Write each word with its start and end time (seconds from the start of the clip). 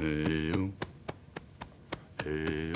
Eu. 0.00 0.72
Eu. 2.24 2.75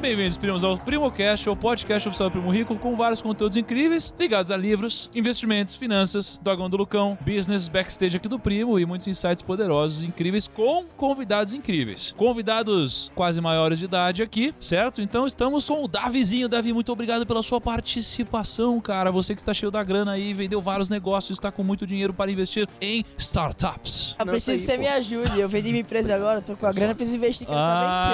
bem-vindos, 0.00 0.38
primos, 0.38 0.64
ao 0.64 0.78
PrimoCast, 0.78 1.50
o 1.50 1.54
podcast 1.54 2.08
oficial 2.08 2.30
do 2.30 2.32
Primo 2.32 2.50
Rico, 2.50 2.74
com 2.74 2.96
vários 2.96 3.20
conteúdos 3.20 3.58
incríveis 3.58 4.14
ligados 4.18 4.50
a 4.50 4.56
livros, 4.56 5.10
investimentos, 5.14 5.74
finanças, 5.74 6.40
Dogão 6.42 6.70
do 6.70 6.76
Lucão, 6.78 7.18
business, 7.20 7.68
backstage 7.68 8.16
aqui 8.16 8.26
do 8.26 8.38
Primo 8.38 8.78
e 8.78 8.86
muitos 8.86 9.06
insights 9.06 9.42
poderosos, 9.42 10.02
incríveis, 10.02 10.48
com 10.48 10.86
convidados 10.96 11.52
incríveis. 11.52 12.14
Convidados 12.16 13.12
quase 13.14 13.42
maiores 13.42 13.78
de 13.78 13.84
idade 13.84 14.22
aqui, 14.22 14.54
certo? 14.58 15.02
Então 15.02 15.26
estamos 15.26 15.68
com 15.68 15.84
o 15.84 15.88
Davizinho. 15.88 16.48
Davi, 16.48 16.72
muito 16.72 16.90
obrigado 16.90 17.26
pela 17.26 17.42
sua 17.42 17.60
participação, 17.60 18.80
cara. 18.80 19.12
Você 19.12 19.34
que 19.34 19.40
está 19.42 19.52
cheio 19.52 19.70
da 19.70 19.84
grana 19.84 20.12
aí, 20.12 20.32
vendeu 20.32 20.62
vários 20.62 20.88
negócios, 20.88 21.36
está 21.36 21.52
com 21.52 21.62
muito 21.62 21.86
dinheiro 21.86 22.14
para 22.14 22.30
investir 22.32 22.66
em 22.80 23.04
startups. 23.18 24.16
Eu 24.18 24.24
preciso 24.24 24.58
que 24.58 24.64
você 24.66 24.78
me 24.78 24.88
ajude. 24.88 25.38
Eu 25.38 25.48
vendi 25.48 25.68
minha 25.68 25.82
empresa 25.82 26.14
agora, 26.14 26.40
tô 26.40 26.56
com 26.56 26.66
a 26.66 26.72
grana, 26.72 26.94
preciso 26.94 27.18
investir, 27.18 27.46
quero 27.46 27.58
Ah, 27.58 27.62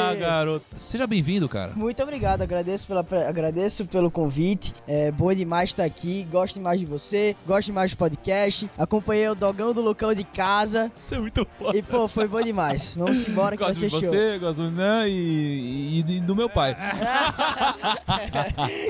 saber 0.00 0.14
em 0.14 0.18
quê. 0.18 0.20
garoto. 0.26 0.64
Seja 0.76 1.06
bem-vindo, 1.06 1.48
cara. 1.48 1.75
Muito 1.76 2.02
obrigado, 2.02 2.40
agradeço, 2.42 2.86
pela, 2.86 3.04
agradeço 3.28 3.84
pelo 3.84 4.10
convite. 4.10 4.74
É 4.88 5.10
bom 5.12 5.32
demais 5.34 5.70
estar 5.70 5.84
aqui. 5.84 6.26
Gosto 6.30 6.54
demais 6.54 6.80
de 6.80 6.86
você, 6.86 7.36
gosto 7.46 7.66
demais 7.66 7.90
do 7.90 7.96
podcast. 7.98 8.70
Acompanhei 8.78 9.28
o 9.28 9.34
Dogão 9.34 9.74
do 9.74 9.82
Lucão 9.82 10.14
de 10.14 10.24
casa. 10.24 10.90
Isso 10.96 11.14
é 11.14 11.18
muito 11.18 11.46
foda. 11.58 11.76
E, 11.76 11.82
pô, 11.82 12.08
foi 12.08 12.26
bom 12.26 12.40
demais. 12.40 12.94
Vamos 12.94 13.28
embora 13.28 13.56
que 13.56 13.62
Gosto 13.62 13.80
vai 13.80 13.88
de 13.88 13.94
ser 13.94 14.00
show. 14.00 14.10
você, 14.10 14.38
gosto 14.38 14.62
do 14.62 14.70
Nan 14.70 15.06
e, 15.06 15.12
e- 15.12 16.16
e 16.16 16.20
do 16.20 16.34
meu 16.34 16.48
pai. 16.48 16.74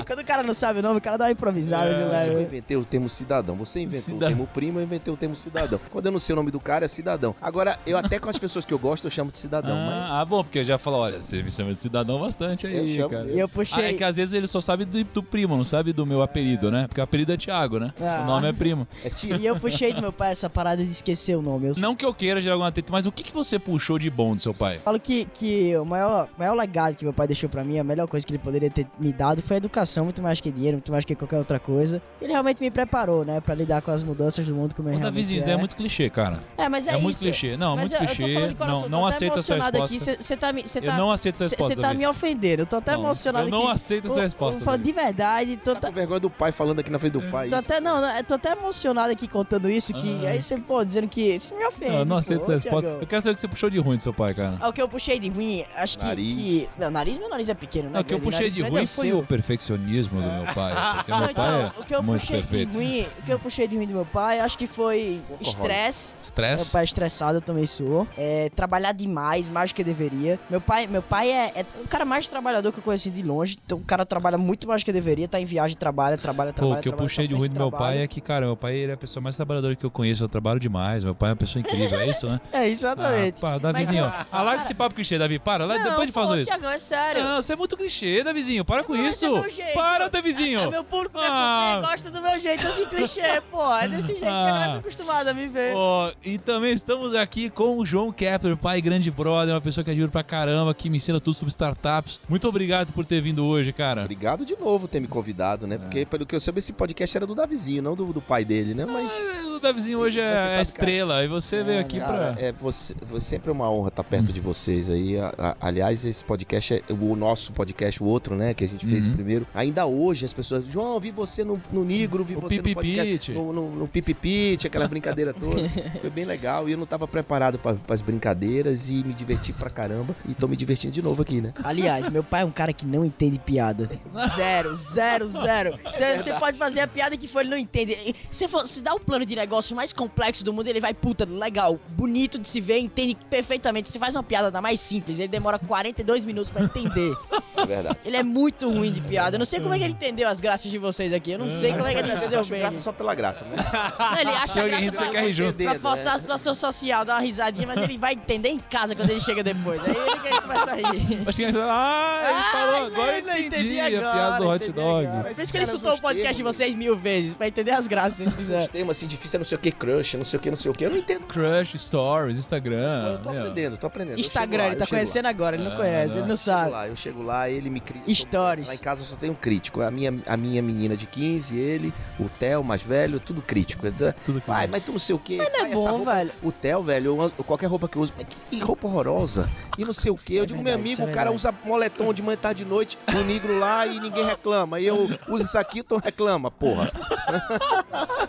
Quando 0.05 0.19
o 0.19 0.25
cara 0.25 0.43
não 0.43 0.53
sabe 0.53 0.79
o 0.79 0.81
nome, 0.81 0.99
o 0.99 1.01
cara 1.01 1.17
dá 1.17 1.25
uma 1.25 1.31
improvisada, 1.31 1.89
viu, 1.89 2.13
Isso 2.15 2.29
que 2.29 2.35
eu 2.35 2.41
inventei 2.41 2.77
o 2.77 2.85
termo 2.85 3.09
cidadão. 3.09 3.55
Você 3.57 3.81
inventou 3.81 4.01
Cidadão. 4.01 4.27
o 4.27 4.29
termo 4.29 4.47
primo, 4.53 4.79
eu 4.79 4.83
inventei 4.83 5.13
o 5.13 5.17
termo 5.17 5.35
cidadão. 5.35 5.79
Quando 5.91 6.05
eu 6.05 6.11
não 6.11 6.19
sei 6.19 6.33
o 6.33 6.35
nome 6.37 6.51
do 6.51 6.59
cara, 6.59 6.85
é 6.85 6.87
cidadão. 6.87 7.35
Agora, 7.41 7.77
eu 7.85 7.97
até 7.97 8.19
com 8.19 8.29
as 8.29 8.39
pessoas 8.39 8.65
que 8.65 8.73
eu 8.73 8.79
gosto, 8.79 9.05
eu 9.05 9.11
chamo 9.11 9.31
de 9.31 9.39
cidadão. 9.39 9.75
mas 9.75 9.93
Ah, 9.93 10.21
ah, 10.21 10.25
bom, 10.25 10.43
porque 10.43 10.59
eu 10.59 10.63
já 10.63 10.77
falo, 10.77 10.97
olha, 10.97 11.21
você 11.23 11.41
me 11.43 11.51
chama 11.51 11.73
de 11.73 11.79
cidadão 11.79 12.19
bastante 12.19 12.66
aí, 12.69 12.77
Eu 12.79 12.87
chamo 12.87 13.09
cara. 13.09 13.25
E 13.31 13.39
eu 13.39 13.45
Ah, 13.45 13.45
é 13.45 13.47
puxei. 13.47 13.93
que 13.93 14.03
às 14.03 14.15
vezes 14.15 14.33
ele 14.33 14.47
só 14.47 14.59
sabe 14.61 14.85
do, 14.85 15.03
do 15.03 15.23
primo, 15.23 15.55
não 15.57 15.63
sabe 15.65 15.93
do 15.93 16.05
meu 16.05 16.21
apelido, 16.21 16.71
né? 16.71 16.87
Porque 16.87 16.99
o 17.01 17.03
apelido 17.03 17.31
é 17.33 17.37
Thiago, 17.37 17.79
né? 17.79 17.93
Ah. 18.01 18.21
O 18.23 18.25
nome 18.27 18.47
é 18.49 18.53
primo. 18.53 18.87
é. 19.03 19.11
E 19.37 19.45
eu 19.45 19.59
puxei 19.59 19.93
do 19.93 20.01
meu 20.01 20.11
pai 20.11 20.31
essa 20.31 20.49
parada 20.49 20.83
de 20.85 20.91
esquecer 20.91 21.35
o 21.37 21.41
nome. 21.41 21.67
Eu 21.67 21.73
Não 21.77 21.95
que 21.95 22.05
eu 22.05 22.13
queira 22.13 22.41
gerar 22.41 22.55
alguma 22.55 22.71
treta, 22.71 22.91
mas 22.91 23.05
o 23.05 23.11
que, 23.11 23.23
que 23.23 23.33
você 23.33 23.57
puxou 23.59 23.97
de 23.99 24.09
bom 24.09 24.35
do 24.35 24.41
seu 24.41 24.53
pai? 24.53 24.79
falo 24.83 24.99
que, 24.99 25.25
que 25.33 25.75
o 25.77 25.85
maior, 25.85 26.27
maior 26.37 26.53
legado 26.55 26.95
que 26.95 27.03
meu 27.03 27.13
pai 27.13 27.27
deixou 27.27 27.49
pra 27.49 27.63
mim, 27.63 27.77
a 27.79 27.83
melhor 27.83 28.07
coisa 28.07 28.25
que 28.25 28.31
ele 28.31 28.39
poderia 28.39 28.69
ter 28.69 28.87
me 28.99 29.11
dado 29.13 29.41
foi 29.41 29.55
a 29.55 29.57
educação, 29.57 30.03
muito 30.05 30.21
mais 30.21 30.39
que 30.41 30.51
dinheiro, 30.51 30.77
muito 30.77 30.91
mais 30.91 31.03
que 31.05 31.15
qualquer 31.15 31.37
outra 31.37 31.59
coisa. 31.59 32.01
Ele 32.21 32.31
realmente 32.31 32.59
me 32.61 32.69
preparou, 32.71 33.23
né, 33.25 33.39
pra 33.41 33.53
lidar 33.55 33.81
com 33.81 33.91
as 33.91 34.03
mudanças 34.03 34.45
do 34.47 34.53
mundo 34.55 34.73
como 34.75 34.87
ele 34.89 34.97
realmente 34.97 35.13
Davizinho, 35.13 35.39
isso 35.39 35.49
é. 35.49 35.53
é 35.53 35.57
muito 35.57 35.75
clichê, 35.75 36.09
cara. 36.09 36.39
É, 36.57 36.67
mas 36.69 36.87
é, 36.87 36.91
É, 36.91 36.93
isso. 36.95 37.03
muito 37.03 37.19
clichê. 37.19 37.57
Não, 37.57 37.75
Mas 37.75 37.89
muito 37.91 38.03
eu- 38.03 38.07
clichê. 38.15 38.53
coração, 38.55 38.75
Não, 38.75 38.81
tô 38.83 38.89
não 38.89 39.05
até 39.05 39.15
aceito 39.15 39.39
essa 39.39 39.55
resposta. 39.55 39.83
aqui. 39.83 39.99
Você 39.99 40.37
tá 40.37 40.49
Eu 40.51 40.81
tá, 40.83 40.97
não 40.97 41.11
aceito 41.11 41.35
essa 41.35 41.43
resposta. 41.45 41.75
cê 41.75 41.81
tá 41.81 41.93
me 41.93 42.07
ofendendo. 42.07 42.56
Eu 42.61 42.65
tô 42.65 42.77
até 42.77 42.91
Não, 42.93 43.01
emocionado 43.03 43.47
Eu 43.47 43.51
não 43.51 43.63
aqui. 43.63 43.71
aceito 43.75 44.07
essa 44.07 44.21
resposta. 44.21 44.63
falando 44.63 44.79
Davi. 44.81 44.91
de 44.93 44.99
verdade, 44.99 45.57
tô, 45.57 45.75
Tá 45.75 45.87
com 45.87 45.93
vergonha 45.93 46.19
do 46.19 46.29
pai 46.29 46.51
falando 46.51 46.79
aqui 46.79 46.91
na 46.91 46.99
frente 46.99 47.13
do 47.13 47.21
pai. 47.29 47.49
tô 47.49 47.55
isso. 47.57 47.65
até 47.71 47.79
não, 47.79 48.01
não, 48.01 48.17
eu 48.17 48.23
tô 48.23 48.33
até 48.35 48.51
emocionado 48.53 49.11
aqui 49.11 49.27
contando 49.27 49.69
isso 49.69 49.93
que 49.93 50.25
Ah. 50.25 50.29
aí 50.31 50.41
você 50.41 50.57
pô 50.57 50.83
dizendo 50.83 51.07
que 51.07 51.21
isso 51.35 51.55
me 51.55 51.65
ofende. 51.65 51.91
Não, 51.91 51.99
eu 51.99 52.05
não 52.05 52.15
pô, 52.15 52.19
aceito 52.19 52.41
essa 52.41 52.51
ô, 52.51 52.53
resposta. 52.55 52.87
Eu 53.01 53.07
quero 53.07 53.21
saber 53.21 53.31
o 53.31 53.35
que 53.35 53.41
você 53.41 53.47
puxou 53.47 53.69
de 53.69 53.79
ruim 53.79 53.95
do 53.97 54.01
seu 54.01 54.13
pai, 54.13 54.33
cara. 54.33 54.57
Ah, 54.59 54.69
O 54.69 54.73
que 54.73 54.81
eu 54.81 54.87
puxei 54.89 55.19
de 55.19 55.29
ruim, 55.29 55.63
acho 55.75 55.97
que. 55.99 56.05
Nariz. 56.05 56.33
que- 56.35 56.69
não, 56.77 56.89
nariz, 56.91 57.17
meu 57.17 57.29
nariz 57.29 57.49
é 57.49 57.53
pequeno, 57.53 57.85
né? 57.89 57.93
Não, 57.95 58.01
o 58.01 58.03
que 58.03 58.13
eu 58.13 58.19
puxei 58.19 58.49
de 58.49 58.61
ruim 58.61 58.83
é 58.83 58.87
foi 58.87 59.13
o 59.13 59.23
perfeccionismo 59.23 60.21
do 60.21 60.27
meu 60.27 60.53
pai. 60.53 60.73
Porque 60.97 61.11
Não, 61.11 61.19
meu 61.19 61.33
pai 61.33 61.47
então, 61.67 61.71
o 61.81 61.85
que 61.85 61.93
é 61.93 61.97
eu 61.97 62.03
muito 62.03 62.21
puxei 62.21 62.37
perfeito. 62.41 62.71
de 62.71 62.77
ruim, 62.77 63.07
o 63.19 63.21
que 63.23 63.33
eu 63.33 63.39
puxei 63.39 63.67
de 63.67 63.75
ruim 63.77 63.87
do 63.87 63.93
meu 63.93 64.05
pai, 64.05 64.39
acho 64.39 64.57
que 64.57 64.67
foi 64.67 65.21
Workaholic. 65.29 65.49
estresse. 65.49 66.13
Meu 66.13 66.21
Estresse? 66.23 66.71
pai 66.71 66.81
é 66.81 66.85
estressado, 66.85 67.37
eu 67.37 67.41
também 67.41 67.65
sou. 67.65 68.07
É, 68.17 68.49
trabalhar 68.55 68.91
demais, 68.91 69.47
mais 69.49 69.71
do 69.71 69.75
que 69.75 69.83
deveria. 69.83 70.39
Meu 70.49 70.59
pai, 70.61 70.87
meu 70.87 71.01
pai 71.01 71.29
é, 71.31 71.51
é 71.55 71.65
o 71.83 71.87
cara 71.87 72.05
mais 72.05 72.27
trabalhador 72.27 72.46
que 72.71 72.79
eu 72.79 72.83
conheci 72.83 73.09
de 73.09 73.21
longe. 73.23 73.57
Então 73.65 73.77
o 73.77 73.83
cara 73.83 74.05
trabalha 74.05 74.37
muito 74.37 74.67
mais 74.67 74.81
do 74.81 74.85
que 74.85 74.93
deveria, 74.93 75.27
tá 75.27 75.39
em 75.39 75.45
viagem, 75.45 75.75
trabalha, 75.77 76.17
trabalha, 76.17 76.51
Pô, 76.51 76.55
trabalha. 76.57 76.79
o 76.79 76.83
que 76.83 76.89
eu 76.89 76.93
puxei 76.93 77.25
só 77.25 77.29
de 77.29 77.35
ruim 77.35 77.49
do 77.49 77.59
meu 77.59 77.69
trabalho. 77.69 77.93
pai 77.95 78.03
é 78.03 78.07
que, 78.07 78.21
cara, 78.21 78.45
meu 78.45 78.55
pai 78.57 78.75
ele 78.75 78.91
é 78.91 78.95
a 78.95 78.97
pessoa 78.97 79.21
mais 79.21 79.35
trabalhadora 79.35 79.75
que 79.75 79.85
eu 79.85 79.91
conheço. 79.91 80.23
Eu 80.23 80.29
trabalho 80.29 80.59
demais. 80.59 81.03
Meu 81.03 81.13
pai 81.15 81.29
é 81.29 81.31
uma 81.33 81.37
pessoa 81.37 81.59
incrível, 81.61 81.99
é 81.99 82.07
isso, 82.09 82.27
né? 82.27 82.39
É, 82.51 82.67
exatamente. 82.67 83.35
Ah, 83.37 83.41
pá, 83.41 83.57
Davizinho, 83.57 84.05
Mas, 84.05 84.25
ó. 84.31 84.37
Alarga 84.37 84.61
esse 84.61 84.73
papo 84.73 84.95
clichê, 84.95 85.17
Davi. 85.17 85.37
Para, 85.39 85.65
lá, 85.65 85.77
Não, 85.77 85.89
depois 85.89 86.07
de 86.07 86.13
fazer 86.13 86.33
pô, 86.33 86.39
isso. 86.39 86.45
Tiagão, 86.51 86.71
é 86.71 86.77
sério. 86.77 87.23
Não, 87.23 87.41
você 87.41 87.53
é 87.53 87.55
muito 87.55 87.75
clichê, 87.77 88.23
Davizinho. 88.23 88.63
Para 88.65 88.83
com 88.83 88.93
Não, 88.95 89.07
isso. 89.07 89.25
é 89.25 89.29
meu 89.29 89.49
jeito. 89.49 89.73
Para, 89.73 90.07
Davizinho. 90.09 90.59
É, 90.61 90.67
meu 90.67 90.83
público 90.83 91.17
Ah. 91.19 91.81
gosta 91.83 92.09
do 92.11 92.21
meu 92.21 92.39
jeito, 92.39 92.65
assim, 92.67 92.85
clichê, 92.85 93.41
pô. 93.51 93.73
É 93.75 93.87
desse 93.87 94.07
jeito 94.07 94.19
que 94.21 94.25
Ah. 94.25 94.41
a 94.41 94.51
galera 94.51 94.71
tá 94.73 94.77
acostumada 94.79 95.31
a 95.31 95.33
me 95.33 95.47
ver. 95.47 95.73
Ó, 95.75 96.11
e 96.23 96.37
também 96.37 96.73
estamos 96.73 97.13
aqui 97.13 97.49
com 97.49 97.77
o 97.77 97.85
João 97.85 98.11
Kepler, 98.11 98.55
pai 98.57 98.81
grande 98.81 99.09
brother, 99.11 99.53
uma 99.53 99.61
pessoa 99.61 99.83
que 99.83 99.91
admiro 99.91 100.11
pra 100.11 100.23
caramba, 100.23 100.73
que 100.73 100.89
me 100.89 100.97
ensina 100.97 101.19
tudo 101.19 101.33
sobre 101.33 101.49
startups. 101.49 102.19
Muito 102.29 102.36
obrigado 102.45 102.91
por 102.91 103.05
ter 103.05 103.21
vindo 103.21 103.45
hoje, 103.45 103.71
cara. 103.71 104.01
Obrigado 104.03 104.43
de 104.43 104.55
novo 104.57 104.87
por 104.87 104.87
ter 104.89 104.99
me 104.99 105.07
convidado, 105.07 105.65
né? 105.65 105.77
Porque, 105.77 106.05
pelo 106.05 106.25
que 106.25 106.35
eu 106.35 106.39
soube, 106.41 106.59
esse 106.59 106.73
podcast 106.73 107.15
era 107.17 107.25
do 107.25 107.33
Davizinho, 107.33 107.81
não 107.81 107.95
do, 107.95 108.11
do 108.11 108.21
pai 108.21 108.43
dele, 108.43 108.73
né? 108.73 108.85
Mas. 108.85 109.11
Ah, 109.23 109.55
O 109.57 109.59
Davizinho 109.59 109.97
hoje 109.99 110.19
é 110.19 110.57
a 110.57 110.61
estrela, 110.61 111.23
e 111.23 111.27
você 111.27 111.63
veio 111.63 111.79
aqui 111.79 111.97
Cara, 111.99 112.33
pra. 112.33 112.41
é 112.45 112.51
você, 112.51 112.93
você- 113.01 113.25
sempre 113.37 113.49
é 113.49 113.53
uma 113.53 113.71
honra 113.71 113.87
estar 113.87 114.03
perto 114.03 114.31
de 114.33 114.39
vocês 114.39 114.89
aí. 114.89 115.17
A- 115.19 115.33
a- 115.37 115.55
aliás, 115.61 116.05
esse 116.05 116.23
podcast 116.23 116.73
é 116.75 116.83
o 116.93 117.15
nosso 117.15 117.51
podcast, 117.53 118.03
o 118.03 118.05
outro, 118.05 118.35
né? 118.35 118.53
Que 118.53 118.65
a 118.65 118.67
gente 118.67 118.85
fez 118.85 119.07
Uhum. 119.07 119.13
primeiro. 119.13 119.47
Ainda 119.55 119.85
hoje 119.87 120.25
as 120.25 120.33
pessoas, 120.33 120.65
João, 120.65 120.99
vi 120.99 121.09
você 121.11 121.43
no, 121.43 121.59
no 121.71 121.83
Negro, 121.85 122.23
vi 122.23 122.35
O 122.35 122.41
você 122.41 122.57
no 122.57 122.63
Pipipite. 122.63 122.97
podcast, 122.97 123.31
no, 123.31 123.53
no, 123.53 123.75
no 123.77 123.87
Pipipite, 123.87 124.67
aquela 124.67 124.87
brincadeira 124.87 125.33
toda. 125.33 125.67
Foi 126.01 126.09
bem 126.11 126.25
legal 126.25 126.67
e 126.69 126.73
eu 126.73 126.77
não 126.77 126.85
tava 126.85 127.07
preparado 127.07 127.57
para 127.57 127.77
as 127.89 128.01
brincadeiras 128.03 128.89
e 128.89 129.03
me 129.03 129.13
diverti 129.13 129.51
pra 129.53 129.69
caramba. 129.69 130.15
E 130.29 130.33
tô 130.35 130.47
me 130.47 130.55
divertindo 130.55 130.93
de 130.93 131.01
novo 131.01 131.21
aqui, 131.23 131.41
né? 131.41 131.51
Aliás, 131.63 132.07
meu 132.09 132.23
pai 132.27 132.41
é 132.41 132.45
um 132.45 132.51
cara 132.51 132.71
que 132.73 132.85
não 132.85 133.03
entende 133.05 133.39
piada. 133.39 133.89
Zero, 134.35 134.75
zero, 134.75 135.27
zero. 135.27 135.79
Você- 135.93 136.17
Você 136.17 136.33
pode 136.33 136.57
fazer 136.57 136.81
a 136.81 136.87
piada 136.87 137.15
que 137.17 137.27
for, 137.27 137.41
ele 137.41 137.49
não 137.49 137.57
entende. 137.57 138.15
Se, 138.29 138.47
for, 138.47 138.65
se 138.67 138.81
dá 138.81 138.93
o 138.93 138.99
plano 138.99 139.25
de 139.25 139.35
negócio 139.35 139.75
mais 139.75 139.93
complexo 139.93 140.43
do 140.43 140.51
mundo, 140.53 140.67
ele 140.67 140.79
vai, 140.81 140.93
puta, 140.93 141.25
legal, 141.25 141.79
bonito 141.89 142.37
de 142.37 142.47
se 142.47 142.59
ver, 142.61 142.79
entende 142.79 143.15
perfeitamente. 143.29 143.89
Se 143.89 143.97
faz 143.99 144.15
uma 144.15 144.23
piada 144.23 144.51
da 144.51 144.61
mais 144.61 144.79
simples, 144.79 145.19
ele 145.19 145.27
demora 145.27 145.57
42 145.59 146.25
minutos 146.25 146.49
pra 146.49 146.63
entender. 146.63 147.15
É 147.55 147.65
verdade. 147.65 147.99
Ele 148.05 148.17
é 148.17 148.23
muito 148.23 148.69
ruim 148.69 148.91
de 148.91 149.01
piada. 149.01 149.35
Eu 149.35 149.39
não 149.39 149.45
sei 149.45 149.59
como 149.59 149.73
é 149.73 149.77
que 149.77 149.83
ele 149.83 149.93
entendeu 149.93 150.27
as 150.29 150.39
graças 150.39 150.69
de 150.69 150.77
vocês 150.77 151.11
aqui. 151.13 151.31
Eu 151.31 151.39
não 151.39 151.49
sei 151.49 151.71
como 151.73 151.85
é 151.87 151.93
que 151.93 151.99
ele 151.99 152.11
entendeu 152.11 152.45
bem. 152.45 152.59
graça 152.59 152.79
só 152.79 152.91
pela 152.91 153.15
graça, 153.15 153.45
né? 153.45 153.55
Não, 153.99 154.17
ele 154.19 154.29
acha 154.29 154.61
Alguém 154.61 154.85
graça 154.91 154.97
você 155.05 155.11
pra, 155.11 155.21
rir 155.21 155.33
junto. 155.33 155.63
pra 155.63 155.79
forçar 155.79 156.15
a 156.15 156.19
situação 156.19 156.53
social, 156.55 157.03
dar 157.05 157.15
uma 157.15 157.21
risadinha, 157.21 157.65
mas 157.67 157.81
ele 157.81 157.97
vai 157.97 158.13
entender 158.13 158.49
em 158.49 158.59
casa 158.59 158.95
quando 158.95 159.09
ele 159.09 159.21
chega 159.21 159.43
depois. 159.43 159.81
Aí 159.83 159.95
ele 159.95 160.19
que 160.19 160.27
ele 160.27 160.41
começa 160.41 160.71
a 160.71 160.75
rir. 160.75 161.23
Acho 161.27 161.37
que 161.37 161.43
ele 161.43 161.57
ah, 161.61 162.16
ele 162.23 162.39
Ah, 162.39 162.49
falou 162.51 162.85
agora, 162.87 163.17
eu 163.19 163.23
não, 163.25 163.37
entendi, 163.37 163.45
entendi 163.47 163.79
a 163.79 163.89
piada 163.89 164.01
do 164.01 164.43
agora, 164.43 164.49
hot 164.55 164.71
dog. 164.71 165.05
agora. 165.07 165.23
Mas 165.23 165.37
Por 165.37 165.43
isso 165.43 165.51
que 165.51 165.57
ele 165.57 165.65
escutou 165.65 165.93
o 165.93 166.01
podcast 166.01 166.37
de 166.37 166.43
vocês 166.43 166.75
mil 166.75 166.95
vezes, 166.97 167.33
pra 167.33 167.47
entender 167.47 167.71
as 167.71 167.87
graças, 167.87 168.13
se 168.17 168.23
ele 168.23 168.29
Os 168.31 168.35
quiser. 168.35 168.67
temas 168.67 168.97
assim 168.97 169.07
difíceis, 169.07 169.39
não 169.39 169.45
sei 169.45 169.57
o 169.57 169.59
que, 169.61 169.71
crush, 169.71 170.15
não 170.17 170.23
sei 170.23 170.37
o 170.37 170.41
que, 170.41 170.49
não 170.49 170.57
sei 170.57 170.71
o 170.71 170.73
que. 170.73 170.85
Eu 170.85 170.89
não 170.89 170.97
entendo. 170.97 171.25
Crush, 171.25 171.77
stories, 171.77 172.37
Instagram. 172.37 173.11
eu 173.13 173.19
tô 173.19 173.29
meu. 173.31 173.39
aprendendo, 173.41 173.77
tô 173.77 173.87
aprendendo. 173.87 174.19
Instagram, 174.19 174.63
lá, 174.63 174.67
ele 174.69 174.75
tá 174.77 174.87
conhecendo 174.87 175.23
lá. 175.25 175.29
agora, 175.29 175.55
ele 175.55 175.63
não 175.65 175.73
Ah, 175.73 175.75
conhece, 175.77 176.15
não. 176.15 176.21
ele 176.21 176.27
não 176.27 176.33
Eu 176.33 176.37
chego 176.37 176.57
sabe. 176.57 176.71
lá, 176.71 176.87
eu 176.87 176.95
chego 176.95 177.23
lá, 177.23 177.49
ele 177.49 177.69
me 177.69 177.79
cria. 177.79 178.01
Stories. 178.13 178.67
Lá 178.67 178.75
em 178.75 178.77
casa 178.77 179.01
eu 179.01 179.05
só 179.05 179.15
tenho 179.15 179.33
um 179.33 179.35
crítico. 179.35 179.81
A 179.81 179.91
minha, 179.91 180.13
a 180.25 180.37
minha 180.37 180.61
menina 180.61 180.95
de 180.95 181.05
15, 181.05 181.57
ele, 181.57 181.93
o 182.19 182.27
Theo, 182.29 182.63
mais 182.63 182.81
velho, 182.83 183.19
tudo 183.19 183.41
crítico. 183.41 183.85
Tudo 183.91 184.41
crítico. 184.41 184.51
mas 184.71 184.83
tu 184.83 184.91
não 184.91 184.99
sei 184.99 185.15
o 185.15 185.19
quê. 185.19 185.37
Mas 185.37 185.49
não 185.53 185.65
é 185.65 185.69
bom, 185.71 186.03
velho. 186.03 186.31
O 186.43 186.51
Theo, 186.51 186.83
velho, 186.83 187.31
qualquer 187.45 187.67
roupa 187.67 187.87
que 187.87 187.97
eu 187.97 188.01
uso. 188.01 188.13
mas 188.17 188.25
Que, 188.27 188.57
que 188.57 188.63
roupa 188.63 188.87
horrorosa. 188.87 189.49
E 189.77 189.85
não 189.85 189.93
sei 189.93 190.11
o 190.11 190.15
quê. 190.15 190.35
Eu 190.35 190.45
digo, 190.45 190.63
verdade, 190.63 190.83
meu 190.83 190.91
amigo, 190.95 191.01
é 191.07 191.11
o 191.11 191.13
cara 191.13 191.31
usa 191.31 191.53
moletom 191.63 192.06
de 192.13 192.21
manhã, 192.21 192.37
tarde 192.37 192.63
de 192.63 192.69
noite, 192.69 192.97
no 193.13 193.23
negro 193.23 193.57
lá 193.59 193.85
e 193.85 193.99
ninguém 193.99 194.25
reclama. 194.25 194.79
E 194.79 194.87
eu 194.87 195.07
uso 195.27 195.43
isso 195.45 195.57
aqui, 195.57 195.81
tu 195.83 195.97
reclama, 195.97 196.49
porra. 196.51 196.91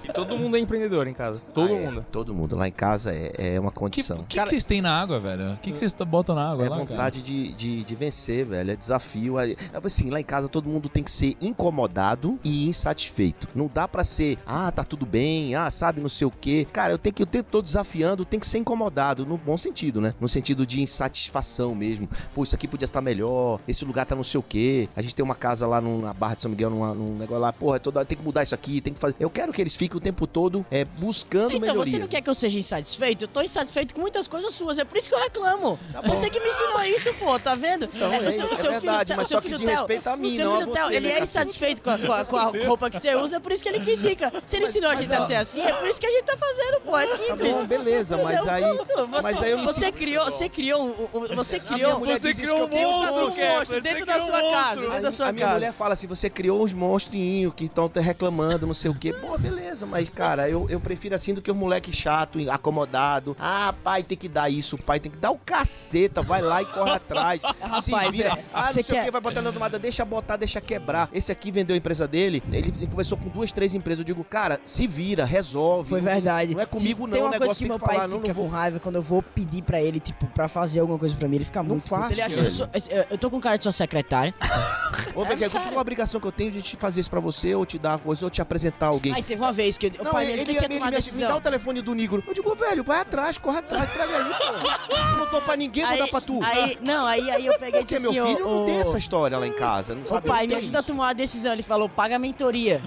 E 0.04 0.12
todo 0.12 0.36
mundo 0.38 0.56
é 0.56 0.60
empreendedor 0.60 1.06
em 1.06 1.12
casa. 1.14 1.44
Todo 1.52 1.72
Ah, 1.72 1.76
é, 1.76 1.86
mundo. 1.86 2.06
todo 2.10 2.34
mundo. 2.34 2.56
Lá 2.56 2.68
em 2.68 2.72
casa 2.72 3.12
é, 3.12 3.54
é 3.56 3.60
uma 3.60 3.68
O 3.70 3.72
condição. 3.72 4.18
que, 4.28 4.38
que 4.40 4.48
vocês 4.48 4.64
têm 4.64 4.80
na 4.80 4.98
água, 5.00 5.18
velho? 5.20 5.52
O 5.52 5.56
que, 5.58 5.74
vocês 5.74 5.92
botam 5.92 6.34
na 6.34 6.50
água 6.52 6.64
É 6.64 6.68
lá, 6.68 6.76
cara? 6.76 6.88
vontade 6.88 7.22
de, 7.22 7.52
de, 7.52 7.84
de 7.84 7.94
vencer, 7.94 8.44
velho. 8.44 8.70
É 8.70 8.76
desafio. 8.76 9.38
É, 9.38 9.54
assim, 9.82 10.10
lá 10.10 10.20
em 10.20 10.24
casa 10.24 10.48
todo 10.48 10.68
mundo 10.68 10.88
tem 10.88 11.02
que 11.02 11.10
ser 11.10 11.34
incomodado 11.40 12.38
e 12.44 12.68
insatisfeito. 12.68 13.48
Não 13.54 13.70
dá 13.72 13.86
pra 13.88 14.04
ser, 14.04 14.38
ah, 14.46 14.70
tá 14.70 14.82
tudo 14.84 15.04
bem, 15.04 15.54
ah, 15.54 15.70
sabe, 15.70 16.00
não 16.00 16.08
sei 16.08 16.26
o 16.26 16.30
quê. 16.30 16.66
Cara, 16.72 16.92
eu 16.92 16.98
tenho 16.98 17.14
que, 17.14 17.22
eu 17.22 17.26
tenho, 17.26 17.44
tô 17.44 17.60
desafiando, 17.60 18.24
tem 18.24 18.38
que 18.40 18.46
ser 18.46 18.58
incomodado, 18.58 19.26
no 19.26 19.36
bom 19.36 19.56
sentido, 19.58 20.00
né? 20.00 20.14
No 20.20 20.28
sentido 20.28 20.66
de 20.66 20.80
insatisfação 20.82 21.74
mesmo. 21.74 22.08
Pô, 22.34 22.42
isso 22.44 22.54
aqui 22.54 22.66
podia 22.68 22.84
estar 22.84 23.00
melhor, 23.00 23.60
esse 23.68 23.84
lugar 23.84 24.04
tá 24.06 24.16
não 24.16 24.24
sei 24.24 24.40
o 24.40 24.42
quê. 24.42 24.88
A 24.96 25.02
gente 25.02 25.14
tem 25.14 25.24
uma 25.24 25.34
casa 25.34 25.66
lá 25.66 25.80
na 25.80 26.12
Barra 26.14 26.34
de 26.34 26.42
São 26.42 26.50
Miguel, 26.50 26.70
numa- 26.70 26.94
num 26.94 27.16
negócio 27.16 27.40
lá, 27.40 27.52
porra, 27.52 27.78
toda 27.78 28.00
hora 28.00 28.06
tem 28.06 28.16
que 28.18 28.24
mudar 28.24 28.42
isso 28.42 28.54
aqui, 28.54 28.80
tem 28.80 28.92
que 28.92 28.98
fazer. 28.98 29.14
Eu 29.20 29.30
quero 29.30 29.52
que 29.52 29.60
eles 29.60 29.76
fiquem 29.76 29.96
o 29.96 30.00
tempo 30.00 30.26
todo 30.26 30.64
é, 30.70 30.84
buscando 30.84 31.50
Então, 31.50 31.60
melhoria. 31.60 31.92
você 31.92 31.98
não 31.98 32.08
quer 32.08 32.20
que 32.22 32.30
eu 32.30 32.34
seja 32.34 32.58
insatisfeito? 32.58 33.24
Eu 33.24 33.28
tô 33.28 33.40
insatisfeito 33.42 33.94
com 33.94 34.00
muitas 34.00 34.26
coisas 34.26 34.52
suas, 34.54 34.78
é 34.78 34.84
por 34.84 34.96
isso 34.96 35.08
que 35.08 35.14
eu 35.14 35.20
reclamo. 35.20 35.78
Tá 35.92 36.00
você 36.00 36.30
que 36.30 36.40
me 36.40 36.48
ensinou 36.48 36.82
isso, 36.84 37.12
pô, 37.14 37.38
tá 37.38 37.54
vendo? 37.54 37.88
Não, 37.94 38.12
é- 38.12 38.18
o 38.20 38.32
seu- 38.32 38.46
é 38.48 38.52
o 38.52 38.56
seu 38.56 38.70
verdade, 38.72 39.06
filho, 39.12 39.16
mas 39.18 39.26
o 39.26 39.28
seu 39.28 39.36
só 39.38 39.40
que 39.42 39.46
filho 39.48 39.58
de 39.58 39.64
Theo- 39.66 39.74
respeito 39.74 40.06
a 40.08 40.16
mim, 40.16 40.34
seu 40.36 40.44
não 40.46 40.54
a 40.54 40.58
filho 40.60 40.72
Theo, 40.72 40.86
você, 40.86 40.94
ele 40.96 41.08
né, 41.08 41.18
é 41.18 41.22
insatisfeito 41.22 41.82
com 41.82 41.90
a, 41.90 41.98
com 41.98 42.12
a- 42.12 42.24
com 42.24 42.36
a 42.36 42.44
roupa 42.66 42.90
que 42.90 42.98
você 42.98 43.14
usa, 43.14 43.36
é 43.36 43.40
por 43.40 43.52
isso 43.52 43.62
que 43.62 43.68
ele 43.68 43.80
critica. 43.80 44.32
Se 44.46 44.56
ele 44.56 44.66
ensinou 44.66 44.90
a 44.90 44.94
gente 44.96 45.12
a 45.12 45.26
ser 45.26 45.34
assim, 45.34 45.60
é 45.60 45.72
por 45.72 45.86
isso 45.88 46.00
que 46.00 46.06
a 46.06 46.10
gente 46.10 46.24
tá 46.24 46.36
fazendo, 46.36 46.80
pô, 46.82 46.96
é 46.98 47.06
Tá 47.06 47.16
simples. 47.16 47.52
bom, 47.52 47.66
beleza, 47.66 48.16
mas 48.18 48.48
aí. 48.48 48.62
Você, 48.62 49.22
Mas 49.22 49.42
aí 49.42 49.50
eu 49.52 49.58
me 49.58 49.64
você 49.66 49.92
criou, 49.92 50.24
você 50.24 50.48
criou, 50.48 51.10
você 51.36 51.56
A 51.56 51.60
criou, 51.60 51.98
Você 52.00 52.34
criou 52.34 52.64
um 52.64 52.68
monstro, 52.68 53.57
monstro 53.58 53.80
dentro 53.82 54.06
da 54.06 54.16
um 54.18 54.26
sua 54.26 54.40
casa, 54.50 54.80
dentro 54.80 55.02
da 55.02 55.12
sua 55.12 55.28
a 55.28 55.32
minha 55.32 55.44
casa. 55.46 55.58
mulher 55.58 55.72
fala 55.72 55.92
assim: 55.94 56.06
você 56.06 56.28
criou 56.30 56.62
uns 56.64 56.72
monstrinhos 56.72 57.52
que 57.54 57.64
estão 57.64 57.88
te 57.88 58.00
reclamando, 58.00 58.66
não 58.66 58.74
sei 58.74 58.90
o 58.90 58.94
quê. 58.94 59.12
Pô, 59.12 59.36
beleza, 59.38 59.86
mas, 59.86 60.08
cara, 60.08 60.48
eu, 60.48 60.66
eu 60.68 60.80
prefiro 60.80 61.14
assim 61.14 61.34
do 61.34 61.42
que 61.42 61.50
um 61.50 61.54
moleque 61.54 61.92
chato, 61.92 62.38
acomodado. 62.50 63.36
Ah, 63.38 63.74
pai 63.82 64.02
tem 64.02 64.16
que 64.16 64.28
dar 64.28 64.48
isso, 64.50 64.76
pai 64.78 65.00
tem 65.00 65.10
que 65.10 65.18
dar 65.18 65.30
o 65.30 65.38
caceta, 65.38 66.22
vai 66.22 66.40
lá 66.42 66.62
e 66.62 66.66
corre 66.66 66.90
atrás. 66.92 67.40
se 67.82 67.90
Rapaz, 67.90 68.14
vira. 68.14 68.28
é, 68.30 68.44
ah, 68.52 68.60
não 68.62 68.66
você 68.68 68.82
sei 68.82 68.82
o 68.82 68.86
quer- 68.98 69.04
que, 69.06 69.10
vai 69.10 69.20
botar 69.20 69.42
na 69.42 69.52
tomada, 69.52 69.78
deixa 69.78 70.04
botar, 70.04 70.36
deixa 70.36 70.60
quebrar. 70.60 71.08
Esse 71.12 71.32
aqui 71.32 71.50
vendeu 71.50 71.74
a 71.74 71.76
empresa 71.78 72.06
dele, 72.06 72.42
ele, 72.52 72.72
ele 72.76 72.86
conversou 72.86 73.18
com 73.18 73.28
duas, 73.28 73.52
três 73.52 73.74
empresas. 73.74 74.00
Eu 74.00 74.04
digo, 74.06 74.24
cara, 74.24 74.60
se 74.64 74.86
vira, 74.86 75.24
resolve. 75.24 75.88
Foi 75.90 76.00
verdade. 76.00 76.54
Não 76.54 76.60
é 76.62 76.66
comigo, 76.66 77.08
Tem 77.08 77.20
não. 77.20 77.28
uma 77.28 77.36
O 77.36 77.38
coisa 77.38 77.44
negócio 77.44 77.56
que 77.56 77.58
tem 77.64 77.68
meu 77.68 77.78
que 77.78 77.84
pai 77.84 77.94
falar, 77.96 78.08
não, 78.08 78.16
fica 78.18 78.28
não 78.28 78.34
vou. 78.34 78.44
com 78.46 78.50
raiva 78.50 78.80
quando 78.80 78.96
eu 78.96 79.02
vou 79.02 79.22
pedir 79.22 79.62
pra 79.62 79.80
ele, 79.80 80.00
tipo, 80.00 80.26
pra 80.28 80.48
fazer 80.48 80.80
alguma 80.80 80.98
coisa 80.98 81.14
pra 81.16 81.28
mim. 81.28 81.36
Ele 81.36 81.44
fica 81.44 81.62
muito 81.62 81.82
puto. 81.82 81.88
faço, 81.88 82.12
Ele 82.12 82.22
acha, 82.22 82.38
eu, 82.40 82.50
sou- 82.50 82.68
eu- 82.90 83.06
eu 83.10 83.18
tô 83.18 83.30
com 83.30 83.37
cara 83.40 83.56
de 83.56 83.62
sua 83.64 83.72
secretária. 83.72 84.34
Ô, 85.14 85.24
Becker, 85.24 85.46
É 85.46 85.50
qual 85.50 85.78
a 85.78 85.80
obrigação 85.80 86.20
que 86.20 86.26
eu 86.26 86.32
tenho 86.32 86.50
de 86.50 86.62
te 86.62 86.76
fazer 86.76 87.00
isso 87.00 87.10
pra 87.10 87.18
você, 87.20 87.54
ou 87.54 87.66
te 87.66 87.78
dar 87.78 87.90
uma 87.90 87.98
coisa, 87.98 88.24
ou 88.24 88.30
te 88.30 88.40
apresentar 88.40 88.86
alguém? 88.86 89.12
Aí 89.14 89.22
teve 89.22 89.40
uma 89.40 89.52
vez 89.52 89.76
que 89.76 89.86
eu, 89.86 89.90
o 90.00 90.04
Não, 90.04 90.12
pai 90.12 90.26
me 90.26 90.32
ele, 90.32 90.42
ajuda 90.42 90.50
ele, 90.52 90.58
a 90.58 90.88
ele 90.88 90.96
me, 90.96 91.12
me 91.12 91.26
dá 91.26 91.36
o 91.36 91.40
telefone 91.40 91.82
do 91.82 91.94
Negro. 91.94 92.22
Eu 92.26 92.34
digo, 92.34 92.54
velho, 92.54 92.84
vai 92.84 93.00
atrás, 93.00 93.36
corre 93.38 93.58
atrás, 93.58 93.92
traga 93.92 94.16
aí, 94.16 94.24
pô. 94.34 94.94
Eu 94.94 95.16
não 95.18 95.26
tô 95.26 95.42
pra 95.42 95.56
ninguém, 95.56 95.84
vou 95.84 95.92
Aí- 95.92 95.98
dar 95.98 96.08
pra 96.08 96.20
tu. 96.20 96.40
Aí, 96.42 96.78
não, 96.80 97.04
aí, 97.06 97.30
aí 97.30 97.46
eu 97.46 97.58
peguei 97.58 97.80
e 97.80 97.82
Porque 97.84 97.96
disse 97.96 98.10
meu 98.12 98.24
assim, 98.24 98.34
filho 98.36 98.48
ô, 98.48 98.54
não 98.60 98.64
tem 98.64 98.76
essa 98.80 98.98
história 98.98 99.38
lá 99.38 99.46
em 99.46 99.52
casa. 99.52 99.94
Não 99.94 100.02
Ô 100.02 100.06
sabe, 100.06 100.26
pai, 100.26 100.46
não 100.46 100.54
me 100.54 100.62
ajuda 100.62 100.78
a 100.78 100.80
isso. 100.80 100.88
tomar 100.88 101.04
uma 101.04 101.14
decisão. 101.14 101.52
Ele 101.52 101.62
falou, 101.62 101.88
paga 101.88 102.16
a 102.16 102.18
mentoria. 102.18 102.80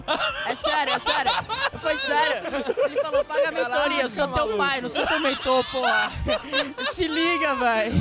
É 0.45 0.55
sério, 0.55 0.93
é 0.93 0.99
sério. 0.99 1.31
Foi 1.79 1.95
sério. 1.97 2.47
Ele 2.85 3.01
falou, 3.01 3.25
paga 3.25 3.49
a 3.49 3.51
mentoria. 3.51 4.01
Eu 4.03 4.09
sou 4.09 4.27
teu 4.29 4.57
pai, 4.57 4.81
não 4.81 4.89
sou 4.89 5.05
teu 5.05 5.19
mentor, 5.19 5.65
porra. 5.71 6.11
Se 6.91 7.07
liga, 7.07 7.55
velho. 7.55 7.93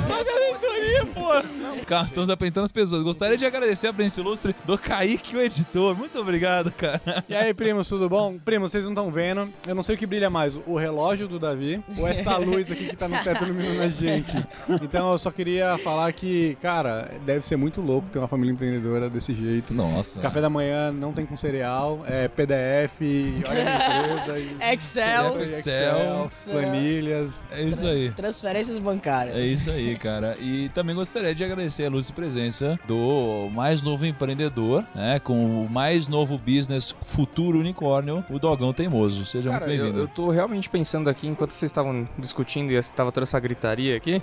Cara, 1.85 2.05
estamos 2.05 2.29
apresentando 2.41 2.65
as 2.65 2.71
pessoas. 2.71 3.03
Gostaria 3.03 3.37
de 3.37 3.45
agradecer 3.45 3.87
a 3.87 3.93
presença 3.93 4.19
ilustre 4.19 4.55
do 4.65 4.75
Kaique, 4.77 5.35
o 5.35 5.41
editor. 5.41 5.95
Muito 5.95 6.19
obrigado, 6.19 6.71
cara. 6.71 7.23
E 7.29 7.35
aí, 7.35 7.53
primos, 7.53 7.87
tudo 7.87 8.09
bom? 8.09 8.37
Primos, 8.43 8.71
vocês 8.71 8.83
não 8.85 8.93
estão 8.93 9.11
vendo. 9.11 9.47
Eu 9.67 9.75
não 9.75 9.83
sei 9.83 9.95
o 9.95 9.97
que 9.97 10.07
brilha 10.07 10.29
mais, 10.29 10.59
o 10.65 10.75
relógio 10.75 11.27
do 11.27 11.37
Davi 11.37 11.83
ou 11.95 12.07
essa 12.07 12.37
luz 12.41 12.71
aqui 12.71 12.87
que 12.87 12.95
tá 12.95 13.07
no 13.07 13.17
teto 13.23 13.43
iluminando 13.43 13.81
a 13.83 13.89
gente. 13.89 14.33
Então 14.81 15.11
eu 15.11 15.17
só 15.19 15.29
queria 15.29 15.77
falar 15.77 16.11
que, 16.13 16.57
cara, 16.61 17.11
deve 17.25 17.45
ser 17.45 17.57
muito 17.57 17.79
louco 17.79 18.09
ter 18.09 18.17
uma 18.17 18.27
família 18.27 18.53
empreendedora 18.53 19.07
desse 19.09 19.33
jeito. 19.33 19.73
Nossa. 19.73 20.19
Café 20.19 20.41
da 20.41 20.49
manhã 20.49 20.91
não 20.91 21.13
tem 21.13 21.25
com 21.25 21.37
cereal, 21.37 22.03
é 22.07 22.27
PDF, 22.27 23.01
olha 23.47 23.61
a 23.61 24.15
empresa 24.17 24.39
e 24.39 24.57
Excel. 24.73 25.33
PDF, 25.33 25.57
Excel. 25.59 26.29
planilhas. 26.51 27.43
É 27.51 27.61
isso 27.63 27.85
aí. 27.85 28.11
Transferências 28.11 28.77
bancárias. 28.79 29.35
É 29.35 29.41
isso 29.41 29.69
aí, 29.69 29.95
cara. 29.97 30.35
E 30.39 30.69
também 30.69 30.95
gostaria 30.95 31.35
de 31.35 31.43
agradecer 31.43 31.85
a 31.85 31.89
luz 31.89 32.09
e 32.09 32.13
presença 32.31 32.79
do 32.87 33.49
mais 33.53 33.81
novo 33.81 34.05
empreendedor, 34.05 34.85
né? 34.95 35.19
Com 35.19 35.65
o 35.65 35.69
mais 35.69 36.07
novo 36.07 36.37
business 36.37 36.95
futuro 37.01 37.59
unicórnio, 37.59 38.23
o 38.29 38.39
Dogão 38.39 38.71
Teimoso. 38.73 39.25
Seja 39.25 39.49
Cara, 39.49 39.67
muito 39.67 39.77
eu, 39.77 39.83
bem-vindo. 39.83 40.03
eu 40.03 40.07
tô 40.07 40.29
realmente 40.29 40.69
pensando 40.69 41.09
aqui, 41.09 41.27
enquanto 41.27 41.51
vocês 41.51 41.69
estavam 41.69 42.07
discutindo 42.17 42.71
e 42.71 42.75
estava 42.75 43.11
toda 43.11 43.23
essa 43.25 43.39
gritaria 43.39 43.97
aqui, 43.97 44.21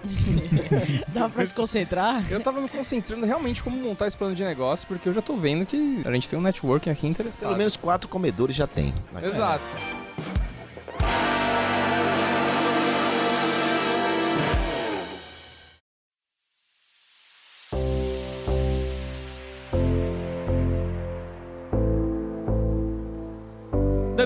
Dá 1.08 1.28
pra 1.28 1.44
se 1.44 1.54
concentrar? 1.54 2.24
eu 2.30 2.40
tava 2.40 2.60
me 2.60 2.68
concentrando 2.68 3.26
realmente 3.26 3.62
como 3.62 3.76
montar 3.76 4.06
esse 4.06 4.16
plano 4.16 4.34
de 4.34 4.42
negócio, 4.42 4.88
porque 4.88 5.08
eu 5.08 5.12
já 5.12 5.20
tô 5.20 5.36
vendo 5.36 5.66
que 5.66 6.02
a 6.04 6.12
gente 6.12 6.28
tem 6.28 6.38
um 6.38 6.42
networking 6.42 6.90
aqui 6.90 7.06
interessado. 7.06 7.48
Pelo 7.48 7.58
menos 7.58 7.76
quatro 7.76 8.08
comedores 8.08 8.56
já 8.56 8.66
tem. 8.66 8.94
na 9.12 9.20
casa. 9.20 9.60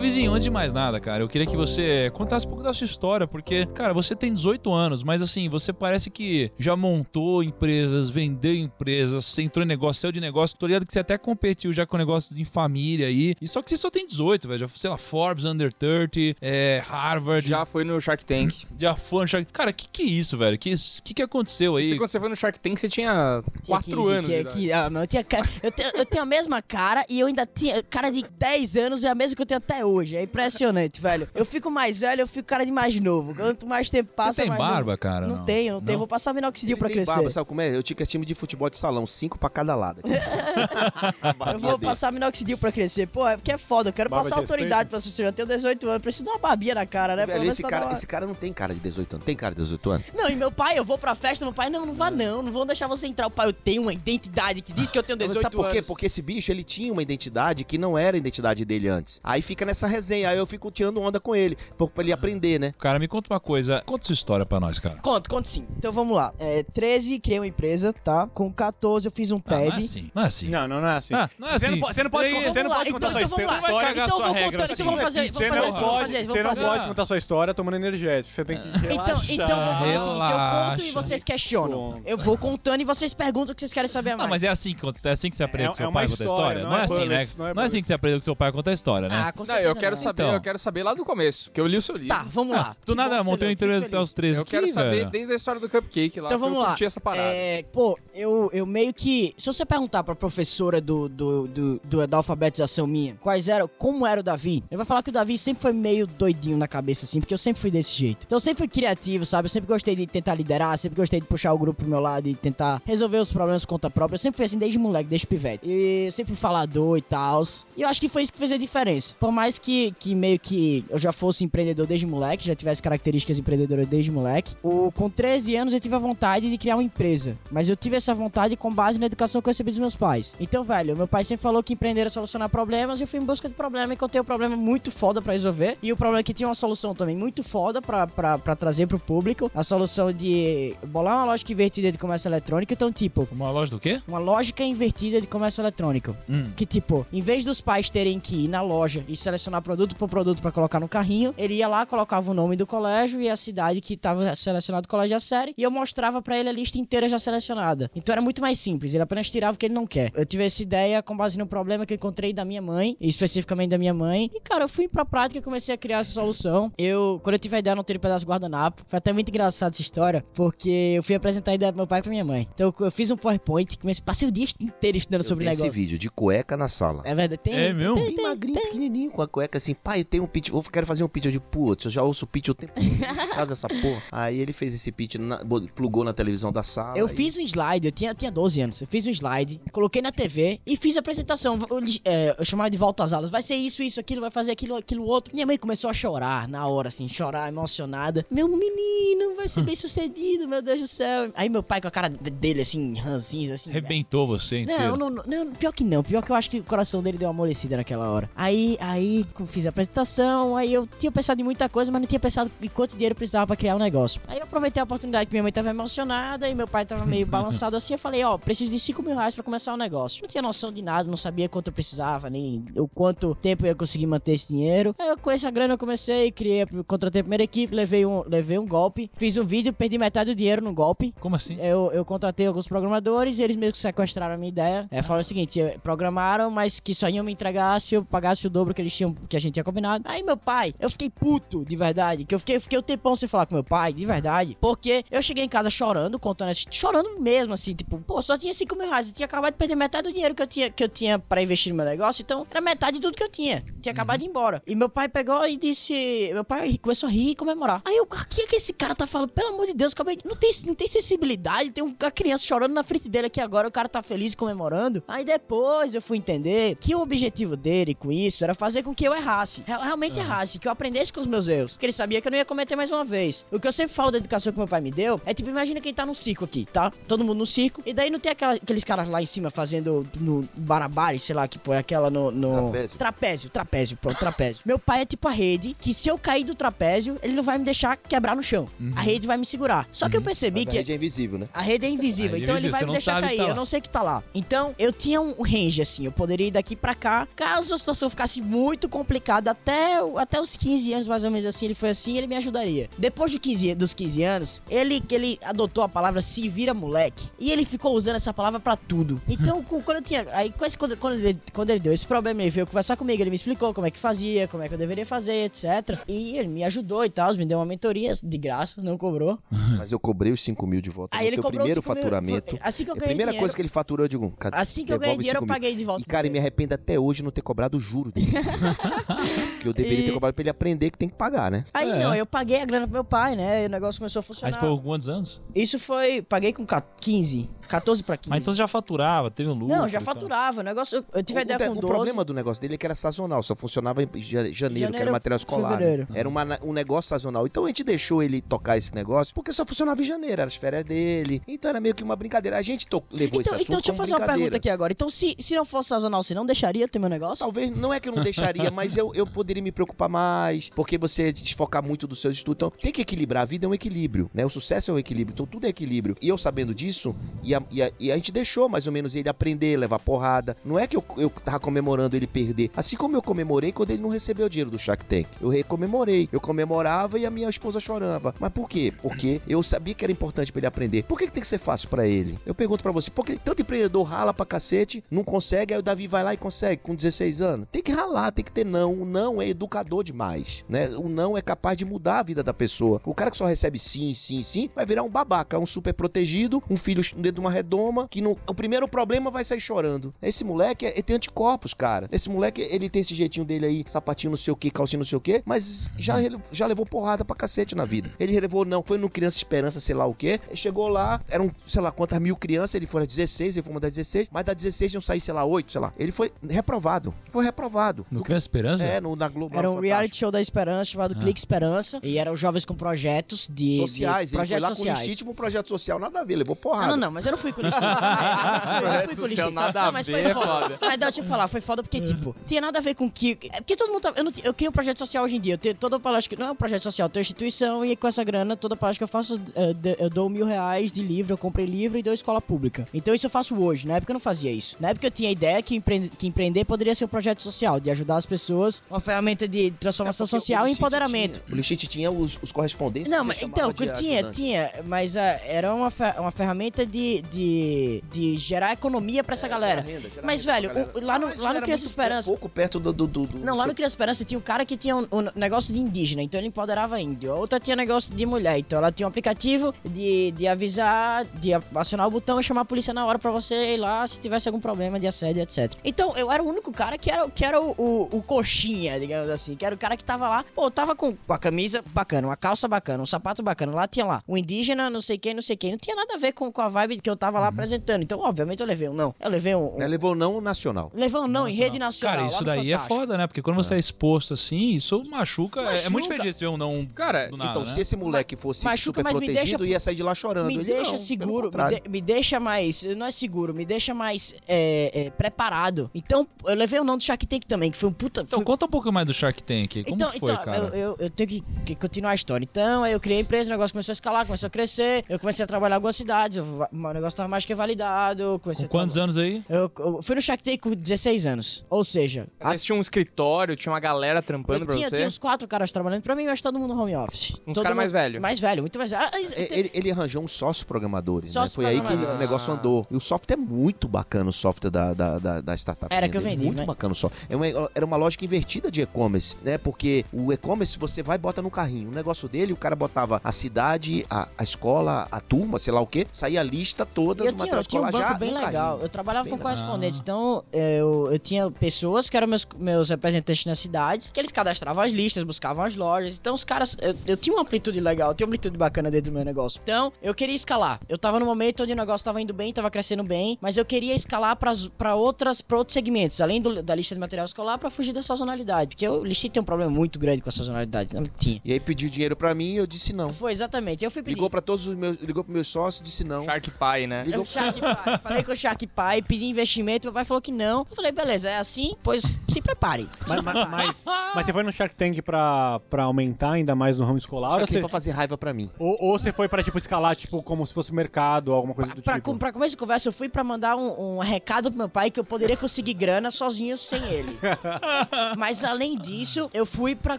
Davizinho, 0.02 0.32
antes 0.32 0.42
de 0.42 0.50
mais 0.50 0.72
nada, 0.72 0.98
cara, 0.98 1.22
eu 1.22 1.28
queria 1.28 1.46
que 1.46 1.56
você 1.56 2.10
contasse 2.12 2.44
um 2.44 2.48
pouco 2.48 2.64
da 2.64 2.72
sua 2.72 2.84
história, 2.84 3.24
porque, 3.24 3.66
cara, 3.66 3.94
você 3.94 4.16
tem 4.16 4.34
18 4.34 4.72
anos, 4.72 5.04
mas 5.04 5.22
assim, 5.22 5.48
você 5.48 5.72
parece 5.72 6.10
que 6.10 6.50
já 6.58 6.74
montou 6.74 7.40
empresas, 7.40 8.10
vendeu 8.10 8.52
empresas, 8.52 9.24
você 9.24 9.42
entrou 9.42 9.64
em 9.64 9.68
negócio, 9.68 10.00
saiu 10.02 10.10
de 10.10 10.20
negócio. 10.20 10.58
Tô 10.58 10.66
ligado 10.66 10.84
que 10.84 10.92
você 10.92 10.98
até 10.98 11.16
competiu 11.16 11.72
já 11.72 11.86
com 11.86 11.96
negócio 11.96 12.34
de 12.34 12.44
família 12.44 13.06
aí. 13.06 13.36
E 13.40 13.46
só 13.46 13.62
que 13.62 13.70
você 13.70 13.76
só 13.76 13.90
tem 13.92 14.04
18, 14.04 14.48
velho. 14.48 14.58
Já, 14.58 14.68
sei 14.74 14.90
lá, 14.90 14.98
Forbes 14.98 15.44
Under 15.44 15.72
30, 15.72 16.36
é, 16.42 16.82
Harvard. 16.84 17.48
Já 17.48 17.64
foi 17.64 17.84
no 17.84 18.00
Shark 18.00 18.24
Tank. 18.24 18.52
Já 18.76 18.96
foi. 18.96 19.24
já- 19.28 19.44
Cara, 19.44 19.72
que 19.72 19.86
que 19.88 20.02
é 20.02 20.06
isso, 20.06 20.36
velho? 20.36 20.58
Que, 20.58 20.74
que 21.04 21.14
que 21.14 21.22
aconteceu 21.22 21.76
aí? 21.76 21.90
Se 21.90 21.96
quando 21.96 22.08
você 22.10 22.18
foi 22.18 22.28
no 22.28 22.34
Shark 22.34 22.58
Tank, 22.58 22.76
você 22.76 22.88
tinha 22.88 23.40
Tinha 23.62 23.78
4 23.78 23.96
15, 23.96 24.10
anos. 24.10 24.26
tinha 24.30 24.44
que- 24.46 24.72
ah, 24.72 24.90
mas 24.90 25.02
eu, 25.02 25.06
tinha, 25.06 25.24
eu, 25.62 25.70
tenho, 25.70 25.90
eu 25.94 26.04
tenho 26.06 26.22
a 26.24 26.26
mesma 26.26 26.60
cara 26.60 27.04
e 27.08 27.20
eu 27.20 27.28
ainda 27.28 27.46
tinha 27.46 27.80
cara 27.84 28.10
de 28.10 28.24
10 28.36 28.76
anos, 28.76 29.04
é 29.04 29.08
a 29.08 29.14
mesma 29.14 29.36
que 29.36 29.42
eu 29.42 29.46
tenho 29.46 29.58
até 29.58 29.84
hoje. 29.84 29.91
É 30.00 30.22
impressionante, 30.22 31.00
velho. 31.00 31.28
Eu 31.34 31.44
fico 31.44 31.70
mais 31.70 32.00
velho, 32.00 32.22
eu 32.22 32.26
fico 32.28 32.46
cara 32.46 32.64
de 32.64 32.72
mais 32.72 32.98
novo. 33.00 33.34
Quanto 33.34 33.66
mais 33.66 33.90
tempo 33.90 34.12
passa, 34.14 34.32
Você 34.32 34.42
tem 34.42 34.48
mais 34.50 34.60
barba, 34.60 34.92
novo. 34.92 34.98
cara? 34.98 35.26
Não, 35.26 35.44
tenho, 35.44 35.74
não, 35.74 35.80
tenho. 35.80 35.98
Vou 35.98 36.06
passar 36.06 36.32
minoxidil 36.32 36.76
pra 36.76 36.88
crescer. 36.88 37.10
barba, 37.12 37.30
sabe 37.30 37.46
como 37.46 37.60
é? 37.60 37.74
Eu 37.74 37.82
tinha 37.82 37.96
que 37.96 38.02
é 38.02 38.06
time 38.06 38.24
de 38.24 38.34
futebol 38.34 38.68
de 38.70 38.76
salão, 38.78 39.06
cinco 39.06 39.38
pra 39.38 39.48
cada 39.48 39.74
lado. 39.74 40.00
Eu 41.52 41.58
vou 41.60 41.78
dele. 41.78 41.86
passar 41.90 42.12
minoxidil 42.12 42.58
pra 42.58 42.72
crescer. 42.72 43.06
Pô, 43.06 43.26
é 43.26 43.36
porque 43.36 43.52
é 43.52 43.58
foda. 43.58 43.90
Eu 43.90 43.92
quero 43.92 44.08
Barba 44.10 44.24
passar 44.24 44.36
de 44.36 44.40
autoridade 44.42 44.88
pra 44.88 44.98
pessoas. 44.98 45.18
Eu 45.18 45.32
tenho 45.32 45.48
18 45.48 45.88
anos. 45.88 46.02
Preciso 46.02 46.24
de 46.24 46.30
uma 46.30 46.38
barbinha 46.38 46.74
na 46.74 46.86
cara, 46.86 47.16
né? 47.16 47.26
Velho, 47.26 47.44
esse 47.44 47.62
cara, 47.62 47.86
uma- 47.86 47.92
esse 47.92 48.06
cara 48.06 48.26
não 48.26 48.34
tem 48.34 48.52
cara 48.52 48.74
de 48.74 48.80
18 48.80 49.14
anos. 49.16 49.24
Tem 49.24 49.36
cara 49.36 49.54
de 49.54 49.60
18 49.60 49.90
anos? 49.90 50.06
Não, 50.14 50.28
e 50.28 50.36
meu 50.36 50.50
pai, 50.50 50.78
eu 50.78 50.84
vou 50.84 50.98
pra 50.98 51.14
festa, 51.14 51.44
meu 51.44 51.52
pai, 51.54 51.68
não, 51.70 51.86
não 51.86 51.94
vá 51.94 52.10
não, 52.10 52.42
não 52.42 52.52
vão 52.52 52.66
deixar 52.66 52.86
você 52.86 53.06
entrar. 53.06 53.26
O 53.26 53.30
pai, 53.30 53.46
eu 53.46 53.52
tenho 53.52 53.82
uma 53.82 53.92
identidade 53.92 54.62
que 54.62 54.72
diz 54.72 54.90
que 54.90 54.98
eu 54.98 55.02
tenho 55.02 55.16
18 55.18 55.34
Mas 55.36 55.42
sabe 55.42 55.56
por 55.56 55.68
quê? 55.70 55.78
anos. 55.78 55.86
Porque 55.86 56.06
esse 56.06 56.22
bicho, 56.22 56.50
ele 56.50 56.64
tinha 56.64 56.92
uma 56.92 57.02
identidade 57.02 57.64
que 57.64 57.76
não 57.78 57.96
era 57.98 58.16
a 58.16 58.18
identidade 58.18 58.64
dele 58.64 58.88
antes. 58.88 59.20
Aí 59.22 59.42
fica 59.42 59.64
nessa 59.64 59.81
resenha, 59.86 60.28
aí 60.30 60.38
eu 60.38 60.46
fico 60.46 60.70
tirando 60.70 61.00
onda 61.00 61.18
com 61.20 61.34
ele, 61.34 61.56
pra 61.76 61.86
pra 61.86 62.02
ele 62.02 62.12
aprender, 62.12 62.58
né? 62.58 62.72
Cara, 62.78 62.98
me 62.98 63.08
conta 63.08 63.32
uma 63.32 63.40
coisa. 63.40 63.82
Conta 63.84 64.04
sua 64.06 64.12
história 64.14 64.44
pra 64.46 64.58
nós, 64.60 64.78
cara. 64.78 64.96
Conto, 65.02 65.28
conto 65.28 65.48
sim. 65.48 65.66
Então 65.76 65.92
vamos 65.92 66.16
lá. 66.16 66.32
É, 66.38 66.62
13, 66.62 67.18
criei 67.18 67.38
uma 67.40 67.46
empresa, 67.46 67.92
tá? 67.92 68.26
Com 68.28 68.52
14 68.52 69.06
eu 69.06 69.12
fiz 69.12 69.30
um 69.30 69.36
Ah, 69.46 69.50
não 69.50 69.56
é 69.58 69.70
TED. 69.70 69.80
assim. 69.80 70.10
Não 70.14 70.22
é 70.22 70.26
assim. 70.26 70.48
Não, 70.48 70.68
não, 70.68 70.80
não 70.80 70.88
é 70.88 70.96
assim. 70.96 71.14
Ah, 71.14 71.28
não 71.38 71.48
é 71.48 71.58
Você 71.58 71.66
assim. 71.66 71.74
não 71.74 71.80
pode- 71.80 71.94
você 71.94 72.02
não 72.02 72.10
pode, 72.10 72.32
Vamos 72.32 72.52
você 72.52 72.62
não 72.62 72.70
lá, 72.70 72.76
pode 72.76 72.88
então- 72.88 73.00
contar 73.00 73.12
sua 73.12 73.20
então 73.22 73.28
vamos 73.36 73.44
história. 73.44 73.62
lá. 73.62 73.66
Você 73.68 73.72
vai 73.72 73.84
cagar 73.94 74.06
então 74.06 74.18
vou 74.18 74.26
contando, 74.26 74.62
assim. 74.62 74.72
então 74.72 74.86
vamos 74.86 75.02
fazer, 75.02 75.20
vamos 75.20 75.32
Você 75.36 75.48
fazer 75.48 75.60
não 75.60 75.62
vamos 75.72 75.78
pode, 75.90 76.02
fazer, 76.02 76.24
você 76.26 76.42
vamos 76.42 76.58
não 76.58 76.68
pode 76.68 76.86
contar 76.86 77.06
sua 77.06 77.18
história 77.18 77.54
tomando 77.54 77.74
energético. 77.76 78.34
Você 78.34 78.44
tem 78.44 78.58
que 78.60 78.68
Então, 78.68 78.80
relaxar. 78.80 79.30
então 79.34 79.48
vamos 79.48 79.78
fazer 79.78 79.96
o 79.96 79.98
seguinte, 79.98 80.30
eu 80.30 80.38
conto 80.70 80.82
e 80.82 80.90
vocês 80.92 81.24
questionam. 81.24 81.92
Conta. 81.92 82.02
Eu 82.08 82.18
vou 82.18 82.38
contando 82.38 82.80
e 82.80 82.84
vocês 82.84 83.12
perguntam 83.14 83.52
o 83.52 83.54
que 83.54 83.60
vocês 83.60 83.72
querem 83.72 83.88
saber 83.88 84.10
mais. 84.16 84.20
Não, 84.22 84.28
mas 84.30 84.42
é 84.42 84.48
assim 84.48 84.74
que, 84.74 84.86
é 84.86 85.10
assim 85.10 85.30
que 85.30 85.36
você 85.36 85.44
aprende 85.44 85.66
É- 85.66 85.70
com 85.70 85.76
seu 85.76 85.88
é 85.88 85.92
pai 85.92 86.08
conta 86.08 86.22
a 86.22 86.26
história, 86.26 86.58
história? 86.58 86.62
não 86.64 86.76
é 86.76 86.80
é 86.80 86.84
assim, 86.84 87.08
né? 87.08 87.24
não 87.38 87.46
é 87.48 87.54
Não 87.54 87.62
é 87.62 87.66
assim 87.66 87.80
que 87.80 87.86
você 87.86 87.94
aprende 87.94 88.16
com 88.18 88.22
seu 88.22 88.36
pai 88.36 88.52
conta 88.52 88.70
a 88.70 88.72
história, 88.72 89.08
né? 89.08 89.24
Ah, 89.26 89.32
com 89.32 89.44
certeza 89.44 89.61
eu 89.68 89.76
quero 89.76 89.96
saber, 89.96 90.22
Então. 90.22 90.34
eu 90.34 90.40
quero 90.40 90.58
saber 90.58 90.82
lá 90.82 90.94
do 90.94 91.04
começo, 91.04 91.50
que 91.50 91.60
eu 91.60 91.66
li 91.66 91.76
o 91.76 91.82
seu 91.82 91.96
livro. 91.96 92.08
Tá, 92.16 92.26
vamos 92.30 92.54
lá. 92.56 92.70
Ah, 92.72 92.76
Do 92.84 92.92
Que 92.92 92.96
nada, 92.96 93.16
que 93.18 93.24
você 93.24 93.30
montei 93.30 93.48
leu, 93.48 93.56
fico 93.56 93.64
entrevista 93.64 93.86
até 93.88 93.96
feliz. 93.96 94.08
os 94.08 94.12
13 94.12 94.40
Eu 94.40 94.44
quero 94.46 94.66
saber 94.68 94.96
velho. 94.98 95.10
desde 95.10 95.32
a 95.32 95.36
história 95.36 95.60
do 95.60 95.68
cupcake 95.68 96.20
lá, 96.20 96.28
Então 96.28 96.38
vamos 96.38 96.56
eu 96.56 96.62
lá. 96.62 96.68
curtir 96.68 96.84
essa 96.84 97.00
parada. 97.00 97.22
É, 97.28 97.62
pô, 97.72 97.98
eu, 98.14 98.50
eu 98.52 98.66
meio 98.66 98.92
que. 98.92 99.34
Se 99.38 99.46
você 99.46 99.64
perguntar 99.64 100.02
pra 100.04 100.14
professora 100.14 100.80
do, 100.80 101.08
do, 101.08 101.46
do, 101.48 101.80
do- 101.84 102.06
da 102.06 102.16
alfabetização 102.16 102.86
minha, 102.86 103.14
quais 103.20 103.48
eram, 103.48 103.68
como 103.78 104.06
era 104.06 104.20
o 104.20 104.22
Davi, 104.22 104.62
ele 104.70 104.76
vai 104.76 104.86
falar 104.86 105.02
que 105.02 105.10
o 105.10 105.12
Davi 105.12 105.36
sempre 105.38 105.62
foi 105.62 105.72
meio 105.72 106.06
doidinho 106.06 106.56
na 106.56 106.66
cabeça, 106.68 107.04
assim, 107.04 107.20
porque 107.20 107.34
eu 107.34 107.38
sempre 107.38 107.60
fui 107.60 107.70
desse 107.70 107.92
jeito. 107.92 108.24
Então 108.26 108.36
eu 108.36 108.40
sempre 108.40 108.58
fui 108.58 108.68
criativo, 108.68 109.24
sabe? 109.26 109.46
Eu 109.46 109.50
sempre 109.50 109.68
gostei 109.68 109.94
de 109.96 110.06
tentar 110.06 110.34
liderar, 110.34 110.76
sempre 110.78 110.96
gostei 110.96 111.20
de 111.20 111.26
puxar 111.26 111.52
o 111.52 111.58
grupo 111.58 111.80
pro 111.82 111.88
meu 111.90 112.00
lado 112.00 112.28
e 112.28 112.34
tentar 112.34 112.80
resolver 112.84 113.18
os 113.18 113.32
problemas 113.32 113.64
por 113.64 113.68
conta 113.70 113.90
própria. 113.90 114.14
Eu 114.14 114.18
sempre 114.18 114.36
fui 114.36 114.44
assim, 114.46 114.58
desde 114.58 114.78
moleque, 114.78 115.08
desde 115.08 115.26
pivete. 115.26 115.66
E 115.66 116.06
eu 116.06 116.12
sempre 116.12 116.34
fui 116.34 116.40
falador 116.40 116.98
e 116.98 117.02
tal. 117.02 117.42
E 117.76 117.82
eu 117.82 117.88
acho 117.88 118.00
que 118.00 118.08
foi 118.08 118.22
isso 118.22 118.32
que 118.32 118.38
fez 118.38 118.52
a 118.52 118.56
diferença. 118.56 119.16
Por 119.18 119.32
mais 119.32 119.51
que, 119.60 119.92
que 119.98 120.14
meio 120.14 120.38
que 120.38 120.84
eu 120.88 120.98
já 120.98 121.12
fosse 121.12 121.44
empreendedor 121.44 121.86
desde 121.86 122.06
moleque, 122.06 122.46
já 122.46 122.54
tivesse 122.54 122.82
características 122.82 123.38
empreendedoras 123.38 123.86
desde 123.86 124.10
moleque, 124.10 124.54
o, 124.62 124.90
com 124.92 125.08
13 125.10 125.56
anos 125.56 125.72
eu 125.74 125.80
tive 125.80 125.94
a 125.94 125.98
vontade 125.98 126.50
de 126.50 126.58
criar 126.58 126.76
uma 126.76 126.82
empresa. 126.82 127.36
Mas 127.50 127.68
eu 127.68 127.76
tive 127.76 127.96
essa 127.96 128.14
vontade 128.14 128.56
com 128.56 128.72
base 128.72 128.98
na 128.98 129.06
educação 129.06 129.40
que 129.40 129.48
eu 129.48 129.50
recebi 129.50 129.70
dos 129.70 129.80
meus 129.80 129.96
pais. 129.96 130.34
Então, 130.40 130.64
velho, 130.64 130.96
meu 130.96 131.06
pai 131.08 131.24
sempre 131.24 131.42
falou 131.42 131.62
que 131.62 131.72
empreender 131.74 132.02
era 132.02 132.10
solucionar 132.10 132.48
problemas 132.48 133.00
e 133.00 133.04
eu 133.04 133.06
fui 133.06 133.18
em 133.20 133.24
busca 133.24 133.48
de 133.48 133.54
problema, 133.54 133.94
encontrei 133.94 134.20
um 134.20 134.24
problema 134.24 134.56
muito 134.56 134.90
foda 134.90 135.20
pra 135.22 135.32
resolver. 135.32 135.76
E 135.82 135.92
o 135.92 135.96
problema 135.96 136.20
é 136.20 136.22
que 136.22 136.34
tinha 136.34 136.48
uma 136.48 136.54
solução 136.54 136.94
também 136.94 137.16
muito 137.16 137.42
foda 137.42 137.80
pra, 137.82 138.06
pra, 138.06 138.38
pra 138.38 138.56
trazer 138.56 138.86
pro 138.86 138.98
público. 138.98 139.50
A 139.54 139.62
solução 139.62 140.12
de 140.12 140.74
bolar 140.86 141.16
uma 141.16 141.24
lógica 141.24 141.52
invertida 141.52 141.90
de 141.92 141.98
comércio 141.98 142.28
eletrônico. 142.28 142.72
Então, 142.72 142.92
tipo, 142.92 143.28
Uma 143.32 143.50
loja 143.50 143.70
do 143.70 143.78
quê? 143.80 144.00
uma 144.06 144.18
lógica 144.18 144.62
invertida 144.64 145.20
de 145.20 145.26
comércio 145.26 145.60
eletrônico. 145.62 146.16
Hum. 146.28 146.50
Que 146.56 146.64
tipo, 146.66 147.06
em 147.12 147.20
vez 147.20 147.44
dos 147.44 147.60
pais 147.60 147.90
terem 147.90 148.18
que 148.20 148.44
ir 148.44 148.48
na 148.48 148.62
loja 148.62 149.04
e 149.08 149.16
selecionar 149.16 149.41
produto 149.62 149.96
por 149.96 150.08
produto 150.08 150.40
pra 150.40 150.50
colocar 150.52 150.78
no 150.80 150.88
carrinho, 150.88 151.34
ele 151.36 151.54
ia 151.54 151.68
lá, 151.68 151.84
colocava 151.86 152.30
o 152.30 152.34
nome 152.34 152.56
do 152.56 152.66
colégio 152.66 153.20
e 153.20 153.28
a 153.28 153.36
cidade 153.36 153.80
que 153.80 153.96
tava 153.96 154.34
selecionado 154.36 154.86
o 154.86 154.88
colégio 154.88 155.14
e 155.14 155.16
a 155.16 155.20
série, 155.20 155.54
e 155.56 155.62
eu 155.62 155.70
mostrava 155.70 156.20
pra 156.22 156.38
ele 156.38 156.48
a 156.48 156.52
lista 156.52 156.78
inteira 156.78 157.08
já 157.08 157.18
selecionada. 157.18 157.90
Então 157.94 158.12
era 158.12 158.22
muito 158.22 158.40
mais 158.40 158.58
simples, 158.58 158.94
ele 158.94 159.02
apenas 159.02 159.30
tirava 159.30 159.54
o 159.54 159.58
que 159.58 159.66
ele 159.66 159.74
não 159.74 159.86
quer. 159.86 160.10
Eu 160.14 160.24
tive 160.26 160.44
essa 160.44 160.62
ideia 160.62 161.02
com 161.02 161.16
base 161.16 161.38
no 161.38 161.46
problema 161.46 161.86
que 161.86 161.92
eu 161.92 161.96
encontrei 161.96 162.32
da 162.32 162.44
minha 162.44 162.62
mãe, 162.62 162.96
especificamente 163.00 163.70
da 163.70 163.78
minha 163.78 163.94
mãe, 163.94 164.30
e 164.34 164.40
cara, 164.40 164.64
eu 164.64 164.68
fui 164.68 164.88
pra 164.88 165.04
prática 165.04 165.38
e 165.38 165.42
comecei 165.42 165.74
a 165.74 165.78
criar 165.78 165.98
essa 165.98 166.12
solução. 166.12 166.72
Eu, 166.76 167.20
quando 167.22 167.34
eu 167.34 167.38
tive 167.38 167.56
a 167.56 167.58
ideia, 167.58 167.72
eu 167.72 167.76
não 167.76 167.84
ter 167.84 167.96
um 167.96 168.00
pedaço 168.00 168.24
de 168.24 168.30
guardanapo. 168.30 168.82
Foi 168.88 168.96
até 168.98 169.12
muito 169.12 169.28
engraçado 169.28 169.72
essa 169.72 169.82
história, 169.82 170.24
porque 170.34 170.94
eu 170.96 171.02
fui 171.02 171.14
apresentar 171.14 171.52
a 171.52 171.54
ideia 171.54 171.72
pro 171.72 171.78
meu 171.78 171.86
pai 171.86 172.00
e 172.00 172.02
pra 172.02 172.10
minha 172.10 172.24
mãe. 172.24 172.48
Então 172.54 172.72
eu 172.80 172.90
fiz 172.90 173.10
um 173.10 173.16
PowerPoint, 173.16 173.78
comecei, 173.78 174.02
passei 174.04 174.28
o 174.28 174.32
dia 174.32 174.46
inteiro 174.60 174.96
estudando 174.96 175.22
Eu 175.22 175.28
sobre 175.28 175.44
tenho 175.44 175.52
esse 175.54 175.62
negócio. 175.62 175.80
vídeo 175.80 175.98
de 175.98 176.10
cueca 176.10 176.56
na 176.56 176.68
sala. 176.68 177.02
É 177.04 177.14
verdade, 177.14 177.40
tem. 177.42 177.54
É 177.54 177.72
mesmo? 177.72 177.94
Tem, 177.94 178.14
tem, 178.14 178.24
magrinho, 178.24 178.54
tem. 178.54 178.64
pequenininho, 178.66 179.10
com 179.10 179.22
a 179.22 179.28
cueca 179.32 179.56
assim. 179.58 179.74
Pai, 179.74 180.00
eu 180.00 180.04
tenho 180.04 180.22
um 180.24 180.26
pitch. 180.26 180.50
Eu 180.50 180.62
quero 180.62 180.86
fazer 180.86 181.02
um 181.02 181.08
pitch. 181.08 181.24
Eu 181.24 181.32
digo, 181.32 181.44
putz, 181.50 181.86
eu 181.86 181.90
já 181.90 182.02
ouço 182.02 182.26
pitch 182.26 182.48
o 182.48 182.54
tempo 182.54 182.72
todo. 182.74 182.82
Por 183.28 183.34
causa 183.34 183.46
dessa 183.46 183.68
porra. 183.68 184.02
Aí 184.12 184.38
ele 184.38 184.52
fez 184.52 184.74
esse 184.74 184.92
pitch, 184.92 185.14
na, 185.16 185.40
plugou 185.74 186.04
na 186.04 186.12
televisão 186.12 186.52
da 186.52 186.62
sala. 186.62 186.96
Eu 186.98 187.06
e- 187.06 187.08
fiz 187.08 187.36
um 187.36 187.40
slide, 187.40 187.88
eu 187.88 187.92
tinha, 187.92 188.10
eu 188.10 188.14
tinha 188.14 188.30
12 188.30 188.60
anos. 188.60 188.80
Eu 188.80 188.86
fiz 188.86 189.06
um 189.06 189.10
slide, 189.10 189.60
coloquei 189.72 190.02
na 190.02 190.12
TV 190.12 190.60
e 190.66 190.76
fiz 190.76 190.96
a 190.96 191.00
apresentação. 191.00 191.58
Eu, 191.70 191.80
é, 192.04 192.36
eu 192.38 192.44
chamava 192.44 192.68
de 192.70 192.76
volta 192.76 193.02
às 193.04 193.12
aulas. 193.12 193.30
Vai 193.30 193.42
ser 193.42 193.54
isso, 193.56 193.82
isso, 193.82 193.98
aquilo, 193.98 194.20
vai 194.20 194.30
fazer 194.30 194.52
aquilo, 194.52 194.76
aquilo 194.76 195.04
outro. 195.04 195.34
Minha 195.34 195.46
mãe 195.46 195.56
começou 195.56 195.88
a 195.88 195.94
chorar 195.94 196.46
na 196.48 196.66
hora, 196.66 196.88
assim, 196.88 197.08
chorar, 197.08 197.48
emocionada. 197.48 198.26
Meu 198.30 198.46
menino, 198.48 199.34
vai 199.36 199.48
ser 199.48 199.62
bem 199.62 199.74
sucedido, 199.76 200.46
meu 200.46 200.60
Deus 200.62 200.80
do 200.80 200.88
céu. 200.88 201.30
Aí 201.34 201.48
meu 201.48 201.62
pai 201.62 201.80
com 201.80 201.88
a 201.88 201.90
cara 201.90 202.08
de- 202.08 202.30
dele, 202.30 202.60
assim, 202.60 202.94
ranzinhos, 202.98 203.52
assim. 203.52 203.70
Arrebentou 203.70 204.26
você 204.26 204.60
inteiro. 204.60 204.96
Não, 204.96 205.08
não, 205.10 205.22
não, 205.24 205.52
pior 205.52 205.72
que 205.72 205.84
não. 205.84 206.02
Pior 206.02 206.22
que 206.22 206.30
eu 206.30 206.36
acho 206.36 206.50
que 206.50 206.58
o 206.58 206.64
coração 206.64 207.02
dele 207.02 207.18
deu 207.18 207.28
uma 207.28 207.34
amolecida 207.34 207.76
naquela 207.76 208.08
hora. 208.10 208.30
Aí, 208.34 208.76
aí, 208.80 209.21
fiz 209.46 209.66
a 209.66 209.70
apresentação, 209.70 210.56
aí 210.56 210.72
eu 210.72 210.86
tinha 210.98 211.10
pensado 211.10 211.40
em 211.40 211.44
muita 211.44 211.68
coisa, 211.68 211.90
mas 211.90 212.00
não 212.00 212.06
tinha 212.06 212.20
pensado 212.20 212.50
em 212.62 212.68
quanto 212.68 212.92
dinheiro 212.92 213.14
precisava 213.14 213.46
pra 213.46 213.56
criar 213.56 213.76
o 213.76 213.78
negócio. 213.78 214.20
Aí 214.26 214.38
eu 214.38 214.44
aproveitei 214.44 214.80
a 214.80 214.84
oportunidade 214.84 215.26
que 215.26 215.32
minha 215.32 215.42
mãe 215.42 215.52
tava 215.52 215.70
emocionada 215.70 216.48
e 216.48 216.54
meu 216.54 216.68
pai 216.68 216.84
tava 216.84 217.04
meio 217.06 217.24
balançado 217.26 217.76
assim. 217.76 217.94
Eu 217.94 217.98
falei, 217.98 218.24
ó, 218.24 218.36
preciso 218.38 218.70
de 218.70 218.78
5 218.78 219.02
mil 219.02 219.14
reais 219.14 219.34
pra 219.34 219.42
começar 219.44 219.72
o 219.72 219.76
negócio. 219.76 220.22
Não 220.22 220.28
tinha 220.28 220.42
noção 220.42 220.72
de 220.72 220.82
nada, 220.82 221.08
não 221.08 221.16
sabia 221.16 221.48
quanto 221.48 221.68
eu 221.68 221.72
precisava, 221.72 222.28
nem 222.28 222.64
o 222.76 222.88
quanto 222.88 223.34
tempo 223.34 223.64
eu 223.64 223.68
ia 223.68 223.74
conseguir 223.74 224.06
manter 224.06 224.32
esse 224.32 224.48
dinheiro. 224.48 224.94
Aí 224.98 225.08
eu, 225.08 225.18
com 225.18 225.30
essa 225.30 225.50
grana 225.50 225.74
eu 225.74 225.78
comecei, 225.78 226.30
criei, 226.30 226.66
contratei 226.86 227.20
a 227.20 227.24
primeira 227.24 227.44
equipe, 227.44 227.74
levei 227.74 228.04
um, 228.04 228.22
levei 228.26 228.58
um 228.58 228.66
golpe, 228.66 229.10
fiz 229.14 229.36
um 229.36 229.44
vídeo, 229.44 229.72
perdi 229.72 229.98
metade 229.98 230.32
do 230.32 230.36
dinheiro 230.36 230.62
no 230.62 230.72
golpe. 230.72 231.14
Como 231.20 231.36
assim? 231.36 231.56
Eu, 231.60 231.90
eu 231.92 232.04
contratei 232.04 232.46
alguns 232.46 232.66
programadores 232.66 233.38
e 233.38 233.42
eles 233.42 233.56
que 233.56 233.78
sequestraram 233.78 234.34
a 234.34 234.38
minha 234.38 234.48
ideia. 234.48 234.88
É, 234.90 235.02
falaram 235.02 235.20
o 235.20 235.24
seguinte: 235.24 235.60
programaram, 235.82 236.50
mas 236.50 236.80
que 236.80 236.94
só 236.94 237.08
iam 237.08 237.24
me 237.24 237.32
entregar 237.32 237.80
se 237.80 237.94
eu 237.94 238.04
pagasse 238.04 238.46
o 238.46 238.50
dobro 238.50 238.74
que 238.74 238.80
eles 238.82 238.94
tinham, 238.94 239.11
que 239.28 239.36
a 239.36 239.40
gente 239.40 239.54
tinha 239.54 239.64
combinado. 239.64 240.04
Aí 240.06 240.22
meu 240.22 240.36
pai, 240.36 240.74
eu 240.78 240.90
fiquei 240.90 241.10
puto, 241.10 241.64
de 241.64 241.76
verdade. 241.76 242.24
Que 242.24 242.34
eu 242.34 242.38
fiquei, 242.38 242.58
fiquei 242.60 242.78
um 242.78 242.82
tempão 242.82 243.14
sem 243.16 243.28
falar 243.28 243.46
com 243.46 243.54
meu 243.54 243.64
pai, 243.64 243.92
de 243.92 244.04
verdade. 244.04 244.56
Porque 244.60 245.04
eu 245.10 245.22
cheguei 245.22 245.44
em 245.44 245.48
casa 245.48 245.70
chorando, 245.70 246.18
contando 246.18 246.50
esse, 246.50 246.66
chorando 246.70 247.20
mesmo, 247.20 247.54
assim, 247.54 247.74
tipo, 247.74 247.98
pô, 247.98 248.20
só 248.22 248.36
tinha 248.36 248.52
5 248.52 248.76
mil 248.76 248.88
reais. 248.88 249.08
Eu 249.08 249.14
tinha 249.14 249.26
acabado 249.26 249.52
de 249.52 249.58
perder 249.58 249.74
metade 249.74 250.08
do 250.08 250.12
dinheiro 250.12 250.34
que 250.34 250.42
eu 250.42 250.46
tinha, 250.46 250.70
que 250.70 250.82
eu 250.82 250.88
tinha 250.88 251.18
pra 251.18 251.42
investir 251.42 251.72
no 251.72 251.76
meu 251.76 251.86
negócio, 251.86 252.22
então 252.22 252.46
era 252.50 252.60
metade 252.60 252.98
de 252.98 253.02
tudo 253.02 253.16
que 253.16 253.22
eu 253.22 253.28
tinha. 253.28 253.62
Tinha 253.80 253.92
acabado 253.92 254.20
de 254.20 254.26
ir 254.26 254.28
embora. 254.28 254.62
E 254.66 254.74
meu 254.74 254.88
pai 254.88 255.08
pegou 255.08 255.46
e 255.46 255.56
disse. 255.56 256.30
Meu 256.32 256.44
pai 256.44 256.78
começou 256.78 257.08
a 257.08 257.12
rir 257.12 257.30
e 257.30 257.36
comemorar. 257.36 257.82
Aí 257.84 257.96
eu, 257.96 258.04
o 258.04 258.26
que 258.28 258.42
é 258.42 258.46
que 258.46 258.56
esse 258.56 258.72
cara 258.72 258.94
tá 258.94 259.06
falando? 259.06 259.30
Pelo 259.30 259.48
amor 259.48 259.66
de 259.66 259.74
Deus, 259.74 259.92
acabei, 259.92 260.18
não, 260.24 260.36
tem, 260.36 260.50
não 260.66 260.74
tem 260.74 260.88
sensibilidade. 260.88 261.70
Tem 261.70 261.84
uma 261.84 262.10
criança 262.10 262.44
chorando 262.44 262.72
na 262.72 262.82
frente 262.82 263.08
dele 263.08 263.26
aqui 263.26 263.40
agora, 263.40 263.68
o 263.68 263.72
cara 263.72 263.88
tá 263.88 264.02
feliz 264.02 264.34
comemorando. 264.34 265.02
Aí 265.06 265.24
depois 265.24 265.94
eu 265.94 266.02
fui 266.02 266.18
entender 266.18 266.76
que 266.80 266.94
o 266.94 267.00
objetivo 267.00 267.56
dele 267.56 267.94
com 267.94 268.10
isso 268.10 268.44
era 268.44 268.54
fazer 268.54 268.82
com 268.82 268.94
que 268.94 269.01
eu 269.04 269.14
errasse. 269.14 269.62
Real- 269.66 269.82
Realmente 269.82 270.18
errasse, 270.18 270.58
que 270.58 270.66
eu 270.68 270.72
aprendesse 270.72 271.12
com 271.12 271.20
os 271.20 271.26
meus 271.26 271.48
erros. 271.48 271.76
Que 271.76 271.86
ele 271.86 271.92
sabia 271.92 272.20
que 272.20 272.28
eu 272.28 272.30
não 272.30 272.38
ia 272.38 272.44
cometer 272.44 272.76
mais 272.76 272.90
uma 272.90 273.04
vez. 273.04 273.44
O 273.50 273.58
que 273.60 273.66
eu 273.66 273.72
sempre 273.72 273.94
falo 273.94 274.10
da 274.10 274.18
educação 274.18 274.52
que 274.52 274.58
meu 274.58 274.68
pai 274.68 274.80
me 274.80 274.90
deu 274.90 275.20
é 275.26 275.34
tipo, 275.34 275.48
imagina 275.50 275.80
quem 275.80 275.92
tá 275.92 276.04
no 276.06 276.14
circo 276.14 276.44
aqui, 276.44 276.66
tá? 276.72 276.92
Todo 277.08 277.24
mundo 277.24 277.38
no 277.38 277.46
circo. 277.46 277.82
E 277.84 277.92
daí 277.92 278.10
não 278.10 278.18
tem 278.18 278.32
aquela- 278.32 278.54
aqueles 278.54 278.84
caras 278.84 279.08
lá 279.08 279.20
em 279.22 279.26
cima 279.26 279.50
fazendo 279.50 280.06
no 280.18 280.48
barabari, 280.56 281.18
sei 281.18 281.34
lá, 281.34 281.46
que 281.48 281.58
põe 281.58 281.76
aquela 281.76 282.10
no. 282.10 282.30
no... 282.30 282.52
Trapézio. 282.72 282.98
Trapézio, 282.98 283.50
trapézio, 283.50 283.96
pronto, 283.96 284.18
trapézio. 284.18 284.62
Meu 284.64 284.78
pai 284.78 285.02
é 285.02 285.06
tipo 285.06 285.28
a 285.28 285.30
rede, 285.30 285.76
que 285.80 285.92
se 285.92 286.08
eu 286.08 286.18
cair 286.18 286.44
do 286.44 286.54
trapézio, 286.54 287.16
ele 287.22 287.34
não 287.34 287.42
vai 287.42 287.58
me 287.58 287.64
deixar 287.64 287.96
quebrar 287.96 288.36
no 288.36 288.42
chão. 288.42 288.68
A 288.96 289.00
rede 289.00 289.26
vai 289.26 289.36
me 289.36 289.44
segurar. 289.46 289.86
Só 289.90 290.08
que 290.08 290.16
eu 290.16 290.22
percebi 290.22 290.60
Mas 290.60 290.68
a 290.68 290.70
que. 290.70 290.76
rede 290.78 290.92
é 290.92 290.94
invisível, 290.96 291.38
né? 291.38 291.48
A 291.52 291.60
rede 291.62 291.86
é 291.86 291.88
invisível, 291.90 292.32
A 292.36 292.38
rede 292.38 292.42
é 292.42 292.44
então 292.44 292.56
ele 292.56 292.66
invisível, 292.68 292.72
vai 292.72 292.80
você 292.80 292.86
me 292.86 292.92
deixar 292.92 293.14
que 293.22 293.28
cair. 293.28 293.36
tá 293.38 293.48
eu 293.52 293.54
não 293.54 293.64
sei 293.64 293.80
que 293.80 293.88
tá 293.88 294.02
lá. 294.02 294.22
Então, 294.34 294.74
eu 294.78 294.92
tinha 294.92 295.20
um 295.20 295.42
range 295.42 295.80
assim, 295.82 296.04
eu 296.04 296.12
poderia 296.12 296.46
ir 296.48 296.50
daqui 296.50 296.74
pra 296.76 296.94
cá. 296.94 297.26
Caso 297.36 297.74
a 297.74 297.78
situação 297.78 298.08
ficasse 298.10 298.40
muito 298.40 298.88
complicada, 298.92 299.50
até, 299.50 299.96
até 300.18 300.40
os 300.40 300.56
15 300.56 300.92
anos, 300.92 301.08
mais 301.08 301.24
ou 301.24 301.30
menos 301.30 301.46
assim, 301.46 301.64
ele 301.64 301.74
foi 301.74 301.88
assim, 301.90 302.16
ele 302.18 302.26
me 302.26 302.36
ajudaria. 302.36 302.88
Depois 302.98 303.30
de 303.30 303.38
15, 303.38 303.74
dos 303.74 303.94
15 303.94 304.22
anos, 304.22 304.62
ele, 304.68 305.02
ele 305.10 305.38
adotou 305.42 305.82
a 305.82 305.88
palavra 305.88 306.20
se 306.20 306.48
vira 306.48 306.74
moleque. 306.74 307.30
E 307.40 307.50
ele 307.50 307.64
ficou 307.64 307.94
usando 307.96 308.16
essa 308.16 308.32
palavra 308.34 308.60
pra 308.60 308.76
tudo. 308.76 309.20
Então, 309.28 309.62
com- 309.62 309.80
quando 309.82 309.96
eu 309.98 310.02
tinha. 310.02 310.26
Aí, 310.32 310.52
quando, 310.76 310.96
quando, 310.98 311.14
ele, 311.18 311.38
quando 311.52 311.70
ele 311.70 311.80
deu 311.80 311.92
esse 311.92 312.06
problema, 312.06 312.42
ele 312.42 312.50
veio 312.50 312.66
conversar 312.66 312.96
comigo, 312.96 313.22
ele 313.22 313.30
me 313.30 313.36
explicou 313.36 313.72
como 313.72 313.86
é 313.86 313.90
que 313.90 313.98
fazia, 313.98 314.46
como 314.46 314.62
é 314.62 314.68
que 314.68 314.74
eu 314.74 314.78
deveria 314.78 315.06
fazer, 315.06 315.46
etc. 315.46 315.98
E 316.06 316.36
ele 316.38 316.48
me 316.48 316.62
ajudou 316.64 317.04
e 317.04 317.10
tal, 317.10 317.34
me 317.34 317.46
deu 317.46 317.58
uma 317.58 317.66
mentoria 317.66 318.12
de 318.22 318.38
graça, 318.38 318.82
não 318.82 318.98
cobrou. 318.98 319.38
Mas 319.78 319.90
eu 319.90 319.98
cobrei 319.98 320.32
os 320.32 320.42
5 320.42 320.66
mil 320.66 320.80
de 320.82 320.90
volta. 320.90 321.16
Aí 321.16 321.22
no 321.24 321.28
ele 321.28 321.36
cobrou 321.36 321.52
primeiro 321.60 321.80
5 321.80 321.94
mil, 321.94 322.02
faturamento. 322.02 322.50
foi- 322.50 322.60
assim 322.62 322.84
que 322.84 322.90
eu 322.90 322.94
a 322.94 322.98
ganhei 322.98 323.08
primeira 323.08 323.30
dinheiro- 323.32 323.42
coisa 323.42 323.54
que 323.56 323.62
ele 323.62 323.68
faturou, 323.68 324.04
eu 324.04 324.08
digo, 324.08 324.30
"Cadê- 324.38 324.56
Assim 324.56 324.84
que 324.84 324.92
eu 324.92 324.98
ganhei 324.98 325.16
dinheiro, 325.16 325.38
eu 325.38 325.40
5 325.40 325.46
mil." 325.46 325.54
paguei 325.54 325.74
de 325.74 325.84
volta 325.84 326.02
E, 326.02 326.04
cara, 326.04 326.26
eu 326.26 326.30
me 326.32 326.38
arrependo 326.38 326.74
até 326.74 326.98
hoje 327.00 327.18
de 327.18 327.24
não 327.24 327.30
ter 327.30 327.42
cobrado 327.42 327.76
o 327.76 327.80
juro 327.80 328.10
desse. 328.12 328.32
que 329.60 329.68
eu 329.68 329.72
deveria 329.72 330.00
E- 330.00 330.04
ter 330.06 330.12
cobrado 330.12 330.34
pra 330.34 330.42
ele 330.42 330.50
aprender 330.50 330.90
que 330.90 330.98
tem 330.98 331.08
que 331.08 331.14
pagar, 331.14 331.50
né? 331.50 331.64
Aí 331.72 331.90
É. 331.90 331.98
não, 331.98 332.14
eu 332.14 332.26
paguei 332.26 332.60
a 332.60 332.64
grana 332.64 332.86
pro 332.86 332.92
meu 332.94 333.04
pai, 333.04 333.36
né? 333.36 333.64
E 333.64 333.66
o 333.66 333.68
negócio 333.70 334.00
começou 334.00 334.20
a 334.20 334.22
funcionar. 334.22 334.52
Mas 334.52 334.60
por 334.60 334.82
quantos 334.82 335.08
anos? 335.08 335.42
Isso 335.54 335.78
foi. 335.78 336.22
Paguei 336.22 336.52
com 336.52 336.64
15. 337.00 337.48
14 337.72 338.02
pra 338.02 338.16
15. 338.16 338.30
Mas 338.30 338.42
então 338.42 338.52
você 338.54 338.58
já 338.58 338.68
faturava, 338.68 339.30
teve 339.30 339.48
um 339.48 339.54
lucro. 339.54 339.68
Não, 339.76 339.88
já 339.88 340.00
faturava. 340.00 340.60
O 340.60 340.64
negócio. 340.64 340.96
Eu, 340.98 341.04
eu 341.14 341.22
tive 341.22 341.38
a 341.38 341.42
o, 341.42 341.44
ideia 341.44 341.58
o, 341.70 341.72
com 341.72 341.78
o 341.78 341.80
12. 341.80 341.92
problema 341.94 342.24
do 342.24 342.34
negócio 342.34 342.60
dele 342.60 342.74
é 342.74 342.78
que 342.78 342.86
era 342.86 342.94
sazonal, 342.94 343.42
só 343.42 343.56
funcionava 343.56 344.02
em 344.02 344.08
ja- 344.20 344.44
janeiro, 344.52 344.52
que 344.52 344.64
era 344.64 344.90
Janeiro, 344.92 345.12
material 345.12 345.36
escolar. 345.36 345.80
né? 345.80 346.06
Era 346.14 346.28
uma, 346.28 346.46
um 346.62 346.72
negócio 346.72 347.08
sazonal. 347.08 347.46
Então 347.46 347.64
a 347.64 347.68
gente 347.68 347.82
deixou 347.82 348.22
ele 348.22 348.40
tocar 348.40 348.76
esse 348.76 348.94
negócio 348.94 349.34
porque 349.34 349.52
só 349.52 349.64
funcionava 349.64 350.00
em 350.00 350.04
janeiro, 350.04 350.32
era 350.42 350.44
as 350.44 350.56
férias 350.56 350.84
dele. 350.84 351.42
Então 351.48 351.68
era 351.70 351.80
meio 351.80 351.94
que 351.94 352.02
uma 352.02 352.14
brincadeira. 352.16 352.58
A 352.58 352.62
gente 352.62 352.86
to- 352.86 353.02
levou 353.10 353.40
Então, 353.40 353.54
esse 353.54 353.62
assunto 353.62 353.62
então 353.68 353.76
deixa 353.78 353.90
eu 353.90 353.94
como 353.94 354.06
fazer 354.06 354.12
uma 354.22 354.26
pergunta 354.34 354.56
aqui 354.58 354.68
agora. 354.68 354.92
Então, 354.92 355.08
se, 355.10 355.34
se 355.38 355.54
não 355.54 355.64
fosse 355.64 355.88
sazonal, 355.88 356.22
você 356.22 356.34
não 356.34 356.44
deixaria 356.46 356.86
ter 356.86 356.98
meu 356.98 357.08
negócio? 357.08 357.38
Talvez, 357.44 357.74
não 357.74 357.92
é 357.92 357.98
que 358.00 358.08
eu 358.08 358.12
não 358.14 358.22
deixaria, 358.22 358.70
mas 358.70 358.96
eu, 358.96 359.12
eu 359.14 359.26
poderia 359.26 359.62
me 359.62 359.72
preocupar 359.72 360.08
mais, 360.08 360.70
porque 360.70 360.98
você 360.98 361.32
desfocar 361.32 361.82
muito 361.82 362.06
dos 362.06 362.20
seus 362.20 362.36
estudos. 362.36 362.56
Então, 362.56 362.70
tem 362.70 362.92
que 362.92 363.00
equilibrar. 363.00 363.42
A 363.42 363.46
vida 363.46 363.66
é 363.66 363.68
um 363.68 363.74
equilíbrio, 363.74 364.30
né? 364.34 364.44
O 364.44 364.50
sucesso 364.50 364.90
é 364.90 364.94
um 364.94 364.98
equilíbrio, 364.98 365.32
então 365.32 365.46
tudo 365.46 365.64
é 365.66 365.68
equilíbrio. 365.68 366.16
E 366.20 366.28
eu 366.28 366.36
sabendo 366.36 366.74
disso, 366.74 367.14
e 367.42 367.54
a, 367.54 367.61
e 367.70 367.82
a, 367.82 367.90
e 367.98 368.12
a 368.12 368.16
gente 368.16 368.32
deixou 368.32 368.68
mais 368.68 368.86
ou 368.86 368.92
menos 368.92 369.14
ele 369.14 369.28
aprender, 369.28 369.76
levar 369.76 369.98
porrada. 369.98 370.56
Não 370.64 370.78
é 370.78 370.86
que 370.86 370.96
eu, 370.96 371.04
eu 371.16 371.30
tava 371.30 371.60
comemorando 371.60 372.16
ele 372.16 372.26
perder. 372.26 372.70
Assim 372.76 372.96
como 372.96 373.16
eu 373.16 373.22
comemorei 373.22 373.72
quando 373.72 373.90
ele 373.90 374.02
não 374.02 374.08
recebeu 374.08 374.46
o 374.46 374.48
dinheiro 374.48 374.70
do 374.70 374.78
Shark 374.78 375.04
Tank. 375.04 375.26
Eu 375.40 375.48
recomemorei. 375.48 376.28
Eu 376.32 376.40
comemorava 376.40 377.18
e 377.18 377.26
a 377.26 377.30
minha 377.30 377.48
esposa 377.48 377.80
chorava. 377.80 378.34
Mas 378.38 378.50
por 378.50 378.68
quê? 378.68 378.92
Porque 379.02 379.40
eu 379.46 379.62
sabia 379.62 379.94
que 379.94 380.04
era 380.04 380.12
importante 380.12 380.52
pra 380.52 380.60
ele 380.60 380.66
aprender. 380.66 381.02
Por 381.04 381.18
que, 381.18 381.26
que 381.26 381.32
tem 381.32 381.40
que 381.40 381.46
ser 381.46 381.58
fácil 381.58 381.88
pra 381.88 382.06
ele? 382.06 382.38
Eu 382.44 382.54
pergunto 382.54 382.82
pra 382.82 382.92
você, 382.92 383.10
porque 383.10 383.36
tanto 383.36 383.62
empreendedor 383.62 384.02
rala 384.02 384.34
pra 384.34 384.46
cacete, 384.46 385.02
não 385.10 385.24
consegue, 385.24 385.74
aí 385.74 385.80
o 385.80 385.82
Davi 385.82 386.06
vai 386.06 386.22
lá 386.22 386.34
e 386.34 386.36
consegue 386.36 386.82
com 386.82 386.94
16 386.94 387.40
anos. 387.40 387.68
Tem 387.70 387.82
que 387.82 387.92
ralar, 387.92 388.30
tem 388.32 388.44
que 388.44 388.52
ter 388.52 388.64
não. 388.64 388.92
O 388.92 389.04
não 389.04 389.40
é 389.40 389.48
educador 389.48 390.04
demais, 390.04 390.64
né? 390.68 390.88
O 390.90 391.08
não 391.08 391.36
é 391.36 391.42
capaz 391.42 391.76
de 391.76 391.84
mudar 391.84 392.20
a 392.20 392.22
vida 392.22 392.42
da 392.42 392.54
pessoa. 392.54 393.00
O 393.04 393.14
cara 393.14 393.30
que 393.30 393.36
só 393.36 393.46
recebe 393.46 393.78
sim, 393.78 394.14
sim, 394.14 394.42
sim, 394.42 394.70
vai 394.74 394.86
virar 394.86 395.02
um 395.02 395.10
babaca, 395.10 395.58
um 395.58 395.66
super 395.66 395.92
protegido, 395.92 396.62
um 396.68 396.76
filho 396.76 397.02
dentro 397.16 397.32
de 397.32 397.40
uma 397.42 397.50
redoma, 397.50 398.08
que 398.08 398.20
no, 398.20 398.38
o 398.48 398.54
primeiro 398.54 398.86
problema 398.88 399.30
vai 399.30 399.44
sair 399.44 399.60
chorando. 399.60 400.14
Esse 400.22 400.44
moleque, 400.44 400.84
ele 400.86 401.02
tem 401.02 401.16
anticorpos, 401.16 401.74
cara. 401.74 402.08
Esse 402.10 402.30
moleque, 402.30 402.62
ele 402.70 402.88
tem 402.88 403.02
esse 403.02 403.14
jeitinho 403.14 403.44
dele 403.44 403.66
aí, 403.66 403.84
sapatinho 403.86 404.30
não 404.30 404.36
sei 404.36 404.52
o 404.52 404.56
que, 404.56 404.70
calcinha 404.70 404.98
não 404.98 405.04
sei 405.06 405.16
o 405.18 405.20
que, 405.20 405.42
mas 405.44 405.90
já, 405.96 406.16
rele- 406.16 406.38
já 406.50 406.66
levou 406.66 406.86
porrada 406.86 407.24
pra 407.24 407.36
cacete 407.36 407.74
na 407.74 407.84
vida. 407.84 408.10
Ele 408.18 408.38
levou, 408.40 408.64
não, 408.64 408.82
foi 408.82 408.98
no 408.98 409.08
Criança 409.10 409.36
Esperança, 409.36 409.80
sei 409.80 409.94
lá 409.94 410.06
o 410.06 410.14
que, 410.14 410.40
chegou 410.54 410.88
lá, 410.88 411.20
eram, 411.28 411.50
sei 411.66 411.80
lá 411.80 411.90
quantas 411.90 412.18
mil 412.20 412.36
crianças, 412.36 412.74
ele 412.74 412.86
foi 412.86 413.02
a 413.02 413.06
16, 413.06 413.56
ele 413.56 413.62
foi 413.64 413.72
uma 413.74 413.80
das 413.80 413.92
16, 413.94 414.28
mas 414.30 414.44
da 414.44 414.54
16 414.54 414.94
iam 414.94 415.00
sair, 415.00 415.20
sei 415.20 415.34
lá, 415.34 415.44
8, 415.44 415.72
sei 415.72 415.80
lá. 415.80 415.92
Ele 415.98 416.12
foi 416.12 416.32
reprovado. 416.48 417.14
Foi 417.28 417.44
reprovado. 417.44 418.06
No 418.10 418.22
Criança 418.22 418.44
Esperança? 418.44 418.84
É, 418.84 419.00
no, 419.00 419.16
na 419.16 419.28
Globo. 419.28 419.56
Era 419.56 419.70
um 419.70 419.74
no 419.74 419.80
reality 419.80 419.92
Fantástico. 420.10 420.16
show 420.20 420.30
da 420.30 420.40
Esperança 420.40 420.84
chamado 420.92 421.14
Clique 421.16 421.38
Esperança. 421.40 421.98
E 422.02 422.18
eram 422.18 422.36
jovens 422.36 422.64
com 422.64 422.74
projetos 422.74 423.48
de. 423.52 423.76
Sociais, 423.76 424.30
de 424.30 424.36
ele 424.36 424.46
foi 424.46 424.60
lá 424.60 424.68
com 424.68 424.74
sociais. 424.74 425.00
legítimo 425.00 425.34
projeto 425.34 425.68
social, 425.68 425.98
nada 425.98 426.20
a 426.20 426.24
ver, 426.24 426.36
levou 426.36 426.54
porrada. 426.54 426.86
Não, 426.88 426.96
não, 426.96 427.02
não, 427.06 427.10
mas 427.10 427.26
eu 427.26 427.31
eu 427.31 427.31
não 427.32 427.38
fui 427.38 427.52
com 427.52 427.60
lixite. 427.62 427.82
Eu 428.82 428.92
não 428.92 429.00
fui, 429.02 429.14
social 429.14 429.28
lixite. 429.28 429.50
nada 429.52 429.82
Não, 429.84 429.92
mas 429.92 430.06
foi 430.08 430.22
ver, 430.22 430.30
é 430.30 430.34
foda. 430.34 430.46
foda. 430.70 430.76
Mas 430.80 430.98
deixa 430.98 431.20
eu 431.20 431.24
falar, 431.24 431.48
foi 431.48 431.60
foda 431.60 431.82
porque, 431.82 432.00
tipo, 432.00 432.34
tinha 432.46 432.60
nada 432.60 432.78
a 432.78 432.80
ver 432.82 432.94
com 432.94 433.10
que. 433.10 433.38
É 433.50 433.56
porque 433.60 433.76
todo 433.76 433.88
mundo 433.92 434.00
tá. 434.02 434.12
Eu, 434.16 434.24
não, 434.24 434.32
eu 434.42 434.54
crio 434.54 434.70
um 434.70 434.72
projeto 434.72 434.98
social 434.98 435.24
hoje 435.24 435.36
em 435.36 435.40
dia. 435.40 435.54
Eu 435.54 435.58
tenho 435.58 435.74
toda 435.74 435.96
a 435.96 436.00
palestra. 436.00 436.38
Não 436.38 436.46
é 436.48 436.50
um 436.52 436.56
projeto 436.56 436.82
social, 436.82 437.06
eu 437.06 437.10
tenho 437.10 437.22
instituição 437.22 437.84
e 437.84 437.96
com 437.96 438.06
essa 438.06 438.22
grana, 438.24 438.56
toda 438.56 438.76
palestra 438.76 439.00
que 439.00 439.04
eu 439.04 439.08
faço, 439.08 439.40
eu, 439.54 439.74
de- 439.74 439.96
eu 439.98 440.08
dou 440.10 440.28
mil 440.28 440.46
reais 440.46 440.92
de 440.92 441.02
livro, 441.02 441.32
eu 441.32 441.38
comprei 441.38 441.66
livro 441.66 441.98
e 441.98 442.02
dou 442.02 442.12
escola 442.14 442.40
pública. 442.40 442.86
Então 442.94 443.14
isso 443.14 443.26
eu 443.26 443.30
faço 443.30 443.54
hoje. 443.56 443.86
Na 443.86 443.94
época 443.96 444.12
eu 444.12 444.14
não 444.14 444.20
fazia 444.20 444.50
isso. 444.52 444.76
Na 444.78 444.90
época 444.90 445.06
eu 445.06 445.10
tinha 445.10 445.28
a 445.28 445.32
ideia 445.32 445.62
que, 445.62 445.74
empre, 445.74 446.10
que 446.18 446.26
empreender 446.26 446.64
poderia 446.64 446.94
ser 446.94 447.04
um 447.04 447.08
projeto 447.08 447.42
social, 447.42 447.80
de 447.80 447.90
ajudar 447.90 448.16
as 448.16 448.26
pessoas, 448.26 448.82
uma 448.90 449.00
ferramenta 449.00 449.46
de 449.48 449.70
transformação 449.80 450.24
É 450.24 450.28
social 450.28 450.64
o 450.64 450.68
e 450.68 450.72
empoderamento. 450.72 451.40
tinha- 451.40 451.52
o 451.52 451.56
Lixite 451.56 451.86
tinha 451.86 452.10
os, 452.10 452.38
os 452.42 452.52
correspondentes. 452.52 453.10
Não, 453.10 453.20
que 453.22 453.26
mas 453.28 453.42
então, 453.42 453.72
tinha, 453.72 453.92
ajudante. 454.18 454.36
tinha, 454.36 454.70
mas 454.84 455.16
ah, 455.16 455.40
era 455.44 455.74
uma, 455.74 455.90
fe- 455.90 456.14
uma 456.18 456.30
ferramenta 456.30 456.84
de, 456.86 457.21
de, 457.30 458.02
de 458.10 458.36
gerar 458.36 458.72
economia 458.72 459.22
pra 459.24 459.34
essa 459.34 459.46
É, 459.46 459.50
galera. 459.50 459.80
renda, 459.80 460.08
Mas, 460.22 460.44
velho, 460.44 460.68
galera. 460.68 460.90
o- 460.94 461.00
lá 461.04 461.18
no- 461.18 461.26
Mas 461.28 461.38
lá 461.40 461.54
no 461.54 461.62
Criança 461.62 461.84
Esperança- 461.84 462.28
Pouco 462.28 462.48
perto 462.48 462.78
do. 462.80 462.92
do, 462.92 463.06
do, 463.06 463.26
do 463.26 463.38
Não, 463.38 463.56
lá 463.56 463.66
no 463.66 463.74
Criança 463.74 463.92
Esperança 463.94 464.24
tinha 464.24 464.38
um 464.38 464.42
cara 464.42 464.64
que 464.64 464.76
tinha 464.76 464.96
um, 464.96 465.06
um 465.12 465.28
negócio 465.34 465.72
de 465.72 465.80
indígena, 465.80 466.22
então 466.22 466.38
ele 466.40 466.48
empoderava 466.48 467.00
índio. 467.00 467.32
A 467.32 467.36
outra 467.36 467.58
tinha 467.60 467.76
negócio 467.76 468.14
de 468.14 468.26
mulher, 468.26 468.58
então 468.58 468.78
ela 468.78 468.90
tinha 468.92 469.06
um 469.06 469.10
aplicativo 469.10 469.74
de, 469.84 470.32
de 470.32 470.46
avisar, 470.46 471.24
de 471.24 471.50
acionar 471.74 472.06
o 472.06 472.10
botão 472.10 472.38
e 472.40 472.42
chamar 472.42 472.62
a 472.62 472.64
polícia 472.64 472.92
na 472.94 473.04
hora 473.06 473.18
pra 473.18 473.30
você 473.30 473.74
ir 473.74 473.78
lá 473.78 474.06
se 474.06 474.18
tivesse 474.20 474.48
algum 474.48 474.60
problema 474.60 474.98
de 474.98 475.06
assédio, 475.06 475.42
etc. 475.42 475.72
Então 475.84 476.16
eu 476.16 476.30
era 476.30 476.42
o 476.42 476.46
único 476.48 476.72
cara 476.72 476.96
que 476.98 477.10
era, 477.10 477.28
que 477.30 477.44
era 477.44 477.60
o, 477.60 477.70
o, 477.72 478.08
o 478.18 478.22
coxinha, 478.22 478.98
digamos 478.98 479.28
assim, 479.28 479.54
que 479.56 479.64
era 479.64 479.74
o 479.74 479.78
cara 479.78 479.96
que 479.96 480.04
tava 480.04 480.28
lá, 480.28 480.44
pô, 480.54 480.70
tava 480.70 480.94
com, 480.94 481.14
com 481.14 481.32
a 481.32 481.38
camisa 481.38 481.82
bacana, 481.92 482.28
uma 482.28 482.36
calça 482.36 482.66
bacana, 482.68 483.02
um 483.02 483.06
sapato 483.06 483.42
bacana. 483.42 483.72
Lá 483.72 483.86
tinha 483.86 484.04
lá, 484.06 484.22
um 484.28 484.36
indígena, 484.36 484.88
não 484.90 485.00
sei 485.00 485.18
quem, 485.18 485.34
não 485.34 485.42
sei 485.42 485.56
quem. 485.56 485.72
Não 485.72 485.78
tinha 485.78 485.96
nada 485.96 486.14
a 486.14 486.18
ver 486.18 486.32
com, 486.32 486.50
com 486.50 486.60
a 486.62 486.68
vibe 486.68 487.00
que 487.00 487.08
eu 487.10 487.11
tava 487.16 487.38
lá 487.40 487.48
apresentando. 487.48 488.02
Então, 488.02 488.20
obviamente, 488.20 488.60
eu 488.60 488.66
levei 488.66 488.88
um 488.88 488.94
não. 488.94 489.14
Eu 489.20 489.30
levei 489.30 489.54
um. 489.54 489.74
um 489.74 489.78
levou 489.78 490.14
não 490.14 490.40
nacional. 490.40 490.90
levei 490.94 491.20
um 491.20 491.26
não 491.28 491.46
em 491.48 491.54
rede 491.54 491.78
nacional. 491.78 492.16
Cara, 492.16 492.28
isso 492.28 492.44
daí 492.44 492.72
é 492.72 492.78
foda, 492.78 493.16
né? 493.16 493.26
Porque 493.26 493.42
quando 493.42 493.56
você 493.56 493.74
é 493.74 493.78
exposto 493.78 494.34
assim, 494.34 494.70
isso 494.70 495.02
machuca. 495.08 495.60
É- 495.60 495.62
É, 495.62 495.66
Machuca. 495.72 495.90
muito 495.90 496.08
feliz 496.08 496.38
ver 496.40 496.48
um 496.48 496.56
não 496.56 496.86
Cara, 496.94 497.28
do 497.28 497.36
nada, 497.36 497.50
então, 497.50 497.62
né? 497.62 497.68
se 497.68 497.80
esse 497.80 497.96
moleque 497.96 498.36
fosse 498.36 498.64
Machuca, 498.64 498.84
super 499.00 499.04
mas 499.04 499.16
me 499.18 499.26
protegido, 499.26 499.58
deixa- 499.58 499.72
ia 499.72 499.80
sair 499.80 499.94
de 499.94 500.02
lá 500.02 500.14
chorando. 500.14 500.46
Me 500.46 500.54
Ele 500.54 500.64
deixa 500.64 500.92
não, 500.92 500.98
seguro, 500.98 501.50
me, 501.54 501.80
de- 501.80 501.88
me 501.88 502.00
deixa 502.00 502.38
mais. 502.40 502.82
Não 502.82 503.06
é 503.06 503.10
seguro, 503.10 503.54
me 503.54 503.64
deixa 503.64 503.94
mais 503.94 504.34
é, 504.46 504.90
é, 505.06 505.10
preparado. 505.10 505.90
Então, 505.94 506.26
eu 506.44 506.54
levei 506.54 506.78
o 506.80 506.84
não 506.84 506.96
do 506.96 507.02
Shark 507.02 507.26
Tank 507.26 507.44
também, 507.46 507.70
que 507.70 507.76
foi 507.76 507.88
um 507.88 507.92
puta. 507.92 508.20
Então, 508.22 508.38
foi- 508.38 508.44
conta 508.44 508.66
um 508.66 508.68
pouco 508.68 508.92
mais 508.92 509.06
do 509.06 509.12
Shark 509.14 509.42
Tank. 509.42 509.82
Como 509.84 509.94
então, 509.96 510.10
que 510.10 510.18
foi, 510.20 510.30
então 510.32 510.44
cara? 510.44 510.58
eu, 510.58 510.74
eu, 510.74 510.96
eu 510.98 511.10
tenho 511.10 511.28
que, 511.28 511.44
que 511.64 511.74
continuar 511.74 512.10
a 512.10 512.14
história. 512.14 512.44
Então, 512.44 512.84
aí 512.84 512.92
eu 512.92 513.00
criei 513.00 513.18
a 513.18 513.22
empresa, 513.22 513.48
o 513.50 513.52
negócio 513.52 513.72
começou 513.72 513.92
a 513.92 513.94
escalar, 513.94 514.26
começou 514.26 514.46
a 514.46 514.50
crescer. 514.50 515.04
Eu 515.08 515.18
comecei 515.18 515.42
a 515.44 515.46
trabalhar 515.46 515.74
em 515.74 515.76
algumas 515.76 515.96
cidades, 515.96 516.36
eu- 516.36 516.68
negócio 517.02 517.16
tava 517.16 517.28
mais 517.28 517.44
que 517.44 517.54
validado. 517.54 518.40
Comecei 518.42 518.66
Com 518.68 518.76
a 518.76 518.80
quantos 518.80 518.94
traba- 518.94 519.04
anos 519.04 519.16
aí? 519.18 519.42
Eu, 519.48 519.70
eu 519.78 520.02
fui 520.02 520.14
no 520.16 520.22
Shark 520.22 520.42
Tank 520.42 520.58
com 520.60 520.70
16 520.74 521.26
anos. 521.26 521.64
Ou 521.68 521.84
seja, 521.84 522.26
a- 522.40 522.48
Mas 522.48 522.62
tinha 522.64 522.76
um 522.76 522.80
escritório, 522.80 523.56
tinha 523.56 523.72
uma 523.72 523.80
galera 523.80 524.22
trampando 524.22 524.60
eu 524.62 524.66
pra 524.66 524.74
tinha, 524.76 524.88
você. 524.88 524.96
tinha 524.96 525.06
uns 525.08 525.18
quatro 525.18 525.46
caras 525.48 525.70
trabalhando 525.72 526.02
pra 526.02 526.14
mim, 526.14 526.26
mas 526.26 526.40
todo 526.40 526.58
mundo 526.58 526.72
home 526.78 526.94
office. 526.96 527.32
Uns 527.46 527.54
Todo 527.54 527.62
cara 527.62 527.74
mundo- 527.74 527.76
mais 527.78 527.92
velho. 527.92 528.20
Mais 528.20 528.38
velho, 528.40 528.62
muito 528.62 528.78
mais 528.78 528.90
velho. 528.90 529.02
Ah, 529.04 529.10
É, 529.32 529.58
Ele, 529.58 529.70
ele 529.74 529.90
arranjou 529.90 530.22
uns 530.22 530.32
sócios 530.32 530.64
programadores, 530.64 531.34
né? 531.34 531.40
Sócios 531.40 531.54
Foi 531.54 531.66
aí 531.66 531.80
que 531.80 531.92
o 531.92 532.16
negócio 532.18 532.52
andou. 532.52 532.86
E 532.90 532.96
o 532.96 533.00
software 533.00 533.34
é 533.34 533.36
muito 533.36 533.88
bacana, 533.88 534.30
o 534.30 534.32
software 534.32 534.70
da, 534.70 534.94
da, 534.94 535.18
da, 535.18 535.40
da 535.40 535.54
startup. 535.56 535.94
Era 535.94 536.08
que 536.08 536.16
eu 536.16 536.20
dele. 536.20 536.34
vendi, 536.36 536.46
Muito 536.46 536.58
né? 536.58 536.64
bacana 536.66 536.92
o 536.92 536.94
software. 536.94 537.26
É 537.28 537.36
uma- 537.36 537.70
era 537.74 537.84
uma 537.84 537.96
lógica 537.96 538.24
invertida 538.24 538.70
de 538.70 538.80
e-commerce, 538.82 539.36
né? 539.42 539.58
Porque 539.58 540.04
o 540.12 540.32
e-commerce 540.32 540.78
você 540.78 541.02
vai 541.02 541.16
e 541.16 541.18
bota 541.18 541.42
no 541.42 541.50
carrinho. 541.50 541.90
O 541.90 541.94
negócio 541.94 542.28
dele, 542.28 542.52
o 542.52 542.56
cara 542.56 542.74
botava 542.76 543.20
a 543.22 543.32
cidade, 543.32 544.06
a, 544.08 544.28
a 544.38 544.42
escola, 544.42 545.06
a 545.10 545.20
turma, 545.20 545.58
sei 545.58 545.72
lá 545.72 545.80
o 545.80 545.86
quê, 545.86 546.06
saía 546.12 546.40
a 546.40 546.42
lista 546.44 546.84
toda 546.94 547.24
Eu 547.24 547.32
do 547.32 547.36
tinha, 547.36 547.56
material 547.56 547.60
eu 547.60 547.64
tinha 547.66 547.82
um 547.82 547.84
banco 547.86 547.98
já 547.98 548.14
bem 548.14 548.30
legal. 548.32 548.50
carrinho. 548.70 548.84
Eu 548.84 548.88
trabalhava 548.88 549.24
Bem 549.24 549.32
com 549.36 549.38
correspondentes, 549.42 550.00
então 550.00 550.44
eu, 550.52 551.08
eu 551.12 551.18
tinha 551.18 551.50
pessoas 551.50 552.08
que 552.10 552.16
eram 552.16 552.26
meus, 552.26 552.46
meus 552.58 552.90
representantes 552.90 553.44
nas 553.46 553.58
cidades, 553.58 554.10
que 554.12 554.20
eles 554.20 554.30
cadastravam 554.32 554.82
as 554.82 554.92
listas, 554.92 555.22
buscavam 555.24 555.64
as 555.64 555.74
lojas. 555.76 556.16
Então 556.20 556.34
os 556.34 556.44
caras, 556.44 556.76
eu, 556.80 556.94
eu 557.06 557.16
tinha 557.16 557.34
uma 557.34 557.42
amplitude 557.42 557.80
legal, 557.80 558.10
eu 558.10 558.14
tinha 558.14 558.26
uma 558.26 558.30
amplitude 558.30 558.56
bacana 558.56 558.90
dentro 558.90 559.10
do 559.10 559.14
meu 559.14 559.24
negócio. 559.24 559.60
Então 559.62 559.92
eu 560.02 560.14
queria 560.14 560.34
escalar. 560.34 560.80
Eu 560.88 560.98
tava 560.98 561.18
no 561.18 561.26
momento 561.26 561.62
onde 561.62 561.72
o 561.72 561.76
negócio 561.76 562.04
tava 562.04 562.20
indo 562.20 562.32
bem, 562.34 562.52
tava 562.52 562.70
crescendo 562.70 563.02
bem, 563.04 563.38
mas 563.40 563.56
eu 563.56 563.64
queria 563.64 563.94
escalar 563.94 564.36
para 564.36 564.94
outras, 564.94 565.40
para 565.40 565.56
outros 565.58 565.72
segmentos, 565.74 566.20
além 566.20 566.40
do- 566.40 566.62
da 566.62 566.74
lista 566.74 566.94
de 566.94 567.00
material 567.00 567.24
escolar, 567.24 567.58
pra 567.58 567.70
fugir 567.70 567.92
da 567.92 568.02
sazonalidade. 568.02 568.70
Porque 568.76 568.88
o 568.88 569.02
lixo 569.04 569.28
tem 569.28 569.40
um 569.40 569.44
problema 569.44 569.70
muito 569.70 569.98
grande 569.98 570.22
com 570.22 570.28
a 570.28 570.32
sazonalidade. 570.32 570.94
Não 570.94 571.04
tinha. 571.04 571.40
E 571.44 571.52
aí 571.52 571.60
pediu 571.60 571.88
dinheiro 571.88 572.16
pra 572.16 572.34
mim 572.34 572.52
e 572.52 572.56
eu 572.56 572.66
disse 572.66 572.92
não. 572.92 573.12
Foi 573.12 573.32
exatamente. 573.32 573.84
Eu 573.84 573.90
fui 573.90 574.02
pedir. 574.02 574.14
Ligou 574.14 574.28
pra 574.30 574.40
todos 574.40 574.66
os 574.66 574.74
meus, 574.74 574.96
ligou 575.00 575.22
pro 575.24 575.32
meus 575.32 575.48
sócios, 575.48 575.82
disse 575.82 576.04
não. 576.04 576.24
Shark 576.24 576.50
Pie, 576.82 576.86
né? 576.86 577.02
Ligou 577.04 577.20
Eu, 577.20 577.24
Shark 577.26 577.60
Pai. 577.60 577.98
Falei 578.02 578.22
com 578.22 578.32
o 578.32 578.36
Shark 578.36 578.66
Pai, 578.66 579.02
pedi 579.02 579.24
investimento, 579.26 579.86
meu 579.86 579.92
pai 579.92 580.04
falou 580.04 580.20
que 580.20 580.32
não. 580.32 580.66
Eu 580.70 580.76
falei, 580.76 580.92
beleza, 580.92 581.28
é 581.30 581.38
assim, 581.38 581.74
pois 581.82 582.18
se 582.28 582.40
prepare. 582.40 582.88
Mas, 583.08 583.22
mas, 583.22 583.48
mas, 583.50 583.84
mas 584.14 584.26
você 584.26 584.32
foi 584.32 584.42
no 584.42 584.52
Shark 584.52 584.74
Tank 584.74 585.00
pra, 585.02 585.60
pra 585.70 585.84
aumentar 585.84 586.32
ainda 586.32 586.54
mais 586.54 586.76
no 586.76 586.84
ramo 586.84 586.98
escolar? 586.98 587.30
Só 587.32 587.40
Ou 587.40 587.46
que 587.46 587.52
você, 587.52 587.60
pra 587.60 587.68
fazer 587.68 587.90
raiva 587.92 588.16
pra 588.18 588.32
mim. 588.32 588.50
ou, 588.58 588.76
ou 588.80 588.98
você 588.98 589.12
foi 589.12 589.28
pra, 589.28 589.42
tipo, 589.42 589.58
escalar, 589.58 589.94
tipo, 589.96 590.22
como 590.22 590.46
se 590.46 590.54
fosse 590.54 590.74
mercado, 590.74 591.32
alguma 591.32 591.54
coisa 591.54 591.74
do 591.74 591.82
Pra, 591.82 591.94
tipo? 591.94 592.12
com- 592.12 592.18
pra 592.18 592.32
começo 592.32 592.50
de 592.50 592.56
conversa, 592.56 592.88
eu 592.88 592.92
fui 592.92 593.08
pra 593.08 593.22
mandar 593.24 593.56
um, 593.56 593.96
um 593.96 593.98
recado 593.98 594.50
pro 594.50 594.58
meu 594.58 594.68
pai 594.68 594.90
que 594.90 594.98
eu 595.00 595.04
poderia 595.04 595.36
conseguir 595.36 595.74
grana 595.74 596.10
sozinho 596.10 596.56
sem 596.56 596.82
ele. 596.84 597.18
Mas 598.16 598.44
além 598.44 598.78
disso, 598.78 599.28
eu 599.32 599.44
fui 599.46 599.74
pra 599.74 599.98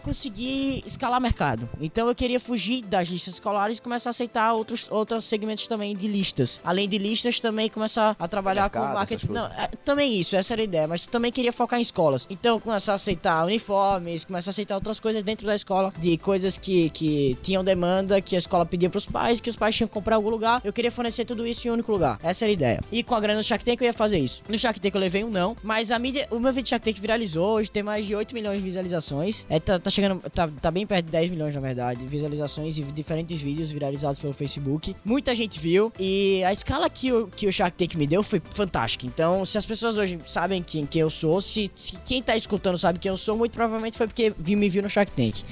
conseguir 0.00 0.82
escalar 0.86 1.20
mercado. 1.20 1.68
Então 1.80 2.08
eu 2.08 2.14
queria 2.14 2.40
fugir 2.40 2.82
das 2.82 3.08
listas 3.08 3.34
escolares 3.34 3.78
e 3.78 3.82
começar 3.82 4.10
a 4.10 4.12
aceitar 4.12 4.52
outros, 4.54 4.86
outros 4.90 5.24
segmentos 5.24 5.66
também 5.68 5.94
de 5.96 6.06
listas. 6.06 6.60
Além 6.74 6.88
de 6.88 6.98
listas, 6.98 7.38
também 7.38 7.68
começar 7.68 8.16
a 8.18 8.26
trabalhar 8.26 8.62
Mercado, 8.62 8.88
com 8.88 8.94
marketing. 8.94 9.26
Não, 9.28 9.46
é, 9.46 9.68
também 9.84 10.18
isso, 10.18 10.34
essa 10.34 10.54
era 10.54 10.62
a 10.62 10.64
ideia. 10.64 10.88
Mas 10.88 11.06
também 11.06 11.30
queria 11.30 11.52
focar 11.52 11.78
em 11.78 11.82
escolas. 11.82 12.26
Então 12.28 12.58
começar 12.58 12.92
a 12.92 12.94
aceitar 12.96 13.44
uniformes, 13.44 14.24
começar 14.24 14.50
a 14.50 14.52
aceitar 14.52 14.74
outras 14.74 14.98
coisas 14.98 15.22
dentro 15.22 15.46
da 15.46 15.54
escola, 15.54 15.94
de 15.96 16.18
coisas 16.18 16.58
que, 16.58 16.90
que 16.90 17.38
tinham 17.42 17.62
demanda, 17.62 18.20
que 18.20 18.34
a 18.34 18.38
escola 18.38 18.66
pedia 18.66 18.90
pros 18.90 19.06
pais, 19.06 19.40
que 19.40 19.48
os 19.48 19.54
pais 19.54 19.76
tinham 19.76 19.86
que 19.86 19.94
comprar 19.94 20.14
em 20.14 20.16
algum 20.16 20.30
lugar. 20.30 20.60
Eu 20.64 20.72
queria 20.72 20.90
fornecer 20.90 21.24
tudo 21.24 21.46
isso 21.46 21.68
em 21.68 21.70
um 21.70 21.74
único 21.74 21.92
lugar. 21.92 22.18
Essa 22.24 22.44
era 22.44 22.50
a 22.50 22.54
ideia. 22.54 22.80
E 22.90 23.04
com 23.04 23.14
a 23.14 23.20
grana 23.20 23.40
do 23.40 23.44
Shark 23.44 23.64
Tank 23.64 23.80
eu 23.80 23.86
ia 23.86 23.92
fazer 23.92 24.18
isso. 24.18 24.42
No 24.48 24.58
Shark 24.58 24.80
Tank 24.80 24.92
eu 24.96 25.00
levei 25.00 25.22
um 25.22 25.30
não, 25.30 25.56
mas 25.62 25.92
a 25.92 25.98
mídia, 25.98 26.26
o 26.32 26.40
meu 26.40 26.52
vídeo 26.52 26.70
Shark 26.70 26.84
Tank 26.84 27.00
viralizou, 27.00 27.54
hoje 27.54 27.70
tem 27.70 27.84
mais 27.84 28.04
de 28.04 28.16
8 28.16 28.34
milhões 28.34 28.58
de 28.58 28.64
visualizações. 28.64 29.46
É, 29.48 29.60
tá, 29.60 29.78
tá 29.78 29.90
chegando, 29.90 30.20
tá, 30.30 30.48
tá 30.60 30.70
bem 30.72 30.84
perto 30.84 31.06
de 31.06 31.12
10 31.12 31.30
milhões 31.30 31.54
na 31.54 31.60
verdade, 31.60 32.04
visualizações 32.04 32.78
e 32.78 32.82
diferentes 32.82 33.40
vídeos 33.40 33.70
viralizados 33.70 34.18
pelo 34.18 34.32
Facebook. 34.32 34.96
Muita 35.04 35.36
gente 35.36 35.60
viu 35.60 35.92
e 36.00 36.42
a 36.44 36.52
escala 36.64 36.88
que 36.88 37.12
o, 37.12 37.28
que 37.28 37.46
o 37.46 37.52
Shark 37.52 37.76
Tank 37.76 37.94
me 37.94 38.06
deu 38.06 38.22
foi 38.22 38.42
fantástica. 38.50 39.06
Então, 39.06 39.44
se 39.44 39.56
as 39.58 39.66
pessoas 39.66 39.96
hoje 39.98 40.18
sabem 40.26 40.62
quem, 40.62 40.86
quem 40.86 41.02
eu 41.02 41.10
sou, 41.10 41.40
se, 41.40 41.70
se 41.74 41.96
quem 42.04 42.22
tá 42.22 42.34
escutando 42.36 42.78
sabe 42.78 42.98
quem 42.98 43.10
eu 43.10 43.16
sou, 43.16 43.36
muito 43.36 43.52
provavelmente 43.52 43.96
foi 43.96 44.06
porque 44.06 44.32
vi, 44.38 44.56
me 44.56 44.68
viu 44.68 44.82
no 44.82 44.90
Shark 44.90 45.12
Tank. 45.12 45.42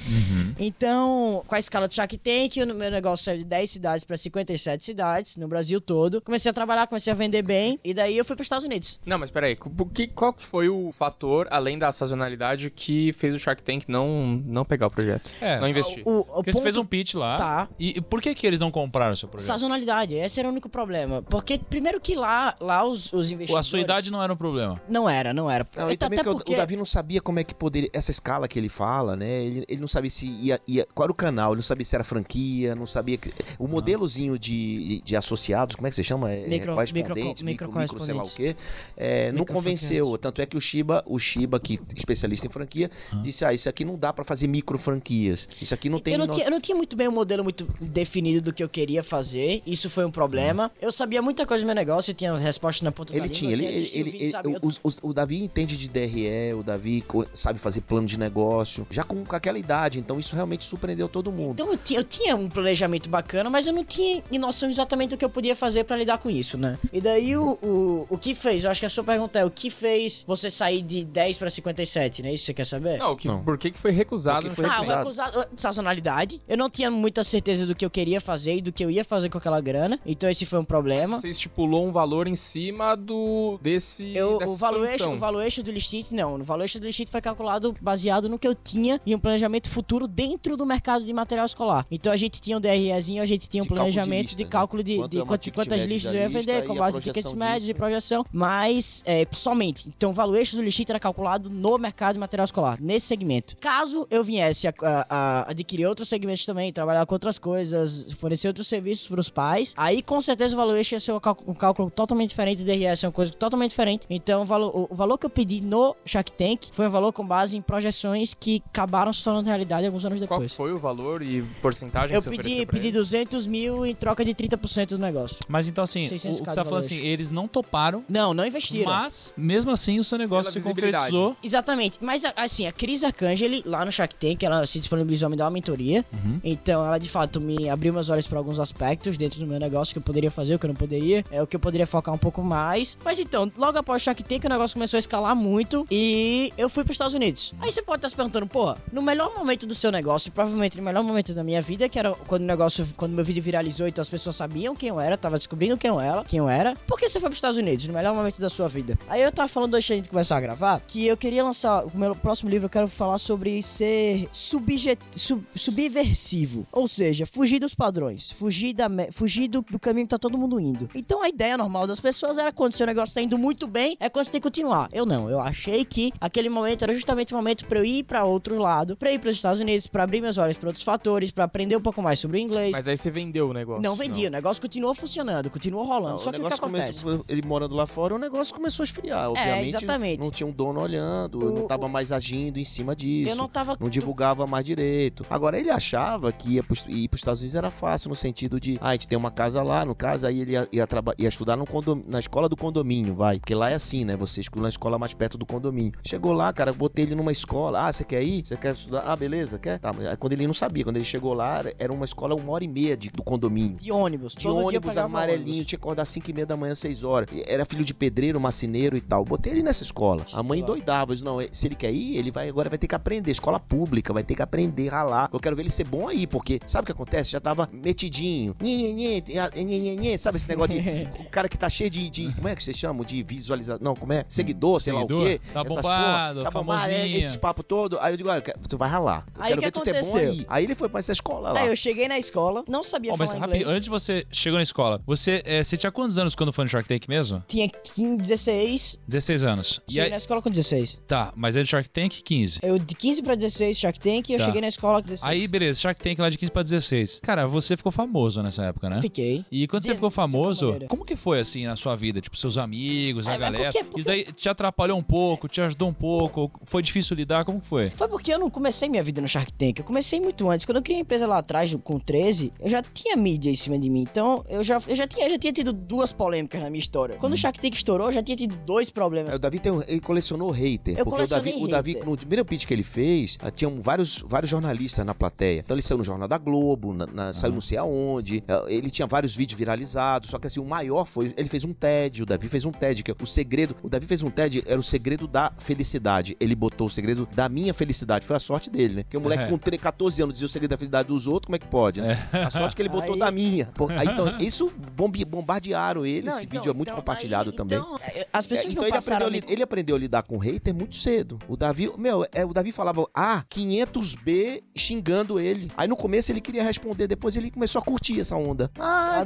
Então, 0.59 1.43
com 1.47 1.55
a 1.55 1.59
escala 1.59 1.87
do 1.87 1.93
Shark 1.93 2.17
Tank, 2.17 2.57
o 2.57 2.73
meu 2.73 2.91
negócio 2.91 3.25
saiu 3.25 3.37
de 3.37 3.45
10 3.45 3.69
cidades 3.69 4.03
para 4.03 4.17
57 4.17 4.83
cidades 4.83 5.37
no 5.37 5.47
Brasil 5.47 5.79
todo. 5.79 6.21
Comecei 6.21 6.49
a 6.49 6.53
trabalhar, 6.53 6.87
comecei 6.87 7.13
a 7.13 7.15
vender 7.15 7.41
bem 7.41 7.79
e 7.83 7.93
daí 7.93 8.17
eu 8.17 8.25
fui 8.25 8.35
para 8.35 8.41
os 8.41 8.45
Estados 8.45 8.65
Unidos. 8.65 8.99
Não, 9.05 9.17
mas 9.17 9.29
peraí, 9.29 9.57
o 9.63 9.85
que, 9.85 10.07
qual 10.07 10.33
foi 10.37 10.67
o 10.69 10.91
fator, 10.91 11.47
além 11.51 11.77
da 11.77 11.91
sazonalidade, 11.91 12.69
que 12.69 13.13
fez 13.13 13.33
o 13.35 13.39
Shark 13.39 13.61
Tank 13.61 13.83
não, 13.87 14.41
não 14.45 14.65
pegar 14.65 14.87
o 14.87 14.89
projeto? 14.89 15.29
É. 15.39 15.59
Não 15.59 15.67
investir? 15.67 16.01
O, 16.05 16.19
o 16.19 16.23
Porque 16.25 16.53
você 16.53 16.61
fez 16.61 16.77
um 16.77 16.85
pitch 16.85 17.13
lá. 17.13 17.37
Tá. 17.37 17.69
E 17.79 17.93
e 17.95 18.01
por 18.01 18.21
que 18.21 18.33
que 18.33 18.47
eles 18.47 18.59
não 18.59 18.71
compraram 18.71 19.13
o 19.13 19.17
seu 19.17 19.29
projeto? 19.29 19.47
Sazonalidade, 19.47 20.15
esse 20.15 20.39
era 20.39 20.49
o 20.49 20.51
único 20.51 20.67
problema. 20.67 20.92
Porque, 21.29 21.57
primeiro 21.57 21.99
que 21.99 22.15
lá, 22.15 22.55
lá 22.59 22.85
os, 22.85 23.11
os 23.13 23.31
investidores... 23.31 23.67
A 23.67 23.69
sua 23.69 23.79
idade 23.79 24.11
não 24.11 24.21
era 24.21 24.31
um 24.33 24.37
problema. 24.37 24.81
Não 24.89 25.09
era, 25.09 25.33
não 25.33 25.49
era. 25.49 25.67
Não, 25.75 25.91
e 25.91 25.97
também 25.97 26.19
até 26.19 26.23
porque 26.23 26.29
o- 26.29 26.37
porque... 26.39 26.53
o 26.53 26.57
Davi 26.57 26.75
não 26.75 26.85
sabia 26.85 27.21
como 27.21 27.39
é 27.39 27.43
que 27.43 27.53
poderia. 27.55 27.89
Essa 27.93 28.11
escala 28.11 28.47
que 28.47 28.57
ele 28.59 28.69
fala, 28.69 29.15
né? 29.15 29.43
Ele, 29.43 29.65
ele 29.67 29.81
não 29.81 29.87
sabia 29.87 30.09
se 30.09 30.25
ia, 30.25 30.59
ia- 30.67 30.87
Qual 30.93 31.05
era 31.05 31.11
o 31.11 31.15
canal? 31.15 31.51
Ele 31.51 31.57
não 31.57 31.63
sabia 31.63 31.85
se 31.85 31.95
era 31.95 32.03
franquia, 32.03 32.75
não 32.75 32.85
sabia. 32.85 33.17
Que, 33.17 33.31
o 33.57 33.67
modelozinho 33.67 34.37
de, 34.37 35.01
de 35.01 35.15
associados, 35.15 35.75
como 35.75 35.87
é 35.87 35.89
que 35.89 35.95
você 35.95 36.03
chama? 36.03 36.31
É, 36.31 36.47
Micro- 36.47 36.73
correspondentes, 36.73 37.41
micro- 37.43 37.67
micro, 37.67 37.79
micro, 37.81 38.05
sei 38.05 38.13
lá 38.13 38.23
o 38.23 38.29
quê. 38.29 38.55
É, 38.97 39.31
não 39.31 39.45
convenceu. 39.45 40.17
Tanto 40.17 40.41
é 40.41 40.45
que 40.45 40.57
o 40.57 40.61
Shiba, 40.61 41.03
o 41.05 41.17
Shiba, 41.19 41.59
que 41.59 41.75
é 41.75 41.97
especialista 41.97 42.47
em 42.47 42.49
franquia, 42.49 42.89
disse: 43.21 43.43
Ah, 43.45 43.53
isso 43.53 43.67
aqui 43.69 43.83
não 43.85 43.97
dá 43.97 44.11
pra 44.13 44.23
fazer 44.23 44.47
micro 44.47 44.77
franquias. 44.77 45.47
Isso 45.61 45.73
aqui 45.73 45.89
não 45.89 45.99
tem. 45.99 46.13
eu, 46.13 46.19
não 46.19 46.25
no- 46.27 46.33
tinha, 46.33 46.45
eu 46.45 46.51
não 46.51 46.61
tinha 46.61 46.75
muito 46.75 46.95
bem 46.95 47.07
um 47.07 47.11
modelo 47.11 47.43
muito 47.43 47.67
definido 47.81 48.41
do 48.41 48.53
que 48.53 48.63
eu 48.63 48.69
queria 48.69 49.03
fazer. 49.03 49.61
Isso 49.65 49.89
foi 49.89 50.05
um 50.05 50.11
problema. 50.11 50.71
Eu 50.83 50.91
sabia 50.91 51.21
muita 51.21 51.45
coisa 51.45 51.63
do 51.63 51.65
meu 51.65 51.75
negócio, 51.75 52.11
eu 52.11 52.15
tinha 52.15 52.35
respostas 52.35 52.81
na 52.81 52.91
ponta 52.91 53.13
da 53.13 53.17
Ele 53.19 53.23
língua. 53.27 53.37
tinha, 53.39 53.51
eu 53.51 53.53
ele, 53.53 53.63
tinha 53.67 53.77
ele, 53.77 53.99
ele, 53.99 54.11
vídeo, 54.11 54.39
ele- 54.45 54.57
o, 54.61 54.87
o- 54.89 55.09
o 55.09 55.13
Davi 55.13 55.41
entende 55.41 55.77
de 55.77 55.87
DRE, 55.89 56.53
o 56.53 56.63
Davi 56.63 57.03
sabe 57.31 57.57
fazer 57.59 57.81
plano 57.81 58.05
de 58.05 58.19
negócio, 58.19 58.85
já 58.89 59.03
com, 59.03 59.23
com 59.23 59.35
aquela 59.35 59.57
idade, 59.57 59.99
então 59.99 60.19
isso 60.19 60.35
realmente 60.35 60.65
surpreendeu 60.65 61.07
todo 61.07 61.31
mundo. 61.31 61.53
Então 61.53 61.71
eu 61.71 61.77
tinha, 61.77 61.99
eu 61.99 62.03
tinha 62.03 62.35
um 62.35 62.49
planejamento 62.49 63.07
bacana, 63.09 63.49
mas 63.49 63.65
eu 63.65 63.73
não 63.73 63.83
tinha 63.83 64.21
noção 64.39 64.69
exatamente 64.69 65.11
do 65.11 65.17
que 65.17 65.23
eu 65.23 65.29
podia 65.29 65.55
fazer 65.55 65.83
pra 65.85 65.95
lidar 65.95 66.17
com 66.17 66.29
isso, 66.29 66.57
né? 66.57 66.77
E 66.91 66.99
daí 66.99 67.35
o, 67.37 67.57
o, 67.63 68.07
o 68.09 68.17
que 68.17 68.35
fez? 68.35 68.63
Eu 68.63 68.71
acho 68.71 68.79
que 68.79 68.85
a 68.85 68.89
sua 68.89 69.03
pergunta 69.03 69.39
é 69.39 69.45
o 69.45 69.49
que 69.51 69.69
fez 69.69 70.23
você 70.27 70.51
sair 70.51 70.81
de 70.81 71.05
10 71.05 71.37
pra 71.37 71.49
57, 71.49 72.21
né? 72.23 72.33
Isso 72.33 72.41
que 72.43 72.45
você 72.47 72.53
quer 72.53 72.65
saber? 72.65 72.97
Não, 72.97 73.13
o 73.13 73.15
que, 73.15 73.27
Não. 73.27 73.43
por 73.43 73.57
que, 73.57 73.71
que 73.71 73.77
foi 73.77 73.91
recusado? 73.91 74.41
Porque 74.47 74.55
foi 74.55 74.65
no 74.65 74.71
Ah, 74.71 74.83
foi 74.83 74.95
recusado. 74.95 75.29
acusado 75.37 75.55
de 75.55 75.61
sazonalidade. 75.61 76.41
Eu 76.47 76.57
não 76.57 76.69
tinha 76.69 76.91
muita 76.91 77.23
certeza 77.23 77.65
do 77.65 77.73
que 77.73 77.85
eu 77.85 77.89
queria 77.89 78.19
fazer 78.19 78.57
e 78.57 78.61
do 78.61 78.71
que 78.71 78.83
eu 78.83 78.91
ia 78.91 79.05
fazer 79.05 79.29
com 79.29 79.37
aquela 79.37 79.61
grana. 79.61 79.99
Então 80.05 80.29
esse 80.29 80.45
foi 80.45 80.59
um 80.59 80.65
problema. 80.73 81.19
Você 81.19 81.29
estipulou 81.29 81.85
um 81.87 81.91
valor 81.91 82.27
em 82.27 82.33
cima 82.35 82.95
do 82.95 83.59
desse 83.61 84.15
Eu, 84.15 84.39
dessa 84.39 84.53
o, 84.53 84.55
valuation, 84.55 84.93
expansão. 84.93 85.13
o 85.13 85.17
valuation 85.17 85.61
do 85.61 85.71
Listit, 85.71 86.11
não. 86.13 86.35
O 86.35 86.43
valuation 86.43 86.79
do 86.79 86.85
Listit 86.87 87.11
foi 87.11 87.21
calculado 87.21 87.75
baseado 87.79 88.27
no 88.27 88.39
que 88.39 88.47
eu 88.47 88.55
tinha 88.55 88.99
e 89.05 89.13
um 89.13 89.19
planejamento 89.19 89.69
futuro 89.69 90.07
dentro 90.07 90.57
do 90.57 90.65
mercado 90.65 91.05
de 91.05 91.13
material 91.13 91.45
escolar. 91.45 91.85
Então 91.91 92.11
a 92.11 92.15
gente 92.17 92.41
tinha 92.41 92.57
um 92.57 92.61
DREzinho, 92.61 93.21
a 93.21 93.25
gente 93.25 93.47
tinha 93.47 93.61
um 93.61 93.67
De 93.67 93.69
cálculo 93.69 93.89
de 93.91 93.93
planejamento 93.95 94.23
lista, 94.23 94.37
de 94.37 94.43
né? 94.45 94.49
cálculo 94.49 94.83
de, 94.83 94.95
Quanto 94.97 95.11
de 95.11 95.19
é 95.19 95.53
quantas, 95.53 95.85
listas 95.85 96.13
eu 96.13 96.21
ia 96.21 96.29
vender, 96.29 96.65
com 96.65 96.75
base 96.75 96.97
em 96.97 97.01
tickets 97.01 97.31
médios 97.33 97.69
e 97.69 97.73
projeção, 97.75 98.25
mas 98.31 99.03
é, 99.05 99.27
somente. 99.31 99.87
Então 99.95 100.09
o 100.09 100.13
valuation 100.13 100.57
do 100.57 100.63
Listit 100.63 100.89
era 100.89 100.99
calculado 100.99 101.49
no 101.49 101.77
mercado 101.77 102.13
de 102.13 102.19
material 102.19 102.45
escolar, 102.45 102.77
nesse 102.81 103.05
segmento. 103.05 103.55
Caso 103.57 104.07
eu 104.09 104.23
viesse 104.23 104.67
a, 104.67 104.73
a- 104.81 105.05
a 105.09 105.51
adquirir 105.51 105.85
outros 105.85 106.09
segmentos 106.09 106.45
também, 106.45 106.73
trabalhar 106.73 107.05
com 107.05 107.13
outras 107.13 107.37
coisas, 107.37 108.11
fornecer 108.13 108.47
outros 108.47 108.67
serviços 108.67 109.07
para 109.07 109.19
os 109.19 109.29
pais, 109.29 109.73
aí 109.77 110.01
com 110.01 110.19
certeza 110.21 110.55
o 110.55 110.57
valuation 110.65 110.95
ia 110.95 110.99
ser 110.99 111.11
um 111.11 111.19
cálculo, 111.19 111.51
um 111.51 111.53
cálculo 111.53 111.89
totalmente 111.89 112.29
diferente, 112.29 112.61
o 112.61 112.65
DRS 112.65 113.03
é 113.03 113.07
uma 113.07 113.11
coisa 113.13 113.31
totalmente 113.31 113.69
diferente. 113.71 114.05
Então 114.09 114.41
o 114.41 114.45
valor, 114.45 114.87
o, 114.91 114.95
valor 114.95 115.17
que 115.17 115.25
eu 115.25 115.29
pedi 115.29 115.61
no 115.61 115.95
Shark 116.05 116.31
Tank 116.33 116.67
foi 116.71 116.87
um 116.87 116.89
valor 116.89 117.11
com 117.13 117.25
base 117.25 117.57
em 117.57 117.61
projeções 117.61 118.33
que 118.33 118.61
acabaram 118.67 119.11
se 119.13 119.23
tornando 119.23 119.47
realidade 119.47 119.85
alguns 119.85 120.05
anos 120.05 120.19
Qual 120.19 120.39
depois. 120.39 120.53
foi 120.53 120.71
o 120.73 120.77
valor 120.77 121.21
e 121.21 121.41
porcentagem 121.61 122.15
Eu 122.15 122.21
que 122.21 122.29
você 122.29 122.29
pedi, 122.31 122.41
ofereceu 122.41 122.65
pra 122.65 122.73
pedi 122.73 122.87
eles? 122.87 122.97
200 123.09 123.47
mil 123.47 123.85
em 123.85 123.95
troca 123.95 124.23
de 124.23 124.33
30% 124.33 124.89
do 124.89 124.97
negócio. 124.99 125.37
Mas 125.47 125.67
então, 125.67 125.83
assim, 125.83 126.03
o, 126.03 126.05
o 126.05 126.09
600 126.09 126.39
que 126.39 126.45
você 126.45 126.55
tá 126.55 126.63
falando 126.65 126.83
assim, 126.83 126.97
eles 127.05 127.31
não 127.31 127.47
toparam, 127.47 128.03
Não, 128.07 128.33
não 128.33 128.45
investiram. 128.45 128.85
mas 128.91 129.33
mesmo 129.37 129.71
assim 129.71 129.99
o 129.99 130.03
seu 130.03 130.17
negócio 130.17 130.51
Pela 130.51 130.63
se 130.63 130.69
concretizou. 130.69 131.35
Exatamente. 131.43 131.97
Mas, 132.01 132.23
assim, 132.35 132.67
a 132.67 132.71
Cris 132.71 133.03
Arcangeli, 133.03 133.63
lá 133.65 133.85
no 133.85 133.91
Shark 133.91 134.15
Tank, 134.15 134.43
ela 134.43 134.65
se 134.65 134.79
disponibilizou 134.79 135.27
a 135.27 135.29
me 135.29 135.35
dar 135.35 135.45
uma 135.45 135.51
mentoria. 135.51 136.05
Uhum. 136.13 136.39
Então, 136.43 136.85
ela, 136.85 136.97
de 136.97 137.09
fato, 137.09 137.39
me 137.39 137.69
abriu 137.69 137.93
meus 137.93 138.09
olhos 138.09 138.27
para 138.27 138.37
alguns 138.37 138.59
aspectos 138.59 139.17
dentro 139.17 139.39
do 139.39 139.47
meu 139.47 139.59
negócio 139.59 139.93
que 139.93 139.99
eu 139.99 140.03
poderia 140.03 140.31
fazer, 140.31 140.52
o 140.55 140.59
que 140.59 140.65
eu 140.65 140.69
não 140.69 140.75
poderia. 140.75 141.23
É 141.31 141.41
o 141.41 141.47
que 141.47 141.55
eu 141.55 141.59
poderia 141.59 141.87
focar 141.87 142.13
um 142.13 142.17
pouco 142.17 142.41
mais. 142.41 142.97
Mas, 143.03 143.19
então, 143.19 143.51
logo 143.57 143.77
após 143.77 144.01
o 144.01 144.05
Shark 144.05 144.23
Tank, 144.23 144.43
o 144.45 144.49
negócio 144.49 144.75
começou 144.75 144.97
a 144.97 144.99
escalar 144.99 145.35
muito 145.35 145.87
e 145.89 146.51
eu 146.57 146.69
fui 146.69 146.83
para 146.83 146.91
os 146.91 146.95
Estados 146.95 147.13
Unidos. 147.13 147.53
Aí 147.61 147.71
você 147.71 147.81
pode 147.81 147.99
estar 147.99 148.09
se 148.09 148.15
perguntando, 148.15 148.45
porra, 148.47 148.77
no 148.91 149.01
melhor 149.01 149.33
momento 149.35 149.65
do 149.65 149.75
seu 149.75 149.91
negócio, 149.91 150.31
provavelmente 150.31 150.77
no 150.77 150.83
melhor 150.83 151.03
momento 151.03 151.33
da 151.33 151.43
minha 151.43 151.61
vida, 151.61 151.87
que 151.87 151.97
era 151.97 152.11
quando 152.11 152.43
o 152.43 152.45
negócio, 152.45 152.85
quando 152.97 153.13
meu 153.13 153.23
vídeo 153.23 153.41
viralizou, 153.41 153.87
então 153.87 154.01
as 154.01 154.09
pessoas 154.09 154.35
sabiam 154.35 154.75
quem 154.75 154.89
eu 154.89 154.99
era, 154.99 155.17
tava 155.17 155.37
descobrindo 155.37 155.77
quem 155.77 155.89
eu 155.89 155.99
era, 155.99 156.23
quem 156.23 156.39
eu 156.39 156.49
era. 156.49 156.75
Por 156.87 156.99
que 156.99 157.07
você 157.07 157.19
foi 157.19 157.29
para 157.29 157.33
os 157.33 157.37
Estados 157.37 157.57
Unidos, 157.57 157.87
no 157.87 157.93
melhor 157.93 158.13
momento 158.13 158.39
da 158.39 158.49
sua 158.49 158.67
vida? 158.67 158.97
Aí 159.07 159.21
eu 159.21 159.31
tava 159.31 159.47
falando 159.47 159.75
antes 159.75 159.93
gente 159.95 160.09
começar 160.09 160.37
a 160.37 160.41
gravar 160.41 160.81
que 160.87 161.05
eu 161.05 161.15
queria 161.15 161.43
lançar 161.43 161.85
o 161.85 161.97
meu 161.97 162.15
próximo 162.15 162.49
livro, 162.49 162.65
eu 162.65 162.69
quero 162.69 162.87
falar 162.87 163.17
sobre 163.17 163.61
ser 163.61 164.27
subjet, 164.31 164.99
sub, 165.15 165.43
subversivo. 165.55 166.67
Ou 166.71 166.87
seja, 166.87 167.25
fugir 167.25 167.59
dos 167.59 167.73
padrões, 167.73 168.31
fugir, 168.31 168.73
da, 168.73 168.87
fugir 169.11 169.47
do, 169.47 169.61
do 169.61 169.79
caminho 169.79 170.05
que 170.05 170.11
tá 170.11 170.19
todo 170.19 170.37
mundo 170.37 170.42
indo. 170.59 170.89
Então 170.95 171.21
a 171.21 171.29
ideia 171.29 171.57
normal 171.57 171.87
das 171.87 171.99
pessoas 171.99 172.37
era 172.37 172.51
quando 172.51 172.73
seu 172.73 172.85
negócio 172.85 173.13
tá 173.15 173.21
indo 173.21 173.37
muito 173.37 173.67
bem, 173.67 173.95
é 173.99 174.09
quando 174.09 174.25
você 174.25 174.31
tem 174.31 174.41
que 174.41 174.47
continuar. 174.47 174.89
Eu 174.91 175.05
não, 175.05 175.29
eu 175.29 175.39
achei 175.39 175.83
que 175.85 176.11
aquele 176.19 176.49
momento 176.49 176.83
era 176.83 176.93
justamente 176.93 177.33
o 177.33 177.37
momento 177.37 177.65
pra 177.65 177.79
eu 177.79 177.85
ir 177.85 178.03
pra 178.03 178.23
outro 178.23 178.57
lado, 178.57 178.95
pra 178.95 179.11
ir 179.11 179.19
pros 179.19 179.35
Estados 179.35 179.59
Unidos, 179.59 179.87
pra 179.87 180.03
abrir 180.03 180.21
meus 180.21 180.37
olhos 180.37 180.57
pra 180.57 180.69
outros 180.69 180.83
fatores, 180.83 181.31
pra 181.31 181.43
aprender 181.45 181.75
um 181.75 181.81
pouco 181.81 182.01
mais 182.01 182.19
sobre 182.19 182.37
o 182.37 182.39
inglês. 182.39 182.71
Mas 182.71 182.87
aí 182.87 182.97
você 182.97 183.09
vendeu 183.11 183.49
o 183.49 183.53
negócio. 183.53 183.81
não 183.81 183.95
vendi, 183.95 184.27
o 184.27 184.31
negócio 184.31 184.61
continuou 184.61 184.93
funcionando, 184.93 185.49
continuou 185.49 185.83
rolando. 185.85 186.11
Não, 186.13 186.17
Só 186.19 186.29
o 186.29 186.33
que 186.33 186.39
o 186.39 186.41
que 186.41 186.43
negócio 186.49 186.65
acontece? 186.65 187.01
começou, 187.03 187.25
ele 187.29 187.41
morando 187.41 187.75
lá 187.75 187.85
fora, 187.85 188.15
o 188.15 188.17
negócio 188.19 188.53
começou 188.53 188.83
a 188.83 188.85
esfriar. 188.85 189.29
Obviamente, 189.29 189.69
exatamente. 189.75 190.19
não 190.19 190.31
tinha 190.31 190.47
um 190.47 190.51
dono 190.51 190.79
olhando, 190.81 191.39
O- 191.39 191.51
não 191.59 191.67
tava 191.67 191.87
mais 191.87 192.11
agindo 192.11 192.57
em 192.59 192.65
cima 192.65 192.95
disso. 192.95 193.29
Eu 193.31 193.35
não 193.35 193.47
tava. 193.47 193.75
não 193.79 193.89
divulgava 193.89 194.45
mais 194.47 194.65
direito. 194.65 195.25
Agora, 195.29 195.59
ele 195.59 195.69
achava 195.69 196.31
que 196.31 196.53
ia 196.55 196.63
pros, 196.63 196.85
ir 196.87 197.07
pros 197.07 197.19
Estados 197.21 197.41
Unidos 197.41 197.55
era 197.55 197.69
fácil, 197.71 198.09
no 198.09 198.15
sentido 198.15 198.59
de, 198.59 198.77
ah, 198.81 198.89
a 198.89 198.91
gente 198.93 199.07
tem 199.07 199.17
uma 199.17 199.31
casa 199.31 199.61
lá, 199.63 199.85
no 199.85 199.95
caso, 199.95 200.25
aí 200.27 200.32
ele 200.41 200.51
ia, 200.53 200.67
ia, 200.71 200.87
ia 201.17 201.27
estudar 201.29 201.55
no 201.55 201.65
condom- 201.65 202.03
na 202.07 202.19
escola 202.19 202.47
do 202.49 202.55
condomínio, 202.57 203.15
vai. 203.15 203.39
Porque 203.39 203.55
lá 203.55 203.69
é 203.69 203.75
assim, 203.75 204.03
né? 204.05 204.15
Você 204.17 204.41
estuda 204.41 204.63
na 204.63 204.69
escola 204.69 204.97
mais 204.99 205.13
perto 205.13 205.37
do 205.37 205.45
condomínio. 205.45 205.93
Chegou 206.03 206.31
lá, 206.33 206.51
cara, 206.53 206.71
botei 206.73 207.05
ele 207.05 207.15
numa 207.15 207.31
escola. 207.31 207.87
Ah, 207.87 207.91
você 207.91 208.03
quer 208.03 208.23
ir? 208.23 208.45
Você 208.45 208.55
quer 208.57 208.73
estudar? 208.73 209.03
Ah, 209.05 209.15
beleza, 209.15 209.57
quer? 209.59 209.79
Tá, 209.79 209.91
mas 209.93 210.05
aí 210.05 210.17
quando 210.17 210.33
ele 210.33 210.45
não 210.47 210.53
sabia, 210.53 210.83
quando 210.83 210.97
ele 210.97 211.05
chegou 211.05 211.33
lá, 211.33 211.61
era- 211.77 211.93
uma 211.93 212.05
escola 212.05 212.33
uma 212.35 212.51
hora 212.53 212.63
e 212.63 212.67
meia 212.67 212.97
de- 212.97 213.09
do 213.09 213.21
condomínio. 213.23 213.77
De 213.77 213.91
ônibus. 213.91 214.33
De 214.35 214.47
ônibus 214.47 214.97
amarelinho, 214.97 215.41
ônibus. 215.41 215.53
tinha 215.67 215.77
que 215.77 215.83
acordar 215.83 216.05
5 216.05 216.29
e 216.29 216.33
meia 216.33 216.45
da 216.45 216.57
manhã, 216.57 216.73
6 216.73 217.03
horas. 217.03 217.29
Era 217.47 217.65
filho 217.65 217.83
de 217.85 217.93
pedreiro, 217.93 218.39
marceneiro 218.39 218.97
e 218.97 219.01
tal. 219.01 219.23
Botei 219.23 219.51
ele 219.53 219.61
nessa 219.63 219.83
escola. 219.83 220.25
A 220.33 220.41
mãe 220.43 220.63
doidava. 220.63 221.13
disse, 221.13 221.23
não, 221.23 221.37
se 221.51 221.67
ele 221.67 221.75
quer 221.75 221.91
ir, 221.91 222.17
ele 222.17 222.31
vai 222.31 222.49
agora 222.49 222.69
vai 222.69 222.77
ter 222.79 222.87
que 222.87 222.95
aprender. 222.95 223.31
Escola 223.31 223.59
pública, 223.59 224.11
vai 224.13 224.23
ter 224.23 224.35
que 224.35 224.41
aprender, 224.41 224.87
ralar. 224.89 225.29
Eu 225.31 225.39
quero 225.39 225.55
ver 225.55 225.63
ele 225.63 225.69
ser 225.69 225.83
bom 225.85 226.07
aí, 226.07 226.25
porque 226.25 226.59
sabe 226.65 226.83
o 226.83 226.85
que 226.85 226.91
acontece? 226.91 227.31
Já 227.31 227.39
tava 227.39 227.69
metidinho. 227.71 228.55
Nhe, 228.61 228.93
nhe, 228.93 228.93
nhe, 228.93 229.97
Sabe 230.23 230.37
esse 230.37 230.47
negócio 230.47 230.81
de. 230.81 230.89
o 231.21 231.29
cara 231.29 231.49
que 231.49 231.57
tá 231.57 231.69
cheio 231.69 231.89
de, 231.89 232.09
de. 232.09 232.31
Como 232.33 232.47
é 232.47 232.55
que 232.55 232.63
vocês 232.63 232.77
chamam? 232.77 233.03
De 233.03 233.21
visualização. 233.23 233.83
Não, 233.83 233.93
como 233.95 234.13
é? 234.13 234.23
Seguidor, 234.29 234.79
sei 234.79 234.93
lá 234.93 235.01
Seguidor? 235.01 235.21
o 235.21 235.25
quê. 235.25 235.41
Tá 235.53 235.61
Essas 235.61 235.75
bombado, 235.75 236.39
porra, 236.39 236.51
tá 236.51 236.59
bombado, 236.59 236.91
é, 236.93 237.07
esses 237.09 237.35
papos 237.35 237.65
todos. 237.67 237.99
Aí 238.01 238.13
eu 238.13 238.17
digo, 238.17 238.29
ah, 238.29 238.37
eu 238.37 238.41
tu 238.69 238.77
vai 238.77 238.89
ralar. 238.89 239.25
Eu 239.35 239.43
Aí 239.43 239.49
quero 239.49 239.61
que 239.61 239.67
ver 239.67 239.71
tu 239.71 239.81
ter 239.81 239.91
bom 239.93 239.99
aconteceu? 239.99 240.31
aí. 240.31 240.45
Aí 240.47 240.63
ele 240.63 240.75
foi 240.75 240.87
pra 240.87 240.99
essa 240.99 241.11
escola 241.11 241.51
lá. 241.51 241.59
Aí 241.59 241.67
eu 241.67 241.75
cheguei 241.75 242.07
na 242.07 242.17
escola, 242.17 242.63
não 242.69 242.83
sabia 242.83 243.11
mas 243.17 243.29
falar 243.31 243.41
rapidinho, 243.41 243.63
inglês. 243.63 243.75
antes 243.75 243.83
de 243.83 243.89
você 243.89 244.25
chegou 244.31 244.57
na 244.57 244.63
escola, 244.63 245.01
você, 245.05 245.41
é, 245.45 245.61
você 245.61 245.75
tinha 245.75 245.91
quantos 245.91 246.17
anos 246.17 246.35
quando 246.35 246.53
foi 246.53 246.63
no 246.63 246.69
Shark 246.69 246.87
Tank 246.87 247.07
mesmo? 247.09 247.43
Tinha 247.47 247.67
15, 247.69 248.17
16. 248.17 248.99
16 249.07 249.43
anos. 249.43 249.81
E 249.87 249.91
Cheguei 249.93 250.05
aí, 250.05 250.09
na 250.11 250.17
escola 250.17 250.41
com 250.41 250.49
16. 250.49 251.01
tá, 251.07 251.33
mas 251.35 251.55
é 251.57 251.61
do 251.61 251.67
Shark 251.67 251.89
Tank 251.89 252.13
15. 252.23 252.59
Eu 252.63 252.79
de 252.79 252.95
15 252.95 253.21
pra 253.21 253.35
16 253.35 253.77
Shark 253.77 253.99
Tank 253.99 254.29
e 254.29 254.33
eu 254.33 254.39
Tá. 254.39 254.45
cheguei 254.45 254.61
na 254.61 254.67
escola 254.67 255.01
com 255.01 255.07
16. 255.07 255.29
Aí, 255.29 255.47
beleza, 255.47 255.79
Shark 255.81 256.01
Tank 256.01 256.17
lá 256.19 256.29
de 256.29 256.37
15 256.37 256.51
pra 256.51 256.63
16. 256.63 257.19
Cara, 257.21 257.45
você 257.47 257.75
ficou 257.75 257.91
famoso 257.91 258.41
nessa 258.41 258.63
época, 258.63 258.89
né? 258.89 259.01
Fiquei. 259.01 259.43
E 259.51 259.67
quando 259.67 259.83
você 259.83 259.93
De- 259.93 259.99
ficou 260.09 260.23
famoso, 260.23 260.75
como 260.87 261.03
que 261.05 261.15
foi 261.15 261.39
assim 261.39 261.65
na 261.65 261.75
sua 261.75 261.95
vida? 261.95 262.19
Tipo, 262.21 262.35
seus 262.37 262.57
amigos, 262.57 263.27
a 263.27 263.33
É, 263.33 263.37
galera? 263.37 263.71
por 263.71 263.79
quê? 263.79 263.83
Por 263.83 263.99
Isso 263.99 264.07
daí 264.07 264.23
te 264.25 264.49
atrapalhou 264.49 264.97
um 264.97 265.03
pouco, 265.03 265.47
te 265.47 265.61
ajudou 265.61 265.89
um 265.89 265.93
pouco? 265.93 266.51
Foi 266.65 266.81
difícil 266.81 267.15
lidar? 267.15 267.45
Como 267.45 267.59
que 267.59 267.67
foi? 267.67 267.89
Foi 267.91 268.07
porque 268.07 268.33
eu 268.33 268.39
não 268.39 268.49
comecei 268.49 268.87
minha 268.89 269.03
vida 269.03 269.21
no 269.21 269.27
Shark 269.27 269.51
Tank. 269.53 269.79
Eu 269.79 269.85
comecei 269.85 270.19
muito 270.19 270.49
antes. 270.49 270.65
Quando 270.65 270.77
eu 270.77 270.83
criei 270.83 270.99
a 270.99 271.01
empresa 271.01 271.27
lá 271.27 271.37
atrás, 271.37 271.75
com 271.83 271.99
13, 271.99 272.51
eu 272.59 272.69
já 272.69 272.81
tinha 272.81 273.15
mídia 273.15 273.49
em 273.49 273.55
cima 273.55 273.77
de 273.77 273.89
mim. 273.89 274.01
Então, 274.01 274.43
eu 274.49 274.63
já, 274.63 274.81
eu 274.87 274.95
já, 274.95 275.07
tinha, 275.07 275.25
eu 275.25 275.31
já 275.31 275.37
tinha 275.37 275.53
tido 275.53 275.71
duas 275.73 276.11
polêmicas 276.13 276.61
na 276.61 276.69
minha 276.69 276.79
história. 276.79 277.15
Hum. 277.15 277.19
Quando 277.19 277.33
o 277.33 277.37
Shark 277.37 277.59
Tank 277.59 277.75
estourou, 277.75 278.07
eu 278.07 278.13
já 278.13 278.21
tinha 278.23 278.35
tido 278.35 278.55
dois 278.65 278.89
problemas. 278.89 279.33
É, 279.33 279.35
O 279.35 279.39
Davi 279.39 279.59
tem, 279.59 279.71
um- 279.71 279.81
ele 279.87 279.99
colecionou 279.99 280.51
hater. 280.51 280.97
Eu 280.97 281.05
porque 281.05 281.23
o 281.23 281.27
Davi, 281.27 281.41
colecionei 281.51 281.63
o 281.63 281.71
Davi, 281.71 281.93
hater. 281.93 282.05
no 282.09 282.17
primeiro 282.17 282.45
pitch 282.45 282.65
que 282.65 282.73
ele 282.73 282.83
fez, 282.83 283.37
ah, 283.41 283.51
tinham 283.51 283.81
vários, 283.81 284.23
vários 284.27 284.49
jornalistas 284.49 285.05
na 285.05 285.13
plateia. 285.13 285.59
Então 285.59 285.75
ele 285.75 285.81
saiu 285.81 285.97
no 285.97 286.03
Jornal 286.03 286.27
da 286.27 286.37
Globo, 286.37 286.93
na- 286.93 287.07
na- 287.07 287.33
saiu 287.33 287.53
não 287.53 287.61
sei 287.61 287.77
aonde. 287.77 288.43
Ah, 288.47 288.63
Ele 288.67 288.89
tinha 288.89 289.07
vários 289.07 289.35
vídeos 289.35 289.57
viralizados. 289.57 289.92
Só 290.27 290.37
que 290.39 290.47
assim, 290.47 290.59
o 290.59 290.65
maior 290.65 291.05
foi. 291.05 291.33
Ele 291.37 291.47
fez 291.49 291.63
um 291.65 291.73
TED. 291.73 292.23
O 292.23 292.25
Davi 292.25 292.47
fez 292.47 292.65
um 292.65 292.71
TED, 292.71 293.03
que 293.03 293.11
é 293.11 293.15
o 293.21 293.25
segredo. 293.25 293.75
O 293.83 293.89
Davi 293.89 294.05
fez 294.05 294.23
um 294.23 294.29
TED, 294.29 294.63
era 294.65 294.79
o 294.79 294.83
segredo 294.83 295.27
da 295.27 295.51
felicidade. 295.57 296.35
Ele 296.39 296.55
botou 296.55 296.87
o 296.87 296.89
segredo 296.89 297.27
da 297.33 297.47
minha 297.49 297.73
felicidade. 297.73 298.25
Foi 298.25 298.35
a 298.35 298.39
sorte 298.39 298.69
dele, 298.69 298.95
né? 298.95 299.03
Porque 299.03 299.17
o 299.17 299.21
moleque 299.21 299.43
É. 299.43 299.47
com 299.47 299.57
tre- 299.57 299.77
14 299.77 300.21
anos 300.21 300.33
dizia 300.33 300.45
o 300.45 300.49
segredo 300.49 300.71
da 300.71 300.77
felicidade 300.77 301.07
dos 301.07 301.27
outros, 301.27 301.47
como 301.47 301.55
é 301.55 301.59
que 301.59 301.67
pode, 301.67 302.01
né? 302.01 302.27
A 302.31 302.49
sorte 302.49 302.75
que 302.75 302.81
ele 302.81 302.89
botou 302.89 303.13
Aí- 303.13 303.19
da 303.19 303.31
minha. 303.31 303.65
Pô, 303.73 303.87
aí, 303.91 304.07
então, 304.07 304.25
isso 304.39 304.71
bombi- 304.95 305.25
bombardearam 305.25 306.05
ele. 306.05 306.27
Não, 306.27 306.33
Esse 306.33 306.45
então- 306.45 306.59
vídeo 306.59 306.69
é 306.71 306.73
muito 306.73 306.89
então, 306.89 306.97
compartilhado 306.99 307.49
aí- 307.51 307.55
também. 307.55 307.77
então, 307.79 307.97
é, 308.01 308.27
as 308.31 308.45
É, 308.45 308.47
pessoas 308.49 308.71
então 308.71 308.81
não 308.83 308.87
ele 308.89 308.97
aprendeu, 308.97 309.25
a 309.25 309.29
ali- 309.29 309.39
li- 309.39 309.45
ele 309.49 309.63
aprendeu 309.63 309.95
a 309.95 309.99
lidar 309.99 310.23
com 310.23 310.37
hater 310.37 310.73
muito 310.73 310.95
cedo. 310.95 311.39
O 311.47 311.55
Davi, 311.57 311.91
meu, 311.97 312.25
é, 312.31 312.45
o 312.45 312.53
Davi 312.53 312.71
falava 312.71 313.05
A, 313.13 313.43
500B 313.49 314.61
xingando 314.75 315.39
ele. 315.39 315.71
Aí 315.77 315.87
no 315.87 315.95
começo 315.95 316.31
ele 316.31 316.41
queria 316.41 316.63
responder, 316.63 317.07
depois 317.07 317.35
ele 317.35 317.51
começou 317.51 317.79
a 317.81 317.85
curtir 317.85 318.19
essa 318.19 318.35
onda. 318.35 318.71
Ah, 318.79 319.23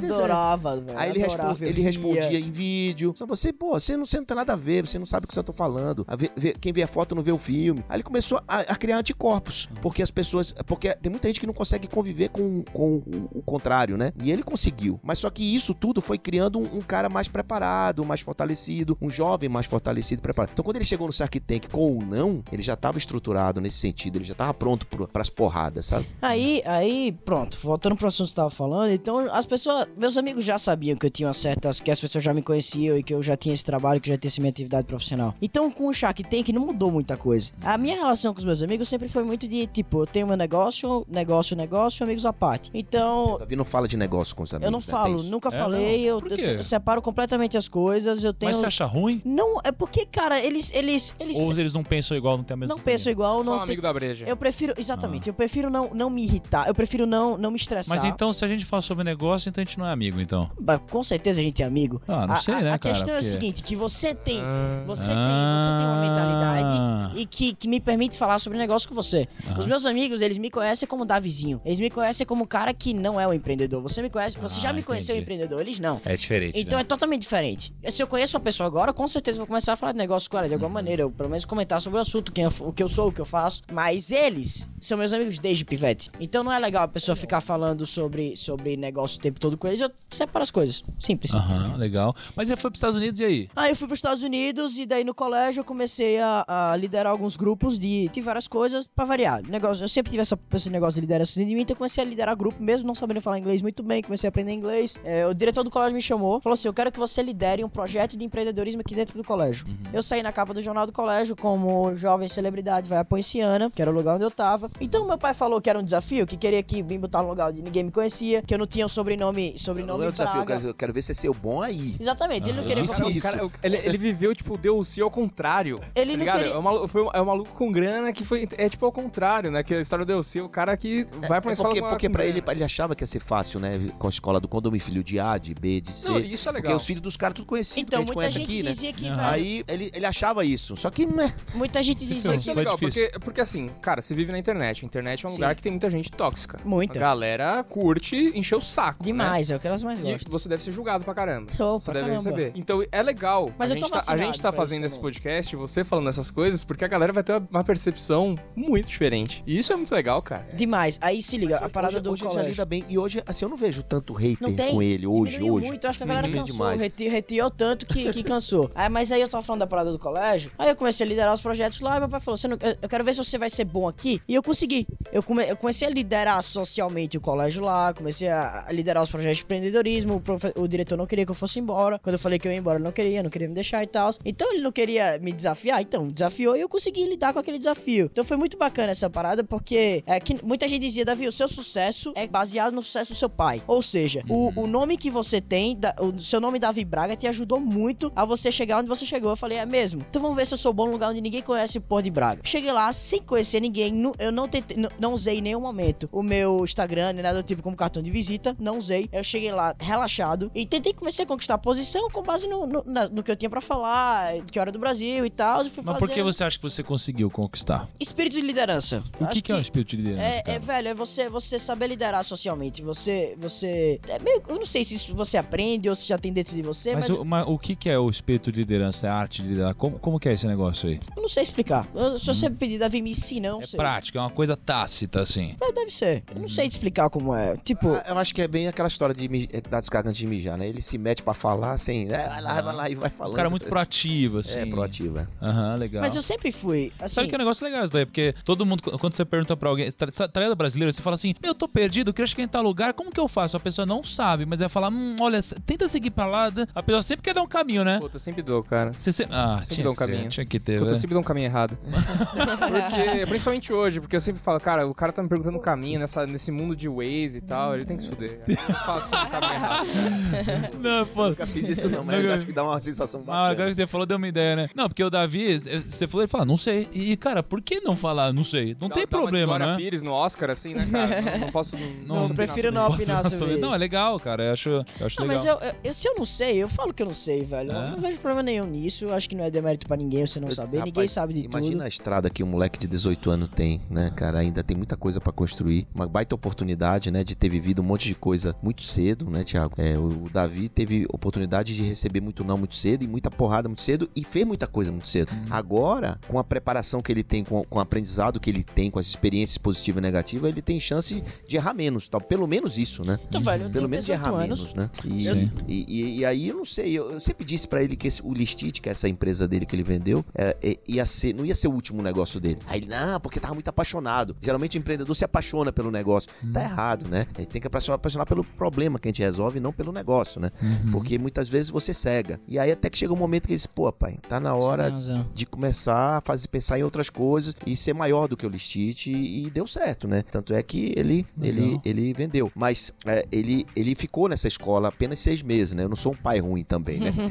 adorava, 0.58 0.80
velho. 0.80 0.98
Aí 0.98 1.10
ele, 1.10 1.22
adorava, 1.24 1.48
respo- 1.50 1.64
eu 1.64 1.68
ele 1.70 1.82
respondia 1.82 2.38
em 2.38 2.50
vídeo. 2.50 3.12
Só 3.16 3.26
você, 3.26 3.52
pô, 3.52 3.78
você 3.78 3.96
não, 3.96 4.04
você 4.04 4.18
não 4.18 4.24
tem 4.24 4.36
nada 4.36 4.52
a 4.52 4.56
ver, 4.56 4.86
você 4.86 4.98
não 4.98 5.06
sabe 5.06 5.24
o 5.24 5.28
que 5.28 5.38
eu 5.38 5.44
tô 5.44 5.52
falando. 5.52 6.04
A 6.08 6.16
ver- 6.16 6.32
ver- 6.36 6.58
quem 6.58 6.72
vê 6.72 6.82
a 6.82 6.88
foto 6.88 7.14
não 7.14 7.22
vê 7.22 7.32
o 7.32 7.38
filme. 7.38 7.84
Aí 7.88 7.96
ele 7.96 8.02
começou 8.02 8.40
a, 8.46 8.60
a 8.60 8.76
criar 8.76 8.98
anticorpos. 8.98 9.68
Porque 9.80 10.02
as 10.02 10.10
pessoas. 10.10 10.52
Porque 10.66 10.94
tem 10.96 11.10
muita 11.10 11.28
gente 11.28 11.40
que 11.40 11.46
não 11.46 11.54
consegue 11.54 11.86
conviver 11.88 12.28
com, 12.30 12.62
com 12.72 12.96
o, 12.96 13.38
o 13.38 13.42
contrário, 13.42 13.96
né? 13.96 14.12
E 14.22 14.30
ele 14.30 14.42
conseguiu. 14.42 14.98
Mas 15.02 15.18
só 15.18 15.30
que 15.30 15.42
isso 15.42 15.74
tudo 15.74 16.00
foi 16.00 16.18
criando 16.18 16.58
um, 16.58 16.78
um 16.78 16.80
cara 16.80 17.08
mais 17.08 17.28
preparado, 17.28 18.04
mais 18.04 18.20
fortalecido, 18.20 18.96
um 19.00 19.10
jovem 19.10 19.48
mais 19.48 19.66
fortalecido, 19.66 20.22
preparado. 20.22 20.50
Então 20.52 20.64
quando 20.64 20.76
ele 20.76 20.84
chegou 20.84 21.06
no 21.06 21.12
Shark 21.12 21.38
Tank 21.40 21.68
com 21.70 21.78
ou 21.80 22.02
não, 22.02 22.42
ele 22.52 22.62
já 22.62 22.76
tava 22.76 22.98
estruturado 22.98 23.60
nesse 23.60 23.78
sentido, 23.78 24.16
ele 24.16 24.24
já 24.24 24.34
tava 24.34 24.52
pronto 24.54 24.86
pro, 24.86 25.06
pras 25.08 25.30
porradas, 25.30 25.86
sabe? 25.86 26.06
Aí, 26.20 26.62
aí, 26.64 27.12
pronto, 27.24 27.58
voltando 27.62 27.96
pro 27.96 28.06
assunto 28.08 28.26
que 28.26 28.30
você 28.32 28.36
tava 28.36 28.50
falando, 28.50 28.90
então 28.92 29.32
as 29.32 29.46
pessoas, 29.46 29.86
meus 29.96 30.16
amigos 30.16 30.44
já 30.48 30.58
sabiam 30.58 30.96
que 30.96 31.04
eu 31.06 31.10
tinha 31.10 31.32
certas, 31.32 31.80
que 31.80 31.90
as 31.90 32.00
pessoas 32.00 32.24
já 32.24 32.32
me 32.32 32.42
conheciam 32.42 32.96
e 32.96 33.02
que 33.02 33.12
eu 33.14 33.22
já 33.22 33.36
tinha 33.36 33.54
esse 33.54 33.64
trabalho, 33.64 34.00
que 34.00 34.08
eu 34.10 34.14
já 34.14 34.18
tinha 34.18 34.28
essa 34.28 34.40
minha 34.40 34.50
atividade 34.50 34.86
profissional. 34.86 35.34
Então 35.42 35.70
com 35.70 35.88
o 35.88 35.92
Shark 35.92 36.22
Tank 36.24 36.48
não 36.52 36.64
mudou 36.66 36.90
muita 36.90 37.16
coisa. 37.16 37.52
A 37.62 37.76
minha 37.76 37.94
relação 37.96 38.32
com 38.32 38.38
os 38.38 38.44
meus 38.44 38.62
amigos 38.62 38.88
sempre 38.88 39.08
foi 39.08 39.22
muito 39.22 39.46
de, 39.46 39.66
tipo, 39.66 40.02
eu 40.02 40.06
tenho 40.06 40.26
meu 40.26 40.36
negócio, 40.36 41.06
negócio, 41.08 41.54
negócio, 41.56 42.02
amigos 42.04 42.24
à 42.24 42.32
parte. 42.32 42.70
Então, 42.72 43.36
Davi 43.38 43.56
não 43.56 43.64
fala 43.64 43.86
de 43.86 43.96
negócio 43.96 44.34
com 44.34 44.42
os 44.42 44.52
amigos. 44.54 44.66
eu 44.66 44.70
não 44.72 44.78
né? 44.78 44.84
Falo, 44.84 45.18
isso. 45.18 45.30
nunca 45.30 45.48
É, 45.48 45.52
falei, 45.52 45.98
não. 45.98 46.04
eu, 46.16 46.20
Por 46.20 46.30
eu- 46.32 46.36
quê? 46.36 46.44
eu 46.58 46.64
separo 46.64 47.02
completamente 47.02 47.56
as 47.56 47.68
coisas, 47.68 48.24
eu 48.24 48.32
tenho... 48.32 48.50
Mas 48.50 48.56
você 48.56 48.66
acha 48.66 48.84
ruim? 48.86 49.20
Não, 49.24 49.58
é 49.62 49.70
porque, 49.70 50.06
cara, 50.06 50.40
eles, 50.40 50.72
eles, 50.74 51.14
eles 51.20 51.36
Ou 51.36 51.52
eles 51.52 51.72
não 51.72 51.84
pensam 51.84 52.16
igual, 52.16 52.36
não 52.38 52.44
tem 52.44 52.54
a 52.54 52.56
mesma 52.56 52.74
não 52.74 52.82
pensam 52.82 53.12
igual, 53.12 53.34
Só 53.36 53.40
um 53.40 53.44
não 53.44 53.52
tem... 53.58 53.62
amigo 53.64 53.82
da 53.82 53.92
breja. 53.92 54.24
Eu 54.26 54.36
prefiro, 54.36 54.72
exatamente, 54.78 55.28
eu 55.28 55.34
prefiro 55.34 55.68
não, 55.68 55.90
não 55.92 56.08
me 56.08 56.24
irritar, 56.24 56.66
eu 56.68 56.74
prefiro 56.74 57.06
não, 57.06 57.36
não 57.36 57.50
me 57.50 57.56
estressar. 57.58 57.94
Mas 57.96 58.04
então, 58.04 58.32
se 58.32 58.44
a 58.44 58.48
gente 58.48 58.64
fala 58.64 58.80
sobre 58.80 59.04
negócio, 59.04 59.48
então 59.48 59.60
a 59.60 59.64
gente 59.64 59.78
não 59.78 59.86
é 59.86 59.92
amigo, 59.92 60.20
então. 60.20 60.37
Então? 60.44 60.50
Bah, 60.60 60.78
Com 60.78 61.02
certeza 61.02 61.40
a 61.40 61.42
gente 61.42 61.62
é 61.62 61.66
amigo. 61.66 62.00
Ah, 62.08 62.26
não 62.26 62.34
a, 62.34 62.40
sei, 62.40 62.54
a- 62.54 62.60
né, 62.60 62.72
a 62.72 62.78
cara, 62.78 62.94
questão 62.94 63.14
é 63.14 63.18
o 63.18 63.20
porque- 63.20 63.30
seguinte, 63.30 63.62
que 63.62 63.76
você 63.76 64.14
tem, 64.14 64.40
Ah. 64.40 64.82
você 64.86 65.06
tem, 65.06 65.14
você 65.14 65.66
tem 65.76 65.86
uma 65.86 65.96
Ah. 65.96 66.00
mentalidade 66.00 67.18
e 67.20 67.26
que, 67.26 67.52
que 67.54 67.68
me 67.68 67.80
permite 67.80 68.16
falar 68.18 68.38
sobre 68.38 68.58
negócio 68.58 68.88
com 68.88 68.94
você. 68.94 69.26
Os 69.58 69.66
meus 69.66 69.84
amigos, 69.86 70.20
eles 70.20 70.38
me 70.38 70.50
conhecem 70.50 70.88
como 70.88 71.04
Davizinho. 71.04 71.60
Eles 71.64 71.80
me 71.80 71.90
conhecem 71.90 72.26
como 72.26 72.44
um 72.44 72.46
cara 72.46 72.72
que 72.72 72.92
não 72.94 73.20
é 73.20 73.26
um 73.26 73.32
empreendedor. 73.32 73.82
Você 73.82 74.02
me 74.02 74.10
conhece, 74.10 74.36
você 74.38 74.58
Ah, 74.58 74.62
já 74.62 74.72
me 74.72 74.82
conheceu 74.82 75.14
entendi. 75.14 75.22
empreendedor, 75.24 75.60
eles 75.60 75.78
não. 75.80 76.00
É 76.04 76.16
diferente. 76.16 76.58
Então 76.58 76.78
é 76.78 76.84
totalmente 76.84 77.22
diferente. 77.22 77.72
Se 77.88 78.02
eu 78.02 78.06
conheço 78.06 78.36
uma 78.36 78.42
pessoa 78.42 78.66
agora, 78.66 78.92
com 78.92 79.06
certeza 79.06 79.36
eu 79.36 79.40
vou 79.40 79.46
começar 79.46 79.72
a 79.72 79.76
falar 79.76 79.92
de 79.92 79.98
negócio 79.98 80.30
com 80.30 80.36
ela 80.38 80.46
de 80.48 80.54
Uhum. 80.54 80.60
alguma 80.60 80.74
maneira. 80.74 81.04
Ou 81.04 81.12
pelo 81.12 81.28
menos 81.28 81.44
comentar 81.44 81.80
sobre 81.80 81.98
o 81.98 82.02
assunto, 82.02 82.32
quem 82.32 82.44
eu- 82.44 82.52
o 82.60 82.72
que 82.72 82.82
eu 82.82 82.88
sou, 82.88 83.08
o 83.08 83.12
que 83.12 83.20
eu 83.20 83.24
faço. 83.24 83.62
Mas 83.72 84.10
eles 84.10 84.68
são 84.80 84.98
meus 84.98 85.12
amigos 85.12 85.38
desde 85.38 85.64
pivete. 85.64 86.10
Então 86.20 86.42
não 86.44 86.52
é 86.52 86.58
legal 86.58 86.84
a 86.84 86.88
pessoa 86.88 87.14
ficar 87.16 87.40
falando 87.40 87.86
sobre, 87.86 88.36
sobre 88.36 88.76
negócio 88.76 89.18
o 89.18 89.20
tempo 89.22 89.38
todo 89.40 89.56
com 89.56 89.66
eles. 89.68 89.80
Eu 89.80 89.90
separo 90.28 90.42
as 90.42 90.50
coisas. 90.50 90.84
Simples. 90.98 91.34
Aham, 91.34 91.76
legal. 91.76 92.14
Mas 92.36 92.48
você 92.48 92.56
foi 92.56 92.70
pros 92.70 92.78
Estados 92.78 92.96
Unidos 92.96 93.18
e 93.20 93.24
aí? 93.24 93.48
Aí 93.56 93.70
eu 93.70 93.76
fui 93.76 93.86
para 93.86 93.94
os 93.94 93.98
Estados 93.98 94.22
Unidos 94.22 94.78
e 94.78 94.86
daí 94.86 95.04
no 95.04 95.14
colégio 95.14 95.60
eu 95.60 95.64
comecei 95.64 96.18
a, 96.20 96.44
a 96.46 96.76
liderar 96.76 97.10
alguns 97.10 97.36
grupos 97.36 97.78
de, 97.78 98.08
de 98.08 98.20
várias 98.20 98.46
coisas 98.46 98.86
pra 98.86 99.04
variar. 99.04 99.42
Negócio, 99.48 99.82
eu 99.84 99.88
sempre 99.88 100.10
tive 100.10 100.22
essa, 100.22 100.38
esse 100.54 100.70
negócio 100.70 100.94
de 100.94 101.00
liderança 101.00 101.34
dentro 101.34 101.48
de 101.48 101.54
mim, 101.54 101.62
então 101.62 101.74
eu 101.74 101.78
comecei 101.78 102.02
a 102.02 102.06
liderar 102.06 102.36
grupo, 102.36 102.62
mesmo 102.62 102.86
não 102.86 102.94
sabendo 102.94 103.20
falar 103.20 103.38
inglês 103.38 103.62
muito 103.62 103.82
bem, 103.82 104.02
comecei 104.02 104.28
a 104.28 104.30
aprender 104.30 104.52
inglês. 104.52 104.96
É, 105.04 105.26
o 105.26 105.34
diretor 105.34 105.64
do 105.64 105.70
colégio 105.70 105.94
me 105.94 106.02
chamou, 106.02 106.40
falou 106.40 106.54
assim: 106.54 106.68
Eu 106.68 106.74
quero 106.74 106.92
que 106.92 106.98
você 106.98 107.22
lidere 107.22 107.64
um 107.64 107.68
projeto 107.68 108.16
de 108.16 108.24
empreendedorismo 108.24 108.80
aqui 108.80 108.94
dentro 108.94 109.16
do 109.16 109.24
colégio. 109.24 109.66
Eu 109.92 110.02
saí 110.02 110.22
na 110.22 110.32
capa 110.32 110.52
do 110.52 110.62
jornal 110.62 110.86
do 110.86 110.92
colégio 110.92 111.34
como 111.34 111.94
jovem 111.96 112.28
celebridade 112.28 112.88
vai 112.88 112.98
a 112.98 113.04
Poinciana, 113.04 113.70
que 113.70 113.80
era 113.80 113.90
o 113.90 113.94
lugar 113.94 114.16
onde 114.16 114.24
eu 114.24 114.30
tava. 114.30 114.70
Então 114.80 115.06
meu 115.06 115.18
pai 115.18 115.34
falou 115.34 115.60
que 115.60 115.70
era 115.70 115.78
um 115.78 115.82
desafio, 115.82 116.26
que 116.26 116.36
queria 116.36 116.62
que 116.62 116.82
me 116.82 116.98
botar 116.98 117.22
no 117.22 117.28
lugar 117.28 117.50
onde 117.50 117.62
ninguém 117.62 117.84
me 117.84 117.90
conhecia, 117.90 118.42
que 118.42 118.54
eu 118.54 118.58
não 118.58 118.66
tinha 118.66 118.84
um 118.84 118.88
sobrenome, 118.88 119.58
sobrenome 119.58 120.04
desafio, 120.18 120.40
eu 120.42 120.46
quero, 120.46 120.66
eu 120.68 120.74
quero 120.74 120.92
ver 120.92 121.02
se 121.02 121.12
é 121.12 121.14
seu 121.14 121.32
bom 121.34 121.62
aí. 121.62 121.96
Exatamente, 122.00 122.48
ele 122.48 122.56
não 122.58 122.62
queria 122.66 122.76
que 122.76 122.82
disse 122.82 123.00
fosse 123.02 123.18
isso. 123.18 123.30
Cara, 123.30 123.46
o- 123.46 123.52
ele, 123.62 123.76
ele 123.76 123.98
viveu, 123.98 124.34
tipo, 124.34 124.56
deu 124.58 124.78
o 124.78 124.84
si 124.84 125.00
ao 125.00 125.10
contrário. 125.10 125.80
Ele 125.94 126.12
tá 126.12 126.16
não 126.16 126.18
ligado? 126.18 126.38
queria- 126.38 126.52
É, 126.54 126.58
um 126.58 126.62
maluco, 126.62 126.88
foi 126.88 127.02
um, 127.02 127.10
é 127.12 127.20
um 127.22 127.24
maluco 127.24 127.50
com 127.52 127.70
grana 127.72 128.12
que 128.12 128.24
foi. 128.24 128.48
É 128.56 128.68
tipo 128.68 128.84
ao 128.86 128.92
contrário, 128.92 129.50
né? 129.50 129.62
Que 129.62 129.74
a 129.74 129.80
história 129.80 130.04
deu 130.04 130.18
o 130.18 130.22
si, 130.22 130.40
o 130.40 130.48
cara 130.48 130.76
que 130.76 131.06
vai 131.28 131.40
pra 131.40 131.48
uma 131.48 131.50
É 131.50 131.52
escola 131.52 131.68
porque, 131.70 131.88
porque 131.88 132.10
pra 132.10 132.24
ele, 132.26 132.42
ele 132.46 132.64
achava 132.64 132.94
que 132.94 133.02
ia 133.02 133.06
ser 133.06 133.20
fácil, 133.20 133.60
né? 133.60 133.78
Com 133.98 134.06
a 134.06 134.10
escola 134.10 134.40
do 134.40 134.48
condomínio, 134.48 134.84
filho 134.84 135.02
de 135.04 135.18
A, 135.20 135.38
de 135.38 135.54
B, 135.54 135.80
de 135.80 135.92
C. 135.92 136.08
Não, 136.10 136.18
isso 136.18 136.48
é 136.48 136.52
Porque 136.52 136.66
legal. 136.68 136.76
os 136.76 136.84
filhos 136.86 137.02
dos 137.02 137.16
caras 137.16 137.34
tudo 137.34 137.46
conhecidos, 137.46 137.82
Então, 137.84 137.90
que 137.90 137.96
a 137.96 137.98
gente 138.00 138.14
muita 138.14 138.18
conhece 138.20 138.38
gente 138.38 138.44
aqui, 138.46 138.62
né? 138.62 138.70
dizia 138.70 138.92
que, 138.92 139.06
Aham. 139.08 139.16
velho, 139.16 139.28
Aí 139.28 139.64
ele, 139.68 139.90
ele 139.94 140.06
achava 140.06 140.44
isso. 140.44 140.76
Só 140.76 140.90
que, 140.90 141.06
né? 141.06 141.32
muita 141.54 141.82
gente 141.82 141.98
dizia 141.98 142.16
Isso 142.34 142.44
que 142.44 142.50
é 142.50 142.54
legal, 142.54 142.78
porque, 142.78 143.10
porque 143.22 143.40
assim, 143.40 143.70
cara, 143.82 144.00
você 144.02 144.14
vive 144.14 144.32
na 144.32 144.38
internet. 144.38 144.84
A 144.84 144.86
internet 144.86 145.24
é 145.24 145.28
um 145.28 145.30
Sim. 145.32 145.36
lugar 145.36 145.54
que 145.54 145.62
tem 145.62 145.72
muita 145.72 145.90
gente 145.90 146.10
tóxica. 146.10 146.58
Muita. 146.64 146.98
A 146.98 147.02
galera 147.02 147.64
curte 147.64 148.16
encher 148.34 148.56
o 148.56 148.60
saco. 148.60 148.98
né? 149.02 149.06
demais, 149.06 149.50
é 149.50 149.56
o 149.56 149.60
que 149.60 149.66
elas 149.66 149.82
mais 149.82 149.98
E 150.14 150.18
você 150.30 150.48
deve 150.48 150.62
ser 150.62 150.72
julgado 150.72 151.04
pra 151.04 151.14
caramba. 151.14 151.52
Sou, 151.52 151.80
Você 151.80 151.90
pra 151.90 152.00
deve 152.00 152.12
caramba. 152.12 152.30
receber. 152.30 152.52
Então 152.58 152.84
é 152.90 153.02
legal. 153.02 153.52
Mas 153.58 153.70
a 153.70 153.74
eu 153.74 153.80
tô 153.80 153.86
gente 153.86 153.90
tá, 153.92 153.96
a 153.96 154.00
vacinado 154.00 154.20
gente 154.24 154.40
tá 154.42 154.52
pra 154.52 154.62
fazendo 154.62 154.84
esse 154.84 154.94
também. 154.96 155.12
podcast, 155.12 155.56
você 155.56 155.84
falando 155.84 156.08
essas 156.08 156.30
coisas, 156.30 156.64
porque 156.64 156.84
a 156.84 156.88
galera 156.88 157.12
vai 157.12 157.22
ter 157.22 157.40
uma 157.50 157.64
percepção 157.64 158.36
muito 158.56 158.88
diferente. 158.88 159.42
E 159.46 159.58
isso 159.58 159.72
é 159.72 159.76
muito 159.76 159.94
legal, 159.94 160.20
cara. 160.22 160.46
Demais. 160.54 160.98
Aí 161.02 161.20
se 161.22 161.36
liga, 161.36 161.56
a 161.58 161.68
parada 161.68 161.94
hoje, 161.94 162.02
do 162.02 162.10
hoje 162.12 162.22
ele 162.24 162.28
já 162.30 162.34
colégio. 162.34 162.50
lida 162.52 162.64
bem. 162.64 162.84
E 162.88 162.98
hoje, 162.98 163.22
assim, 163.26 163.44
eu 163.44 163.48
não 163.48 163.56
vejo 163.56 163.82
tanto 163.82 164.12
hater 164.12 164.38
Não 164.40 164.54
tem. 164.54 164.70
com 164.74 164.82
ele 164.82 165.06
hoje, 165.06 165.32
Diminuiu 165.32 165.54
hoje. 165.54 165.66
muito, 165.66 165.84
eu 165.84 165.90
acho 165.90 165.98
que 165.98 166.02
a 166.04 166.06
galera 166.06 166.24
Diminuiu 166.26 166.46
cansou, 166.46 166.64
demais. 166.66 166.82
reti- 166.82 167.08
retiou 167.08 167.50
tanto 167.50 167.86
que, 167.86 168.12
que 168.12 168.22
cansou. 168.22 168.70
Aí, 168.74 168.88
mas 168.88 169.10
aí 169.12 169.20
eu 169.20 169.28
tava 169.28 169.42
falando 169.42 169.60
da 169.60 169.66
parada 169.66 169.90
do 169.92 169.98
colégio, 169.98 170.50
aí 170.58 170.68
eu 170.68 170.76
comecei 170.76 171.04
a 171.04 171.08
liderar 171.08 171.32
os 171.34 171.40
projetos 171.40 171.80
lá, 171.80 171.96
e 171.96 172.00
meu 172.00 172.08
pai 172.08 172.20
falou, 172.20 172.36
você 172.36 172.46
não- 172.48 172.56
eu, 172.60 172.76
eu 172.82 172.88
quero 172.88 173.04
ver 173.04 173.12
se 173.14 173.18
você 173.24 173.38
vai 173.38 173.50
ser 173.50 173.64
bom 173.64 173.88
aqui, 173.88 174.20
e 174.28 174.34
eu 174.34 174.42
consegui. 174.42 174.86
Eu, 175.12 175.22
come- 175.22 175.44
eu 175.48 175.56
comecei 175.56 175.86
a 175.86 175.90
liderar 175.90 176.42
socialmente 176.42 177.16
o 177.16 177.20
colégio 177.20 177.62
lá, 177.64 177.92
comecei 177.94 178.28
a, 178.28 178.64
a 178.68 178.72
liderar 178.72 179.02
os 179.02 179.08
projetos 179.10 179.38
de 179.38 179.42
empreendedorismo, 179.44 179.78
o, 180.16 180.20
profe- 180.20 180.52
o 180.56 180.66
diretor 180.68 180.96
não 180.96 181.06
queria 181.06 181.24
que 181.24 181.30
eu 181.30 181.34
fosse 181.34 181.58
embora, 181.58 181.98
quando 181.98 182.14
eu 182.14 182.18
falei 182.18 182.38
que 182.38 182.46
eu 182.46 182.52
ia 182.52 182.58
embora, 182.58 182.76
ele 182.78 182.84
não 182.84 182.92
queria, 182.92 183.22
não 183.22 183.30
queria 183.30 183.48
me 183.48 183.54
deixar 183.54 183.82
e 183.82 183.86
tal. 183.86 184.10
Então 184.24 184.52
ele 184.52 184.62
não 184.62 184.72
queria 184.72 185.18
me 185.20 185.32
desafiar, 185.32 185.80
então 185.82 186.06
desafiou 186.08 186.56
e 186.56 186.60
eu 186.60 186.68
consegui 186.68 187.04
lidar 187.04 187.32
com 187.32 187.38
aquele 187.38 187.58
desafio. 187.58 188.06
Então 188.12 188.24
foi 188.24 188.36
muito 188.36 188.56
bacana 188.56 188.90
essa 188.92 189.08
parada, 189.10 189.42
porque 189.44 190.02
é, 190.06 190.20
que 190.20 190.44
muita 190.44 190.68
gente 190.68 190.82
dizia, 190.82 191.04
Davi, 191.04 191.26
o 191.26 191.32
seu 191.32 191.48
sucesso 191.48 192.12
é 192.14 192.26
baseado 192.26 192.72
no 192.74 192.82
sucesso 192.82 193.12
do 193.12 193.16
seu 193.16 193.28
pai. 193.28 193.62
Ou 193.66 193.82
seja, 193.82 194.22
o, 194.28 194.52
o 194.62 194.66
nome 194.66 194.96
que 194.96 195.10
você 195.10 195.40
tem, 195.40 195.76
da- 195.76 195.94
o 196.00 196.18
seu 196.20 196.40
nome 196.40 196.58
Davi 196.58 196.84
Braga, 196.84 197.16
te 197.16 197.26
ajudou 197.26 197.60
muito 197.60 198.12
a 198.14 198.24
você 198.24 198.50
chegar 198.52 198.78
onde 198.78 198.88
você 198.88 199.04
chegou. 199.06 199.30
Eu 199.30 199.36
falei, 199.36 199.58
é 199.58 199.66
mesmo? 199.66 200.04
Então 200.08 200.20
vamos 200.22 200.36
ver 200.36 200.46
se 200.46 200.54
eu 200.54 200.58
sou 200.58 200.72
bom 200.72 200.86
no 200.86 200.92
lugar 200.92 201.10
onde 201.10 201.20
ninguém 201.20 201.42
conhece 201.42 201.78
o 201.78 201.80
Pôr 201.80 202.02
de 202.02 202.10
Braga. 202.10 202.40
Cheguei 202.44 202.72
lá 202.72 202.90
sem 202.92 203.20
conhecer 203.22 203.60
ninguém, 203.60 203.92
nu- 203.92 204.14
eu 204.18 204.30
não, 204.32 204.48
tentei, 204.48 204.76
não, 204.76 204.90
não 204.98 205.12
usei 205.12 205.38
em 205.38 205.42
nenhum 205.42 205.60
momento 205.60 206.08
o 206.12 206.22
meu 206.22 206.64
Instagram, 206.64 207.12
nem 207.12 207.22
nada 207.22 207.42
do 207.42 207.46
tipo 207.46 207.62
como 207.62 207.76
cartão 207.76 208.02
de 208.02 208.10
visita, 208.10 208.56
não 208.58 208.78
usei. 208.78 209.08
Eu 209.12 209.22
cheguei 209.24 209.52
lá 209.52 209.74
relaxado 209.78 210.50
e 210.54 210.66
tentei 210.66 210.92
comecei 210.92 211.24
a 211.24 211.28
conquistar 211.28 211.54
a 211.54 211.58
posição 211.58 212.08
com 212.10 212.22
base 212.22 212.46
no, 212.48 212.66
no, 212.66 212.82
na- 212.86 213.08
no 213.08 213.22
que 213.22 213.30
eu 213.30 213.36
tinha 213.36 213.48
pra 213.50 213.60
falar, 213.60 214.32
que 214.50 214.58
era 214.58 214.70
do 214.72 214.78
Brasil 214.78 215.24
e 215.24 215.30
tal. 215.30 215.64
e 215.64 215.70
fui 215.70 215.82
Mas 215.84 215.98
por 215.98 216.08
que 216.10 216.22
você 216.22 216.44
acha 216.44 216.56
que 216.56 216.62
você 216.62 216.82
conseguiu 216.82 217.30
conquistar? 217.30 217.88
Espírito 218.00 218.34
de 218.36 218.42
liderança. 218.42 219.02
O 219.20 219.26
que, 219.28 219.40
que 219.42 219.52
é 219.52 219.54
o 219.54 219.60
espírito 219.60 219.90
de 219.90 220.02
liderança? 220.02 220.42
é, 220.46 220.54
é, 220.54 220.58
velho, 220.58 220.88
é 220.88 220.94
você, 220.94 221.28
você 221.28 221.58
saber 221.58 221.86
liderar 221.88 222.24
socialmente. 222.24 222.82
Você, 222.82 223.36
você, 223.38 224.00
é 224.08 224.18
meio, 224.18 224.42
eu 224.48 224.56
não 224.56 224.64
sei 224.64 224.84
se 224.84 224.94
isso 224.94 225.14
você 225.14 225.36
aprende 225.36 225.88
ou 225.88 225.94
se 225.94 226.06
já 226.06 226.18
tem 226.18 226.32
dentro 226.32 226.54
de 226.54 226.62
você, 226.62 226.94
mas, 226.94 227.08
Mas, 227.08 227.18
o, 227.18 227.24
mas 227.24 227.44
o 227.46 227.58
que, 227.58 227.74
que 227.76 227.88
é 227.88 227.98
o 227.98 228.08
espírito 228.10 228.50
de 228.52 228.60
liderança? 228.60 229.06
É 229.06 229.10
a 229.10 229.14
arte 229.14 229.42
de 229.42 229.48
liderar? 229.48 229.74
Como, 229.74 229.98
como 229.98 230.18
que 230.18 230.28
é 230.28 230.32
esse 230.32 230.46
negócio 230.46 230.88
aí? 230.88 231.00
eu 231.16 231.22
não 231.22 231.28
sei 231.28 231.42
explicar. 231.42 231.86
Eu, 231.94 232.18
se 232.18 232.26
você 232.26 232.48
pedir 232.50 232.78
Davi 232.78 233.00
me 233.02 233.10
ensina, 233.10 233.48
eu 233.48 233.52
não 233.54 233.60
É 233.60 233.66
sei. 233.66 233.76
prática, 233.76 234.18
é 234.18 234.22
uma 234.22 234.30
coisa 234.30 234.56
tácita, 234.56 235.20
assim. 235.20 235.54
Mas 235.60 235.74
deve 235.74 235.90
ser. 235.90 236.24
Eu 236.34 236.40
não 236.40 236.48
sei 236.48 236.68
te 236.68 236.72
explicar 236.72 237.08
como 237.10 237.34
é. 237.34 237.56
Tipo, 237.58 237.88
Ah, 237.90 238.04
Eu 238.08 238.18
acho 238.18 238.34
que 238.34 238.42
é 238.42 238.48
bem 238.48 238.66
aquela 238.68 238.88
história 238.88 239.14
de 239.14 239.28
é, 239.68 239.70
dar 239.70 239.80
descarga 239.80 240.08
antes 240.08 240.18
de 240.18 240.26
mijar, 240.26 240.56
né? 240.56 240.66
Ele 240.68 240.80
se 240.82 240.96
mete 240.98 241.22
pra 241.22 241.34
falar 241.34 241.76
sem. 241.78 242.10
É, 242.12 242.28
vai 242.28 242.40
lá, 242.42 242.62
vai 242.62 242.74
lá 242.74 242.90
e 242.90 242.94
vai 242.94 243.10
falando. 243.10 243.32
Um 243.34 243.36
cara 243.36 243.50
muito 243.50 243.66
proativo, 243.66 244.38
assim. 244.38 244.58
É, 244.58 244.66
proativo, 244.66 245.18
é. 245.18 245.26
Aham, 245.42 245.76
legal. 245.76 246.02
mas 246.02 246.14
eu 246.16 246.22
sempre 246.22 246.50
fui. 246.52 246.92
Assim, 246.98 247.14
Sabe 247.16 247.28
que 247.28 247.34
é 247.34 247.38
um 247.38 247.40
negócio 247.40 247.64
legal 247.64 247.84
isso 247.84 247.92
daí? 247.92 248.06
Porque 248.06 248.34
todo 248.44 248.64
mundo, 248.66 248.82
quando 248.98 249.14
você 249.14 249.24
pergunta 249.24 249.56
pra 249.56 249.68
alguém, 249.68 249.90
tra- 249.92 250.10
tra- 250.10 250.28
traída 250.28 250.54
brasileira, 250.54 250.92
você 250.92 251.02
fala 251.02 251.14
assim, 251.14 251.34
meu, 251.42 251.50
eu 251.50 251.54
tô 251.54 251.68
perdido, 251.68 252.10
eu 252.10 252.14
queria 252.14 252.26
chegar 252.26 252.42
em 252.44 252.48
tal 252.48 252.62
lugar, 252.62 252.92
como 252.94 253.10
que 253.10 253.20
eu 253.20 253.28
faço? 253.28 253.56
A 253.56 253.60
pessoa 253.60 253.84
não 253.86 254.02
sabe, 254.02 254.46
mas 254.46 254.60
vai 254.60 254.68
falar, 254.68 254.90
hum, 254.90 255.16
olha, 255.20 255.38
tenta 255.66 255.86
seguir 255.88 256.10
pra 256.10 256.26
lá. 256.26 256.50
né? 256.50 256.66
A 256.74 256.82
pessoa 256.82 257.02
sempre 257.02 257.22
quer 257.22 257.34
dar 257.34 257.42
um 257.42 257.46
caminho, 257.48 257.84
né? 257.84 257.98
Puta, 258.00 258.16
eu 258.16 258.20
sempre 258.20 258.42
dou, 258.42 258.62
cara. 258.62 258.92
Você 258.92 259.12
sempre... 259.12 259.34
Ah, 259.36 259.58
Sempre 259.62 259.74
tinha 259.74 259.84
dá 259.84 259.90
um 259.90 259.94
ser, 259.94 260.06
caminho. 260.06 260.28
tinha 260.28 260.46
que 260.46 260.58
ter, 260.60 260.78
Puta, 260.78 260.90
eu 260.90 260.94
né? 260.94 261.00
sempre 261.00 261.14
dou 261.14 261.20
um 261.20 261.24
caminho 261.24 261.46
errado. 261.46 261.76
porque, 261.86 263.26
principalmente 263.26 263.72
hoje, 263.72 264.00
porque 264.00 264.16
eu 264.16 264.20
sempre 264.20 264.40
falo, 264.40 264.58
cara, 264.60 264.86
o 264.86 264.94
cara 264.94 265.12
tá 265.12 265.22
me 265.22 265.28
perguntando 265.28 265.56
o 265.58 265.60
caminho 265.60 265.98
nessa, 266.00 266.26
nesse 266.26 266.50
mundo 266.50 266.74
de 266.76 266.88
Waze 266.88 267.38
e 267.38 267.40
tal, 267.40 267.74
ele 267.74 267.84
tem 267.84 267.96
que 267.96 268.02
se 268.02 268.08
fuder. 268.08 268.40
Eu 268.48 268.56
faço 268.56 269.14
o 269.14 269.28
caminho. 269.30 269.57
Não, 270.80 271.06
pô. 271.06 271.28
Nunca 271.28 271.46
fiz 271.46 271.68
isso 271.68 271.88
não, 271.88 272.04
mas 272.04 272.24
Não, 272.24 272.32
acho 272.34 272.46
que 272.46 272.52
dá 272.52 272.62
uma 272.64 272.78
sensação 272.80 273.20
Ah, 273.22 273.24
bacana. 273.26 273.48
agora 273.50 273.68
que 273.70 273.74
você 273.74 273.86
falou, 273.86 274.06
deu 274.06 274.16
uma 274.16 274.28
ideia, 274.28 274.56
né? 274.56 274.68
Não, 274.74 274.88
porque 274.88 275.02
o 275.02 275.10
Davi, 275.10 275.54
eh, 275.66 275.78
você 275.88 276.06
falou, 276.06 276.22
ele 276.22 276.28
fala, 276.30 276.44
não 276.44 276.56
sei. 276.56 276.88
E, 276.92 277.16
cara, 277.16 277.42
por 277.42 277.60
que 277.60 277.80
não 277.80 277.96
falar, 277.96 278.32
não 278.32 278.44
sei? 278.44 278.76
Não 278.80 278.88
Dá- 278.88 278.94
tem 278.94 279.06
dá 279.08 279.16
uma 279.16 279.22
problema, 279.22 279.46
Glória 279.58 279.66
né? 279.72 279.76
Pires 279.76 280.02
no 280.02 280.12
Oscar, 280.12 280.50
assim, 280.50 280.74
né, 280.74 280.86
cara? 280.90 281.20
Não, 281.32 281.38
não 281.38 281.52
posso. 281.52 281.76
Não, 281.76 281.86
Não, 282.06 282.16
posso 282.16 282.18
eu 282.18 282.24
opinar 282.24 282.34
prefiro 282.36 282.68
sobre 282.68 282.70
não 282.72 282.86
isso. 282.88 282.94
opinar 282.96 283.30
sobre 283.30 283.56
Não, 283.56 283.74
é 283.74 283.78
legal, 283.78 284.20
cara. 284.20 284.44
Eu 284.44 284.52
acho, 284.52 284.68
eu 284.68 285.06
acho 285.06 285.20
Não, 285.20 285.26
legal. 285.26 285.44
mas 285.44 285.44
eu, 285.44 285.68
eu- 285.68 285.74
eu- 285.84 285.94
se 285.94 286.08
eu 286.08 286.14
não 286.16 286.24
sei, 286.24 286.56
eu 286.58 286.68
falo 286.68 286.92
que 286.94 287.02
eu 287.02 287.06
não 287.06 287.14
sei, 287.14 287.44
velho. 287.44 287.72
É? 287.72 287.86
Eu 287.86 287.90
não 287.92 288.00
vejo 288.00 288.18
problema 288.18 288.42
nenhum 288.42 288.66
nisso. 288.66 289.04
Eu 289.06 289.14
acho 289.14 289.28
que 289.28 289.34
não 289.34 289.44
é 289.44 289.50
demérito 289.50 289.86
pra 289.86 289.96
ninguém 289.96 290.26
você 290.26 290.38
não 290.40 290.50
saber. 290.50 290.78
Rapaz, 290.78 290.92
ninguém 290.94 291.08
sabe 291.08 291.34
de 291.34 291.40
Imagina 291.46 291.72
tudo. 291.72 291.82
a 291.82 291.88
estrada 291.88 292.30
que 292.30 292.42
um 292.42 292.46
moleque 292.46 292.78
de 292.78 292.86
18 292.86 293.30
anos 293.30 293.48
tem, 293.54 293.80
né, 293.90 294.10
cara? 294.14 294.38
Ainda 294.38 294.62
tem 294.62 294.76
muita 294.76 294.96
coisa 294.96 295.20
pra 295.20 295.32
construir. 295.32 295.86
Uma 295.94 296.06
baita 296.06 296.34
oportunidade, 296.34 297.10
né, 297.10 297.24
de 297.24 297.34
ter 297.34 297.48
vivido 297.48 297.80
um 297.82 297.84
monte 297.84 298.06
de 298.08 298.14
coisa 298.14 298.54
muito 298.62 298.82
cedo, 298.82 299.28
né, 299.30 299.42
Thiago? 299.48 299.74
É, 299.78 299.96
o 299.98 300.18
o 300.18 300.30
Davi 300.30 300.68
teve 300.68 301.06
oportunidade 301.12 301.74
de 301.76 301.82
receber 301.82 302.20
muito 302.20 302.42
não 302.44 302.58
muito 302.58 302.74
cedo 302.74 303.02
e 303.04 303.08
muita 303.08 303.30
porrada 303.30 303.68
muito 303.68 303.82
cedo 303.82 304.08
e 304.16 304.24
fez 304.24 304.44
muita 304.46 304.66
coisa 304.66 304.90
muito 304.90 305.08
cedo. 305.08 305.30
Uhum. 305.32 305.44
Agora, 305.50 306.18
com 306.26 306.38
a 306.38 306.44
preparação 306.44 307.00
que 307.02 307.12
ele 307.12 307.22
tem, 307.22 307.44
com, 307.44 307.62
com 307.64 307.78
o 307.78 307.80
aprendizado 307.82 308.40
que 308.40 308.50
ele 308.50 308.62
tem, 308.64 308.90
com 308.90 308.98
as 308.98 309.06
experiências 309.06 309.58
positivas 309.58 310.00
e 310.00 310.02
negativas, 310.02 310.50
ele 310.50 310.60
tem 310.62 310.78
chance 310.80 311.22
de 311.46 311.56
errar 311.56 311.74
menos, 311.74 312.08
tal. 312.08 312.20
Pelo 312.20 312.46
menos 312.46 312.78
isso, 312.78 313.04
né? 313.04 313.18
Então, 313.28 313.40
velho, 313.42 313.70
Pelo 313.70 313.88
menos 313.88 314.04
de 314.06 314.12
18 314.12 314.26
errar 314.28 314.42
anos. 314.44 314.58
menos, 314.58 314.74
né? 314.74 314.90
E, 315.04 315.24
Sim. 315.24 315.50
e, 315.68 315.84
e- 315.88 316.18
e 316.18 316.24
aí 316.24 316.48
eu 316.48 316.56
não 316.56 316.64
sei, 316.64 316.92
eu, 316.98 317.12
eu 317.12 317.20
sempre 317.20 317.44
disse 317.44 317.66
pra 317.68 317.82
ele 317.82 317.94
que 317.96 318.08
esse- 318.08 318.22
o 318.24 318.32
Listite, 318.34 318.80
que 318.80 318.88
é 318.88 318.92
essa 318.92 319.08
empresa 319.08 319.46
dele 319.46 319.64
que 319.66 319.74
ele 319.76 319.82
vendeu, 319.84 320.24
é, 320.34 320.56
é, 320.62 320.76
ia 320.88 321.06
ser, 321.06 321.34
não 321.34 321.44
ia 321.44 321.54
ser 321.54 321.68
o 321.68 321.72
último 321.72 322.02
negócio 322.02 322.40
dele. 322.40 322.58
Aí 322.66 322.80
ele, 322.80 322.86
não, 322.88 323.20
porque 323.20 323.38
tava 323.40 323.54
muito 323.54 323.68
apaixonado. 323.68 324.36
Geralmente 324.42 324.76
o 324.76 324.78
empreendedor 324.78 325.14
se 325.14 325.24
apaixona 325.24 325.72
pelo 325.72 325.90
negócio. 325.90 326.28
Tá 326.52 326.62
errado, 326.62 327.08
né? 327.08 327.26
A 327.36 327.40
gente 327.40 327.50
tem 327.50 327.60
que 327.60 327.66
apaixonar, 327.66 327.96
apaixonar 327.96 328.26
pelo 328.26 328.42
problema 328.44 328.98
que 328.98 329.08
a 329.08 329.10
gente 329.10 329.22
resolve, 329.22 329.37
não 329.60 329.72
pelo 329.72 329.92
negócio, 329.92 330.40
né? 330.40 330.50
Porque 330.90 331.18
muitas 331.18 331.48
vezes 331.48 331.70
você 331.70 331.92
cega. 331.94 332.40
E 332.46 332.58
aí 332.58 332.70
até 332.70 332.88
que 332.90 332.98
chega 332.98 333.12
um 333.12 333.16
momento 333.16 333.46
que 333.46 333.52
ele 333.52 333.56
diz, 333.56 333.66
pô, 333.66 333.90
pai, 333.92 334.18
tá 334.28 334.38
na 334.38 334.54
hora 334.54 334.92
de 335.34 335.46
começar 335.46 336.18
a 336.18 336.20
fazer, 336.20 336.48
pensar 336.48 336.78
em 336.78 336.82
outras 336.82 337.10
coisas 337.10 337.54
e 337.66 337.76
ser 337.76 337.94
maior 337.94 338.28
do 338.28 338.36
que 338.36 338.46
o 338.46 338.48
Listite 338.48 339.10
e, 339.10 339.46
e 339.46 339.50
deu 339.50 339.66
certo, 339.66 340.06
né? 340.06 340.22
Tanto 340.22 340.52
é 340.54 340.62
que 340.62 340.92
ele, 340.96 341.26
ele, 341.40 341.80
ele 341.84 342.12
vendeu. 342.12 342.50
Mas 342.54 342.92
é, 343.06 343.24
ele, 343.30 343.64
ele 343.74 343.94
ficou 343.94 344.28
nessa 344.28 344.48
escola 344.48 344.88
apenas 344.88 345.18
seis 345.18 345.42
meses, 345.42 345.74
né? 345.74 345.84
Eu 345.84 345.88
não 345.88 345.96
sou 345.96 346.12
um 346.12 346.16
pai 346.16 346.38
ruim 346.38 346.62
também, 346.62 346.98
né? 347.00 347.12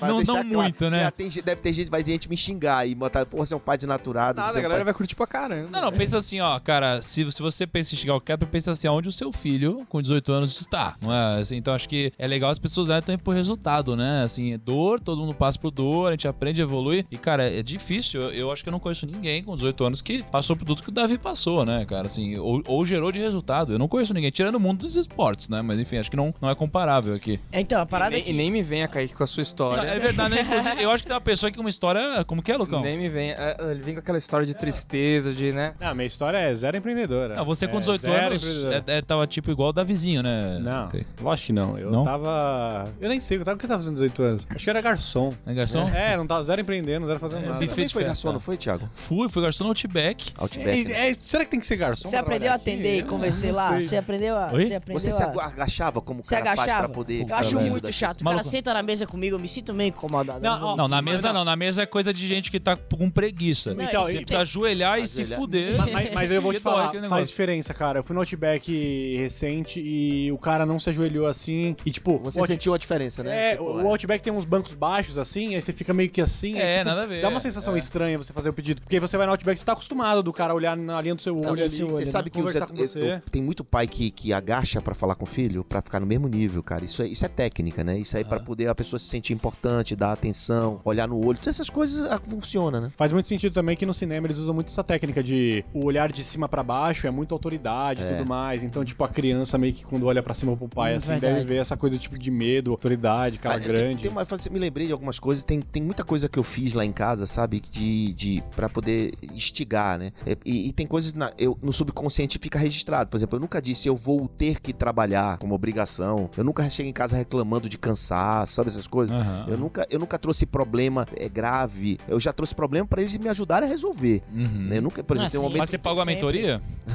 Não- 0.00 0.22
não 0.22 0.44
muito, 0.44 0.90
né? 0.90 1.10
Tem 1.10 1.28
deve 1.28 1.60
ter 1.60 1.72
gente, 1.72 1.90
vai 1.90 2.02
ter 2.02 2.12
gente 2.12 2.28
me 2.28 2.36
xingar 2.36 2.86
e 2.86 2.94
botar, 2.94 3.24
pô, 3.26 3.38
você 3.38 3.54
é 3.54 3.56
um 3.56 3.60
pai 3.60 3.76
desnaturado. 3.76 4.40
Nada, 4.40 4.56
é 4.56 4.58
a 4.58 4.62
galera 4.62 4.80
pai... 4.80 4.84
vai 4.84 4.94
curtir 4.94 5.14
pra 5.14 5.26
caramba. 5.26 5.68
Não, 5.70 5.80
não, 5.82 5.92
pensa 5.92 6.16
assim, 6.16 6.40
ó, 6.40 6.58
cara, 6.58 7.00
se, 7.02 7.30
se 7.30 7.42
você 7.42 7.66
pensa 7.66 7.94
em 7.94 7.98
chegar 7.98 8.14
ao 8.14 8.20
cap, 8.20 8.44
pensa 8.46 8.70
assim, 8.70 8.88
aonde 8.88 9.08
o 9.08 9.12
seu 9.12 9.32
filho, 9.32 9.86
com 9.88 10.00
18 10.00 10.32
anos, 10.32 10.39
anos 10.40 10.60
está, 10.60 10.96
não 11.02 11.12
é? 11.12 11.40
Assim, 11.40 11.56
então 11.56 11.74
acho 11.74 11.88
que 11.88 12.12
é 12.18 12.26
legal 12.26 12.50
as 12.50 12.58
pessoas 12.58 12.86
olharem 12.86 13.04
também 13.04 13.18
por 13.18 13.34
resultado, 13.34 13.96
né? 13.96 14.22
Assim, 14.24 14.52
é 14.54 14.58
dor, 14.58 15.00
todo 15.00 15.20
mundo 15.20 15.34
passa 15.34 15.58
por 15.58 15.70
dor, 15.70 16.08
a 16.08 16.10
gente 16.12 16.26
aprende, 16.28 16.60
evolui. 16.60 17.04
E, 17.10 17.16
cara, 17.16 17.50
é 17.50 17.62
difícil. 17.62 18.20
Eu, 18.22 18.32
eu 18.32 18.52
acho 18.52 18.62
que 18.62 18.68
eu 18.68 18.72
não 18.72 18.80
conheço 18.80 19.06
ninguém 19.06 19.42
com 19.42 19.54
18 19.54 19.84
anos 19.84 20.02
que 20.02 20.22
passou 20.24 20.56
por 20.56 20.64
tudo 20.64 20.82
que 20.82 20.88
o 20.88 20.92
Davi 20.92 21.18
passou, 21.18 21.64
né, 21.64 21.84
cara? 21.84 22.06
Assim, 22.06 22.36
ou, 22.38 22.62
ou 22.66 22.84
gerou 22.86 23.12
de 23.12 23.18
resultado. 23.18 23.72
Eu 23.72 23.78
não 23.78 23.88
conheço 23.88 24.12
ninguém, 24.14 24.30
tirando 24.30 24.56
o 24.56 24.60
mundo 24.60 24.80
dos 24.80 24.96
esportes, 24.96 25.48
né? 25.48 25.62
Mas 25.62 25.78
enfim, 25.78 25.96
acho 25.98 26.10
que 26.10 26.16
não, 26.16 26.34
não 26.40 26.48
é 26.50 26.54
comparável 26.54 27.14
aqui. 27.14 27.38
Então, 27.52 27.80
a 27.80 27.84
E 27.84 27.86
parada 27.86 28.14
é 28.14 28.16
nem, 28.16 28.22
que... 28.24 28.30
e 28.30 28.34
nem 28.34 28.50
me 28.50 28.62
venha, 28.62 28.88
Kaique, 28.88 29.14
com 29.14 29.22
a 29.24 29.26
sua 29.26 29.42
história. 29.42 29.82
É 29.88 29.98
verdade, 29.98 30.34
né? 30.34 30.40
Inclusive, 30.42 30.82
eu 30.82 30.90
acho 30.90 31.02
que 31.02 31.08
tem 31.08 31.14
uma 31.14 31.20
pessoa 31.20 31.50
que 31.50 31.60
uma 31.60 31.70
história. 31.70 32.24
Como 32.24 32.42
que 32.42 32.50
é, 32.50 32.56
Lucão? 32.56 32.82
Nem 32.82 32.98
me 32.98 33.08
vem. 33.08 33.30
é, 33.30 33.56
Ele 33.70 33.82
vem 33.82 33.94
com 33.94 34.00
aquela 34.00 34.18
história 34.18 34.46
de 34.46 34.54
tristeza, 34.54 35.32
de, 35.32 35.52
né? 35.52 35.74
Não, 35.80 35.94
minha 35.94 36.06
história 36.06 36.38
é 36.38 36.54
zero 36.54 36.76
empreendedora. 36.76 37.38
Ah, 37.38 37.42
você 37.44 37.66
com 37.68 37.76
É 37.76 37.80
18 37.80 38.00
zero 38.00 38.26
anos 38.26 38.64
é, 38.64 38.82
é, 38.86 39.02
tava 39.02 39.26
tipo 39.26 39.50
igual 39.50 39.70
o 39.70 39.72
Davizinho, 39.72 40.22
né? 40.22 40.29
Não, 40.60 40.86
Ok. 40.86 41.06
lógico 41.20 41.46
que 41.46 41.52
não. 41.52 41.78
Eu 41.78 41.90
Não? 41.90 42.02
tava. 42.02 42.84
Eu 43.00 43.08
nem 43.08 43.20
sei, 43.20 43.38
eu 43.38 43.44
tava 43.44 43.56
o 43.56 43.58
que 43.58 43.64
eu 43.64 43.68
tava 43.68 43.80
fazendo 43.80 43.94
18 43.94 44.22
anos. 44.22 44.46
Acho 44.50 44.64
que 44.64 44.70
era 44.70 44.80
garçom. 44.80 45.32
É 45.46 45.54
garçom? 45.54 45.88
É, 45.90 46.16
não 46.16 46.26
tava 46.26 46.44
zero 46.44 46.60
empreendendo, 46.60 47.06
zero 47.06 47.18
fazendo 47.18 47.42
nada. 47.42 47.54
se 47.54 47.60
Também 47.60 47.74
fez 47.74 47.92
foi 47.92 48.04
garçom, 48.04 48.32
não 48.32 48.40
foi, 48.40 48.56
Thiago? 48.56 48.88
Fui, 48.94 49.28
fui 49.28 49.42
garçom 49.42 49.64
no 49.64 49.70
Outback. 49.70 50.32
Outback, 50.38 50.84
né? 50.84 50.92
É, 51.08 51.10
é, 51.10 51.14
será 51.22 51.44
que 51.44 51.50
tem 51.50 51.60
que 51.60 51.66
ser 51.66 51.76
garçom? 51.76 52.08
Você 52.08 52.16
aprendeu 52.16 52.50
a 52.52 52.54
atender 52.54 52.98
e 52.98 53.02
convencer 53.02 53.54
lá? 53.54 53.80
Você 53.80 53.96
aprendeu 53.96 54.36
a... 54.36 54.52
Oi? 54.52 54.60
Você 54.66 54.74
aprendeu 54.74 55.00
Você 55.00 55.10
se 55.10 55.22
a... 55.22 55.26
agu- 55.26 55.40
agachava 55.40 56.00
como 56.00 56.20
o 56.20 56.24
Você 56.24 56.34
cara 56.34 56.44
faz 56.56 56.58
agachava? 56.60 56.84
pra 56.88 56.94
poder... 56.94 57.26
Eu 57.28 57.34
acho 57.34 57.56
muito 57.60 57.92
chato. 57.92 58.20
O 58.20 58.24
cara 58.24 58.42
senta 58.42 58.72
na 58.74 58.82
mesa 58.82 59.06
comigo, 59.06 59.36
eu 59.36 59.40
me 59.40 59.48
sinto 59.48 59.72
meio 59.74 59.88
incomodado. 59.88 60.40
Não, 60.40 60.76
Não, 60.76 60.88
na 60.88 61.00
mesa 61.02 61.32
não. 61.32 61.44
Na 61.44 61.56
mesa 61.56 61.82
é 61.82 61.86
coisa 61.86 62.12
de 62.12 62.26
gente 62.26 62.50
que 62.50 62.60
tá 62.60 62.76
com 62.76 63.10
preguiça. 63.10 63.72
Então, 63.72 64.02
Você 64.04 64.12
você 64.12 64.18
precisa 64.20 64.40
ajoelhar 64.42 64.98
e 64.98 65.06
se 65.08 65.24
fuder. 65.24 65.74
Mas, 66.14 66.30
eu 66.30 66.42
vou 66.42 66.52
te 66.52 66.58
falar, 66.60 66.92
faz 67.08 67.28
diferença, 67.28 67.72
cara. 67.72 68.00
Eu 68.00 68.02
fui 68.04 68.14
no 68.14 68.20
Outback 68.20 69.16
recente 69.16 69.80
e 69.80 70.19
o 70.32 70.38
cara 70.38 70.66
não 70.66 70.78
se 70.80 70.90
ajoelhou 70.90 71.26
assim. 71.26 71.76
E 71.86 71.90
tipo, 71.90 72.18
Você 72.18 72.38
o 72.38 72.42
Out- 72.42 72.52
sentiu 72.52 72.74
a 72.74 72.78
diferença, 72.78 73.22
né? 73.22 73.48
É, 73.48 73.50
Tipo, 73.52 73.64
o 73.64 73.82
o 73.82 73.86
Outback 73.88 74.22
tem 74.22 74.32
uns 74.32 74.44
bancos 74.44 74.74
baixos 74.74 75.16
assim, 75.18 75.54
aí 75.54 75.62
você 75.62 75.72
fica 75.72 75.92
meio 75.94 76.10
que 76.10 76.20
assim. 76.20 76.54
aí, 76.56 76.60
É, 76.62 76.72
tipo, 76.78 76.88
nada 76.88 77.02
a 77.02 77.06
ver. 77.06 77.22
Dá 77.22 77.28
uma 77.28 77.38
sensação 77.40 77.74
É. 77.74 77.78
estranha 77.78 78.18
você 78.18 78.32
fazer 78.32 78.48
o 78.48 78.52
pedido. 78.52 78.80
Porque 78.82 78.98
você 78.98 79.16
vai 79.16 79.26
no 79.26 79.32
Outback, 79.32 79.58
você 79.58 79.64
tá 79.64 79.72
acostumado 79.72 80.22
do 80.22 80.32
cara 80.32 80.54
olhar 80.54 80.76
na 80.76 81.00
linha 81.00 81.14
do 81.14 81.22
seu 81.22 81.34
Não, 81.36 81.50
olho 81.52 81.60
e 81.60 81.64
ali. 81.64 81.70
você 81.82 82.06
sabe 82.06 82.30
que 82.30 82.38
os- 82.38 82.44
conversar 82.46 82.66
com 82.66 82.74
eu- 82.74 82.86
você. 82.88 83.12
eu- 83.14 83.20
tem 83.30 83.42
muito 83.42 83.62
pai 83.64 83.86
que, 83.86 84.10
que 84.10 84.32
agacha 84.32 84.80
pra 84.82 84.94
falar 84.94 85.14
com 85.14 85.24
o 85.24 85.26
filho 85.26 85.62
pra 85.64 85.80
ficar 85.80 86.00
no 86.00 86.06
mesmo 86.06 86.26
nível, 86.28 86.62
cara. 86.62 86.84
Isso 86.84 87.02
é, 87.02 87.06
isso 87.06 87.24
é 87.24 87.28
técnica, 87.28 87.84
né? 87.84 87.98
Isso 87.98 88.16
aí 88.16 88.24
pra 88.24 88.40
poder 88.40 88.66
a 88.68 88.74
pessoa 88.74 88.98
se 88.98 89.06
sentir 89.06 89.32
importante, 89.32 89.94
dar 89.94 90.12
atenção, 90.12 90.80
olhar 90.84 91.06
no 91.06 91.16
olho. 91.18 91.38
Todas 91.38 91.54
essas 91.56 91.70
coisas 91.70 92.10
ah, 92.10 92.18
funcionam, 92.18 92.80
né? 92.80 92.90
Faz 92.96 93.12
muito 93.12 93.28
sentido 93.28 93.52
também 93.52 93.76
que 93.76 93.84
no 93.86 93.94
cinema 93.94 94.26
eles 94.26 94.38
usam 94.38 94.54
muito 94.54 94.68
essa 94.68 94.82
técnica 94.82 95.22
de 95.22 95.64
o 95.72 95.84
olhar 95.84 96.10
de 96.10 96.24
cima 96.24 96.48
pra 96.48 96.62
baixo 96.62 97.06
é 97.06 97.10
muita 97.10 97.34
autoridade 97.34 98.02
e 98.02 98.06
tudo 98.06 98.26
mais. 98.26 98.62
Então, 98.62 98.84
tipo, 98.84 99.02
a 99.04 99.08
criança 99.08 99.56
meio 99.58 99.72
que 99.72 99.84
quando 100.00 100.06
olha 100.08 100.22
pra 100.22 100.32
cima 100.34 100.56
pro 100.56 100.66
pai, 100.68 100.94
Hum, 100.94 100.96
assim, 100.96 101.08
verdade. 101.08 101.34
deve 101.34 101.46
ver 101.46 101.56
essa 101.56 101.76
coisa 101.76 101.98
tipo 101.98 102.18
de 102.18 102.30
medo, 102.30 102.70
autoridade, 102.70 103.38
cara 103.38 103.56
Mas 103.56 103.66
tem- 103.66 103.74
grande. 103.74 104.02
Tem, 104.02 104.10
uma, 104.10 104.26
me 104.50 104.58
lembrei 104.58 104.86
de 104.86 104.92
algumas 104.92 105.18
coisas. 105.20 105.44
Tem, 105.44 105.60
tem 105.60 105.82
muita 105.82 106.02
coisa 106.02 106.28
que 106.28 106.38
eu 106.38 106.42
fiz 106.42 106.72
lá 106.72 106.84
em 106.84 106.92
casa, 106.92 107.26
sabe? 107.26 107.60
De, 107.60 108.12
de 108.14 108.42
para 108.56 108.68
poder 108.68 109.10
instigar, 109.34 109.98
né? 109.98 110.10
É, 110.26 110.36
E, 110.44 110.68
e 110.68 110.72
tem 110.72 110.86
coisas 110.86 111.12
na- 111.12 111.30
eu, 111.38 111.58
no 111.62 111.72
subconsciente 111.72 112.38
fica 112.40 112.58
registrado. 112.58 113.10
Por 113.10 113.16
exemplo, 113.18 113.36
eu 113.36 113.40
nunca 113.40 113.60
disse 113.60 113.86
eu 113.88 113.96
vou 113.96 114.26
ter 114.26 114.58
que 114.60 114.72
trabalhar 114.72 115.36
como 115.38 115.54
obrigação. 115.54 116.30
Eu 116.36 116.44
nunca 116.44 116.68
cheguei 116.70 116.90
em 116.90 116.94
casa 116.94 117.16
reclamando 117.16 117.68
de 117.68 117.76
cansaço, 117.76 118.54
sabe 118.54 118.70
essas 118.70 118.86
coisas? 118.86 119.14
Aham. 119.14 119.44
Eu 119.48 119.58
nunca, 119.58 119.86
eu 119.90 119.98
nunca 119.98 120.18
trouxe 120.18 120.46
problema 120.46 121.06
é, 121.16 121.28
grave. 121.28 121.98
Eu 122.08 122.18
já 122.18 122.32
trouxe 122.32 122.54
problema 122.54 122.86
pra 122.86 123.00
eles 123.02 123.14
me 123.16 123.28
ajudarem 123.28 123.68
a 123.68 123.70
resolver. 123.70 124.22
Uhum. 124.32 124.66
né? 124.68 124.78
Eu 124.78 124.82
nunca, 124.82 125.04
por 125.04 125.16
exemplo, 125.16 125.26
Ah, 125.26 125.30
tem 125.30 125.38
um 125.38 125.42
sim. 125.42 125.46
momento. 125.46 125.60
Mas 125.60 125.70
você 125.70 125.78
pagou 125.78 126.02
a 126.02 126.06
mentoria? 126.06 126.62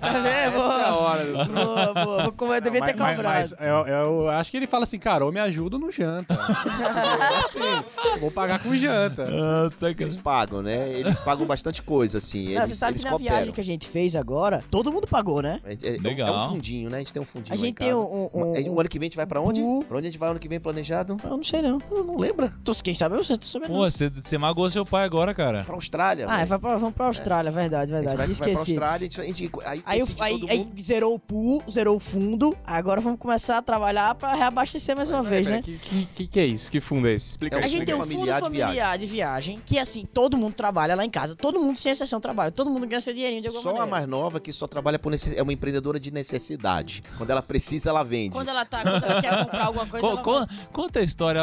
tá 0.00 0.12
vendo? 0.20 0.56
Essa 0.56 0.80
é 0.80 0.84
a 0.84 0.94
hora. 0.96 1.20
boa, 1.94 2.32
comer- 2.32 2.56
Eu 2.56 2.60
devia 2.60 2.80
ter 2.84 2.96
mas- 2.96 3.16
cobrado. 3.16 3.38
mas 3.38 3.54
eu, 3.60 3.86
eu 3.86 4.28
acho 4.30 4.50
que 4.50 4.56
ele 4.56 4.66
fala 4.66 4.84
assim, 4.84 4.98
cara, 4.98 5.24
ou 5.24 5.32
me 5.32 5.40
ajuda 5.40 5.76
ou 5.76 5.80
não 5.82 5.90
janta. 5.90 6.34
é 6.34 7.36
assim, 7.44 8.18
vou 8.20 8.30
pagar 8.30 8.62
com 8.62 8.74
janta. 8.76 9.24
Ah, 9.28 9.70
Eles 9.98 10.16
pagam, 10.16 10.62
né? 10.62 10.88
Eles 10.90 11.20
pagam 11.20 11.46
bastante 11.46 11.82
coisa, 11.82 12.18
assim. 12.18 12.54
Não, 12.54 12.60
Eles, 12.62 12.70
você 12.70 12.74
sabe 12.76 12.92
eles 12.92 13.02
que 13.04 13.10
na 13.10 13.16
cooperam. 13.16 13.36
viagem 13.36 13.52
que 13.54 13.60
a 13.60 13.64
gente 13.64 13.88
fez 13.88 14.14
agora, 14.16 14.62
todo 14.70 14.92
mundo 14.92 15.06
pagou, 15.06 15.40
né? 15.42 15.60
É, 15.64 15.72
é- 15.72 15.96
é 15.96 16.00
Legal. 16.00 16.28
é 16.28 16.32
um 16.44 16.48
fundinho, 16.48 16.90
né? 16.90 16.96
A 16.96 17.00
gente 17.00 17.12
tem 17.12 17.22
um 17.22 17.26
fundinho 17.26 17.54
A 17.54 17.58
gente 17.58 17.74
tem 17.76 17.94
um- 17.94 17.98
um- 18.00 18.30
um- 18.34 18.70
O 18.74 18.80
ano 18.80 18.88
que 18.88 18.98
vem 18.98 19.06
a 19.06 19.08
gente 19.08 19.16
vai 19.16 19.26
pra 19.26 19.40
onde? 19.40 19.60
um- 19.60 19.82
Pra 19.82 19.96
onde 19.98 20.06
a 20.06 20.10
gente 20.10 20.18
vai 20.18 20.30
ano 20.30 20.38
que 20.38 20.48
vem 20.48 20.60
planejado? 20.60 21.16
Eu 21.22 21.30
não 21.30 21.42
sei 21.44 21.62
não. 21.62 21.78
Eu 21.90 22.04
não 22.04 22.16
lembro. 22.18 22.50
Tu, 22.64 22.72
quem 22.82 22.94
sabe 22.94 23.16
eu 23.16 23.24
sei, 23.24 23.36
tô 23.36 23.46
sabendo. 23.46 23.68
Pô, 23.68 23.82
não. 23.82 23.90
você, 23.90 24.08
você 24.10 24.38
magoou 24.38 24.68
seu 24.70 24.84
pai 24.84 25.04
agora, 25.04 25.34
cara. 25.34 25.64
Pra 25.64 25.74
Austrália. 25.74 26.26
Ah, 26.28 26.44
vai 26.44 26.58
pra, 26.58 26.76
vamos 26.76 26.94
pra 26.94 27.06
Austrália, 27.06 27.50
verdade, 27.50 27.92
a 27.94 27.96
gente 27.98 28.06
verdade. 28.08 28.16
vai, 28.16 28.26
vai 28.26 28.36
pra 28.36 28.50
Esqueci. 28.50 28.70
Austrália, 28.72 28.96
a 28.96 29.02
gente, 29.10 29.20
a 29.20 29.24
gente- 29.24 29.50
aí, 29.64 29.82
Aí, 29.84 30.02
aí, 30.20 30.46
aí 30.50 30.68
zerou 30.80 31.14
o 31.14 31.18
pool, 31.18 31.59
zerou 31.68 31.96
o 31.96 32.00
fundo. 32.00 32.56
Agora 32.64 33.00
vamos 33.00 33.18
começar 33.18 33.58
a 33.58 33.62
trabalhar 33.62 34.14
pra 34.14 34.34
reabastecer 34.34 34.96
mais 34.96 35.10
uma 35.10 35.22
vez, 35.22 35.46
né? 35.46 35.60
Que, 35.62 35.78
que, 35.78 36.06
que, 36.06 36.26
que 36.26 36.40
é 36.40 36.46
isso? 36.46 36.70
Que 36.70 36.80
fundo 36.80 37.08
é 37.08 37.12
esse? 37.14 37.30
Explica 37.30 37.56
É 37.56 37.58
aí. 37.60 37.64
A 37.64 37.68
gente 37.68 37.84
tem 37.84 37.94
um 37.94 37.98
familiar 37.98 38.38
fundo 38.40 38.50
de 38.50 38.56
viagem. 38.56 38.68
familiar 38.74 38.98
de 38.98 39.06
viagem, 39.06 39.60
que 39.64 39.78
assim, 39.78 40.04
todo 40.04 40.36
mundo 40.36 40.54
trabalha 40.54 40.94
lá 40.94 41.04
em 41.04 41.10
casa. 41.10 41.34
Todo 41.34 41.58
mundo, 41.60 41.78
sem 41.78 41.92
exceção, 41.92 42.20
trabalha. 42.20 42.50
Todo 42.50 42.70
mundo 42.70 42.86
ganha 42.86 43.00
seu 43.00 43.12
dinheirinho 43.12 43.42
de 43.42 43.48
alguma 43.48 43.62
Só 43.62 43.70
a 43.70 43.72
maneira. 43.72 43.90
mais 43.90 44.06
nova 44.08 44.40
que 44.40 44.52
só 44.52 44.66
trabalha 44.66 44.98
por 44.98 45.10
necess... 45.10 45.36
é 45.36 45.42
uma 45.42 45.52
empreendedora 45.52 45.98
de 45.98 46.10
necessidade. 46.12 47.02
Quando 47.16 47.30
ela 47.30 47.42
precisa, 47.42 47.90
ela 47.90 48.02
vende. 48.02 48.30
Quando 48.30 48.48
ela 48.48 48.64
tá, 48.64 48.82
quando 48.82 49.04
ela 49.04 49.20
quer 49.20 49.44
comprar 49.44 49.64
alguma 49.66 49.86
coisa, 49.86 50.06
Co- 50.06 50.12
ela 50.12 50.46
co- 50.46 50.54
conta 50.72 50.98
a 51.00 51.02
história 51.02 51.40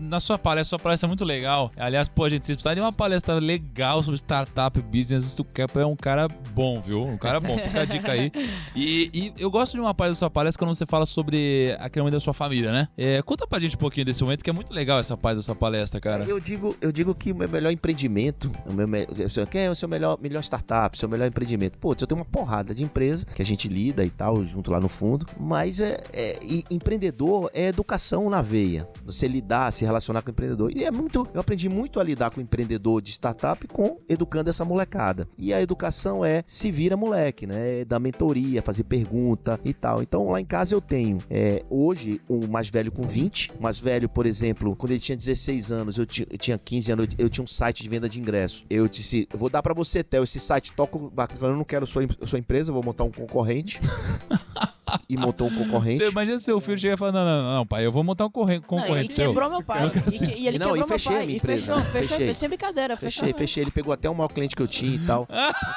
na 0.00 0.20
sua 0.20 0.38
palestra. 0.38 0.66
Sua 0.70 0.78
palestra 0.78 1.06
é 1.06 1.08
muito 1.08 1.24
legal. 1.24 1.70
Aliás, 1.76 2.08
pô, 2.08 2.28
gente, 2.28 2.46
vocês 2.46 2.56
precisarem 2.56 2.76
de 2.76 2.80
uma 2.82 2.92
palestra 2.92 3.34
legal 3.34 4.02
sobre 4.02 4.16
startup 4.18 4.80
business. 4.82 5.38
O 5.38 5.44
Kepa 5.44 5.80
é 5.80 5.86
um 5.86 5.96
cara 5.96 6.28
bom, 6.28 6.80
viu? 6.80 7.02
Um 7.02 7.16
cara 7.16 7.40
bom. 7.40 7.56
Fica 7.58 7.80
a 7.82 7.84
dica 7.84 8.12
aí. 8.12 8.32
E, 8.74 9.10
e 9.12 9.25
eu 9.38 9.50
gosto 9.50 9.72
de 9.72 9.80
uma 9.80 9.94
parte 9.94 10.10
da 10.10 10.14
sua 10.16 10.30
palestra 10.30 10.58
quando 10.64 10.74
você 10.74 10.86
fala 10.86 11.06
sobre 11.06 11.76
aquele 11.78 12.02
momento 12.02 12.14
da 12.14 12.20
sua 12.20 12.34
família, 12.34 12.72
né? 12.72 12.88
É, 12.96 13.22
conta 13.22 13.46
pra 13.46 13.58
gente 13.58 13.76
um 13.76 13.78
pouquinho 13.78 14.04
desse 14.06 14.22
momento, 14.22 14.42
que 14.42 14.50
é 14.50 14.52
muito 14.52 14.72
legal 14.72 14.98
essa 14.98 15.16
parte 15.16 15.36
da 15.36 15.42
sua 15.42 15.54
palestra, 15.54 16.00
cara. 16.00 16.24
Eu 16.24 16.40
digo, 16.40 16.76
eu 16.80 16.92
digo 16.92 17.14
que 17.14 17.32
o 17.32 17.36
meu 17.36 17.48
melhor 17.48 17.70
empreendimento, 17.70 18.52
o 18.66 18.72
meu 18.72 18.86
me... 18.86 19.06
quem 19.50 19.62
é 19.62 19.70
o 19.70 19.74
seu 19.74 19.88
melhor, 19.88 20.18
melhor 20.20 20.42
startup, 20.42 20.96
seu 20.98 21.08
melhor 21.08 21.26
empreendimento? 21.26 21.78
Pô, 21.78 21.92
eu 21.92 22.06
tenho 22.06 22.18
uma 22.18 22.24
porrada 22.24 22.74
de 22.74 22.82
empresa 22.82 23.26
que 23.26 23.42
a 23.42 23.44
gente 23.44 23.68
lida 23.68 24.04
e 24.04 24.10
tal, 24.10 24.44
junto 24.44 24.70
lá 24.70 24.80
no 24.80 24.88
fundo, 24.88 25.26
mas 25.38 25.80
é, 25.80 25.96
é- 26.12 26.36
empreendedor 26.70 27.50
é 27.52 27.68
educação 27.68 28.28
na 28.30 28.42
veia. 28.42 28.88
Você 29.04 29.26
lidar, 29.26 29.72
se 29.72 29.84
relacionar 29.84 30.22
com 30.22 30.28
o 30.28 30.32
empreendedor. 30.32 30.70
E 30.74 30.84
é 30.84 30.90
muito, 30.90 31.26
eu 31.32 31.40
aprendi 31.40 31.68
muito 31.68 32.00
a 32.00 32.04
lidar 32.04 32.30
com 32.30 32.40
o 32.40 32.42
empreendedor 32.42 33.00
de 33.02 33.10
startup 33.10 33.66
com 33.68 33.98
educando 34.08 34.50
essa 34.50 34.64
molecada. 34.64 35.28
E 35.38 35.52
a 35.52 35.60
educação 35.60 36.24
é 36.24 36.42
se 36.46 36.70
vira 36.70 36.96
moleque, 36.96 37.46
né? 37.46 37.80
É 37.80 37.84
dar 37.84 37.98
mentoria, 37.98 38.62
fazer 38.62 38.84
pergunta 39.16 39.58
e 39.64 39.72
tal. 39.72 40.02
Então 40.02 40.30
lá 40.30 40.40
em 40.40 40.44
casa 40.44 40.74
eu 40.74 40.80
tenho 40.80 41.18
é, 41.30 41.64
hoje 41.70 42.20
o 42.28 42.46
mais 42.46 42.68
velho 42.68 42.92
com 42.92 43.06
20, 43.06 43.52
o 43.58 43.62
mais 43.62 43.78
velho, 43.78 44.08
por 44.08 44.26
exemplo, 44.26 44.76
quando 44.76 44.92
ele 44.92 45.00
tinha 45.00 45.16
16 45.16 45.72
anos, 45.72 45.96
eu, 45.96 46.02
eu 46.02 46.38
tinha 46.38 46.58
15 46.58 46.92
anos, 46.92 47.08
eu, 47.18 47.24
eu 47.24 47.30
tinha 47.30 47.42
um 47.42 47.46
site 47.46 47.82
de 47.82 47.88
venda 47.88 48.08
de 48.08 48.20
ingresso. 48.20 48.64
Eu 48.68 48.86
disse, 48.86 49.26
vou 49.32 49.48
dar 49.48 49.62
pra 49.62 49.72
você, 49.72 50.04
Theo, 50.04 50.24
esse 50.24 50.38
site, 50.38 50.72
toca 50.72 50.98
eu 50.98 51.56
não 51.56 51.64
quero 51.64 51.86
sua, 51.86 52.02
sua 52.24 52.38
empresa, 52.38 52.72
vou 52.72 52.82
montar 52.82 53.04
um 53.04 53.10
concorrente. 53.10 53.80
e 55.08 55.16
montou 55.16 55.48
um 55.48 55.54
concorrente. 55.54 56.04
Você 56.04 56.10
imagina 56.10 56.38
seu 56.38 56.60
filho 56.60 56.78
chegar 56.78 56.94
e 56.94 56.96
falar: 56.96 57.12
não, 57.12 57.24
não, 57.24 57.54
não, 57.56 57.66
pai, 57.66 57.84
eu 57.86 57.92
vou 57.92 58.02
montar 58.04 58.24
um 58.24 58.30
Não, 58.34 58.60
concorrente 58.60 59.12
e 59.12 59.14
seu. 59.14 59.28
quebrou 59.28 59.50
meu 59.50 59.62
pai. 59.62 59.86
E, 59.86 59.90
que- 60.18 60.24
e 60.38 60.46
ele 60.48 60.58
Não, 60.58 60.66
quebrou 60.72 60.84
e 60.84 60.88
fechei 60.88 61.12
meu 61.12 61.20
a 61.20 61.24
pai. 61.24 61.32
E 61.32 61.36
empresa. 61.36 61.74
fechou, 61.74 61.92
fechou, 61.92 62.16
Fechei. 62.18 62.34
sem 62.34 62.48
brincadeira. 62.48 62.96
Fechei, 62.96 63.24
fechou. 63.24 63.38
fechei. 63.38 63.62
Ele 63.64 63.70
pegou 63.70 63.92
até 63.92 64.08
o 64.08 64.14
maior 64.14 64.28
cliente 64.28 64.54
que 64.54 64.62
eu 64.62 64.68
tinha 64.68 64.94
e 64.94 64.98
tal. 65.06 65.26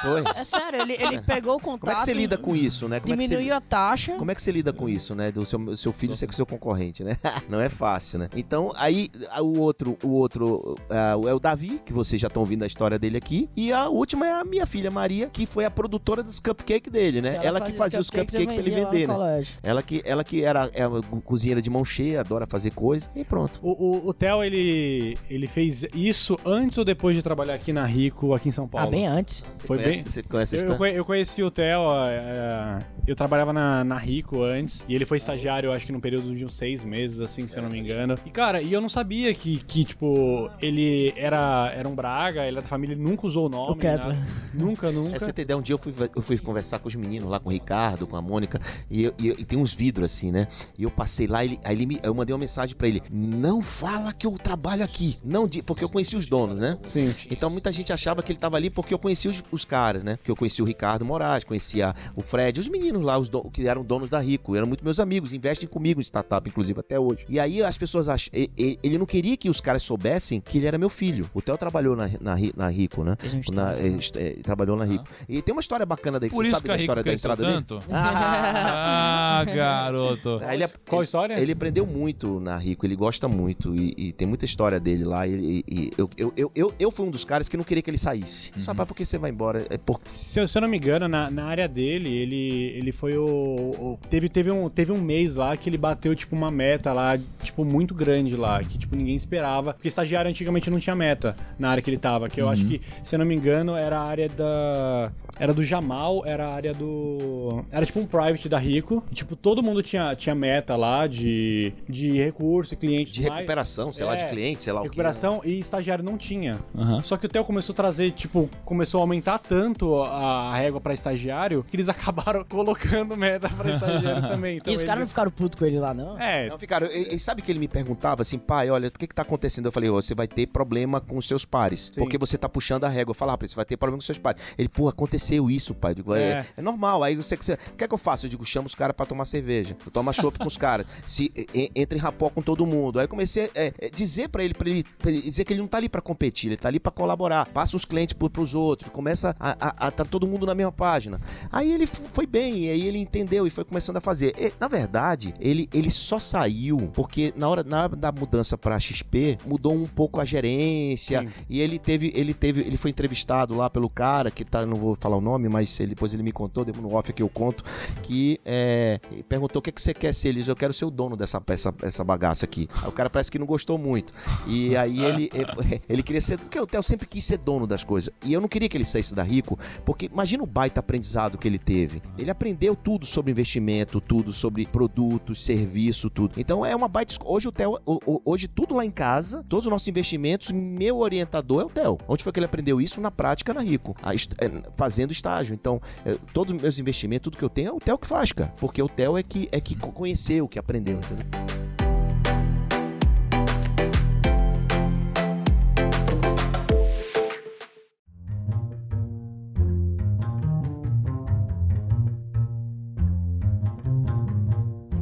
Foi. 0.02 0.24
É 0.40 0.44
sério, 0.44 0.82
ele, 0.82 0.94
ele 0.94 1.22
pegou 1.26 1.56
o 1.56 1.60
contato. 1.60 1.80
Como 1.82 1.92
é 1.92 1.96
que 1.96 2.02
você 2.04 2.14
lida 2.14 2.38
com 2.38 2.56
isso, 2.56 2.88
né? 2.88 3.00
Como 3.00 3.14
é 3.14 3.18
que 3.18 3.24
você, 3.24 3.30
Diminuiu 3.30 3.56
a 3.56 3.62
taxa. 3.62 4.14
Como 4.14 4.32
é 4.32 4.36
que 4.36 4.42
você 4.42 4.52
lida 4.52 4.72
com 4.72 4.88
isso, 4.88 5.14
né? 5.16 5.32
Do 5.32 5.46
seu, 5.46 5.76
seu 5.78 5.92
filho 5.92 6.14
ser 6.14 6.28
com 6.28 6.34
seu 6.34 6.46
concorrente, 6.46 7.04
né? 7.04 7.18
Não 7.50 7.60
é 7.60 7.68
fácil, 7.68 8.20
né? 8.20 8.30
Então, 8.36 8.72
aí 8.76 9.10
a- 9.32 9.42
o 9.42 9.60
outro, 9.60 9.98
o 10.04 10.10
outro 10.10 10.78
ah, 10.90 11.16
é 11.28 11.34
o 11.34 11.40
Davi, 11.40 11.82
que 11.86 11.92
vocês 11.92 12.22
já 12.22 12.28
estão 12.28 12.42
ouvindo 12.42 12.64
a 12.64 12.68
história 12.68 12.98
dele 13.00 13.18
aqui. 13.18 13.50
E 13.56 13.72
a 13.74 13.88
última 13.90 14.28
é 14.28 14.32
a 14.32 14.44
minha 14.46 14.66
filha 14.66 14.90
Maria, 14.92 15.28
que 15.32 15.46
foi 15.46 15.66
a 15.66 15.72
produtora 15.72 16.22
dos 16.24 16.40
cupcakes 16.40 16.92
dele, 16.92 17.22
né? 17.22 17.40
Ela, 17.44 17.60
que 17.60 17.72
fazia 17.72 18.00
os 18.00 18.10
cupcakes 18.10 18.46
pra 18.46 18.56
ele 18.56 18.72
vender, 18.72 18.99
né? 19.08 19.44
Ela 19.64 19.84
que, 19.84 20.02
ela 20.06 20.24
que 20.24 20.44
era, 20.44 20.70
é 20.74 20.88
uma 20.88 21.02
cozinheira 21.22 21.62
de 21.62 21.70
mão 21.70 21.84
cheia, 21.86 22.20
adora 22.22 22.46
fazer 22.46 22.72
coisa. 22.72 23.10
E 23.16 23.24
pronto. 23.24 23.60
O, 23.64 23.72
o, 23.72 24.08
o 24.10 24.14
Theo, 24.14 24.44
ele, 24.44 25.18
ele 25.30 25.48
fez 25.48 25.86
isso 25.94 26.38
antes 26.46 26.78
ou 26.78 26.86
depois 26.86 27.16
de 27.16 27.22
trabalhar 27.22 27.54
aqui 27.56 27.72
na 27.74 27.86
Rico, 27.86 28.34
aqui 28.34 28.50
em 28.50 28.52
São 28.52 28.66
Ah, 28.66 28.68
Paulo? 28.70 28.92
bem 28.92 29.08
antes. 29.08 29.46
Você 29.54 29.68
Foi 29.68 29.78
conhece, 29.78 30.04
bem- 30.04 30.10
Você 30.12 30.24
conhece 30.24 30.56
a 30.56 30.58
Eu, 30.58 30.60
eu, 30.60 30.64
história? 30.64 30.78
conhe- 30.78 31.00
eu 31.00 31.06
conheci 31.06 31.44
o 31.44 31.52
Theo, 31.52 31.82
é, 32.08 32.80
eu 33.08 33.16
trabalhava 33.16 33.52
na, 33.54 33.84
na 33.84 33.98
Rico 33.98 34.42
antes, 34.44 34.84
e 34.88 34.96
ele 34.96 35.06
foi 35.06 35.18
estagiário, 35.18 35.68
eu 35.70 35.74
acho 35.74 35.86
que 35.86 35.92
num 35.92 36.00
período 36.00 36.34
de 36.36 36.46
uns 36.46 36.56
seis 36.56 36.84
meses, 36.84 37.20
assim, 37.20 37.48
se 37.48 37.58
eu 37.58 37.64
não 37.64 37.70
me 37.70 37.80
engano. 37.80 38.18
E, 38.26 38.30
cara, 38.30 38.62
e 38.62 38.72
eu 38.72 38.82
não 38.82 38.90
sabia 38.90 39.34
que, 39.34 39.58
que 39.64 39.84
tipo, 39.84 40.50
ele 40.62 41.14
era, 41.16 41.72
era 41.76 41.88
um 41.88 41.96
Braga, 41.96 42.42
ele 42.42 42.58
era 42.58 42.62
da 42.62 42.68
família, 42.68 42.94
ele 42.94 43.02
nunca 43.02 43.26
usou 43.28 43.48
o 43.48 43.50
nome. 43.50 43.74
O 43.74 43.76
Kepler. 43.78 44.18
Nunca, 44.54 44.92
nunca. 44.92 45.16
É, 45.16 45.20
você 45.20 45.32
ter 45.34 45.44
ideia, 45.44 45.58
um 45.58 45.62
dia 45.62 45.74
eu 45.74 45.78
fui, 45.78 45.94
eu 46.16 46.22
fui 46.22 46.38
conversar 46.38 46.80
com 46.80 46.88
os 46.88 46.96
meninos 46.96 47.30
lá, 47.30 47.40
com 47.40 47.50
o 47.50 47.52
Ricardo, 47.52 48.06
com 48.08 48.16
a 48.16 48.22
Mônica, 48.22 48.60
e 48.90 49.04
eu- 49.04 49.14
e, 49.20 49.28
e 49.30 49.46
tem 49.46 49.58
uns 49.60 49.74
vidros 49.74 50.12
assim, 50.12 50.32
né? 50.32 50.48
E 50.78 50.84
eu 50.84 50.92
passei 50.92 51.28
lá, 51.28 51.44
ele, 51.44 51.60
aí 51.64 51.76
ele 51.76 51.86
me, 51.86 52.00
eu 52.04 52.14
mandei 52.14 52.34
uma 52.34 52.40
mensagem 52.40 52.76
pra 52.76 52.88
ele: 52.88 53.02
Não 53.12 53.62
fala 53.62 54.12
que 54.14 54.26
eu 54.26 54.32
trabalho 54.38 54.84
aqui. 54.84 55.18
Não, 55.24 55.48
porque 55.66 55.84
eu 55.84 55.90
conheci 55.90 56.16
os 56.16 56.26
donos, 56.26 56.58
né? 56.58 56.78
Sim. 56.88 57.14
Então 57.30 57.50
muita 57.50 57.72
gente 57.72 57.92
achava 57.94 58.22
que 58.24 58.32
ele 58.32 58.40
tava 58.40 58.58
ali 58.58 58.70
porque 58.70 58.94
eu 58.94 59.00
conhecia 59.00 59.30
os, 59.30 59.44
os 59.52 59.66
caras, 59.66 60.04
né? 60.04 60.18
Que 60.24 60.32
eu 60.32 60.36
conhecia 60.36 60.64
o 60.64 60.68
Ricardo 60.68 61.06
Moraes, 61.06 61.44
conhecia 61.44 61.94
o 62.16 62.22
Fred, 62.22 62.60
os 62.60 62.68
meninos 62.68 63.02
lá, 63.04 63.18
os 63.18 63.30
do- 63.30 63.44
que 63.52 63.68
eram 63.68 63.84
donos 63.84 64.10
da 64.10 64.20
Rico, 64.20 64.56
eram 64.56 64.68
muito 64.68 64.84
meus 64.84 65.00
amigos, 65.00 65.34
investem 65.34 65.68
comigo 65.68 66.00
em 66.00 66.04
startup, 66.04 66.48
inclusive, 66.50 66.80
até 66.80 67.00
hoje. 67.00 67.26
E 67.30 67.40
aí 67.40 67.62
as 67.64 67.78
pessoas 67.78 68.10
acham. 68.10 68.32
Ele 68.34 68.98
não 68.98 69.06
queria 69.06 69.36
que 69.38 69.50
os 69.50 69.62
caras 69.62 69.84
soubessem 69.84 70.40
que 70.42 70.58
ele 70.58 70.68
era 70.68 70.78
meu 70.78 70.90
filho. 70.90 71.30
O 71.34 71.42
Theo 71.42 71.58
trabalhou 71.58 71.96
na, 71.96 72.08
na, 72.20 72.36
na 72.56 72.70
Rico, 72.70 73.04
né? 73.04 73.16
Na- 73.54 73.76
estágio. 73.76 74.12
é, 74.16 74.28
é, 74.28 74.32
trabalhou 74.42 74.76
na 74.78 74.86
Rico. 74.86 75.06
E 75.28 75.42
tem 75.42 75.54
uma 75.54 75.62
história 75.62 75.86
bacana 75.86 76.20
daí, 76.20 76.30
que 76.30 76.36
Por 76.36 76.44
você 76.46 76.52
isso 76.52 76.56
sabe 76.56 76.66
que 76.66 76.72
a 76.72 76.74
da 76.74 76.78
Rico 76.78 76.86
história 76.86 77.04
da 77.04 77.14
entrada 77.14 77.44
dele? 77.44 77.54
tanto? 77.68 77.80
Ah, 77.92 78.79
Ah, 78.80 79.44
garoto. 79.48 80.40
Ele, 80.52 80.66
Qual 80.88 81.02
a 81.02 81.04
história? 81.04 81.40
ele 81.40 81.52
aprendeu 81.52 81.86
muito 81.86 82.40
na 82.40 82.58
Rico, 82.58 82.86
ele 82.86 82.96
gosta 82.96 83.28
muito 83.28 83.76
e, 83.76 83.94
e 83.98 84.12
tem 84.12 84.28
muita 84.28 84.46
história 84.46 84.80
dele 84.80 85.04
lá. 85.04 85.28
E, 85.28 85.34
e- 85.34 85.64
e 85.70 85.92
eu, 85.98 86.10
eu, 86.18 86.34
eu, 86.38 86.52
eu, 86.56 86.74
eu 86.80 86.92
fui 86.92 87.06
um 87.06 87.12
dos 87.12 87.24
caras 87.26 87.48
que 87.50 87.58
não 87.58 87.64
queria 87.64 87.82
que 87.82 87.90
ele 87.90 87.98
saísse. 87.98 88.52
Só 88.58 88.74
para 88.74 88.86
porque 88.86 89.06
você 89.06 89.18
vai 89.18 89.30
embora. 89.32 89.66
É 89.70 89.78
porque 89.78 90.10
Se 90.10 90.40
eu, 90.40 90.48
se 90.48 90.58
eu 90.58 90.62
não 90.62 90.70
me 90.70 90.78
engano, 90.78 91.08
na, 91.08 91.30
na 91.30 91.46
área 91.46 91.68
dele, 91.68 92.10
ele, 92.10 92.74
ele 92.78 92.92
foi 92.92 93.18
o, 93.18 93.26
o- 93.26 94.00
Teve, 94.10 94.30
teve, 94.30 94.52
um, 94.52 94.70
teve 94.70 94.92
um 94.92 95.02
mês 95.02 95.36
lá 95.36 95.56
que 95.58 95.70
ele 95.70 95.78
bateu, 95.78 96.16
tipo, 96.16 96.36
uma 96.36 96.50
meta 96.52 96.94
lá, 96.94 97.18
tipo, 97.44 97.64
muito 97.66 97.94
grande 97.94 98.36
lá, 98.36 98.60
que, 98.64 98.78
tipo, 98.78 98.96
ninguém 98.96 99.16
esperava. 99.16 99.74
Porque 99.74 99.88
estagiário 99.88 100.30
antigamente 100.30 100.70
não 100.70 100.80
tinha 100.80 100.96
meta 100.96 101.36
na 101.58 101.70
área 101.70 101.82
que 101.82 101.90
ele 101.90 101.98
tava, 101.98 102.30
que 102.30 102.42
eu 102.42 102.48
acho 102.50 102.66
que, 102.66 102.82
se 103.04 103.16
eu 103.16 103.20
não 103.20 103.26
me 103.26 103.36
engano, 103.36 103.76
era 103.76 104.00
a 104.00 104.04
área 104.04 104.30
da. 104.30 105.12
Era 105.40 105.54
do 105.54 105.64
Jamal, 105.64 106.24
era 106.26 106.48
a 106.48 106.54
área 106.54 106.74
do. 106.74 107.64
Era 107.72 107.86
tipo 107.86 108.00
um 108.00 108.06
private 108.06 108.50
da 108.50 108.58
Rico. 108.58 108.69
E, 108.78 108.84
tipo, 109.14 109.36
todo 109.36 109.62
mundo 109.64 109.82
tinha, 109.82 110.16
tinha 110.16 110.36
meta 110.36 110.76
lá 110.76 111.08
de, 111.08 111.74
de 111.88 112.12
recurso, 112.18 112.76
cliente. 112.76 113.12
de 113.12 113.22
mais. 113.22 113.34
recuperação, 113.36 113.92
sei 113.92 114.06
lá, 114.06 114.16
de 114.16 114.26
É, 114.26 114.28
cliente, 114.30 114.64
sei 114.64 114.74
lá 114.74 114.80
o 114.80 114.84
que. 114.84 114.90
Recuperação 114.90 115.42
e 115.44 115.60
estagiário 115.60 116.04
não 116.04 116.18
tinha. 116.18 116.60
Aham. 116.78 117.02
Só 117.04 117.18
que 117.18 117.26
o 117.26 117.30
Theo 117.30 117.44
começou 117.44 117.74
a 117.74 117.76
trazer, 117.76 118.12
tipo, 118.12 118.50
começou 118.66 119.00
a 119.00 119.04
aumentar 119.04 119.40
tanto 119.40 119.96
a, 120.04 120.56
régua 120.56 120.80
pra 120.82 120.94
estagiário 120.94 121.66
que 121.70 121.76
eles 121.76 121.88
acabaram 121.90 122.44
colocando 122.44 123.16
meta 123.18 123.50
pra 123.50 123.72
estagiário 123.72 124.22
também. 124.28 124.58
Então 124.58 124.72
e 124.72 124.76
os 124.76 124.82
ele- 124.82 124.88
caras 124.88 125.02
não 125.02 125.08
ficaram 125.08 125.32
putos 125.32 125.58
com 125.58 125.66
ele 125.66 125.80
lá, 125.80 125.94
não? 125.94 126.20
É, 126.20 126.50
Não, 126.50 126.60
ficaram. 126.60 126.88
E, 126.88 127.16
e 127.16 127.20
sabe 127.20 127.42
que 127.42 127.52
ele 127.52 127.60
me 127.60 127.68
perguntava 127.68 128.22
assim, 128.22 128.38
pai, 128.38 128.70
olha, 128.70 128.88
o 128.88 128.92
que 128.92 129.08
que 129.08 129.16
tá 129.16 129.22
acontecendo? 129.22 129.66
Eu 129.68 129.72
falei, 129.72 129.90
ó, 129.90 129.94
você 129.96 130.14
vai 130.14 130.28
ter 130.28 130.48
problema 130.48 131.00
com 131.00 131.18
os 131.18 131.28
seus 131.28 131.46
pares. 131.46 131.92
Porque 131.96 132.18
você 132.18 132.38
tá 132.38 132.50
puxando 132.50 132.84
a 132.84 132.90
régua. 132.90 133.12
Eu 133.12 133.16
falava, 133.16 133.48
você 133.48 133.56
vai 133.56 133.66
ter 133.66 133.78
problema 133.78 133.98
com 133.98 134.02
os 134.02 134.06
seus 134.06 134.18
pares. 134.18 134.42
Ele, 134.58 134.68
pô, 134.70 134.88
aconteceu 134.90 135.50
isso, 135.50 135.74
pai. 135.74 135.92
Eu 135.92 135.96
digo, 135.96 136.14
é, 136.16 136.20
É. 136.32 136.46
é 136.58 136.62
normal. 136.62 137.04
Aí 137.04 137.16
você, 137.16 137.36
você- 137.36 137.54
o 137.54 137.76
que 137.78 137.84
é 137.84 137.88
que 137.88 137.94
eu 137.94 137.98
faço? 137.98 138.26
Eu 138.26 138.30
digo, 138.30 138.46
chama 138.46 138.59
os 138.68 138.76
caras 138.76 138.96
pra 138.96 139.06
tomar 139.06 139.26
cerveja. 139.26 139.76
Eu 139.86 139.92
tomo 139.92 140.12
chopp 140.14 140.38
com 140.40 140.48
os 140.48 140.58
caras. 140.58 140.86
Se 141.06 141.32
e- 141.54 141.72
entra 141.76 141.98
em 141.98 142.02
rapó 142.02 142.30
com 142.30 142.42
todo 142.42 142.66
mundo. 142.66 143.00
Aí 143.00 143.06
eu 143.06 143.10
comecei 143.10 143.46
a 143.46 143.50
é, 143.56 143.74
é, 143.80 143.90
dizer 143.90 144.30
pra 144.30 144.44
ele, 144.44 144.54
pra 144.54 144.70
ele, 144.70 144.84
ele 145.06 145.22
dizer 145.22 145.46
que 145.46 145.54
ele 145.54 145.62
não 145.62 145.68
tá 145.68 145.78
ali 145.78 145.90
pra 145.90 146.02
competir, 146.02 146.50
ele 146.50 146.58
tá 146.58 146.68
ali 146.68 146.80
pra 146.80 146.92
colaborar. 146.92 147.46
Passa 147.48 147.76
os 147.78 147.86
clientes 147.86 148.14
pro, 148.14 148.30
pros 148.30 148.54
outros. 148.54 148.90
Começa 148.90 149.36
a, 149.40 149.52
a, 149.60 149.88
a 149.88 149.92
tá 149.92 150.04
todo 150.06 150.28
mundo 150.28 150.46
na 150.46 150.56
mesma 150.56 150.72
página. 150.72 151.20
Aí 151.52 151.72
ele 151.72 151.86
foi 151.88 152.26
bem, 152.26 152.66
e 152.66 152.70
aí 152.70 152.88
ele 152.88 153.00
entendeu 153.00 153.46
e 153.46 153.50
foi 153.50 153.64
começando 153.64 153.98
a 153.98 154.02
fazer. 154.02 154.34
E, 154.38 154.52
na 154.60 154.68
verdade, 154.68 155.34
ele, 155.40 155.70
ele 155.74 155.90
só 155.90 156.20
saiu 156.20 156.90
porque 156.94 157.34
na 157.36 157.48
hora 157.48 157.64
na 157.64 157.88
da 157.88 158.12
mudança 158.12 158.58
pra 158.58 158.80
XP, 158.80 159.38
mudou 159.46 159.74
um 159.74 159.86
pouco 159.86 160.20
a 160.20 160.26
gerência. 160.26 161.22
Sim. 161.22 161.28
E 161.50 161.60
ele 161.60 161.78
teve, 161.80 162.12
ele 162.16 162.34
teve, 162.34 162.62
ele 162.62 162.78
foi 162.78 162.92
entrevistado 162.92 163.56
lá 163.56 163.70
pelo 163.70 163.90
cara, 163.90 164.30
que 164.32 164.44
tá, 164.46 164.66
não 164.66 164.76
vou 164.76 164.96
falar 164.96 165.18
o 165.18 165.22
nome, 165.22 165.48
mas 165.50 165.80
ele- 165.80 165.90
depois 165.90 166.14
ele 166.14 166.24
me 166.24 166.32
contou, 166.32 166.64
depois 166.66 166.84
no 166.84 166.94
off 166.96 167.10
aqui 167.12 167.22
eu 167.22 167.30
conto, 167.30 167.64
que 168.04 168.40
é, 168.52 169.00
perguntou 169.30 169.60
o 169.60 169.62
que, 169.62 169.72
que 169.72 169.80
você 169.80 169.94
quer 169.94 170.12
ser. 170.12 170.30
Ele 170.30 170.40
disse, 170.40 170.50
eu 170.50 170.56
quero 170.56 170.74
ser 170.74 170.86
o 170.86 170.90
dono 170.90 171.16
dessa, 171.16 171.42
essa, 171.48 171.74
essa 171.84 172.04
bagaça 172.04 172.46
aqui. 172.46 172.68
Aí 172.82 172.90
o 172.90 172.92
cara 172.92 173.10
parece 173.10 173.32
que 173.32 173.38
não 173.38 173.46
gostou 173.46 173.78
muito. 173.78 174.12
E 174.48 174.76
aí 174.76 175.04
ele, 175.06 175.30
ele, 175.36 175.82
ele 175.88 176.04
queria 176.04 176.20
ser, 176.20 176.40
porque 176.40 176.60
o 176.60 176.66
Theo 176.66 176.82
sempre 176.82 177.06
quis 177.06 177.24
ser 177.24 177.38
dono 177.38 177.68
das 177.68 177.84
coisas. 177.84 178.12
E 178.26 178.34
eu 178.34 178.42
não 178.42 178.48
queria 178.48 178.68
que 178.68 178.76
ele 178.76 178.86
saísse 178.86 179.14
da 179.14 179.22
Rico, 179.22 179.60
porque 179.86 180.10
imagina 180.12 180.42
o 180.42 180.48
baita 180.48 180.80
aprendizado 180.80 181.38
que 181.38 181.48
ele 181.48 181.60
teve. 181.60 182.02
Ele 182.18 182.32
aprendeu 182.32 182.76
tudo 182.76 183.06
sobre 183.06 183.32
investimento, 183.32 184.02
tudo 184.02 184.34
sobre 184.34 184.66
produtos, 184.66 185.46
serviço, 185.46 186.10
tudo. 186.10 186.34
Então 186.38 186.66
é 186.66 186.76
uma 186.76 186.88
baita. 186.88 187.14
Hoje 187.24 187.48
o 187.48 187.52
Theo, 187.52 187.78
hoje 188.26 188.48
tudo 188.48 188.74
lá 188.74 188.84
em 188.84 188.92
casa, 188.92 189.46
todos 189.48 189.68
os 189.68 189.72
nossos 189.72 189.88
investimentos, 189.88 190.50
meu 190.50 190.98
orientador 190.98 191.62
é 191.62 191.66
o 191.66 191.70
Theo. 191.70 192.00
Onde 192.08 192.24
foi 192.24 192.34
que 192.34 192.40
ele 192.40 192.46
aprendeu 192.46 192.82
isso? 192.82 193.00
Na 193.00 193.12
prática 193.12 193.54
na 193.54 193.62
Rico, 193.62 193.96
é, 194.04 194.72
fazendo 194.76 195.12
estágio. 195.12 195.54
Então, 195.54 195.80
é, 196.04 196.18
todos 196.34 196.56
os 196.56 196.62
meus 196.62 196.80
investimentos, 196.80 197.26
tudo 197.26 197.38
que 197.38 197.44
eu 197.44 197.50
tenho 197.50 197.70
é 197.70 197.72
o 197.72 197.80
Theo 197.80 197.98
que 197.98 198.08
faz, 198.08 198.32
cara. 198.40 198.54
Porque 198.58 198.82
o 198.82 198.88
Theo 198.88 199.18
é 199.18 199.24
que, 199.24 199.48
é 199.52 199.60
que 199.60 199.76
co- 199.76 199.92
conheceu, 199.92 200.48
que 200.48 200.58
aprendeu, 200.58 200.98
entendeu? 200.98 201.26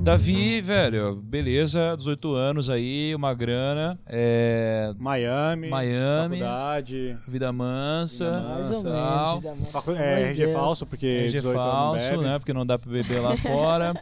Davi, 0.07 0.61
velho, 0.61 1.17
beleza, 1.17 1.93
18 1.97 2.33
anos 2.33 2.69
aí, 2.69 3.13
uma 3.13 3.33
grana, 3.33 3.99
é, 4.07 4.93
Miami, 4.97 5.69
Miami. 5.69 6.39
faculdade, 6.39 7.17
vida 7.27 7.51
mansa, 7.51 8.31
Vida 8.31 8.47
Mais 8.47 8.71
ou 8.71 8.83
tal. 8.83 9.41
menos. 9.41 9.99
é, 9.99 10.29
RG 10.29 10.45
Deus. 10.45 10.53
falso, 10.53 10.85
porque 10.85 11.05
RG 11.05 11.35
18 11.35 11.47
anos 11.59 11.65
não 11.65 11.71
falso, 11.73 12.09
bebe. 12.11 12.23
né? 12.23 12.39
Porque 12.39 12.53
não 12.53 12.65
dá 12.65 12.79
pra 12.79 12.89
beber 12.89 13.19
lá 13.19 13.35
fora. 13.35 13.93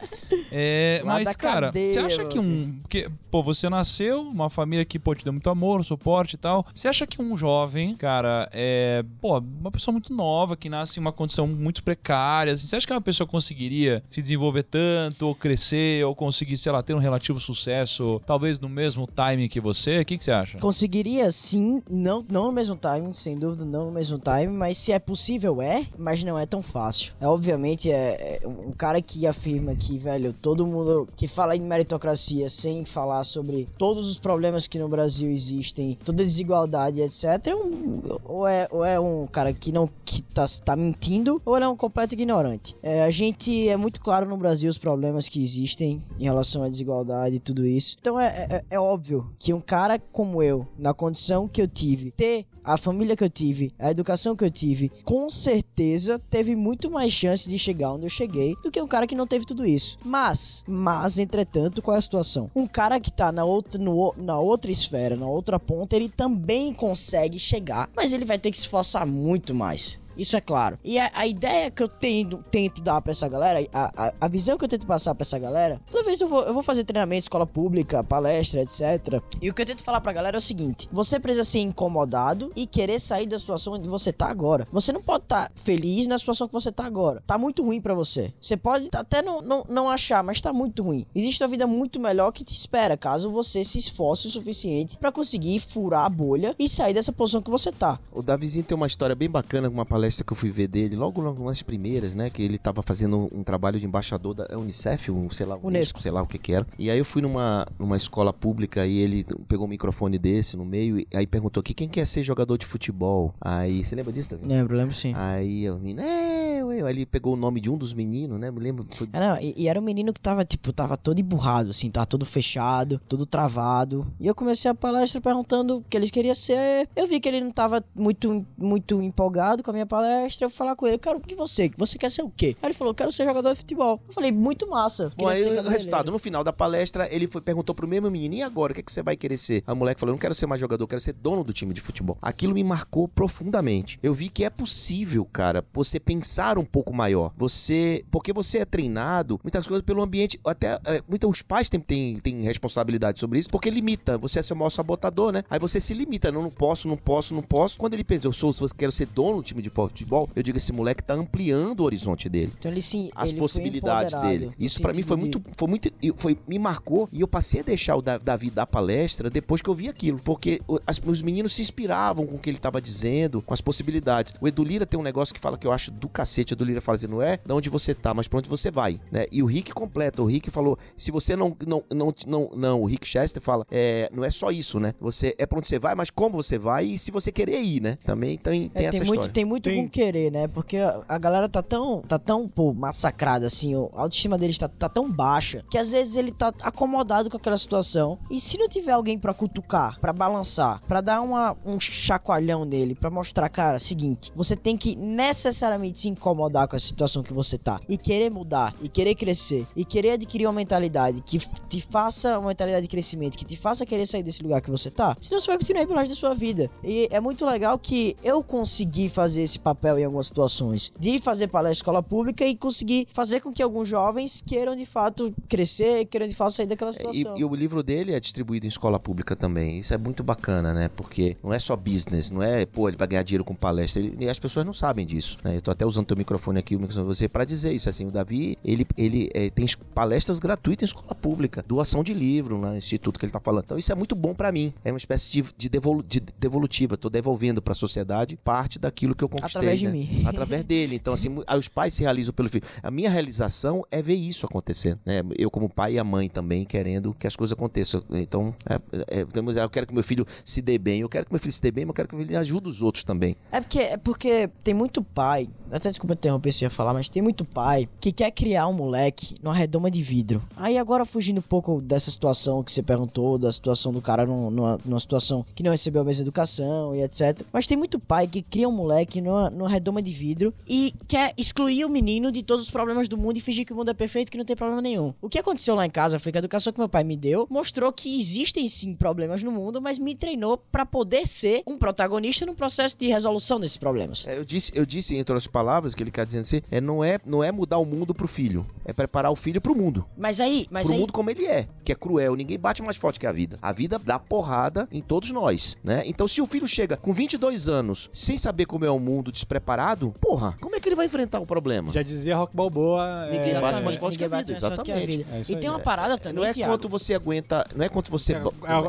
É, 0.58 1.02
Lá 1.04 1.14
mas, 1.14 1.34
cara, 1.36 1.72
você 1.72 1.98
acha 1.98 2.24
que 2.24 2.38
um. 2.38 2.78
Porque, 2.80 3.10
pô, 3.30 3.42
você 3.42 3.68
nasceu, 3.68 4.22
uma 4.22 4.48
família 4.48 4.84
que, 4.84 4.98
pô, 4.98 5.14
te 5.14 5.24
deu 5.24 5.32
muito 5.32 5.50
amor, 5.50 5.84
suporte 5.84 6.34
e 6.34 6.38
tal. 6.38 6.64
Você 6.74 6.88
acha 6.88 7.06
que 7.06 7.20
um 7.20 7.36
jovem, 7.36 7.94
cara, 7.94 8.48
é. 8.52 9.04
Pô, 9.20 9.38
uma 9.38 9.70
pessoa 9.70 9.92
muito 9.92 10.14
nova, 10.14 10.56
que 10.56 10.68
nasce 10.70 10.98
em 10.98 11.02
uma 11.02 11.12
condição 11.12 11.46
muito 11.46 11.82
precária. 11.82 12.52
assim, 12.52 12.66
você 12.66 12.76
acha 12.76 12.86
que 12.86 12.92
uma 12.92 13.00
pessoa 13.00 13.26
conseguiria 13.26 14.02
se 14.08 14.22
desenvolver 14.22 14.62
tanto, 14.62 15.26
ou 15.26 15.34
crescer, 15.34 15.95
ou 16.04 16.14
conseguir, 16.14 16.56
sei 16.56 16.72
lá, 16.72 16.82
ter 16.82 16.94
um 16.94 16.98
relativo 16.98 17.40
sucesso, 17.40 18.20
talvez 18.26 18.60
no 18.60 18.68
mesmo 18.68 19.06
timing 19.06 19.48
que 19.48 19.60
você? 19.60 20.00
O 20.00 20.04
que, 20.04 20.18
que 20.18 20.24
você 20.24 20.32
acha? 20.32 20.58
Conseguiria 20.58 21.30
sim, 21.30 21.82
não, 21.88 22.24
não 22.30 22.46
no 22.46 22.52
mesmo 22.52 22.76
time, 22.76 23.14
sem 23.14 23.36
dúvida 23.36 23.64
não 23.64 23.86
no 23.86 23.92
mesmo 23.92 24.18
time, 24.18 24.52
mas 24.52 24.78
se 24.78 24.92
é 24.92 24.98
possível 24.98 25.60
é, 25.60 25.86
mas 25.98 26.22
não 26.22 26.38
é 26.38 26.46
tão 26.46 26.62
fácil. 26.62 27.12
É 27.20 27.26
obviamente 27.26 27.90
é, 27.90 28.40
é 28.42 28.48
um 28.48 28.72
cara 28.72 29.00
que 29.00 29.26
afirma 29.26 29.74
que, 29.74 29.98
velho, 29.98 30.32
todo 30.32 30.66
mundo 30.66 31.08
que 31.16 31.28
fala 31.28 31.56
em 31.56 31.60
meritocracia 31.60 32.48
sem 32.48 32.84
falar 32.84 33.24
sobre 33.24 33.68
todos 33.78 34.08
os 34.08 34.18
problemas 34.18 34.66
que 34.66 34.78
no 34.78 34.88
Brasil 34.88 35.30
existem, 35.30 35.98
toda 36.04 36.24
desigualdade, 36.24 37.00
etc, 37.00 37.46
é 37.46 37.54
um, 37.54 38.02
ou, 38.24 38.46
é, 38.46 38.68
ou 38.70 38.84
é 38.84 38.98
um 38.98 39.26
cara 39.26 39.52
que 39.52 39.72
não 39.72 39.88
que 40.04 40.22
tá, 40.22 40.44
tá 40.64 40.76
mentindo, 40.76 41.40
ou 41.44 41.56
é 41.56 41.68
um 41.68 41.76
completo 41.76 42.14
ignorante. 42.14 42.74
É, 42.82 43.04
a 43.04 43.10
gente 43.10 43.68
é 43.68 43.76
muito 43.76 44.00
claro 44.00 44.28
no 44.28 44.36
Brasil 44.36 44.70
os 44.70 44.78
problemas 44.78 45.28
que 45.28 45.42
existem 45.42 45.85
em 45.86 46.24
relação 46.24 46.62
à 46.62 46.68
desigualdade 46.68 47.36
e 47.36 47.40
tudo 47.40 47.66
isso. 47.66 47.96
Então 48.00 48.18
é, 48.18 48.46
é, 48.50 48.64
é 48.70 48.80
óbvio 48.80 49.30
que 49.38 49.52
um 49.52 49.60
cara 49.60 49.98
como 49.98 50.42
eu, 50.42 50.66
na 50.78 50.92
condição 50.92 51.48
que 51.48 51.60
eu 51.60 51.68
tive, 51.68 52.10
ter 52.10 52.46
a 52.66 52.76
família 52.76 53.16
que 53.16 53.22
eu 53.22 53.30
tive, 53.30 53.72
a 53.78 53.92
educação 53.92 54.34
que 54.34 54.44
eu 54.44 54.50
tive, 54.50 54.90
com 55.04 55.28
certeza 55.28 56.18
teve 56.18 56.56
muito 56.56 56.90
mais 56.90 57.12
chance 57.12 57.48
de 57.48 57.56
chegar 57.56 57.92
onde 57.92 58.06
eu 58.06 58.10
cheguei 58.10 58.56
do 58.62 58.72
que 58.72 58.82
um 58.82 58.88
cara 58.88 59.06
que 59.06 59.14
não 59.14 59.26
teve 59.26 59.46
tudo 59.46 59.64
isso. 59.64 59.96
Mas, 60.04 60.64
mas, 60.66 61.16
entretanto, 61.18 61.80
qual 61.80 61.94
é 61.94 61.98
a 61.98 62.02
situação? 62.02 62.50
Um 62.56 62.66
cara 62.66 62.98
que 62.98 63.12
tá 63.12 63.30
na 63.30 63.44
outra, 63.44 63.80
no 63.80 64.12
na 64.16 64.38
outra 64.38 64.70
esfera, 64.70 65.14
na 65.14 65.26
outra 65.26 65.60
ponta, 65.60 65.94
ele 65.94 66.08
também 66.08 66.72
consegue 66.72 67.38
chegar, 67.38 67.88
mas 67.94 68.12
ele 68.12 68.24
vai 68.24 68.38
ter 68.38 68.50
que 68.50 68.56
se 68.56 68.64
esforçar 68.64 69.06
muito 69.06 69.54
mais. 69.54 70.00
Isso 70.16 70.36
é 70.36 70.40
claro. 70.40 70.78
E 70.84 70.98
a, 70.98 71.10
a 71.14 71.26
ideia 71.26 71.70
que 71.70 71.82
eu 71.82 71.88
tento, 71.88 72.44
tento 72.50 72.80
dar 72.80 73.00
pra 73.00 73.10
essa 73.12 73.28
galera, 73.28 73.66
a, 73.72 74.06
a, 74.08 74.12
a 74.20 74.28
visão 74.28 74.56
que 74.56 74.64
eu 74.64 74.68
tento 74.68 74.86
passar 74.86 75.14
pra 75.14 75.22
essa 75.22 75.38
galera, 75.38 75.80
toda 75.90 76.04
vez 76.04 76.20
eu 76.20 76.28
vou, 76.28 76.42
eu 76.42 76.54
vou 76.54 76.62
fazer 76.62 76.84
treinamento, 76.84 77.24
escola 77.24 77.46
pública, 77.46 78.02
palestra, 78.02 78.62
etc. 78.62 79.22
E 79.40 79.50
o 79.50 79.54
que 79.54 79.62
eu 79.62 79.66
tento 79.66 79.84
falar 79.84 80.00
pra 80.00 80.12
galera 80.12 80.36
é 80.36 80.38
o 80.38 80.42
seguinte: 80.42 80.88
você 80.90 81.20
precisa 81.20 81.44
ser 81.44 81.60
incomodado 81.60 82.50
e 82.56 82.66
querer 82.66 83.00
sair 83.00 83.26
da 83.26 83.38
situação 83.38 83.74
onde 83.74 83.88
você 83.88 84.12
tá 84.12 84.28
agora. 84.28 84.66
Você 84.72 84.92
não 84.92 85.02
pode 85.02 85.24
estar 85.24 85.50
feliz 85.54 86.06
na 86.06 86.18
situação 86.18 86.46
que 86.46 86.54
você 86.54 86.72
tá 86.72 86.84
agora. 86.86 87.22
Tá 87.26 87.36
muito 87.36 87.62
ruim 87.62 87.80
pra 87.80 87.94
você. 87.94 88.32
Você 88.40 88.56
pode 88.56 88.88
até 88.94 89.22
não, 89.22 89.42
não, 89.42 89.66
não 89.68 89.90
achar, 89.90 90.22
mas 90.22 90.40
tá 90.40 90.52
muito 90.52 90.82
ruim. 90.82 91.06
Existe 91.14 91.42
uma 91.42 91.48
vida 91.48 91.66
muito 91.66 92.00
melhor 92.00 92.32
que 92.32 92.44
te 92.44 92.54
espera 92.54 92.96
caso 92.96 93.30
você 93.30 93.64
se 93.64 93.78
esforce 93.78 94.26
o 94.26 94.30
suficiente 94.30 94.96
pra 94.96 95.12
conseguir 95.12 95.60
furar 95.60 96.04
a 96.04 96.08
bolha 96.08 96.54
e 96.58 96.68
sair 96.68 96.94
dessa 96.94 97.12
posição 97.12 97.42
que 97.42 97.50
você 97.50 97.70
tá. 97.70 97.98
O 98.12 98.22
Davizinho 98.22 98.64
tem 98.64 98.76
uma 98.76 98.86
história 98.86 99.14
bem 99.14 99.28
bacana, 99.28 99.68
uma 99.68 99.84
palestra 99.84 100.05
que 100.10 100.32
eu 100.32 100.36
fui 100.36 100.50
ver 100.50 100.68
dele, 100.68 100.96
logo 100.96 101.20
logo 101.20 101.44
nas 101.44 101.62
primeiras, 101.62 102.14
né? 102.14 102.30
Que 102.30 102.42
ele 102.42 102.58
tava 102.58 102.82
fazendo 102.82 103.28
um 103.32 103.42
trabalho 103.42 103.78
de 103.78 103.86
embaixador 103.86 104.34
da 104.34 104.46
Unicef, 104.56 105.10
um, 105.10 105.30
sei 105.30 105.46
lá, 105.46 105.58
Unesco. 105.62 106.00
Sei 106.00 106.10
lá 106.10 106.22
o 106.22 106.26
que 106.26 106.38
que 106.38 106.52
era. 106.52 106.66
E 106.78 106.90
aí 106.90 106.98
eu 106.98 107.04
fui 107.04 107.22
numa, 107.22 107.66
numa 107.78 107.96
escola 107.96 108.32
pública 108.32 108.86
e 108.86 108.98
ele 108.98 109.24
pegou 109.48 109.66
um 109.66 109.70
microfone 109.70 110.18
desse 110.18 110.56
no 110.56 110.64
meio 110.64 110.98
e 111.00 111.06
aí 111.14 111.26
perguntou 111.26 111.60
aqui 111.60 111.74
quem 111.74 111.88
quer 111.88 112.06
ser 112.06 112.22
jogador 112.22 112.56
de 112.56 112.66
futebol. 112.66 113.34
Aí, 113.40 113.84
você 113.84 113.94
lembra 113.96 114.12
disso, 114.12 114.30
Davi? 114.30 114.46
Lembro, 114.46 114.76
lembro 114.76 114.94
sim. 114.94 115.12
Aí 115.14 115.64
eu 115.64 115.78
menino, 115.78 116.00
é, 116.00 116.45
eu, 116.45 116.45
Aí 116.82 116.92
ele 116.92 117.06
pegou 117.06 117.34
o 117.34 117.36
nome 117.36 117.60
de 117.60 117.70
um 117.70 117.76
dos 117.76 117.92
meninos, 117.92 118.38
né? 118.38 118.50
Me 118.50 118.60
lembro. 118.60 118.86
Foi... 118.94 119.08
Não, 119.12 119.38
e, 119.40 119.54
e 119.56 119.68
era 119.68 119.78
um 119.80 119.82
menino 119.82 120.12
que 120.12 120.20
tava, 120.20 120.44
tipo, 120.44 120.72
tava 120.72 120.96
todo 120.96 121.18
emburrado, 121.18 121.70
assim, 121.70 121.90
tava 121.90 122.06
todo 122.06 122.24
fechado, 122.26 123.00
todo 123.08 123.26
travado. 123.26 124.06
E 124.20 124.26
eu 124.26 124.34
comecei 124.34 124.70
a 124.70 124.74
palestra 124.74 125.20
perguntando 125.20 125.78
o 125.78 125.82
que 125.82 125.96
eles 125.96 126.10
queriam 126.10 126.34
ser. 126.34 126.88
Eu 126.94 127.06
vi 127.06 127.20
que 127.20 127.28
ele 127.28 127.40
não 127.40 127.50
tava 127.50 127.84
muito, 127.94 128.44
muito 128.56 129.00
empolgado 129.02 129.62
com 129.62 129.70
a 129.70 129.72
minha 129.72 129.86
palestra. 129.86 130.46
Eu 130.46 130.50
fui 130.50 130.58
falar 130.58 130.76
com 130.76 130.86
ele, 130.86 130.98
cara, 130.98 131.16
o 131.16 131.20
que 131.20 131.34
você? 131.34 131.70
Você 131.76 131.98
quer 131.98 132.10
ser 132.10 132.22
o 132.22 132.30
quê? 132.30 132.56
Aí 132.62 132.68
ele 132.68 132.74
falou, 132.74 132.94
quero 132.94 133.12
ser 133.12 133.24
jogador 133.24 133.52
de 133.52 133.58
futebol. 133.58 134.00
Eu 134.06 134.14
falei, 134.14 134.32
muito 134.32 134.68
massa. 134.68 135.12
Bom, 135.16 135.28
aí 135.28 135.42
o 135.42 135.68
resultado, 135.68 136.10
no 136.10 136.18
final 136.18 136.42
da 136.42 136.52
palestra, 136.52 137.08
ele 137.14 137.26
foi, 137.26 137.40
perguntou 137.40 137.74
pro 137.74 137.86
mesmo 137.86 138.10
menino, 138.10 138.34
e 138.34 138.42
agora, 138.42 138.72
o 138.72 138.74
que, 138.74 138.80
é 138.80 138.82
que 138.82 138.92
você 138.92 139.02
vai 139.02 139.16
querer 139.16 139.36
ser? 139.36 139.62
O 139.66 139.74
moleque 139.74 140.00
falou, 140.00 140.10
eu 140.10 140.14
não 140.14 140.20
quero 140.20 140.34
ser 140.34 140.46
mais 140.46 140.60
jogador, 140.60 140.84
eu 140.84 140.88
quero 140.88 141.00
ser 141.00 141.12
dono 141.12 141.42
do 141.42 141.52
time 141.52 141.72
de 141.72 141.80
futebol. 141.80 142.16
Aquilo 142.20 142.54
me 142.54 142.64
marcou 142.64 143.08
profundamente. 143.08 143.98
Eu 144.02 144.12
vi 144.12 144.28
que 144.28 144.44
é 144.44 144.50
possível, 144.50 145.24
cara, 145.24 145.64
você 145.72 145.98
pensar 145.98 146.58
um 146.58 146.64
pouco 146.66 146.92
maior. 146.92 147.32
Você, 147.36 148.04
porque 148.10 148.32
você 148.32 148.58
é 148.58 148.64
treinado, 148.64 149.38
muitas 149.42 149.66
coisas 149.66 149.84
pelo 149.84 150.02
ambiente, 150.02 150.38
até, 150.44 150.78
é, 150.84 151.02
muitos 151.08 151.28
os 151.30 151.42
pais 151.42 151.68
têm, 151.68 151.80
têm, 151.80 152.18
têm 152.18 152.42
responsabilidade 152.42 153.18
sobre 153.20 153.38
isso, 153.38 153.48
porque 153.50 153.70
limita, 153.70 154.16
você 154.18 154.38
é 154.40 154.42
seu 154.42 154.56
maior 154.56 154.70
sabotador, 154.70 155.32
né? 155.32 155.42
Aí 155.50 155.58
você 155.58 155.80
se 155.80 155.94
limita, 155.94 156.30
não, 156.32 156.42
não 156.42 156.50
posso, 156.50 156.88
não 156.88 156.96
posso, 156.96 157.34
não 157.34 157.42
posso. 157.42 157.78
Quando 157.78 157.94
ele 157.94 158.04
pensa, 158.04 158.26
eu 158.26 158.32
sou, 158.32 158.52
se 158.52 158.60
você 158.60 158.74
quer 158.74 158.92
ser 158.92 159.06
dono 159.06 159.36
do 159.38 159.42
time 159.42 159.62
de 159.62 159.70
futebol, 159.70 160.28
eu 160.34 160.42
digo, 160.42 160.56
esse 160.58 160.72
moleque 160.72 161.02
tá 161.02 161.14
ampliando 161.14 161.80
o 161.80 161.84
horizonte 161.84 162.28
dele 162.28 162.52
Então 162.58 162.70
ele 162.70 162.82
sim. 162.82 163.10
as 163.14 163.30
ele 163.30 163.38
possibilidades 163.40 164.14
dele. 164.20 164.50
Isso 164.58 164.80
pra 164.80 164.92
mim 164.92 165.02
foi 165.02 165.16
muito, 165.16 165.42
foi 165.56 165.68
muito, 165.68 165.90
foi 166.16 166.38
me 166.46 166.58
marcou 166.58 167.08
e 167.12 167.20
eu 167.20 167.28
passei 167.28 167.60
a 167.60 167.64
deixar 167.64 167.96
o 167.96 168.02
Da- 168.02 168.18
Davi 168.18 168.50
dar 168.50 168.66
palestra 168.66 169.28
depois 169.30 169.60
que 169.62 169.68
eu 169.68 169.74
vi 169.74 169.88
aquilo, 169.88 170.18
porque 170.24 170.60
os 171.04 171.22
meninos 171.22 171.52
se 171.54 171.62
inspiravam 171.62 172.26
com 172.26 172.36
o 172.36 172.38
que 172.38 172.48
ele 172.50 172.58
tava 172.58 172.80
dizendo, 172.80 173.42
com 173.42 173.52
as 173.54 173.60
possibilidades. 173.60 174.32
O 174.40 174.48
Edu 174.48 174.64
Lira 174.64 174.86
tem 174.86 174.98
um 174.98 175.02
negócio 175.02 175.34
que 175.34 175.40
fala 175.40 175.56
que 175.58 175.66
eu 175.66 175.72
acho 175.72 175.90
do 175.90 176.08
cacete. 176.08 176.54
O 176.56 176.58
Edu 176.58 176.64
Lira 176.64 176.80
fala 176.80 176.96
assim, 176.96 177.06
não 177.06 177.20
é 177.20 177.36
de 177.44 177.52
onde 177.52 177.68
você 177.68 177.94
tá, 177.94 178.14
mas 178.14 178.26
pra 178.28 178.38
onde 178.38 178.48
você 178.48 178.70
vai, 178.70 178.98
né? 179.12 179.26
E 179.30 179.42
o 179.42 179.46
Rick 179.46 179.72
completa. 179.72 180.22
O 180.22 180.26
Rick 180.26 180.50
falou, 180.50 180.78
se 180.96 181.10
você 181.10 181.36
não, 181.36 181.54
não, 181.66 181.84
não, 181.92 182.14
não, 182.26 182.50
não 182.56 182.82
o 182.82 182.86
Rick 182.86 183.06
Chester 183.06 183.42
fala, 183.42 183.66
é, 183.70 184.08
não 184.12 184.24
é 184.24 184.30
só 184.30 184.50
isso, 184.50 184.80
né? 184.80 184.94
Você 185.00 185.34
é 185.38 185.44
pra 185.44 185.58
onde 185.58 185.66
você 185.68 185.78
vai, 185.78 185.94
mas 185.94 186.08
como 186.10 186.42
você 186.42 186.58
vai 186.58 186.86
e 186.86 186.98
se 186.98 187.10
você 187.10 187.30
querer 187.30 187.60
ir, 187.62 187.82
né? 187.82 187.98
Também 188.06 188.38
tem, 188.38 188.68
tem 188.68 188.84
É, 188.86 188.88
essa 188.88 188.98
tem 188.98 189.06
muito, 189.06 189.12
história. 189.20 189.32
tem 189.34 189.44
muito 189.44 189.64
Tem- 189.64 189.82
com 189.84 189.90
querer, 189.90 190.32
né? 190.32 190.48
Porque 190.48 190.78
a, 191.08 191.18
galera 191.18 191.48
tá 191.48 191.62
tão, 191.62 192.00
tá 192.02 192.18
tão, 192.18 192.48
pô, 192.48 192.72
massacrada, 192.72 193.46
assim, 193.46 193.74
o- 193.74 193.90
a 193.94 194.00
autoestima 194.02 194.38
deles 194.38 194.56
tá, 194.56 194.68
tá 194.68 194.88
tão 194.88 195.10
baixa, 195.10 195.62
que 195.70 195.76
às 195.76 195.90
vezes 195.90 196.16
ele 196.16 196.32
tá 196.32 196.52
acomodado 196.62 197.28
com 197.28 197.36
aquela 197.36 197.58
situação. 197.58 198.18
E 198.30 198.40
se 198.40 198.56
não 198.56 198.68
tiver 198.68 198.92
alguém 198.92 199.18
pra 199.18 199.34
cutucar, 199.34 200.00
pra 200.00 200.12
balançar, 200.12 200.80
pra 200.88 201.00
dar 201.02 201.20
uma, 201.20 201.54
um 201.66 201.78
chacoalhão 201.78 202.64
nele, 202.64 202.94
pra 202.94 203.10
mostrar, 203.10 203.48
cara, 203.50 203.78
seguinte, 203.78 204.32
você 204.34 204.56
tem 204.56 204.76
que 204.76 204.96
necessariamente 204.96 205.98
se 206.00 206.08
incomodar 206.08 206.45
com 206.68 206.76
a 206.76 206.78
situação 206.78 207.22
que 207.22 207.32
você 207.32 207.56
tá. 207.58 207.80
E 207.88 207.96
querer 207.96 208.30
mudar, 208.30 208.74
e 208.82 208.88
querer 208.88 209.14
crescer, 209.14 209.66
e 209.74 209.84
querer 209.84 210.12
adquirir 210.12 210.46
uma 210.46 210.52
mentalidade 210.52 211.20
que 211.22 211.38
te 211.68 211.80
faça 211.80 212.38
uma 212.38 212.48
mentalidade 212.48 212.82
de 212.82 212.88
crescimento, 212.88 213.36
que 213.36 213.44
te 213.44 213.56
faça 213.56 213.84
querer 213.86 214.06
sair 214.06 214.22
desse 214.22 214.42
lugar 214.42 214.60
que 214.60 214.70
você 214.70 214.90
tá. 214.90 215.16
Senão 215.20 215.40
você 215.40 215.46
vai 215.48 215.58
continuar 215.58 215.80
aí 215.80 215.86
pelo 215.86 215.98
resto 215.98 216.10
da 216.10 216.16
sua 216.16 216.34
vida. 216.34 216.70
E 216.84 217.08
é 217.10 217.20
muito 217.20 217.44
legal 217.44 217.78
que 217.78 218.16
eu 218.22 218.42
consegui 218.42 219.08
fazer 219.08 219.42
esse 219.42 219.58
papel 219.58 219.98
em 219.98 220.04
algumas 220.04 220.26
situações. 220.26 220.92
De 220.98 221.18
fazer 221.20 221.48
palestra 221.48 221.72
em 221.72 221.76
escola 221.76 222.02
pública 222.02 222.46
e 222.46 222.54
conseguir 222.56 223.06
fazer 223.12 223.40
com 223.40 223.52
que 223.52 223.62
alguns 223.62 223.88
jovens 223.88 224.42
queiram 224.46 224.74
de 224.76 224.86
fato 224.86 225.34
crescer, 225.48 226.04
queiram 226.06 226.26
de 226.28 226.34
fato 226.34 226.52
sair 226.52 226.66
daquela 226.66 226.90
E, 226.90 226.94
situação. 226.94 227.34
e 227.36 227.44
o 227.44 227.54
livro 227.54 227.82
dele 227.82 228.12
é 228.14 228.20
distribuído 228.20 228.66
em 228.66 228.68
escola 228.68 228.98
pública 228.98 229.34
também. 229.36 229.78
Isso 229.78 229.92
é 229.94 229.98
muito 229.98 230.22
bacana, 230.22 230.72
né? 230.72 230.88
Porque 230.88 231.36
não 231.42 231.52
é 231.52 231.58
só 231.58 231.76
business, 231.76 232.30
não 232.30 232.42
é, 232.42 232.64
pô, 232.66 232.88
ele 232.88 232.96
vai 232.96 233.06
ganhar 233.08 233.22
dinheiro 233.22 233.44
com 233.44 233.54
palestra. 233.54 234.02
Ele- 234.02 234.16
e 234.24 234.28
as 234.28 234.38
pessoas 234.38 234.64
não 234.66 234.72
sabem 234.72 235.04
disso, 235.06 235.38
né? 235.44 235.56
Eu 235.56 235.62
tô 235.62 235.70
até 235.70 235.84
usando 235.84 236.06
teu 236.06 236.16
microfone 236.16 236.35
aqui, 236.58 236.76
o 236.76 236.80
microfone 236.80 237.06
de 237.08 237.14
você, 237.16 237.28
pra 237.28 237.44
dizer 237.44 237.72
isso. 237.72 237.88
Assim, 237.88 238.06
o 238.06 238.10
Davi, 238.10 238.58
ele, 238.64 238.86
ele 238.96 239.30
é, 239.34 239.50
tem 239.50 239.64
es- 239.64 239.74
palestras 239.94 240.38
gratuitas 240.38 240.88
em 240.88 240.92
escola 240.94 241.14
pública, 241.14 241.62
doação 241.66 242.02
de 242.02 242.12
livro 242.14 242.58
no 242.58 242.76
instituto 242.76 243.18
que 243.18 243.24
ele 243.26 243.32
tá 243.32 243.40
falando. 243.40 243.64
Então 243.64 243.78
isso 243.78 243.90
é 243.92 243.94
muito 243.94 244.14
bom 244.14 244.34
pra 244.34 244.50
mim. 244.52 244.72
É 244.84 244.90
uma 244.92 244.98
espécie 244.98 245.30
de, 245.32 245.44
de, 245.56 245.68
devolu- 245.68 246.02
de 246.02 246.20
devolutiva. 246.38 246.96
Tô 246.96 247.08
devolvendo 247.10 247.60
pra 247.62 247.74
sociedade 247.74 248.36
parte 248.36 248.78
daquilo 248.78 249.14
que 249.14 249.24
eu 249.24 249.28
conquistei. 249.28 249.58
Através 249.60 249.78
de 249.80 249.86
né? 249.86 249.92
mim. 249.92 250.22
Através 250.26 250.64
dele. 250.64 250.96
Então, 250.96 251.12
assim, 251.14 251.34
os 251.56 251.68
pais 251.68 251.94
se 251.94 252.02
realizam 252.02 252.32
pelo 252.34 252.48
filho. 252.48 252.64
A 252.82 252.90
minha 252.90 253.10
realização 253.10 253.84
é 253.90 254.00
ver 254.02 254.14
isso 254.14 254.46
acontecendo, 254.46 255.00
né? 255.04 255.22
Eu, 255.38 255.50
como 255.50 255.68
pai 255.68 255.94
e 255.94 255.98
a 255.98 256.04
mãe 256.04 256.28
também, 256.28 256.64
querendo 256.64 257.14
que 257.14 257.26
as 257.26 257.36
coisas 257.36 257.52
aconteçam. 257.52 258.02
Então, 258.10 258.54
é, 258.68 258.74
é, 259.20 259.26
eu 259.62 259.70
quero 259.70 259.86
que 259.86 259.94
meu 259.94 260.02
filho 260.02 260.26
se 260.44 260.60
dê 260.62 260.78
bem, 260.78 261.00
eu 261.00 261.08
quero 261.08 261.26
que 261.26 261.32
meu 261.32 261.38
filho 261.40 261.52
se 261.52 261.62
dê 261.62 261.70
bem, 261.70 261.84
mas 261.84 261.90
eu 261.90 261.94
quero 261.94 262.08
que 262.08 262.16
ele 262.16 262.36
ajude 262.36 262.68
os 262.68 262.82
outros 262.82 263.04
também. 263.04 263.36
É 263.52 263.60
porque, 263.60 263.78
é 263.78 263.96
porque 263.96 264.48
tem 264.64 264.74
muito 264.74 265.02
pai, 265.02 265.48
até 265.70 265.90
desculpa 265.90 266.15
interromper 266.16 266.52
se 266.52 266.64
eu 266.64 266.66
ia 266.66 266.70
falar, 266.70 266.92
mas 266.92 267.08
tem 267.08 267.22
muito 267.22 267.44
pai 267.44 267.88
que 268.00 268.10
quer 268.12 268.30
criar 268.30 268.66
um 268.68 268.72
moleque 268.72 269.34
numa 269.42 269.54
redoma 269.54 269.90
de 269.90 270.02
vidro. 270.02 270.42
Aí 270.56 270.76
agora 270.78 271.04
fugindo 271.04 271.38
um 271.38 271.42
pouco 271.42 271.80
dessa 271.80 272.10
situação 272.10 272.62
que 272.62 272.72
você 272.72 272.82
perguntou, 272.82 273.38
da 273.38 273.52
situação 273.52 273.92
do 273.92 274.00
cara 274.00 274.26
num- 274.26 274.50
numa, 274.50 274.78
numa 274.84 275.00
situação 275.00 275.44
que 275.54 275.62
não 275.62 275.70
recebeu 275.70 276.02
a 276.02 276.04
mesma 276.04 276.22
educação 276.22 276.94
e 276.94 277.02
etc. 277.02 277.42
Mas 277.52 277.66
tem 277.66 277.76
muito 277.76 277.98
pai 277.98 278.26
que 278.26 278.42
cria 278.42 278.68
um 278.68 278.72
moleque 278.72 279.20
numa, 279.20 279.50
numa 279.50 279.68
redoma 279.68 280.02
de 280.02 280.12
vidro 280.12 280.52
e 280.68 280.94
quer 281.06 281.32
excluir 281.36 281.84
o 281.84 281.88
menino 281.88 282.30
de 282.32 282.42
todos 282.42 282.66
os 282.66 282.70
problemas 282.70 283.08
do 283.08 283.16
mundo 283.16 283.36
e 283.36 283.40
fingir 283.40 283.64
que 283.66 283.72
o 283.72 283.76
mundo 283.76 283.90
é 283.90 283.94
perfeito 283.94 284.30
que 284.30 284.38
não 284.38 284.44
tem 284.44 284.56
problema 284.56 284.80
nenhum. 284.82 285.12
O 285.20 285.28
que 285.28 285.38
aconteceu 285.38 285.74
lá 285.74 285.84
em 285.86 285.90
casa 285.90 286.18
foi 286.18 286.32
que 286.32 286.38
a 286.38 286.40
educação 286.40 286.72
que 286.72 286.78
meu 286.78 286.88
pai 286.88 287.04
me 287.04 287.16
deu 287.16 287.46
mostrou 287.50 287.92
que 287.92 288.18
existem 288.18 288.66
sim 288.68 288.94
problemas 288.94 289.42
no 289.42 289.52
mundo, 289.52 289.80
mas 289.80 289.98
me 289.98 290.14
treinou 290.14 290.58
pra 290.70 290.84
poder 290.86 291.26
ser 291.26 291.62
um 291.66 291.76
protagonista 291.78 292.44
no 292.46 292.54
processo 292.54 292.96
de 292.98 293.06
resolução 293.08 293.60
desses 293.60 293.76
problemas. 293.76 294.26
É, 294.26 294.38
eu 294.38 294.44
disse, 294.44 294.72
eu 294.74 294.86
disse 294.86 295.14
entre 295.16 295.32
outras 295.32 295.46
palavras 295.46 295.94
que 295.94 296.02
ele 296.06 296.10
quer 296.10 296.24
dizer 296.26 296.40
assim, 296.40 296.62
é 296.70 296.80
não 296.80 297.02
é 297.04 297.18
não 297.24 297.42
é 297.42 297.50
mudar 297.52 297.78
o 297.78 297.84
mundo 297.84 298.14
pro 298.14 298.26
filho, 298.28 298.66
é 298.84 298.92
preparar 298.92 299.30
o 299.30 299.36
filho 299.36 299.60
pro 299.60 299.74
mundo. 299.74 300.04
Mas 300.16 300.40
aí, 300.40 300.66
mas 300.70 300.86
pro 300.86 300.94
aí, 300.94 301.00
mundo 301.00 301.12
como 301.12 301.30
ele 301.30 301.46
é, 301.46 301.66
que 301.84 301.92
é 301.92 301.94
cruel, 301.94 302.34
ninguém 302.36 302.58
bate 302.58 302.82
mais 302.82 302.96
forte 302.96 303.18
que 303.18 303.26
a 303.26 303.32
vida. 303.32 303.58
A 303.60 303.72
vida 303.72 303.98
dá 303.98 304.18
porrada 304.18 304.88
em 304.90 305.00
todos 305.02 305.30
nós, 305.30 305.76
né? 305.82 306.02
Então 306.06 306.26
se 306.28 306.40
o 306.40 306.46
filho 306.46 306.66
chega 306.66 306.96
com 306.96 307.12
22 307.12 307.68
anos 307.68 308.08
sem 308.12 308.38
saber 308.38 308.66
como 308.66 308.84
é 308.84 308.90
o 308.90 308.98
mundo, 308.98 309.32
despreparado, 309.32 310.14
porra, 310.20 310.56
como 310.60 310.74
é 310.76 310.80
que 310.80 310.88
ele 310.88 310.96
vai 310.96 311.06
enfrentar 311.06 311.40
o 311.40 311.46
problema? 311.46 311.92
Já 311.92 312.02
dizia 312.02 312.36
Rock 312.36 312.54
Balboa. 312.56 313.26
Ninguém 313.30 313.54
é, 313.54 313.60
bate 313.60 313.82
mais 313.82 313.96
forte 313.96 314.18
que 314.18 314.24
a 314.24 314.28
vida, 314.28 314.52
a 314.52 314.56
exatamente. 314.56 315.16
vida. 315.18 315.26
É 315.32 315.42
e 315.48 315.56
tem 315.56 315.70
uma 315.70 315.80
parada 315.80 316.18
também, 316.18 316.36
Não 316.36 316.44
é 316.44 316.52
Thiago. 316.52 316.72
quanto 316.72 316.88
você 316.88 317.14
aguenta, 317.14 317.66
não 317.74 317.84
é 317.84 317.88
quanto 317.88 318.10
você 318.10 318.34
É, 318.34 318.42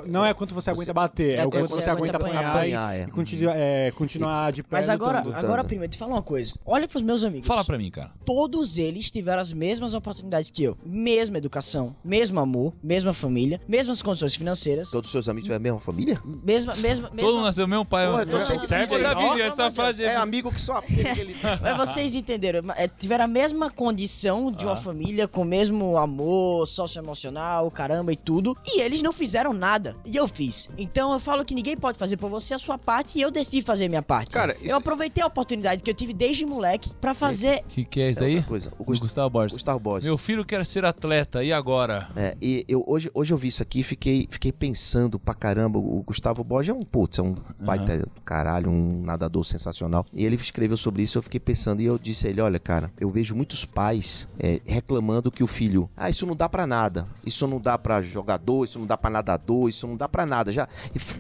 não 0.06 0.26
é 0.26 0.34
quanto 0.34 0.54
você 0.54 0.70
aguenta 0.70 0.94
bater, 0.94 1.38
é, 1.38 1.42
É 1.42 1.46
o 1.46 1.50
quanto 1.50 1.70
você 1.70 1.90
aguenta 1.90 2.18
apanhar, 2.18 2.46
apanhar, 2.46 2.96
e, 2.98 3.02
é. 3.02 3.04
e 3.06 3.12
continua- 3.12 3.54
é, 3.56 3.92
continuar 3.92 4.52
de 4.52 4.64
pé 4.64 4.70
Mas 4.72 4.90
agora, 4.90 5.20
agora 5.34 5.64
prima, 5.64 5.86
eu 5.86 5.90
te 5.90 5.98
falo 5.98 6.12
uma 6.12 6.22
coisa. 6.22 6.56
Olha 6.66 6.88
pros 6.88 7.02
meus 7.08 7.24
amigos. 7.24 7.48
Fala 7.48 7.64
pra 7.64 7.78
mim, 7.78 7.90
cara. 7.90 8.12
Todos 8.26 8.78
eles 8.78 9.10
tiveram 9.10 9.42
as 9.42 9.52
mesmas 9.54 9.94
oportunidades 9.94 10.52
que 10.52 10.64
eu. 10.64 10.78
Mesma 10.86 11.38
educação, 11.38 11.96
mesmo 12.04 12.40
amor, 12.40 12.74
mesma 12.84 13.14
família, 13.14 13.60
mesmas 13.68 14.02
condições 14.02 14.36
financeiras, 14.36 14.92
Todos 14.92 15.08
os 15.08 15.12
seus 15.12 15.30
amigos 15.30 15.46
tiveram 15.46 15.62
a 15.62 15.64
mesma 15.64 15.80
família? 15.80 16.22
mesma, 16.26 16.76
mesma, 16.76 17.08
Todo 17.08 17.16
mesma... 17.16 17.32
mundo 17.32 17.44
nasceu 17.44 17.68
mesmo 17.68 17.86
pai. 17.86 18.08
Porra, 18.08 18.22
eu 18.22 18.28
tô 18.28 18.42
cheio 18.42 18.60
de 18.60 18.68
filho 18.68 19.44
essa 19.44 19.72
frase. 19.72 20.04
É 20.04 20.16
amigo 20.16 20.52
que 20.52 20.60
só 20.62 20.78
aquele 20.78 21.36
Mas 21.62 21.78
vocês 21.78 22.14
entenderam, 22.16 22.72
é, 22.76 22.88
tiveram 22.88 23.26
a 23.26 23.28
mesma 23.28 23.70
condição 23.70 24.52
de 24.52 24.66
uma 24.66 24.76
família 24.76 25.28
com 25.28 25.42
o 25.42 25.46
mesmo 25.46 25.98
amor 25.98 26.68
socioemocional, 26.68 27.70
caramba 27.72 28.12
e 28.12 28.16
tudo, 28.18 28.56
e 28.66 28.82
eles 28.82 29.02
não 29.02 29.14
fizeram 29.14 29.54
nada. 29.54 29.96
E 30.06 30.16
eu 30.16 30.28
fiz. 30.28 30.70
Então 30.78 31.14
eu 31.14 31.20
falo 31.20 31.46
que 31.46 31.54
ninguém 31.56 31.78
pode 31.78 31.98
fazer 31.98 32.18
por 32.18 32.30
você 32.30 32.54
a 32.54 32.60
sua 32.60 32.78
parte 32.78 33.18
e 33.18 33.22
eu 33.22 33.32
decidi 33.32 33.62
fazer 33.62 33.86
a 33.86 33.90
minha 33.90 34.02
parte. 34.02 34.32
Cara, 34.32 34.56
isso- 34.62 34.68
Eu 34.74 34.78
aproveitei 34.78 35.24
a 35.24 35.28
oportunidade 35.28 35.82
que 35.82 35.90
eu 35.90 35.94
tive 35.96 36.14
desde 36.14 36.46
moleque 36.46 36.94
pra 37.00 37.14
fazer. 37.14 37.60
O 37.62 37.64
que, 37.70 37.86
que 37.86 38.02
é 38.02 38.10
isso 38.12 38.20
É 38.20 38.24
daí? 38.24 38.44
coisa. 38.44 38.72
O 38.78 38.84
O 38.84 38.86
Gust- 38.86 39.02
Gustavo 39.02 39.30
Borges. 39.30 39.54
Gustavo 39.54 39.80
Borges. 39.80 40.06
Meu 40.06 40.18
filho 40.18 40.44
quer 40.46 40.66
ser 40.66 40.86
atleta, 40.86 41.44
e 41.44 41.52
agora? 41.54 42.08
É, 42.16 42.36
e 42.42 42.66
eu, 42.68 42.84
hoje, 42.88 43.10
hoje 43.14 43.34
eu 43.34 43.38
vi 43.38 43.48
isso 43.50 43.62
aqui 43.64 43.80
e 43.80 43.84
fiquei, 43.84 44.28
fiquei 44.30 44.52
pensando 44.52 45.20
pra 45.20 45.34
caramba. 45.34 45.78
O 45.80 46.04
Gustavo 46.06 46.44
Borges 46.44 46.70
é 46.70 46.74
um 46.78 46.82
putz, 46.84 47.20
é 47.20 47.22
um 47.22 47.36
baita 47.60 47.98
do 48.00 48.22
caralho, 48.24 48.70
um 48.70 49.02
nadador 49.04 49.44
sensacional. 49.46 50.06
E 50.14 50.26
ele 50.26 50.36
escreveu 50.36 50.78
sobre 50.78 51.04
isso, 51.04 51.18
eu 51.18 51.22
fiquei 51.22 51.40
pensando. 51.40 51.82
E 51.82 51.86
eu 51.86 51.98
disse 51.98 52.28
a 52.28 52.30
ele: 52.30 52.42
olha, 52.42 52.60
cara, 52.60 52.92
eu 53.00 53.10
vejo 53.10 53.36
muitos 53.36 53.66
pais 53.66 54.28
é, 54.40 54.60
reclamando 54.66 55.32
que 55.32 55.44
o 55.44 55.48
filho, 55.48 55.90
ah, 55.96 56.10
isso 56.10 56.26
não 56.26 56.36
dá 56.36 56.48
pra 56.50 56.66
nada. 56.68 57.08
Isso 57.26 57.48
não 57.48 57.60
dá 57.60 57.78
pra 57.78 58.02
jogador, 58.02 58.64
isso 58.66 58.80
não 58.80 58.86
dá 58.86 58.98
pra 58.98 59.10
nadador, 59.10 59.70
isso 59.70 59.88
não 59.88 59.96
dá 59.98 60.08
pra 60.10 60.26
nada. 60.26 60.52
Já, 60.52 60.68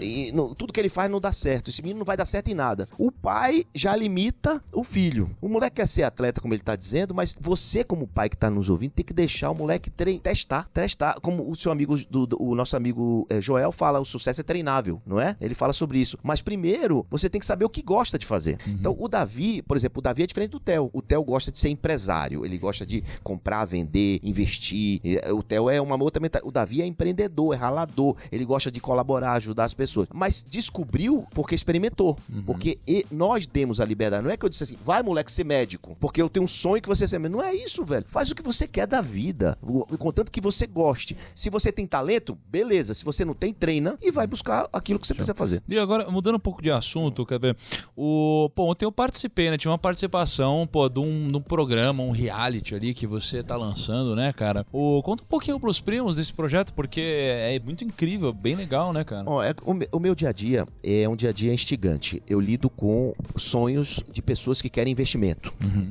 e 0.01 0.07
e 0.17 0.31
não- 0.31 0.53
tudo 0.55 0.73
que 0.73 0.79
ele 0.79 0.89
faz 0.89 1.11
não 1.11 1.19
dá 1.21 1.31
certo. 1.31 1.69
Esse 1.69 1.81
menino 1.81 1.99
não 1.99 2.05
vai 2.05 2.15
dar 2.17 2.25
certo 2.25 2.47
em 2.49 2.53
nada. 2.53 2.87
O 2.97 3.11
pai 3.11 3.63
já 3.75 3.95
limita 3.95 4.61
o 4.73 4.83
filho. 4.83 5.29
O 5.41 5.47
moleque 5.49 5.66
quer 5.69 5.87
ser 5.87 6.03
atleta, 6.03 6.41
como 6.41 6.53
ele 6.53 6.61
tá 6.63 6.75
dizendo, 6.75 7.13
mas 7.13 7.35
você, 7.39 7.83
como 7.83 8.07
pai 8.07 8.29
que 8.29 8.37
tá 8.37 8.49
nos 8.49 8.69
ouvindo, 8.69 8.91
tem 8.91 9.05
que 9.05 9.13
deixar 9.13 9.51
o 9.51 9.55
moleque 9.55 9.89
testar, 10.21 10.69
testar. 10.73 11.19
Como 11.21 11.49
o 11.49 11.55
seu 11.55 11.71
amigo, 11.71 11.95
do, 12.09 12.25
do- 12.25 12.41
o 12.41 12.55
nosso 12.55 12.75
amigo 12.75 13.25
eh, 13.29 13.41
Joel 13.41 13.71
fala, 13.71 13.99
o 13.99 14.05
sucesso 14.05 14.41
é 14.41 14.43
treinável, 14.43 15.01
não 15.05 15.19
é? 15.19 15.35
Ele 15.41 15.53
fala 15.55 15.73
sobre 15.73 15.99
isso. 15.99 16.17
Mas 16.23 16.41
primeiro, 16.41 17.05
você 17.09 17.29
tem 17.29 17.39
que 17.39 17.45
saber 17.45 17.65
o 17.65 17.69
que 17.69 17.81
gosta 17.81 18.17
de 18.17 18.25
fazer. 18.25 18.57
Então, 18.67 18.95
o 18.97 19.07
Davi, 19.07 19.61
por 19.61 19.75
exemplo, 19.77 19.99
o 19.99 20.01
Davi 20.01 20.23
é 20.23 20.27
diferente 20.27 20.51
do 20.51 20.59
Theo. 20.59 20.89
O 20.93 21.01
Theo 21.01 21.23
gosta 21.23 21.51
de 21.51 21.59
ser 21.59 21.69
empresário, 21.69 22.45
ele 22.45 22.57
gosta 22.57 22.85
de 22.85 23.03
comprar, 23.23 23.65
vender, 23.65 24.19
investir. 24.23 24.99
Eh, 25.03 25.31
O 25.33 25.41
Theo 25.43 25.69
é 25.69 25.79
uma 25.81 26.01
outra 26.01 26.21
mentalidade. 26.21 26.47
O 26.47 26.51
Davi 26.51 26.81
é 26.81 26.85
empreendedor, 26.85 27.53
é 27.53 27.57
ralador, 27.57 28.15
ele 28.31 28.45
gosta 28.45 28.71
de 28.71 28.79
colaborar, 28.79 29.33
ajudar 29.33 29.65
as 29.65 29.73
pessoas. 29.73 30.07
Mas 30.13 30.45
descobriu 30.47 31.25
porque 31.31 31.55
experimentou. 31.55 32.17
Porque 32.45 32.77
e- 32.87 33.05
nós 33.11 33.47
demos 33.47 33.79
a 33.81 33.85
liberdade. 33.85 34.23
Não 34.23 34.31
é 34.31 34.37
que 34.37 34.45
eu 34.45 34.49
disse 34.49 34.63
assim, 34.63 34.77
vai 34.83 35.01
moleque, 35.03 35.31
ser 35.31 35.43
médico, 35.57 35.97
porque 35.99 36.21
eu 36.21 36.29
tenho 36.29 36.43
um 36.43 36.47
sonho 36.47 36.81
que 36.81 36.87
você 36.87 37.07
seja. 37.07 37.17
Não 37.27 37.41
é 37.41 37.53
isso, 37.53 37.83
velho. 37.83 38.05
Faz 38.07 38.29
o 38.31 38.35
que 38.35 38.41
você 38.43 38.67
quer 38.67 38.85
da 38.85 39.01
vida, 39.01 39.57
contanto 39.97 40.31
que 40.31 40.39
você 40.39 40.67
goste. 40.67 41.17
Se 41.33 41.49
você 41.49 41.71
tem 41.71 41.87
talento, 41.87 42.37
beleza. 42.47 42.93
Se 42.93 43.03
você 43.03 43.25
não 43.25 43.33
tem, 43.33 43.51
treina 43.53 43.97
e 44.01 44.11
vai 44.11 44.27
buscar 44.27 44.67
aquilo 44.71 44.99
que 44.99 45.07
você 45.07 45.13
precisa 45.13 45.33
fazer. 45.33 45.61
E 45.67 45.77
agora, 45.77 46.09
mudando 46.09 46.35
um 46.35 46.39
pouco 46.39 46.61
de 46.61 46.69
assunto, 46.69 47.25
quer 47.25 47.39
ver? 47.39 47.57
O, 47.95 48.49
pô, 48.53 48.69
ontem 48.71 48.85
eu 48.85 48.91
participei, 48.91 49.49
né? 49.49 49.57
Tinha 49.57 49.71
uma 49.71 49.77
participação, 49.77 50.67
pô, 50.71 50.87
de 50.87 50.99
um, 50.99 51.27
de 51.27 51.35
um 51.37 51.41
programa, 51.41 52.03
um 52.03 52.11
reality 52.11 52.75
ali 52.75 52.93
que 52.93 53.07
você 53.07 53.41
tá 53.41 53.55
lançando, 53.55 54.15
né, 54.15 54.31
cara? 54.33 54.65
O, 54.71 55.01
conta 55.03 55.23
um 55.23 55.27
pouquinho 55.27 55.59
pros 55.59 55.79
primos 55.79 56.15
desse 56.15 56.33
projeto, 56.33 56.73
porque 56.73 57.01
é 57.01 57.59
muito 57.63 57.83
incrível, 57.83 58.31
bem 58.31 58.55
legal, 58.55 58.93
né, 58.93 59.03
cara? 59.03 59.23
Ó, 59.25 59.41
é- 59.43 59.55
o, 59.63 59.97
o 59.97 59.99
meu 59.99 60.13
dia 60.13 60.29
a 60.29 60.31
dia 60.31 60.67
é 60.83 61.07
um 61.09 61.15
dia 61.15 61.29
a 61.29 61.33
dia 61.33 61.53
instigante. 61.53 62.21
Eu 62.27 62.39
lido 62.39 62.69
com 62.69 63.13
sonhos 63.35 64.03
de 64.11 64.21
pessoas 64.21 64.61
que 64.61 64.69
querem 64.69 64.91
investimento 64.91 65.46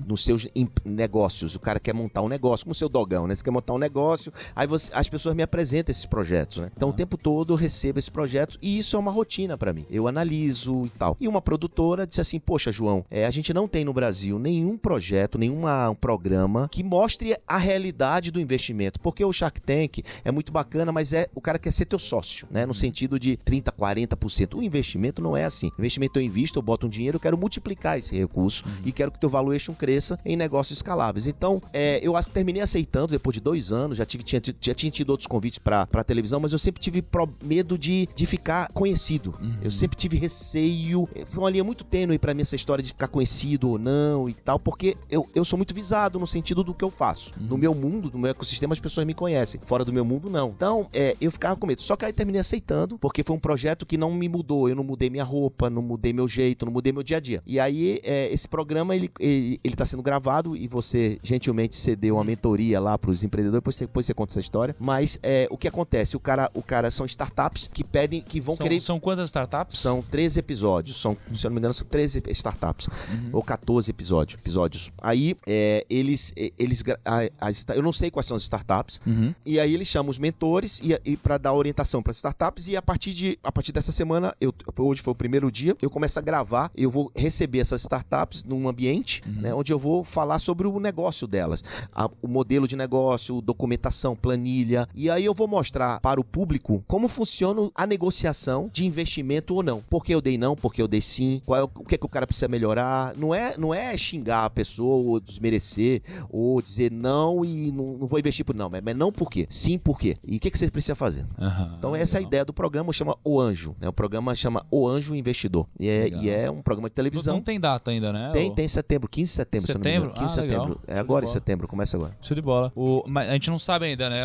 nos 0.07 0.25
seus 0.25 0.47
negócios. 0.85 1.55
O 1.55 1.61
cara 1.61 1.79
quer 1.81 1.93
montar 1.95 2.23
um 2.23 2.29
negócio, 2.29 2.65
como 2.67 2.73
o 2.73 2.75
seu 2.75 2.89
dogão, 2.89 3.27
né? 3.27 3.35
Você 3.35 3.43
quer 3.45 3.51
montar 3.51 3.73
um 3.75 3.79
negócio, 3.79 4.33
aí 4.55 4.67
você- 4.67 4.91
as 4.95 5.09
pessoas 5.09 5.35
me 5.35 5.43
apresentam 5.43 5.91
esses 5.93 6.07
projetos, 6.07 6.59
né? 6.59 6.71
Então 6.77 6.91
o 6.91 6.93
tempo 6.93 7.17
todo 7.17 7.53
eu 7.53 7.57
recebo 7.57 7.99
esses 7.99 8.09
projetos 8.11 8.59
e 8.63 8.79
isso 8.79 8.97
é 8.97 8.99
uma 8.99 9.11
rotina 9.11 9.57
pra 9.59 9.73
mim. 9.73 9.85
Eu 9.91 10.07
analiso 10.09 10.87
e 10.87 10.91
tal. 10.91 11.17
E 11.21 11.29
uma 11.29 11.41
produtora 11.43 12.07
disse 12.07 12.21
assim: 12.21 12.39
Poxa, 12.39 12.71
João, 12.73 13.05
é, 13.11 13.27
a 13.27 13.31
gente 13.31 13.53
não 13.53 13.67
tem 13.69 13.85
no 13.85 13.93
Brasil 13.93 14.39
nenhum 14.39 14.77
projeto, 14.77 15.39
nenhum 15.39 15.57
um 15.67 15.95
programa 15.95 16.69
que 16.71 16.83
mostre 16.85 17.35
a 17.47 17.57
realidade 17.59 18.31
do 18.31 18.41
investimento. 18.41 19.01
Porque 19.01 19.25
o 19.25 19.33
Shark 19.33 19.61
Tank 19.61 19.99
é 20.25 20.31
muito 20.31 20.53
bacana, 20.53 20.93
mas 20.93 21.13
é 21.13 21.29
o 21.35 21.41
cara 21.41 21.59
quer 21.59 21.73
ser 21.73 21.87
teu 21.87 21.99
sócio, 21.99 22.47
né? 22.51 22.65
No 22.67 22.75
sentido 22.75 23.19
de 23.19 23.37
30, 23.39 23.73
40%. 23.73 24.55
O 24.59 24.63
investimento 24.63 25.21
não 25.23 25.37
é 25.37 25.45
assim. 25.45 25.71
Investimento 25.79 26.19
eu 26.19 26.23
invisto, 26.23 26.59
eu 26.59 26.63
boto 26.63 26.87
um 26.87 26.91
dinheiro, 26.91 27.17
eu 27.17 27.21
quero 27.21 27.37
multiplicar 27.37 27.99
esse 27.99 28.15
recurso 28.17 28.65
e 28.85 28.93
quero 28.93 29.11
que 29.11 29.19
teu 29.19 29.29
valuation 29.47 29.75
cresça 29.75 30.19
em 30.25 30.37
negócios 30.37 30.79
escaláveis. 30.79 31.27
Então, 31.27 31.63
é, 31.73 32.01
eu 32.03 32.17
as- 32.17 32.29
terminei 32.29 32.63
aceitando 32.63 33.09
depois 33.13 33.35
de 33.35 33.41
dois 33.41 33.73
anos, 33.73 33.97
já, 33.99 34.05
tive, 34.05 34.23
tinha, 34.23 34.41
ti- 34.41 34.55
já 34.61 34.75
tinha 34.75 34.91
tido 34.91 35.11
outros 35.11 35.27
convites 35.27 35.59
pra, 35.59 35.87
pra 35.87 36.03
televisão, 36.05 36.41
mas 36.41 36.53
eu 36.53 36.59
sempre 36.59 36.81
tive 36.81 37.01
pro- 37.03 37.29
medo 37.43 37.79
de, 37.79 38.09
de 38.15 38.27
ficar 38.27 38.69
conhecido. 38.73 39.35
Eu 39.63 39.71
sempre 39.71 39.97
tive 39.97 40.17
receio. 40.17 41.09
Foi 41.31 41.43
uma 41.43 41.51
linha 41.51 41.65
muito 41.65 41.85
tênue 41.85 42.19
pra 42.19 42.35
mim 42.35 42.43
essa 42.43 42.57
história 42.57 42.83
de 42.83 42.89
ficar 42.91 43.09
conhecido 43.09 43.69
ou 43.71 43.79
não 43.79 44.29
e 44.29 44.35
tal, 44.35 44.59
porque 44.59 44.97
eu, 45.11 45.29
eu 45.35 45.45
sou 45.45 45.57
muito 45.57 45.75
visado 45.75 46.19
no 46.19 46.27
sentido 46.27 46.63
do 46.65 46.75
que 46.75 46.85
eu 46.85 46.91
faço. 46.91 47.33
No 47.41 47.57
meu 47.57 47.75
mundo, 47.75 48.11
no 48.13 48.19
meu 48.19 48.31
ecossistema, 48.31 48.73
as 48.73 48.81
pessoas 48.81 49.07
me 49.07 49.15
conhecem. 49.15 49.61
Fora 49.65 49.85
do 49.85 49.93
meu 49.93 50.05
mundo, 50.05 50.29
não. 50.31 50.51
Então, 50.51 50.89
é, 50.93 51.17
eu 51.21 51.31
ficava 51.31 51.57
com 51.57 51.67
medo. 51.67 51.81
Só 51.81 51.97
que 51.97 52.05
aí 52.05 52.13
terminei 52.13 52.41
aceitando, 52.41 52.99
porque 52.99 53.23
foi 53.23 53.37
um 53.37 53.39
projeto 53.41 53.85
que 53.87 53.97
não 53.97 54.13
me 54.13 54.29
mudou. 54.29 54.69
Eu 54.69 54.75
não 54.75 54.85
mudei 54.85 55.11
minha 55.11 55.25
roupa, 55.25 55.69
não 55.71 55.83
mudei 55.83 56.13
meu 56.13 56.27
jeito, 56.29 56.65
não 56.67 56.73
mudei 56.73 56.93
meu 56.93 57.03
dia 57.03 57.17
a 57.17 57.21
dia. 57.21 57.43
E 57.47 57.59
aí, 57.61 57.99
é, 58.03 58.33
esse 58.33 58.49
programa, 58.49 58.95
ele, 58.95 59.11
ele, 59.21 59.36
ele 59.63 59.77
tá 59.77 59.85
sendo 59.85 60.03
gravado 60.03 60.57
e 60.57 60.67
você 60.69 61.19
gentilmente 61.23 61.77
cedeu 61.77 62.17
uma 62.17 62.25
mentoria 62.25 62.81
lá 62.81 62.97
pros 62.99 63.23
empreendedores, 63.25 63.59
depois 63.61 63.77
você, 63.77 63.87
depois 63.87 64.07
você 64.07 64.15
conta 64.15 64.33
essa 64.33 64.41
história. 64.41 64.75
Mas 64.79 65.19
é, 65.23 65.47
o 65.51 65.57
que 65.57 65.69
acontece? 65.69 66.17
O 66.17 66.21
cara, 66.21 66.51
o 66.55 66.63
cara 66.63 66.91
são 66.91 67.07
startups 67.07 67.69
que 67.73 67.83
pedem, 67.85 68.21
que 68.21 68.41
vão 68.41 68.57
são, 68.57 68.65
querer 68.67 68.81
são 68.81 68.99
quantas 69.01 69.29
startups? 69.29 69.79
são 69.79 70.03
13 70.03 70.39
episódios. 70.41 70.97
São, 71.01 71.17
se 71.35 71.47
eu 71.47 71.51
não 71.51 71.55
me 71.55 71.61
engano, 71.61 71.75
são 71.75 71.87
13 71.87 72.23
startups. 72.31 72.89
Ou 73.33 73.43
14 73.43 73.91
episódios. 73.91 74.39
episódios. 74.39 74.91
Aí, 75.03 75.35
é, 75.47 75.85
eles. 75.89 76.33
é, 76.37 76.53
eles 76.59 76.83
a- 77.05 77.31
as 77.41 77.65
eu 77.75 77.83
não 77.83 77.93
sei 77.93 78.11
quais 78.11 78.27
são 78.27 78.37
as 78.37 78.43
startups. 78.43 79.01
Uhum. 79.07 79.35
E 79.45 79.59
aí 79.61 79.75
eles 79.75 79.89
chamam 79.89 80.11
os 80.11 80.19
mentores 80.19 80.81
e, 80.83 80.99
e 81.05 81.17
para 81.17 81.39
dar 81.39 81.53
orientação 81.53 82.03
para 82.03 82.13
startups. 82.13 82.69
E 82.69 82.77
a 82.77 82.83
partir, 82.83 83.13
de, 83.13 83.39
a 83.43 83.51
partir 83.53 83.73
dessa 83.73 83.93
semana, 83.93 84.35
eu, 84.41 84.53
hoje 84.79 85.03
foi 85.03 85.13
o 85.13 85.15
primeiro 85.15 85.51
dia, 85.51 85.77
eu 85.83 85.91
começo 85.91 86.19
a 86.19 86.23
gravar. 86.23 86.71
Eu 86.77 86.91
vou 86.91 87.11
receber 87.15 87.59
essas 87.61 87.83
startups 87.83 88.45
num 88.45 88.69
ambiente 88.69 89.23
né, 89.27 89.55
onde 89.55 89.73
eu 89.73 89.79
vou 89.79 90.03
falar 90.05 90.39
sobre 90.39 90.67
o 90.67 90.79
negócio 90.81 91.27
delas. 91.27 91.63
A- 91.93 92.11
o 92.23 92.29
modelo 92.29 92.67
de 92.69 92.77
negócio, 92.77 93.41
documentação, 93.41 94.15
planilha. 94.17 94.89
E 94.95 95.09
aí 95.11 95.25
eu 95.25 95.35
vou 95.35 95.47
mostrar 95.49 96.01
para 96.01 96.21
o 96.21 96.25
público 96.25 96.83
como 96.87 97.09
funciona 97.09 97.71
a 97.75 97.87
negociação 97.87 98.71
de 98.73 98.85
investimento 98.87 99.55
ou 99.55 99.63
não. 99.63 99.83
Por 99.91 100.05
que 100.05 100.15
eu 100.15 100.21
dei 100.21 100.39
não, 100.39 100.55
por 100.57 100.73
que 100.73 100.81
eu 100.83 100.89
dei 100.89 101.01
sim, 101.01 101.41
qual 101.45 101.61
é 101.61 101.63
o, 101.63 101.69
que, 101.69 101.95
é 101.95 101.99
que 101.99 102.07
o 102.07 102.09
cara 102.09 102.27
precisa 102.27 102.49
melhorar. 102.49 103.15
Não 103.17 103.35
é, 103.35 103.57
não 103.59 103.75
é 103.75 103.97
xingar 103.97 104.45
a 104.45 104.51
pessoa 104.51 104.97
ou 104.97 105.21
desmerecer 105.21 106.03
ou 106.31 106.61
dizer 106.63 106.91
não 106.91 107.45
e 107.45 107.71
não, 107.73 107.99
não 107.99 108.07
vou 108.07 108.19
investir 108.19 108.45
por 108.45 108.55
não. 108.55 108.69
Mas, 108.71 108.83
mas 108.85 108.97
não 108.97 109.11
por 109.13 109.31
quê? 109.31 109.47
Sim 109.51 109.79
por 109.79 109.99
quê? 109.99 110.17
E 110.25 110.37
o 110.37 110.41
que, 110.41 110.51
que 110.51 110.59
você 110.59 110.71
precisa 110.71 110.95
fazer? 110.95 111.25
Aham, 111.39 111.75
Então 111.79 111.95
essa 111.97 112.17
é 112.17 112.19
a 112.19 112.21
legal. 112.21 112.29
ideia 112.29 112.45
do 112.45 112.53
programa, 112.53 112.93
chama 112.93 113.17
O 113.25 113.41
Anjo. 113.41 113.75
Né? 113.81 113.89
O 113.89 113.93
programa 113.93 114.35
chama 114.35 114.65
O 114.71 114.87
Anjo 114.89 115.15
Investidor. 115.15 115.67
E 115.79 115.89
é, 115.89 116.05
Legal. 116.05 116.23
e 116.23 116.31
é 116.31 116.51
um 116.51 116.63
programa 116.63 116.89
de 116.89 116.93
Não, 116.93 116.97
televisão. 116.97 117.35
não 117.37 117.43
tem 117.43 117.59
data 117.61 117.91
ainda, 117.91 118.13
né? 118.13 118.31
Tem, 118.33 118.51
O- 118.51 118.55
tem 118.55 118.65
em 118.65 118.69
setembro, 118.69 119.09
15 119.17 119.31
de 119.31 119.37
setembro, 119.37 119.67
se 119.67 119.73
eu 119.73 119.79
não 119.79 119.83
me 119.85 119.91
engano. 119.91 120.05
Setembro? 120.15 120.21
15 120.21 120.35
de 120.35 120.39
Ah, 120.39 120.43
legal. 120.43 120.61
setembro. 120.67 120.81
É 120.87 120.99
agora 120.99 121.25
em 121.25 121.29
setembro, 121.29 121.69
começa 121.69 121.97
agora. 121.97 122.13
Show 122.23 122.35
de 122.35 122.41
bola. 122.43 122.73
O, 122.77 123.03
mas 123.07 123.29
a 123.29 123.33
gente 123.33 123.51
não 123.51 123.59
sabe 123.59 123.87
ainda, 123.87 124.09
né? 124.11 124.23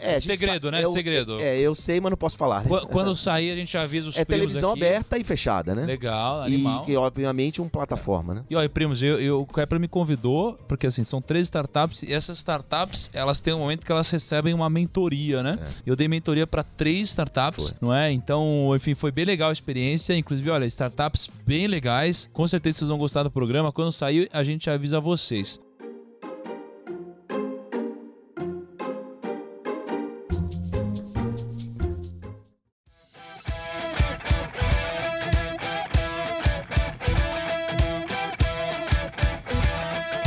É, 0.00 0.18
gente 0.20 0.38
segredo, 0.38 0.70
né? 0.70 0.84
eu- 0.84 0.90
Segredo. 0.90 1.40
É, 1.40 1.58
eu 1.58 1.74
sei, 1.74 2.00
mas 2.00 2.10
não 2.10 2.16
posso 2.16 2.36
falar. 2.36 2.62
né? 2.62 2.68
Qu- 2.68 2.86
Quando 2.88 3.14
sair, 3.16 3.50
a 3.50 3.56
gente 3.56 3.76
avisa 3.76 4.08
os 4.08 4.16
É 4.16 4.24
primos 4.24 4.44
televisão 4.46 4.72
aqui. 4.72 4.84
aberta 4.84 5.18
e 5.18 5.24
fechada, 5.24 5.74
né? 5.74 5.84
Legal, 5.84 6.42
E 6.48 6.54
animal. 6.54 6.82
que, 6.84 6.96
obviamente, 6.96 7.60
um 7.62 7.68
plataforma, 7.68 8.34
né? 8.34 8.42
E 8.48 8.54
olha, 8.56 8.68
primos, 8.68 9.02
eu, 9.02 9.18
eu, 9.20 9.40
o 9.40 9.46
Kepler 9.46 9.80
me 9.80 9.88
convidou, 9.88 10.58
porque 10.68 10.86
assim, 10.86 11.02
são 11.04 11.20
três 11.22 11.46
startups, 11.46 12.02
e 12.02 12.12
essas 12.12 12.38
startups, 12.38 13.10
elas 13.12 13.40
têm 13.40 13.54
um 13.54 13.58
momento 13.58 13.84
que 13.84 13.92
elas 13.92 14.08
recebem 14.10 14.52
uma 14.54 14.68
mentoria, 14.70 15.42
né? 15.42 15.58
Eu 15.86 15.96
dei 15.96 16.06
mentoria 16.08 16.46
para 16.46 16.62
três 16.62 17.08
startups, 17.08 17.64
É. 17.66 17.68
Foi. 17.68 17.76
não 17.80 17.94
é? 17.94 18.12
Então, 18.12 18.70
enfim, 18.74 18.94
foi 18.94 19.10
bem 19.10 19.24
legal 19.24 19.50
a 19.50 19.52
experiência. 19.52 20.14
Inclusive, 20.14 20.50
olha, 20.50 20.64
startups 20.66 21.28
bem 21.46 21.66
legais. 21.66 22.28
Com 22.32 22.46
certeza 22.46 22.78
vocês 22.78 22.88
vão 22.88 22.98
gostar 22.98 23.22
do 23.22 23.30
programa. 23.30 23.72
Quando 23.72 23.90
sair, 23.92 24.23
a 24.32 24.42
gente 24.42 24.68
avisa 24.70 25.00
vocês. 25.00 25.60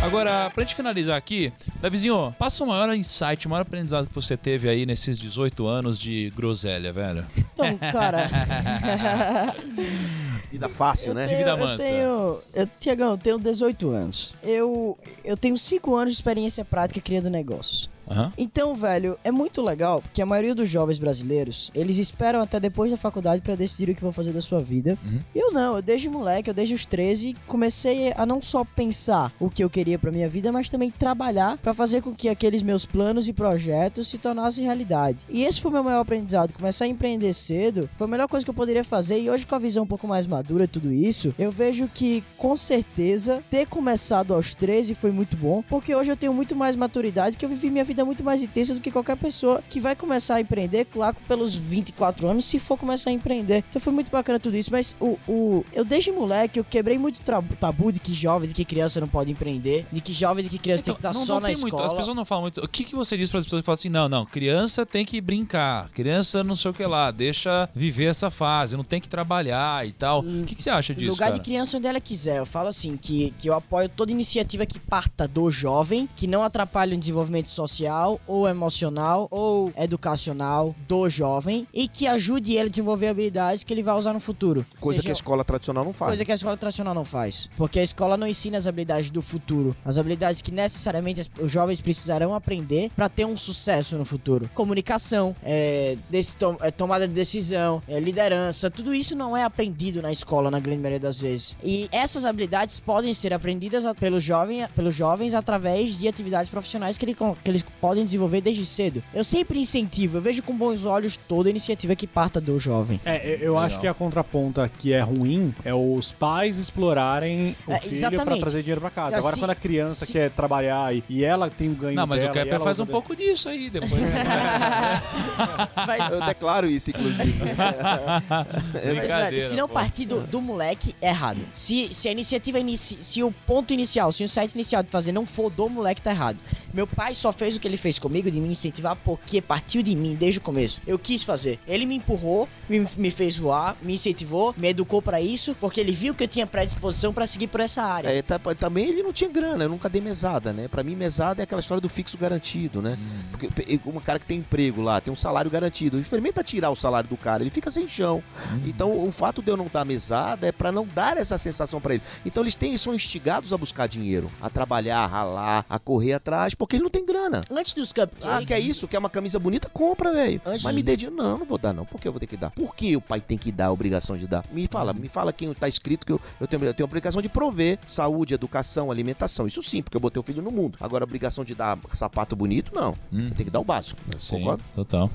Agora, 0.08 0.50
pra 0.50 0.64
gente 0.64 0.74
finalizar 0.74 1.18
aqui, 1.18 1.52
Davizinho, 1.82 2.34
passa 2.40 2.64
o 2.64 2.68
maior 2.68 2.96
insight, 2.96 3.46
o 3.46 3.50
maior 3.50 3.62
aprendizado 3.62 4.08
que 4.08 4.16
você 4.16 4.36
teve 4.36 4.70
aí 4.70 4.86
nesses 4.86 5.20
18 5.20 5.68
anos 5.68 6.00
de 6.00 6.32
groselha, 6.36 6.92
velho. 6.92 7.26
Então, 7.38 7.78
cara. 7.78 8.30
Vida 10.52 10.70
fácil, 10.70 11.10
eu 11.10 11.14
né? 11.16 11.26
tenho, 11.28 11.38
Vida 11.40 11.50
eu 11.52 11.58
mansa. 11.58 11.78
tenho, 11.84 12.40
eu, 12.54 12.68
Tiagão, 12.80 13.12
eu 13.12 13.18
tenho 13.18 13.38
18 13.38 13.90
anos. 13.90 14.34
Eu, 14.42 14.98
eu 15.24 15.36
tenho 15.36 15.58
5 15.58 15.96
anos 15.96 16.14
de 16.14 16.18
experiência 16.18 16.64
prática 16.64 17.02
criando 17.02 17.30
negócios. 17.30 17.90
Aham. 18.10 18.32
Então, 18.38 18.74
velho, 18.74 19.18
é 19.24 19.32
muito 19.32 19.62
legal 19.62 20.02
porque 20.02 20.22
a 20.22 20.26
maioria 20.26 20.56
dos 20.56 20.70
jovens 20.70 20.98
brasileiros, 20.98 21.72
eles 21.74 21.98
esperam 21.98 22.42
até 22.42 22.60
depois 22.60 22.92
da 22.92 22.98
faculdade 22.98 23.42
pra 23.42 23.56
decidir 23.56 23.92
o 23.92 23.96
que 23.96 24.02
vão 24.02 24.12
fazer 24.12 24.32
da 24.32 24.42
sua 24.42 24.62
vida. 24.62 24.98
Uhum. 25.06 25.20
Eu 25.36 25.52
não, 25.52 25.76
eu 25.76 25.82
desde 25.82 26.10
moleque, 26.10 26.50
eu 26.50 26.54
desde 26.54 26.74
os 26.74 26.86
13, 26.86 27.36
comecei 27.46 28.14
a 28.16 28.26
não 28.26 28.42
só 28.42 28.64
pensar 28.64 29.32
o 29.40 29.50
que 29.50 29.64
eu 29.64 29.70
queria 29.70 30.00
pra 30.00 30.12
minha 30.12 30.30
vida, 30.30 30.52
mas 30.52 30.70
também 30.70 30.92
trabalhar 30.92 31.58
pra 31.58 31.74
fazer 31.74 32.02
com 32.02 32.14
que 32.14 32.30
aqueles 32.30 32.62
meus 32.62 32.86
planos 32.86 33.28
e 33.28 33.34
projetos 33.34 34.08
se 34.08 34.18
tornassem 34.18 34.66
realidade. 34.66 35.26
E 35.30 35.44
esse 35.44 35.62
foi 35.62 35.72
o 35.72 35.74
meu 35.74 35.84
maior 35.84 36.02
aprendizado, 36.02 36.54
começar 36.54 36.86
a 36.86 36.88
empreender 36.88 37.34
cedo, 37.34 37.90
foi 37.96 38.08
a 38.08 38.10
melhor 38.10 38.28
coisa 38.28 38.46
que 38.46 38.50
eu 38.50 38.54
poderia 38.56 38.84
fazer 38.84 39.20
e 39.20 39.30
hoje 39.30 39.46
com 39.46 39.56
a 39.56 39.60
visão 39.60 39.84
um 39.84 39.88
pouco 39.88 40.08
mais 40.08 40.26
madura 40.26 40.64
e 40.64 40.68
tudo 40.68 40.92
isso, 40.92 41.34
eu 41.38 41.52
vejo 41.52 41.90
que 41.94 42.24
com 42.38 42.56
certeza 42.56 43.44
ter 43.50 43.68
começado 43.68 44.34
aos 44.34 44.56
13 44.56 44.96
foi 44.96 45.12
muito 45.12 45.36
bom, 45.36 45.64
porque 45.70 45.94
hoje 45.96 46.12
eu 46.12 46.18
tenho 46.18 46.34
muito 46.34 46.56
mais 46.56 46.76
maturidade, 46.76 47.38
que 47.38 47.46
eu 47.46 47.50
vivi 47.50 47.70
minha 47.70 47.84
vida 47.84 47.97
muito 48.04 48.24
mais 48.24 48.44
intensa 48.44 48.74
do 48.74 48.82
que 48.82 48.92
qualquer 48.92 49.18
pessoa 49.18 49.62
que 49.70 49.80
vai 49.80 49.96
começar 49.96 50.36
a 50.36 50.42
empreender, 50.42 50.86
claro, 50.86 51.16
pelos 51.28 51.56
24 51.56 52.28
anos, 52.28 52.46
se 52.46 52.60
for 52.60 52.78
começar 52.78 53.10
a 53.10 53.14
empreender. 53.14 53.64
Então 53.70 53.82
foi 53.82 53.94
muito 53.94 54.12
bacana 54.12 54.40
tudo 54.40 54.56
isso, 54.56 54.72
mas 54.72 54.96
o, 55.00 55.18
o 55.28 55.66
eu 55.74 55.84
desde 55.84 56.12
moleque 56.12 56.60
eu 56.60 56.64
quebrei 56.64 56.98
muito 56.98 57.22
tabu 57.60 57.92
de 57.92 58.00
que 58.00 58.14
jovem, 58.14 58.48
de 58.48 58.54
que 58.54 58.66
criança 58.66 59.00
não 59.00 59.08
pode 59.08 59.32
empreender, 59.32 59.86
de 59.92 60.02
que 60.02 60.14
jovem, 60.14 60.44
de 60.44 60.50
que 60.50 60.58
criança 60.58 60.84
tem 60.84 60.94
que 60.94 61.00
estar 61.00 61.10
Então, 61.10 61.22
não, 61.22 61.28
só 61.28 61.34
não 61.36 61.42
na 61.42 61.52
escola. 61.52 61.72
muito, 61.72 61.84
as 61.84 61.94
pessoas 61.94 62.16
não 62.16 62.26
falam 62.26 62.44
muito. 62.44 62.62
O 62.64 62.68
que, 62.68 62.84
que 62.84 62.96
você 62.96 63.18
diz 63.18 63.30
para 63.30 63.40
as 63.40 63.46
pessoas 63.46 63.62
que 63.62 63.66
falam 63.66 63.76
assim: 63.76 63.90
não, 63.90 64.10
não, 64.10 64.26
criança 64.26 64.86
tem 64.86 65.06
que 65.06 65.20
brincar, 65.20 65.90
criança 65.90 66.44
não 66.44 66.56
sei 66.56 66.72
o 66.72 66.74
que 66.74 66.86
lá, 66.86 67.12
deixa 67.12 67.70
viver 67.76 68.06
essa 68.06 68.30
fase, 68.30 68.76
não 68.78 68.84
tem 68.84 69.02
que 69.02 69.10
trabalhar 69.10 69.88
e 69.88 69.92
tal. 69.92 70.22
O 70.22 70.44
que, 70.44 70.56
que 70.56 70.64
você 70.64 70.70
acha 70.70 70.94
disso? 70.94 71.12
lugar 71.12 71.28
cara? 71.28 71.38
de 71.38 71.44
criança 71.44 71.78
onde 71.78 71.88
ela 71.88 72.00
quiser. 72.00 72.38
Eu 72.38 72.46
falo 72.46 72.70
assim, 72.70 72.98
que, 72.98 73.34
que 73.38 73.50
eu 73.50 73.54
apoio 73.54 73.90
toda 73.90 74.12
iniciativa 74.12 74.66
que 74.66 74.80
parta 74.80 75.28
do 75.28 75.50
jovem, 75.50 76.08
que 76.16 76.28
não 76.28 76.44
atrapalhe 76.44 76.96
o 76.96 76.98
desenvolvimento 76.98 77.50
social 77.50 77.87
social, 77.88 78.20
ou 78.28 78.48
emocional, 78.48 79.28
ou 79.32 79.72
educacional 79.78 80.76
do 80.88 81.08
jovem 81.10 81.68
e 81.74 81.88
que 81.88 82.06
ajude 82.08 82.54
ele 82.54 82.68
a 82.68 82.70
desenvolver 82.70 83.08
habilidades 83.08 83.64
que 83.64 83.74
ele 83.74 83.82
vai 83.84 83.96
usar 83.96 84.14
no 84.14 84.20
futuro. 84.20 84.66
Coisa 84.80 85.02
que 85.02 85.08
a 85.08 85.10
Seja- 85.10 85.22
escola 85.22 85.44
tradicional 85.44 85.84
não 85.86 85.94
faz. 85.94 86.10
Coisa 86.10 86.26
que 86.26 86.32
a 86.32 86.36
escola 86.36 86.58
tradicional 86.58 86.94
não 86.94 87.06
faz. 87.06 87.50
Porque 87.58 87.80
a 87.80 87.84
escola 87.84 88.18
não 88.18 88.28
ensina 88.28 88.58
as 88.58 88.68
habilidades 88.68 89.10
do 89.10 89.22
futuro. 89.22 89.76
As 89.86 89.98
habilidades 89.98 90.42
que 90.42 90.52
necessariamente 90.52 91.30
os 91.40 91.50
jovens 91.52 91.82
precisarão 91.82 92.34
aprender 92.36 92.92
para 92.96 93.08
ter 93.10 93.26
um 93.26 93.38
sucesso 93.38 93.98
no 93.98 94.06
futuro. 94.06 94.50
Comunicação, 94.54 95.36
é, 95.44 95.98
desse 96.10 96.36
tom- 96.36 96.58
é, 96.62 96.70
tomada 96.72 97.08
de 97.08 97.14
decisão, 97.14 97.82
é, 97.88 98.00
liderança. 98.00 98.70
Tudo 98.70 98.94
isso 98.94 99.16
não 99.16 99.36
é 99.36 99.44
aprendido 99.44 100.02
na 100.02 100.12
escola, 100.12 100.52
na 100.52 100.60
grande 100.60 100.80
maioria 100.82 101.00
das 101.00 101.20
vezes. 101.20 101.58
E 101.64 101.88
essas 101.92 102.26
habilidades 102.26 102.80
podem 102.80 103.14
ser 103.14 103.34
aprendidas 103.34 103.86
pelos, 104.00 104.24
jovem, 104.24 104.68
pelos 104.76 104.94
jovens 104.96 105.34
através 105.34 105.98
de 105.98 106.08
atividades 106.08 106.50
profissionais 106.50 106.98
que, 106.98 107.06
ele 107.06 107.16
que 107.16 107.50
eles 107.50 107.64
podem 107.80 108.04
desenvolver 108.06 108.42
desde 108.42 108.66
cedo. 108.66 109.04
Eu 109.14 109.24
sempre 109.24 109.60
incentivo, 109.60 110.18
eu 110.18 110.22
vejo 110.22 110.42
com 110.44 110.56
bons 110.56 110.86
olhos 110.86 111.18
toda 111.28 111.50
iniciativa 111.50 111.96
que 111.96 112.06
parta 112.08 112.40
do 112.42 112.60
jovem. 112.60 113.00
É, 113.06 113.36
eu- 113.36 113.38
eu 113.40 113.58
acho 113.58 113.80
que 113.80 113.88
a 113.88 113.94
contraponta 113.94 114.70
que 114.78 114.94
é 114.94 115.00
ruim 115.02 115.54
é 115.64 115.74
os 115.74 116.12
pais 116.12 116.58
explorarem 116.58 117.56
o 117.66 117.72
É, 117.72 117.80
filho 117.80 117.90
pra 117.90 118.10
exatamente. 118.10 118.40
trazer 118.40 118.62
dinheiro 118.62 118.82
pra 118.82 118.90
casa. 118.90 119.16
Ah, 119.16 119.20
Agora, 119.20 119.36
se- 119.36 119.40
quando 119.42 119.52
a 119.52 119.56
criança 119.56 120.06
se- 120.06 120.12
quer 120.14 120.30
trabalhar 120.32 120.94
e, 120.96 121.04
e 121.10 121.24
ela 121.24 121.50
tem 121.50 121.70
o 121.70 121.76
ganho 121.76 121.96
Não, 121.96 122.06
mas 122.08 122.20
dela, 122.20 122.32
o 122.32 122.34
Kepler 122.34 122.60
faz 122.60 122.80
um 122.80 122.86
de- 122.86 122.92
pouco 122.92 123.16
disso 123.16 123.50
aí 123.50 123.70
depois. 123.70 123.92
Mas- 125.88 126.12
Eu 126.12 126.22
declaro 126.26 126.68
isso, 126.68 126.90
inclusive. 126.90 127.34
Mas, 127.58 128.84
velho, 128.84 129.00
Brincadeira. 129.00 129.48
se 129.50 129.56
não 129.56 129.68
pô. 129.68 129.74
partir 129.74 130.06
do, 130.06 130.22
do 130.22 130.42
moleque, 130.42 130.96
é 131.02 131.10
errado. 131.10 131.42
Se, 131.54 131.94
se 131.94 132.08
a 132.08 132.12
iniciativa 132.12 132.60
inici... 132.60 132.98
se 133.02 133.24
o 133.24 133.32
ponto 133.32 133.74
inicial, 133.74 134.12
se 134.12 134.24
o 134.24 134.30
site 134.30 134.54
inicial 134.54 134.84
de 134.84 134.90
fazer 134.90 135.12
não 135.12 135.26
for 135.26 135.50
do 135.50 135.70
moleque, 135.70 136.02
tá 136.02 136.12
errado. 136.12 136.38
Meu 136.74 136.86
pai 136.88 137.14
só 137.14 137.32
fez 137.32 137.56
o 137.56 137.60
que 137.60 137.67
ele 137.68 137.78
fez 137.78 138.00
comigo 138.00 138.30
de 138.32 138.40
me 138.40 138.50
incentivar 138.50 138.96
porque 138.96 139.42
partiu 139.42 139.82
de 139.82 139.96
mim 139.96 140.16
desde 140.16 140.40
o 140.40 140.42
começo. 140.42 140.82
Eu 140.88 140.98
quis 140.98 141.24
fazer. 141.24 141.60
Ele 141.68 141.86
me 141.86 141.96
empurrou, 141.96 142.48
me, 142.70 142.88
me 142.98 143.12
fez 143.12 143.36
voar, 143.38 143.76
me 143.82 143.94
incentivou, 143.94 144.54
me 144.58 144.70
educou 144.70 145.02
pra 145.02 145.22
isso, 145.22 145.56
porque 145.60 145.80
ele 145.80 145.92
viu 145.92 146.14
que 146.16 146.24
eu 146.24 146.28
tinha 146.28 146.48
predisposição 146.48 147.14
pra 147.14 147.28
seguir 147.28 147.48
por 147.48 147.60
essa 147.60 147.82
área. 147.84 148.10
É, 148.10 148.22
tá- 148.22 148.40
também 148.56 148.88
ele 148.90 149.04
não 149.04 149.14
tinha 149.14 149.30
grana, 149.30 149.66
eu 149.66 149.70
nunca 149.70 149.90
dei 149.90 150.02
mesada, 150.02 150.52
né? 150.54 150.68
Pra 150.68 150.84
mim, 150.84 150.96
mesada 150.96 151.42
é 151.42 151.44
aquela 151.44 151.62
história 151.62 151.82
do 151.82 151.90
fixo 151.90 152.18
garantido, 152.18 152.82
né? 152.82 152.98
Hum. 153.00 153.24
Porque 153.32 153.80
um 153.86 154.00
cara 154.00 154.20
que 154.20 154.26
tem 154.26 154.40
emprego 154.40 154.82
lá, 154.82 155.00
tem 155.02 155.12
um 155.12 155.16
salário 155.16 155.50
garantido, 155.52 156.00
experimenta 156.00 156.44
tirar 156.44 156.70
o 156.72 156.76
salário 156.76 157.10
do 157.10 157.18
cara, 157.18 157.44
ele 157.44 157.50
fica 157.50 157.70
sem 157.70 157.88
chão. 157.88 158.24
Hum. 158.54 158.62
Então, 158.66 159.06
o 159.08 159.12
fato 159.12 159.42
de 159.42 159.50
eu 159.52 159.58
não 159.58 159.68
dar 159.72 159.86
mesada 159.86 160.48
é 160.48 160.52
pra 160.52 160.72
não 160.72 160.86
dar 160.88 161.18
essa 161.18 161.38
sensação 161.38 161.80
pra 161.82 161.94
ele. 161.96 162.04
Então, 162.26 162.44
eles 162.44 162.56
têm, 162.56 162.78
são 162.78 162.94
instigados 162.94 163.52
a 163.54 163.58
buscar 163.58 163.88
dinheiro, 163.88 164.30
a 164.42 164.50
trabalhar, 164.50 165.00
a 165.00 165.08
ralar, 165.08 165.66
a 165.70 165.80
correr 165.80 166.14
atrás, 166.14 166.54
porque 166.56 166.76
ele 166.76 166.84
não 166.84 166.90
tem 166.90 167.06
grana. 167.06 167.44
Antes 167.58 167.74
dos 167.74 167.92
cupcakes. 167.92 168.24
Ah, 168.24 168.46
quer 168.46 168.60
isso? 168.60 168.88
Quer 168.88 169.00
uma 169.00 169.10
camisa 169.10 169.40
bonita? 169.40 169.68
Compra, 169.70 170.14
velho. 170.14 170.40
Antes 170.46 170.64
Mas 170.64 170.76
me 170.76 170.84
dê 170.84 170.96
dinheiro. 170.96 171.16
Não, 171.16 171.40
não 171.40 171.46
vou 171.46 171.58
dar, 171.58 171.74
não. 171.74 171.86
Por 171.86 172.00
que 172.00 172.08
eu 172.08 172.12
vou 172.12 172.20
ter 172.20 172.28
que 172.28 172.38
dar? 172.38 172.52
Por 172.52 172.76
que 172.76 172.96
o 172.96 173.02
pai 173.02 173.20
tem 173.20 173.38
que 173.38 173.52
dar 173.52 173.68
a 173.68 173.72
obrigação 173.72 174.16
de 174.16 174.28
dar? 174.28 174.46
Me 174.52 174.68
fala, 174.70 174.94
me 174.94 175.10
fala 175.10 175.34
quem 175.34 175.52
tá 175.54 175.68
escrito 175.68 176.06
que 176.06 176.12
eu, 176.12 176.22
eu, 176.40 176.46
tenho, 176.46 176.64
eu 176.64 176.74
tenho 176.74 176.86
a 176.86 176.90
obrigação 176.90 177.20
de 177.22 177.28
prover 177.30 177.80
saúde, 177.86 178.34
educação, 178.36 178.92
alimentação. 178.92 179.48
Isso 179.48 179.64
sim, 179.64 179.82
porque 179.82 179.98
eu 179.98 180.02
botei 180.02 180.20
o 180.20 180.24
filho 180.24 180.42
no 180.42 180.52
mundo. 180.52 180.78
Agora, 180.80 181.04
a 181.04 181.08
obrigação 181.08 181.44
de 181.44 181.56
dar 181.56 181.80
sapato 181.94 182.36
bonito, 182.36 182.72
não. 182.76 182.96
Hum. 183.12 183.32
Tem 183.36 183.46
que 183.46 183.52
dar 183.52 183.60
o 183.60 183.64
básico. 183.64 184.00
Sim, 184.20 184.40
Concorda? 184.40 184.64
total. 184.76 185.10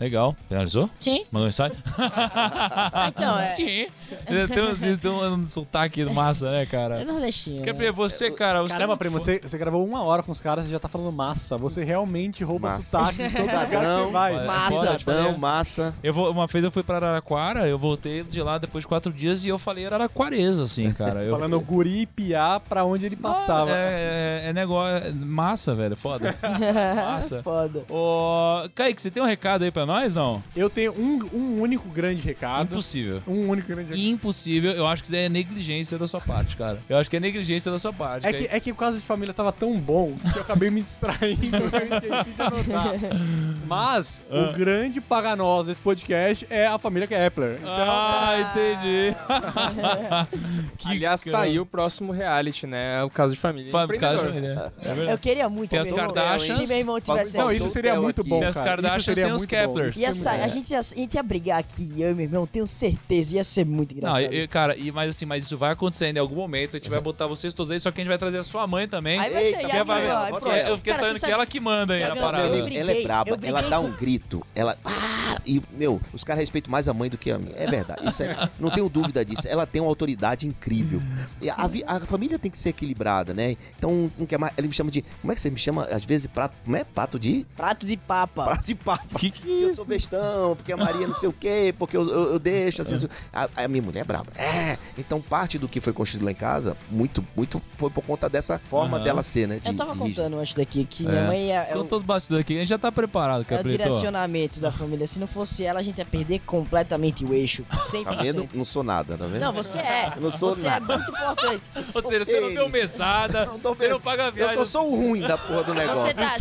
Legal. 0.00 0.36
Finalizou? 0.48 0.90
Sim. 0.98 1.24
Mandou 1.30 1.46
mensagem? 1.46 1.76
Então, 3.08 3.38
é. 3.38 3.52
Sim. 3.54 3.86
Tem 4.26 4.62
um, 4.62 4.96
têm 4.98 5.10
um 5.10 5.48
sotaque 5.48 6.04
massa, 6.06 6.50
né, 6.50 6.62
É 6.62 6.66
cara? 6.66 7.04
nordestino. 7.04 7.56
né? 7.58 7.62
Kepler, 7.62 7.92
você, 7.92 8.30
cara... 8.30 8.62
Você 8.62 8.74
Caramba, 8.74 8.94
é 8.94 8.96
primo, 8.96 9.20
você, 9.20 9.38
você 9.38 9.56
gravou 9.58 9.84
uma 9.84 10.02
hora 10.02 10.22
com 10.22 10.32
os 10.32 10.40
caras 10.40 10.66
e 10.66 10.70
já 10.70 10.78
tá 10.78 10.88
falando 10.88 11.12
massa. 11.12 11.56
Você 11.58 11.83
realmente 11.84 12.42
rouba 12.42 12.68
Massa. 12.68 12.82
sotaque 12.82 13.28
você 13.28 13.42
vai. 14.10 14.46
Massa. 14.46 14.96
tipo, 14.96 15.10
Cidadão, 15.10 15.32
né? 15.32 15.38
massa. 15.38 15.94
Eu 16.02 16.12
vou, 16.12 16.30
uma 16.30 16.46
vez 16.46 16.64
eu 16.64 16.70
fui 16.70 16.82
pra 16.82 16.96
Araraquara, 16.96 17.68
eu 17.68 17.78
voltei 17.78 18.22
de 18.22 18.40
lá 18.42 18.58
depois 18.58 18.82
de 18.82 18.88
quatro 18.88 19.12
dias 19.12 19.44
e 19.44 19.48
eu 19.48 19.58
falei 19.58 19.86
araraquaresa, 19.86 20.62
assim, 20.62 20.92
cara. 20.92 21.22
Eu, 21.22 21.30
Falando 21.30 21.60
guri 21.60 22.02
e 22.02 22.06
piá 22.06 22.60
pra 22.60 22.84
onde 22.84 23.06
ele 23.06 23.16
passava. 23.16 23.70
É, 23.70 24.42
é, 24.44 24.48
é 24.48 24.52
negócio. 24.52 25.08
é 25.08 25.12
massa, 25.12 25.74
velho. 25.74 25.96
Foda. 25.96 26.34
Massa. 26.94 27.42
Foda. 27.42 27.84
Ô, 27.88 28.68
Kaique, 28.74 29.00
você 29.00 29.10
tem 29.10 29.22
um 29.22 29.26
recado 29.26 29.64
aí 29.64 29.70
pra 29.70 29.86
nós, 29.86 30.14
não? 30.14 30.42
Eu 30.54 30.68
tenho 30.70 30.92
um, 30.92 31.28
um 31.32 31.60
único 31.60 31.88
grande 31.88 32.22
recado. 32.22 32.72
Impossível. 32.72 33.22
Um 33.26 33.48
único 33.48 33.68
grande 33.68 33.90
recado. 33.90 34.00
Impossível. 34.00 34.72
Eu 34.72 34.86
acho 34.86 35.02
que 35.02 35.08
isso 35.08 35.16
é 35.16 35.28
negligência 35.28 35.98
da 35.98 36.06
sua 36.06 36.20
parte, 36.20 36.56
cara. 36.56 36.78
Eu 36.88 36.96
acho 36.96 37.10
que 37.10 37.16
é 37.16 37.20
negligência 37.20 37.70
da 37.70 37.78
sua 37.78 37.92
parte. 37.92 38.26
É 38.26 38.32
que, 38.32 38.48
é 38.50 38.60
que 38.60 38.70
o 38.70 38.74
caso 38.74 38.98
de 38.98 39.04
família 39.04 39.34
tava 39.34 39.52
tão 39.52 39.78
bom 39.78 40.14
que 40.32 40.38
eu 40.38 40.42
acabei 40.42 40.70
me 40.70 40.82
distraindo 40.82 41.56
eu 41.56 41.73
esqueci 41.78 42.30
de 42.30 42.42
anotar. 42.42 42.92
Mas 43.66 44.22
Ah. 44.30 44.50
o 44.50 44.52
grande 44.52 45.00
paga 45.00 45.34
nós 45.36 45.66
desse 45.66 45.80
podcast 45.80 46.46
é 46.50 46.66
a 46.66 46.78
família 46.78 47.06
Kepler. 47.08 47.58
Então, 47.60 47.72
Ah, 47.76 48.40
entendi. 48.40 49.14
que 50.78 50.88
Aliás, 50.88 51.22
tá 51.22 51.40
aí 51.40 51.58
o 51.58 51.66
próximo 51.66 52.12
reality, 52.12 52.66
né? 52.66 53.02
O 53.04 53.10
caso 53.10 53.34
de 53.34 53.40
família. 53.40 53.70
Fa- 53.70 53.86
caso 53.98 54.26
Empreendedor. 54.26 54.26
família. 54.26 54.72
É 55.10 55.12
Eu 55.12 55.18
queria 55.18 55.48
muito 55.48 55.70
Tem 55.70 55.80
as 55.80 55.88
meu 55.88 55.96
irmão- 55.98 56.14
Kardashians. 56.14 56.60
Se 56.60 56.66
meu 56.68 56.78
irmão 56.78 57.00
tivesse. 57.00 57.36
não, 57.36 57.50
isso 57.52 57.68
seria 57.70 58.00
muito 58.00 58.20
aqui. 58.20 58.30
bom, 58.30 58.38
Tem 58.40 58.48
as 58.48 58.54
cara. 58.56 58.70
Kardashians, 58.70 58.96
Isso 59.02 59.04
seria 59.14 59.24
tem 59.24 59.34
os 59.34 59.40
muito 59.42 59.50
bom. 59.50 59.56
Keplers. 59.56 59.96
Isso 59.96 60.00
Ia 60.00 60.06
é 60.06 60.10
muito 60.10 60.22
sa- 60.22 60.32
bom. 60.36 60.44
a, 60.44 60.48
gente 60.48 60.70
ia, 60.70 60.78
a 60.78 60.82
gente 60.82 61.14
ia 61.14 61.22
brigar 61.22 61.58
aqui, 61.58 61.92
eu 61.98 62.10
e 62.10 62.14
meu 62.14 62.24
irmão, 62.24 62.46
tenho 62.46 62.66
certeza, 62.66 63.34
ia 63.36 63.44
ser 63.44 63.64
muito 63.64 63.92
Não, 63.92 63.98
engraçado. 63.98 64.22
eu- 64.24 64.32
eu- 64.42 64.48
cara, 64.48 64.76
e, 64.76 64.90
mas 64.92 65.08
assim, 65.14 65.24
mas 65.24 65.44
isso 65.44 65.56
vai 65.56 65.72
acontecendo 65.72 66.16
em 66.16 66.20
algum 66.20 66.36
momento. 66.36 66.76
A 66.76 66.78
gente 66.80 66.90
vai 66.90 67.00
botar 67.00 67.26
vocês 67.26 67.54
todos 67.54 67.70
aí, 67.70 67.80
só 67.80 67.90
que 67.90 68.00
a 68.00 68.04
gente 68.04 68.08
vai 68.08 68.18
trazer 68.18 68.38
a 68.38 68.42
sua 68.42 68.66
mãe 68.66 68.86
também. 68.86 69.18
Aí 69.18 69.32
vai 69.32 69.44
ser, 69.44 69.48
Eita, 69.56 69.62
e 69.62 69.70
é. 69.70 69.76
É, 69.76 70.70
eu 70.70 70.76
fiquei 70.76 70.92
Cara, 70.92 71.04
sabendo 71.04 71.08
você 71.08 71.14
que 71.14 71.20
sabe- 71.20 71.32
ela 71.32 71.46
que 71.46 71.60
manda 71.64 71.94
aí 71.94 72.00
na 72.00 72.08
eu- 72.08 72.16
parada. 72.16 72.46
amigo, 72.46 72.68
ela 72.76 72.92
é 72.92 73.02
braba, 73.02 73.38
ela 73.42 73.62
dá 73.62 73.80
um 73.80 73.90
grito, 73.92 74.44
ela. 74.54 74.76
Ah! 74.84 75.38
E, 75.46 75.60
meu, 75.72 76.00
os 76.12 76.22
caras 76.24 76.40
respeitam 76.42 76.70
mais 76.70 76.88
a 76.88 76.94
mãe 76.94 77.10
do 77.10 77.18
que 77.18 77.30
a 77.30 77.38
minha. 77.38 77.54
É 77.56 77.66
verdade, 77.68 78.06
isso 78.08 78.22
é, 78.22 78.48
não 78.58 78.70
tenho 78.70 78.88
dúvida 78.88 79.24
disso. 79.24 79.46
Ela 79.48 79.66
tem 79.66 79.80
uma 79.82 79.88
autoridade 79.88 80.46
incrível. 80.46 81.02
E 81.40 81.50
a, 81.50 81.56
a 81.86 82.00
família 82.00 82.38
tem 82.38 82.50
que 82.50 82.56
ser 82.58 82.70
equilibrada, 82.70 83.34
né? 83.34 83.56
Então, 83.78 84.10
não 84.18 84.26
quer 84.26 84.38
mais. 84.38 84.52
Ele 84.56 84.68
me 84.68 84.74
chama 84.74 84.90
de. 84.90 85.02
Como 85.20 85.32
é 85.32 85.34
que 85.34 85.40
você 85.40 85.50
me 85.50 85.58
chama? 85.58 85.84
Às 85.84 86.04
vezes, 86.04 86.26
prato. 86.26 86.54
Como 86.64 86.76
é? 86.76 86.84
Pato 86.84 87.18
de. 87.18 87.46
Prato 87.56 87.86
de 87.86 87.96
papa. 87.96 88.44
Prato 88.44 88.64
de 88.66 88.74
papa. 88.74 89.18
Que 89.18 89.30
que 89.30 89.40
Porque 89.40 89.64
eu 89.64 89.74
sou 89.74 89.84
bestão, 89.84 90.54
porque 90.56 90.72
a 90.72 90.76
Maria 90.76 91.06
não 91.06 91.14
sei 91.14 91.28
o 91.28 91.32
quê, 91.32 91.74
porque 91.78 91.96
eu, 91.96 92.08
eu, 92.08 92.32
eu 92.34 92.38
deixo, 92.38 92.82
assim, 92.82 93.06
a, 93.32 93.48
a 93.64 93.68
minha 93.68 93.82
mulher 93.82 94.00
é 94.00 94.04
braba. 94.04 94.26
É, 94.36 94.78
então 94.98 95.20
parte 95.20 95.58
do 95.58 95.68
que 95.68 95.80
foi 95.80 95.92
construído 95.92 96.24
lá 96.24 96.30
em 96.30 96.34
casa, 96.34 96.76
muito, 96.90 97.26
muito 97.36 97.60
foi 97.78 97.90
por 97.90 98.02
conta 98.04 98.28
dessa 98.28 98.58
forma 98.58 98.96
Aham. 98.96 99.04
dela 99.04 99.22
ser, 99.22 99.46
né? 99.48 99.58
de- 99.58 99.68
Eu 99.68 99.74
tava 99.74 99.92
de- 99.92 99.98
contando 99.98 100.38
antes 100.38 100.54
daqui 100.54 100.84
que 100.84 101.06
É. 101.06 101.10
minha 101.10 101.26
mãe 101.26 101.53
é, 101.54 101.68
é 101.70 101.76
o, 101.76 101.84
todos 101.84 101.98
os 101.98 102.02
bastidores 102.02 102.42
aqui, 102.42 102.56
a 102.56 102.60
gente 102.60 102.68
já 102.68 102.78
tá 102.78 102.90
preparado, 102.92 103.44
é 103.48 103.60
o 103.60 103.62
direcionamento 103.64 104.60
da 104.60 104.70
família. 104.72 105.06
Se 105.06 105.18
não 105.20 105.26
fosse 105.26 105.64
ela, 105.64 105.80
a 105.80 105.82
gente 105.82 105.98
ia 105.98 106.04
perder 106.04 106.40
completamente 106.40 107.24
o 107.24 107.32
eixo. 107.34 107.64
100%. 107.72 108.04
Tá 108.04 108.14
vendo? 108.22 108.48
Não 108.54 108.64
sou 108.64 108.82
nada, 108.82 109.16
tá 109.16 109.26
vendo? 109.26 109.40
Não, 109.40 109.52
você 109.52 109.78
é. 109.78 110.12
Eu 110.16 110.22
não 110.22 110.30
sou 110.30 110.54
você 110.54 110.66
nada. 110.66 110.92
é 110.92 110.96
muito 110.96 111.10
importante. 111.10 111.62
Ou 111.76 111.82
seja, 111.82 112.24
você 112.24 112.40
não 112.40 112.54
deu 112.54 112.68
mesada, 112.68 113.46
Não 113.46 113.58
você 113.58 113.88
não 113.88 114.00
paga 114.00 114.24
Eu 114.24 114.32
viagem. 114.32 114.54
só 114.56 114.64
sou 114.64 114.92
o 114.92 114.96
ruim 114.96 115.20
da 115.20 115.36
porra 115.38 115.62
do 115.64 115.74
negócio. 115.74 116.02
Você 116.02 116.14
tá, 116.14 116.34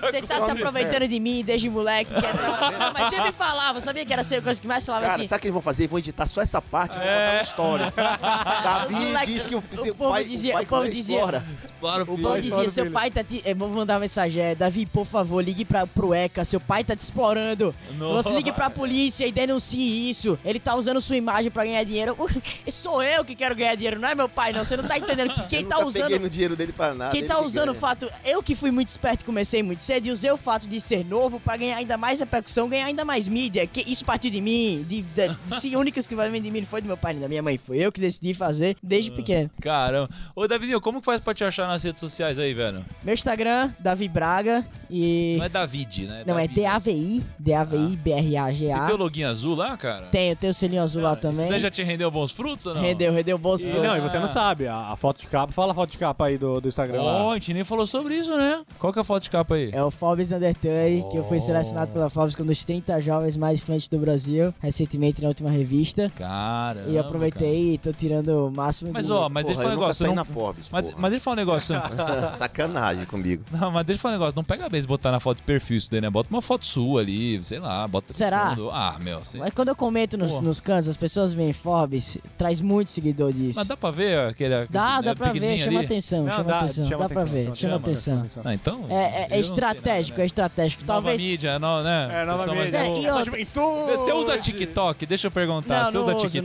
você 0.00 0.20
com 0.20 0.26
tá 0.26 0.38
só 0.38 0.44
se 0.46 0.50
aproveitando 0.52 1.08
de 1.08 1.20
mim 1.20 1.42
desde 1.44 1.68
moleque. 1.68 2.12
Que 2.14 2.26
é 2.26 2.32
Não, 2.32 2.92
mas 2.92 3.10
sempre 3.10 3.32
falava, 3.32 3.80
sabia 3.80 4.04
que 4.04 4.12
era 4.12 4.22
a 4.22 4.42
coisa 4.42 4.60
que 4.60 4.66
mais 4.66 4.84
falava 4.84 5.06
Cara, 5.06 5.16
assim. 5.18 5.26
sabe 5.26 5.38
o 5.38 5.40
que 5.42 5.46
eles 5.48 5.52
vão 5.54 5.62
fazer? 5.62 5.86
Vão 5.88 5.98
editar 5.98 6.26
só 6.26 6.40
essa 6.42 6.60
parte 6.62 6.96
e 6.96 7.00
vão 7.00 7.08
É. 7.08 7.18
botar 7.26 7.38
no 7.38 7.44
stories. 7.44 7.94
Davi 8.62 9.26
diz 9.26 9.46
que 9.46 9.54
o, 9.54 9.58
o 9.58 9.94
pai, 10.10 10.24
dizia- 10.24 10.50
o 10.50 10.54
pai 10.54 10.62
o 10.62 10.66
povo 10.66 10.88
dizia- 10.88 11.16
explora. 11.16 11.44
Explora 11.62 11.98
o 12.00 12.02
O 12.02 12.16
filho. 12.16 12.28
povo 12.28 12.40
dizia, 12.40 12.68
seu 12.68 12.90
pai 12.90 13.10
tá 13.10 13.22
te... 13.24 13.42
Eu 13.44 13.56
vou 13.56 13.68
mandar 13.68 13.94
uma 13.94 14.00
mensagem, 14.00 14.42
é, 14.52 14.54
Davi, 14.54 14.86
por 14.86 15.06
favor, 15.06 15.42
ligue 15.42 15.64
pra, 15.64 15.86
pro 15.86 16.14
ECA, 16.14 16.44
seu 16.44 16.60
pai 16.60 16.84
tá 16.84 16.94
te 16.94 17.00
explorando. 17.00 17.74
Nossa. 17.96 18.22
Você 18.30 18.36
ligue 18.36 18.52
pra 18.52 18.70
polícia 18.70 19.26
e 19.26 19.32
denuncie 19.32 20.10
isso. 20.10 20.38
Ele 20.44 20.60
tá 20.60 20.74
usando 20.74 21.00
sua 21.00 21.16
imagem 21.16 21.50
pra 21.50 21.64
ganhar 21.64 21.82
dinheiro. 21.84 22.16
Sou 22.68 23.02
eu 23.02 23.24
que 23.24 23.34
quero 23.34 23.54
ganhar 23.54 23.74
dinheiro, 23.74 24.00
não 24.00 24.08
é 24.08 24.14
meu 24.14 24.28
pai, 24.28 24.52
não. 24.52 24.64
Você 24.64 24.76
não 24.76 24.84
tá 24.84 24.98
entendendo 24.98 25.32
que 25.34 25.42
quem 25.48 25.62
eu 25.62 25.68
tá 25.68 25.78
usando... 25.78 26.02
peguei 26.02 26.18
no 26.18 26.28
dinheiro 26.28 26.56
dele 26.56 26.72
pra 26.72 26.94
nada. 26.94 27.10
Quem 27.12 27.24
tá 27.26 27.40
usando 27.40 27.70
o 27.70 27.74
fato. 27.74 28.08
Eu 28.24 28.42
que 28.42 28.54
fui 28.54 28.70
muito 28.70 28.88
esperto 28.88 29.22
e 29.22 29.24
comecei 29.24 29.62
muito 29.62 29.82
cedo, 29.82 30.06
e 30.06 30.10
usei 30.10 30.30
o 30.30 30.36
fato 30.36 30.68
de 30.68 30.80
ser 30.80 31.04
novo 31.04 31.40
pra 31.40 31.56
ganhar 31.56 31.76
ainda 31.76 31.96
mais 31.96 32.20
repercussão, 32.20 32.68
ganhar 32.68 32.86
ainda 32.86 33.04
mais 33.04 33.26
mídia. 33.28 33.66
Que 33.66 33.80
isso 33.90 34.04
partiu 34.04 34.30
de 34.30 34.40
mim. 34.40 34.84
De, 34.88 35.02
de, 35.02 35.28
de, 35.28 35.60
se 35.60 35.74
únicas 35.76 36.06
que 36.06 36.14
vai 36.14 36.30
vir 36.30 36.40
de 36.40 36.50
mim 36.50 36.60
não 36.60 36.66
foi 36.66 36.80
do 36.80 36.86
meu 36.86 36.96
pai 36.96 37.12
nem 37.14 37.22
da 37.22 37.28
minha 37.28 37.42
mãe. 37.42 37.58
Foi 37.58 37.78
eu 37.78 37.90
que 37.90 38.00
decidi 38.00 38.34
fazer 38.34 38.76
desde 38.82 39.10
Ah. 39.10 39.14
pequeno. 39.14 39.50
Caramba. 39.60 40.08
Ô, 40.34 40.46
Davizinho, 40.46 40.80
como 40.80 41.00
que 41.00 41.04
faz 41.04 41.20
pra 41.20 41.34
te 41.34 41.44
achar 41.44 41.66
nas 41.66 41.82
redes 41.82 42.00
sociais 42.00 42.38
aí, 42.38 42.52
velho? 42.54 42.84
Meu 43.02 43.14
Instagram, 43.14 43.72
Davi 43.78 44.08
Braga. 44.08 44.41
E. 44.90 45.36
Não 45.38 45.44
é 45.46 45.48
David, 45.48 46.06
né? 46.06 46.22
Não, 46.26 46.38
é 46.38 46.46
Davi. 46.46 46.62
DAVI, 46.62 47.24
DAVI, 47.38 47.96
BR 47.96 48.10
R-A-G-A. 48.10 48.78
Você 48.78 48.86
tem 48.86 48.94
o 48.94 48.98
login 48.98 49.24
azul 49.24 49.54
lá, 49.54 49.76
cara? 49.76 50.06
Tenho, 50.06 50.36
tenho 50.36 50.50
o 50.50 50.54
selinho 50.54 50.82
azul 50.82 51.02
lá 51.02 51.16
também. 51.16 51.48
daí 51.48 51.60
já 51.60 51.70
te 51.70 51.82
rendeu 51.82 52.10
bons 52.10 52.30
frutos 52.30 52.66
ou 52.66 52.74
não? 52.74 52.82
Rendeu, 52.82 53.12
rendeu 53.12 53.38
bons 53.38 53.62
E, 53.62 53.66
frutos. 53.66 53.82
não, 53.82 53.96
e 53.96 54.00
você 54.00 54.18
não 54.18 54.28
sabe, 54.28 54.66
a, 54.66 54.90
a 54.92 54.96
foto 54.96 55.20
de 55.20 55.26
capa, 55.28 55.52
fala 55.52 55.72
a 55.72 55.74
foto 55.74 55.90
de 55.90 55.98
capa 55.98 56.26
aí 56.26 56.36
do, 56.36 56.60
do 56.60 56.68
Instagram 56.68 57.00
Ó, 57.00 57.28
lá. 57.28 57.32
a 57.32 57.34
gente 57.34 57.54
nem 57.54 57.64
falou 57.64 57.86
sobre 57.86 58.16
isso, 58.16 58.36
né? 58.36 58.62
Qual 58.78 58.92
que 58.92 58.98
é 58.98 59.02
a 59.02 59.04
foto 59.04 59.22
de 59.22 59.30
capa 59.30 59.54
aí? 59.54 59.70
É 59.72 59.82
o 59.82 59.90
Forbes 59.90 60.30
Under 60.32 60.54
30, 60.54 61.08
que 61.10 61.16
eu 61.16 61.24
fui 61.24 61.38
Oh. 61.38 61.40
selecionado 61.40 61.90
pela 61.92 62.10
Forbes 62.10 62.34
como 62.36 62.46
um 62.48 62.52
dos 62.52 62.62
30 62.64 63.00
jovens 63.00 63.36
mais 63.36 63.60
influentes 63.60 63.88
do 63.88 63.98
Brasil, 63.98 64.52
recentemente 64.60 65.22
na 65.22 65.28
última 65.28 65.50
revista. 65.50 66.10
Caramba. 66.16 66.90
e 66.90 66.96
eu 66.96 67.00
aproveitei 67.00 67.74
e 67.74 67.78
tô 67.78 67.92
tirando 67.92 68.46
o 68.48 68.50
máximo 68.54 68.90
Mas, 68.92 69.06
do... 69.08 69.16
ó, 69.16 69.28
mas 69.28 69.44
deixa 69.46 69.60
Porra, 69.60 69.72
eu 69.74 69.74
eu 69.74 69.78
falar 69.78 69.86
um 69.86 69.86
nunca 69.86 69.86
negócio. 69.86 70.04
saí 70.04 70.08
Não... 70.08 70.14
na 70.14 70.24
Forbes, 70.24 70.70
Mas, 70.70 70.84
mas 70.96 71.10
deixa 71.10 71.16
eu 71.16 71.20
falar 71.20 71.34
um 71.34 71.36
negócio. 71.36 71.74
Sacanagem 72.36 73.04
comigo. 73.06 73.42
Não, 73.50 73.70
mas 73.70 73.86
deixa 73.86 73.98
eu 73.98 74.02
falar 74.02 74.14
um 74.14 74.18
negócio. 74.18 74.21
Não 74.34 74.44
pega 74.44 74.66
a 74.66 74.68
vez 74.68 74.86
botar 74.86 75.10
na 75.10 75.18
foto 75.20 75.38
de 75.38 75.42
perfil 75.44 75.76
isso 75.78 75.90
daí, 75.90 76.00
né? 76.00 76.10
Bota 76.10 76.28
uma 76.30 76.42
foto 76.42 76.64
sua 76.66 77.00
ali, 77.00 77.42
sei 77.42 77.58
lá, 77.58 77.86
bota 77.88 78.12
Será? 78.12 78.50
fundo. 78.50 78.70
Ah, 78.70 78.96
meu, 79.02 79.24
sei. 79.24 79.40
Mas 79.40 79.52
quando 79.54 79.68
eu 79.68 79.76
comento 79.76 80.16
nos, 80.18 80.40
nos 80.40 80.60
cantos, 80.60 80.88
as 80.88 80.96
pessoas 80.96 81.32
veem 81.34 81.52
Forbes, 81.52 82.18
traz 82.38 82.60
muito 82.60 82.90
seguidor 82.90 83.32
disso. 83.32 83.58
Mas 83.58 83.68
dá 83.68 83.76
pra 83.76 83.90
ver 83.90 84.18
aquele. 84.28 84.66
Dá, 84.66 84.96
aquele- 84.98 85.02
dá 85.08 85.16
pra 85.16 85.32
ver, 85.32 85.58
chama 85.58 85.78
ali? 85.78 85.86
atenção, 85.86 86.24
Não, 86.24 86.30
chama 86.30 86.44
dá, 86.44 86.58
atenção, 86.58 86.84
chama 86.84 87.02
dá 87.02 87.14
pra 87.14 87.24
ver, 87.24 87.42
chama 87.44 87.54
chama 87.56 87.76
atenção, 87.76 88.18
atenção. 88.20 88.42
Ah, 88.46 88.54
então. 88.54 88.86
É, 88.88 88.94
é- 88.94 89.26
é 89.30 89.40
estratégico, 89.40 90.10
nada, 90.12 90.20
é 90.20 90.22
né? 90.22 90.26
estratégico. 90.26 90.82
Nova 90.84 90.92
Talvez. 91.02 91.22
mídia, 91.22 91.58
não, 91.58 91.82
né? 91.82 92.08
É, 92.12 92.24
nova 92.24 92.38
Pessoal 92.38 92.56
mais 92.56 92.70
mídia. 92.70 92.78
É, 92.86 92.88
e 93.00 93.06
Essa 93.06 93.16
outra- 93.18 93.24
juventude. 93.24 93.92
Você 93.96 94.12
usa 94.12 94.38
TikTok? 94.38 95.06
Deixa 95.06 95.26
eu 95.26 95.30
perguntar. 95.30 95.84
Não, 95.84 95.84
você 95.86 95.96
não 95.98 96.00
usa 96.02 96.14
TikTok? 96.28 96.40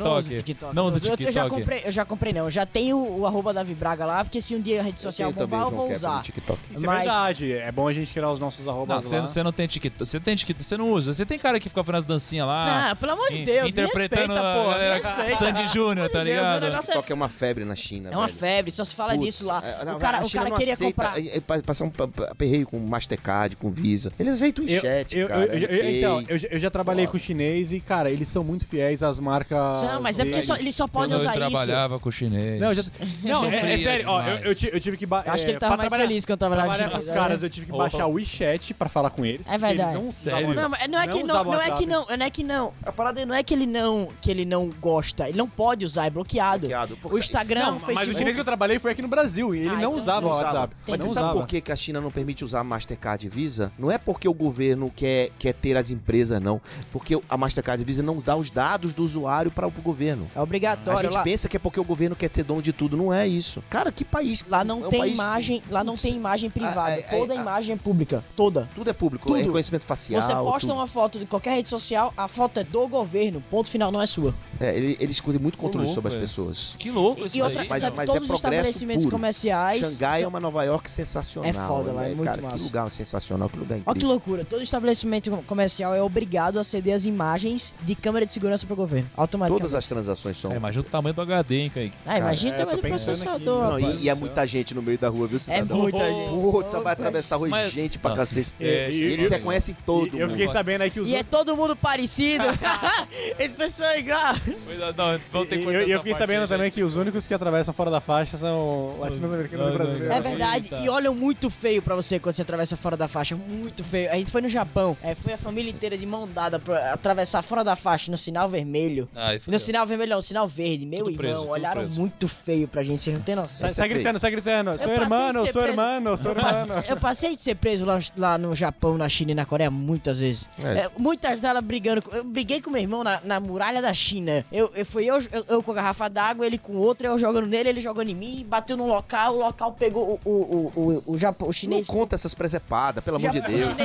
não 0.73 0.85
usa 0.85 0.99
TikTok? 0.99 1.25
Eu 1.25 1.31
já 1.31 1.49
comprei, 1.49 1.81
eu 1.85 1.91
já 1.91 2.05
comprei 2.05 2.33
não. 2.33 2.45
Eu 2.45 2.51
já 2.51 2.65
tenho 2.65 2.97
o 2.97 3.25
arroba 3.25 3.53
da 3.53 3.63
Vibraga 3.63 4.05
lá, 4.05 4.23
porque 4.23 4.41
se 4.41 4.55
um 4.55 4.61
dia 4.61 4.79
a 4.79 4.83
rede 4.83 4.99
social 4.99 5.31
bombar, 5.31 5.61
eu 5.63 5.71
vou 5.71 5.91
usar. 5.91 6.23
é 6.27 6.79
Mas- 6.79 6.81
verdade. 6.81 7.53
É 7.67 7.71
bom 7.71 7.85
a 7.85 7.91
gente 7.91 8.13
criar 8.13 8.31
os 8.31 8.39
nossos 8.39 8.65
Não, 8.65 8.71
arrobas 8.73 9.03
você, 9.05 9.19
lá. 9.19 9.27
você 9.27 9.43
não 9.43 9.51
tem 9.51 9.67
TikTok. 9.67 10.05
Você 10.07 10.19
tem 10.21 10.35
TikTok, 10.37 10.63
você 10.63 10.77
não 10.77 10.89
usa. 10.89 11.11
Você 11.13 11.25
tem 11.25 11.37
cara 11.37 11.59
que 11.59 11.67
fica 11.67 11.83
fazendo 11.83 11.97
as 11.97 12.05
dancinhas 12.05 12.47
lá. 12.47 12.87
Não, 12.89 12.95
pelo 12.95 13.11
amor 13.11 13.27
de 13.29 13.43
Deus, 13.43 13.63
me 13.63 13.69
interpretando 13.71 14.33
respeita, 14.33 14.53
pô, 14.53 14.63
me 14.63 14.69
galera 14.73 14.95
respeita. 14.95 15.35
Sandy 15.37 15.67
Júnior, 15.73 16.09
tá 16.09 16.19
Meu 16.19 16.25
Deus, 16.27 16.37
ligado? 16.37 16.61
negócio 16.61 16.81
TikTok 16.83 17.11
é 17.11 17.15
uma 17.15 17.27
febre 17.27 17.65
na 17.65 17.75
China, 17.75 18.09
É 18.09 18.15
uma 18.15 18.25
velho. 18.27 18.39
febre, 18.39 18.71
só 18.71 18.85
se 18.85 18.95
fala 18.95 19.13
Putz, 19.15 19.25
disso 19.25 19.45
lá. 19.45 19.61
é, 19.65 19.83
não, 19.83 19.97
o 19.97 19.99
cara, 19.99 20.23
o 20.25 20.31
cara 20.31 20.49
não 20.49 20.57
queria 20.57 20.73
aceita, 20.75 21.03
comprar. 21.03 21.19
é, 21.19 21.37
é, 21.37 21.39
pa- 21.41 21.61
Passar 21.61 21.83
um 21.83 21.91
aperreio 22.29 22.65
com 22.65 22.79
Mastercard, 22.79 23.57
com 23.57 23.69
Visa. 23.69 24.13
Eles 24.17 24.35
aceitam 24.35 24.63
o 24.63 24.69
Eu, 24.69 24.79
chat, 24.81 25.17
eu, 25.17 25.27
cara. 25.27 25.45
eu- 25.47 25.67
eu- 25.69 25.89
então, 25.97 26.23
eu, 26.29 26.37
já- 26.37 26.47
eu 26.47 26.59
já 26.59 26.69
trabalhei 26.69 27.05
Foda. 27.05 27.19
com 27.19 27.23
chinês 27.25 27.73
e, 27.73 27.81
cara, 27.81 28.09
eles 28.09 28.29
são 28.29 28.45
muito 28.45 28.65
fiéis 28.65 29.03
às 29.03 29.19
marcas. 29.19 29.83
Não, 29.83 30.01
mas 30.01 30.17
é 30.21 30.23
porque 30.23 30.41
só, 30.41 30.55
eles 30.55 30.73
só 30.73 30.87
podem 30.87 31.11
eu 31.11 31.17
usar 31.17 31.31
isso. 31.31 31.39
trabalhava 31.39 31.99
com 31.99 32.09
chinês. 32.11 32.61
Não, 32.61 32.73
já, 32.73 32.83
não 33.23 33.45
é, 33.45 33.73
é 33.73 33.77
sério, 33.77 34.05
ó, 34.07 34.23
eu, 34.23 34.37
eu, 34.37 34.55
eu 34.73 34.79
tive 34.79 34.95
que. 34.95 35.03
Eu 35.05 35.15
acho 35.15 35.43
que 35.43 35.49
é, 35.49 35.53
ele 35.53 35.59
tava 35.59 35.75
mais 35.75 35.93
feliz 35.93 36.23
quando 36.23 36.31
eu 36.31 36.37
trabalhava 36.37 36.69
com 36.69 37.01
chinês, 37.01 37.09
caras, 37.11 37.41
né? 37.41 37.45
eu 37.47 37.49
tive 37.57 37.67
que 37.67 37.71
Opa. 37.73 37.83
baixar 37.83 38.07
o 38.07 38.13
WeChat 38.13 38.73
pra 38.73 38.89
falar 38.89 39.09
com 39.09 39.25
eles. 39.25 39.47
É 39.47 39.51
porque 39.51 39.65
eles 39.65 39.77
verdade. 39.77 40.03
não 40.05 40.11
Sério? 40.11 40.53
Não, 40.53 40.69
mas 40.69 40.87
não 40.89 40.99
é 40.99 41.07
que 41.07 41.23
não, 41.23 41.43
não 41.43 41.61
é 41.61 41.71
que 41.71 41.85
não, 41.85 42.05
não 42.05 42.25
é 42.25 42.29
que 42.29 42.43
não. 42.43 42.73
A 42.85 42.91
parada 42.91 43.25
não 43.25 43.35
é 43.35 43.43
que 43.43 43.53
ele 43.53 43.65
não, 43.65 44.07
que 44.21 44.31
ele 44.31 44.45
não 44.45 44.69
gosta, 44.81 45.27
ele 45.29 45.37
não 45.37 45.47
pode 45.49 45.85
usar, 45.85 46.05
é 46.05 46.09
bloqueado. 46.09 46.61
Bloqueado. 46.67 46.97
O 47.03 47.17
Instagram, 47.17 47.61
Não, 47.65 47.69
o 47.69 47.73
mas 47.73 47.83
o 47.83 47.85
Facebook. 47.87 48.17
chinês 48.17 48.35
que 48.35 48.39
eu 48.41 48.45
trabalhei 48.45 48.79
foi 48.79 48.91
aqui 48.91 49.01
no 49.01 49.07
Brasil 49.07 49.53
e 49.55 49.59
ele 49.59 49.69
Ah, 49.69 49.73
não 49.73 49.77
então 49.79 49.93
usava 49.93 50.21
Não 50.21 50.29
o. 50.29 50.33
WhatsApp. 50.35 50.75
Mas 50.87 50.99
você 50.99 51.09
sabe 51.09 51.33
por 51.33 51.45
que, 51.47 51.61
que 51.61 51.71
a 51.71 51.75
China 51.75 51.99
não 52.01 52.11
permite 52.11 52.43
usar 52.43 52.63
Mastercard 52.63 53.25
e 53.25 53.29
Visa? 53.29 53.71
Não 53.77 53.91
é 53.91 53.97
porque 53.97 54.27
o 54.27 54.33
governo 54.33 54.91
quer, 54.95 55.29
quer 55.37 55.53
ter 55.53 55.75
as 55.77 55.89
empresas, 55.89 56.39
não. 56.41 56.61
Porque 56.91 57.19
a 57.29 57.37
Mastercard 57.37 57.81
e 57.81 57.85
Visa 57.85 58.03
não 58.03 58.17
dá 58.17 58.35
os 58.35 58.49
dados 58.49 58.93
do 58.93 59.03
usuário 59.03 59.51
para 59.51 59.67
o 59.67 59.71
governo. 59.71 60.29
É 60.35 60.39
A 60.39 60.43
obrigatório. 60.43 61.01
gente 61.01 61.13
lá, 61.15 61.23
pensa 61.23 61.47
que 61.49 61.55
é 61.57 61.59
porque 61.59 61.79
o 61.79 61.83
governo 61.83 62.15
quer 62.15 62.29
ter 62.29 62.43
dono 62.43 62.61
de 62.61 62.71
tudo. 62.73 62.95
Não 62.97 63.13
é 63.13 63.27
isso. 63.27 63.63
Cara, 63.69 63.91
que 63.91 64.03
país. 64.05 64.43
lá 64.47 64.63
não 64.63 64.83
é 64.83 64.87
um 64.87 64.89
tem 64.89 64.99
país- 64.99 65.13
imagem, 65.19 65.61
lá 65.69 65.83
não 65.83 65.95
tem 65.95 66.13
imagem 66.15 66.49
privada. 66.49 66.77
a- 66.91 66.99
a- 66.99 67.01
Toda 67.17 67.33
a- 67.33 67.37
imagem 67.47 67.73
é 67.75 67.77
pública, 67.77 68.23
toda. 68.35 68.67
Tudo 68.75 68.89
é 68.89 68.93
público. 68.93 69.27
Tudo. 69.27 69.39
É 69.39 69.43
reconhecimento 69.43 69.85
facial. 69.85 70.21
Você 70.21 70.33
posta 70.33 70.59
tudo. 70.67 70.73
uma 70.73 70.87
foto 70.87 71.19
de 71.19 71.25
qualquer 71.25 71.55
rede 71.55 71.69
social, 71.69 72.13
a 72.17 72.27
foto 72.27 72.59
é 72.59 72.63
do 72.63 72.87
governo, 72.87 73.41
ponto 73.49 73.69
final, 73.69 73.91
não 73.91 74.01
é 74.01 74.05
sua. 74.07 74.33
É, 74.59 74.75
ele- 74.75 74.97
eles 74.99 75.21
têm 75.21 75.39
muito 75.39 75.57
controle 75.57 75.85
louco, 75.85 75.93
sobre 75.95 76.07
as 76.09 76.13
velho. 76.15 76.25
pessoas. 76.27 76.75
Que 76.79 76.89
louco 76.91 77.25
isso 77.25 77.37
E 77.37 77.41
outra, 77.41 77.59
daí. 77.59 77.69
Mas- 77.69 77.81
sabe, 77.83 77.95
mas 77.97 78.09
é 78.09 78.13
todos 78.13 78.29
os 78.29 78.39
progresso 78.41 78.61
estabelecimentos 78.69 79.03
puro. 79.05 79.15
comerciais. 79.15 79.79
Xangai 79.79 80.23
é 80.23 80.27
uma 80.27 80.39
Nova 80.39 80.63
York 80.63 80.89
sensacional. 80.89 81.49
É 81.49 81.53
foda 81.53 81.91
lá, 81.91 82.01
é 82.01 82.05
velho. 82.05 82.17
muito 82.17 82.27
Cara, 82.29 82.37
que 82.41 82.43
massa. 82.43 82.63
lugar 82.63 82.89
sensacional, 82.91 83.49
que 83.49 83.57
lugar 83.57 83.75
Olha 83.75 83.83
que 83.83 83.89
incrível. 83.91 84.09
loucura, 84.09 84.45
todo 84.45 84.61
estabelecimento 84.61 85.31
comercial 85.45 85.93
é 85.95 86.01
obrigado 86.01 86.59
a 86.59 86.63
ceder 86.63 86.95
as 86.95 87.05
imagens 87.05 87.73
de 87.83 87.95
câmera 87.95 88.25
de 88.25 88.33
segurança 88.33 88.65
pro 88.65 88.75
governo. 88.75 89.09
Automaticamente. 89.15 89.61
Todas 89.61 89.73
as 89.75 89.87
transações 89.87 90.37
são. 90.37 90.51
É, 90.51 90.55
imagina 90.57 90.85
o 90.85 90.89
tamanho 90.89 91.13
do 91.15 91.21
HD, 91.21 91.55
hein, 91.57 91.69
Kaique? 91.73 91.95
Ah, 92.05 92.17
imagina 92.17 92.51
é, 92.51 92.55
o 92.55 92.57
tamanho 92.57 92.77
do 92.77 92.87
processador, 92.87 93.63
Não, 93.63 93.71
rapaz. 93.79 94.01
e, 94.01 94.05
e 94.05 94.09
é 94.09 94.15
muita 94.15 94.45
gente 94.47 94.73
no 94.73 94.81
meio 94.81 94.97
da 94.97 95.09
rua, 95.09 95.27
viu, 95.27 95.37
É 95.37 95.39
cidadão? 95.39 95.77
muita 95.77 95.99
gente. 95.99 96.29
Putz, 96.29 96.71
você 96.71 96.81
vai 96.81 96.93
atravessar 96.93 97.36
Mas- 97.49 97.71
gente 97.71 97.99
pra 97.99 98.09
Não. 98.11 98.17
cacete. 98.17 98.51
É, 98.59 98.89
Eles 98.91 99.29
reconhecem 99.29 99.75
todo 99.85 100.07
E 100.15 100.19
eu 100.19 100.27
mundo. 100.27 100.31
fiquei 100.31 100.47
sabendo 100.47 100.81
aí 100.81 100.89
que 100.89 100.99
os 100.99 101.07
E 101.07 101.15
é 101.15 101.23
todo 101.23 101.55
mundo 101.55 101.75
parecido. 101.75 102.43
Eles 103.39 103.55
pensam 103.55 103.97
igual. 103.97 104.33
Pois 104.65 104.79
é, 104.81 104.93
Não, 104.93 105.19
vamos 105.31 105.49
ter 105.49 105.55
E 105.59 105.61
que 105.61 105.65
eu, 105.67 105.81
eu 105.81 105.97
fiquei 105.99 106.13
sabendo 106.13 106.41
aí, 106.43 106.47
também 106.47 106.65
gente. 106.67 106.75
que 106.75 106.83
os 106.83 106.95
únicos 106.95 107.27
que 107.27 107.33
atravessam 107.33 107.73
fora 107.73 107.89
da 107.91 108.01
faixa 108.01 108.37
são 108.37 108.97
latinos-americanos 108.99 109.67
e 109.67 109.71
brasileiros. 109.71 110.11
É 110.15 110.21
verdade. 110.21 110.69
E 110.83 110.89
olham 110.89 111.13
muito 111.13 111.49
feio 111.49 111.81
pra 111.81 111.95
você 111.95 112.19
quando 112.19 112.35
você 112.35 112.41
atravessa 112.41 112.75
fora 112.77 112.95
da 112.97 113.07
faixa. 113.07 113.35
Muito 113.35 113.83
feio. 113.83 114.11
A 114.11 114.15
gente 114.15 114.31
foi 114.31 114.41
no 114.41 114.49
Japão. 114.49 114.95
É, 115.03 115.15
foi 115.15 115.33
a 115.33 115.37
família 115.37 115.69
inteira 115.71 115.97
de 115.97 116.05
mão 116.05 116.27
dada 116.27 116.59
pra 116.59 116.93
atravessar 116.93 117.41
fora 117.41 117.63
da 117.63 117.75
faixa 117.75 118.09
no 118.11 118.17
sinal 118.17 118.49
vermelho. 118.49 119.07
Ai, 119.15 119.39
No 119.47 119.59
sinal 119.59 119.85
vermelho, 119.85 120.11
não, 120.11 120.21
sinal 120.21 120.47
verde. 120.47 120.85
Meu 120.85 120.99
Tudo 121.05 121.11
irmão, 121.11 121.17
preso, 121.17 121.47
olharam 121.49 121.81
preso. 121.81 121.99
muito 121.99 122.27
feio 122.27 122.67
pra 122.67 122.83
gente, 122.83 123.01
vocês 123.01 123.15
não 123.15 123.23
tem 123.23 123.35
noção. 123.35 123.61
Sai, 123.61 123.69
sai 123.71 123.85
é 123.85 123.89
gritando, 123.89 124.19
sai 124.19 124.31
gritando. 124.31 124.77
Sou 124.81 124.91
irmão, 124.91 125.45
sou 125.51 125.63
irmão, 125.63 126.17
sou 126.17 126.31
irmão. 126.31 126.83
eu 126.87 126.97
passei 126.97 127.26
de 127.35 127.41
ser 127.41 127.55
preso 127.55 127.85
lá, 127.85 127.99
lá 128.17 128.37
no 128.37 128.53
Japão, 128.55 128.97
na 128.97 129.07
China 129.09 129.31
e 129.31 129.35
na 129.35 129.45
Coreia 129.45 129.69
muitas 129.71 130.19
vezes. 130.19 130.47
É. 130.63 130.79
É, 130.79 130.91
muitas 130.97 131.41
delas 131.41 131.63
brigando. 131.63 132.01
Eu 132.11 132.23
briguei 132.23 132.61
com 132.61 132.69
meu 132.69 132.81
irmão 132.81 133.03
na, 133.03 133.19
na 133.23 133.39
muralha 133.39 133.81
da 133.81 133.93
China. 133.93 134.45
Eu, 134.51 134.71
eu 134.75 134.85
fui 134.85 135.05
eu, 135.05 135.17
eu, 135.31 135.45
eu 135.49 135.63
com 135.63 135.71
a 135.71 135.75
garrafa 135.75 136.09
d'água, 136.09 136.45
ele 136.45 136.57
com 136.57 136.75
outra, 136.75 137.07
eu 137.07 137.17
jogando 137.17 137.47
nele, 137.47 137.69
ele 137.69 137.81
jogando 137.81 138.09
em 138.09 138.15
mim, 138.15 138.45
bateu 138.47 138.77
num 138.77 138.87
local, 138.87 139.35
o 139.35 139.39
local 139.39 139.71
pegou 139.73 140.19
o, 140.23 140.29
o, 140.29 140.31
o, 140.75 140.81
o, 140.81 141.03
o, 141.13 141.17
Japão, 141.17 141.47
o 141.47 141.49
Não 141.49 141.53
chinês. 141.53 141.87
conta 141.87 142.15
essas 142.15 142.33
presepadas, 142.33 143.03
pelo 143.03 143.17
amor 143.17 143.31
de 143.31 143.41
Deus. 143.41 143.69
pô. 143.69 143.75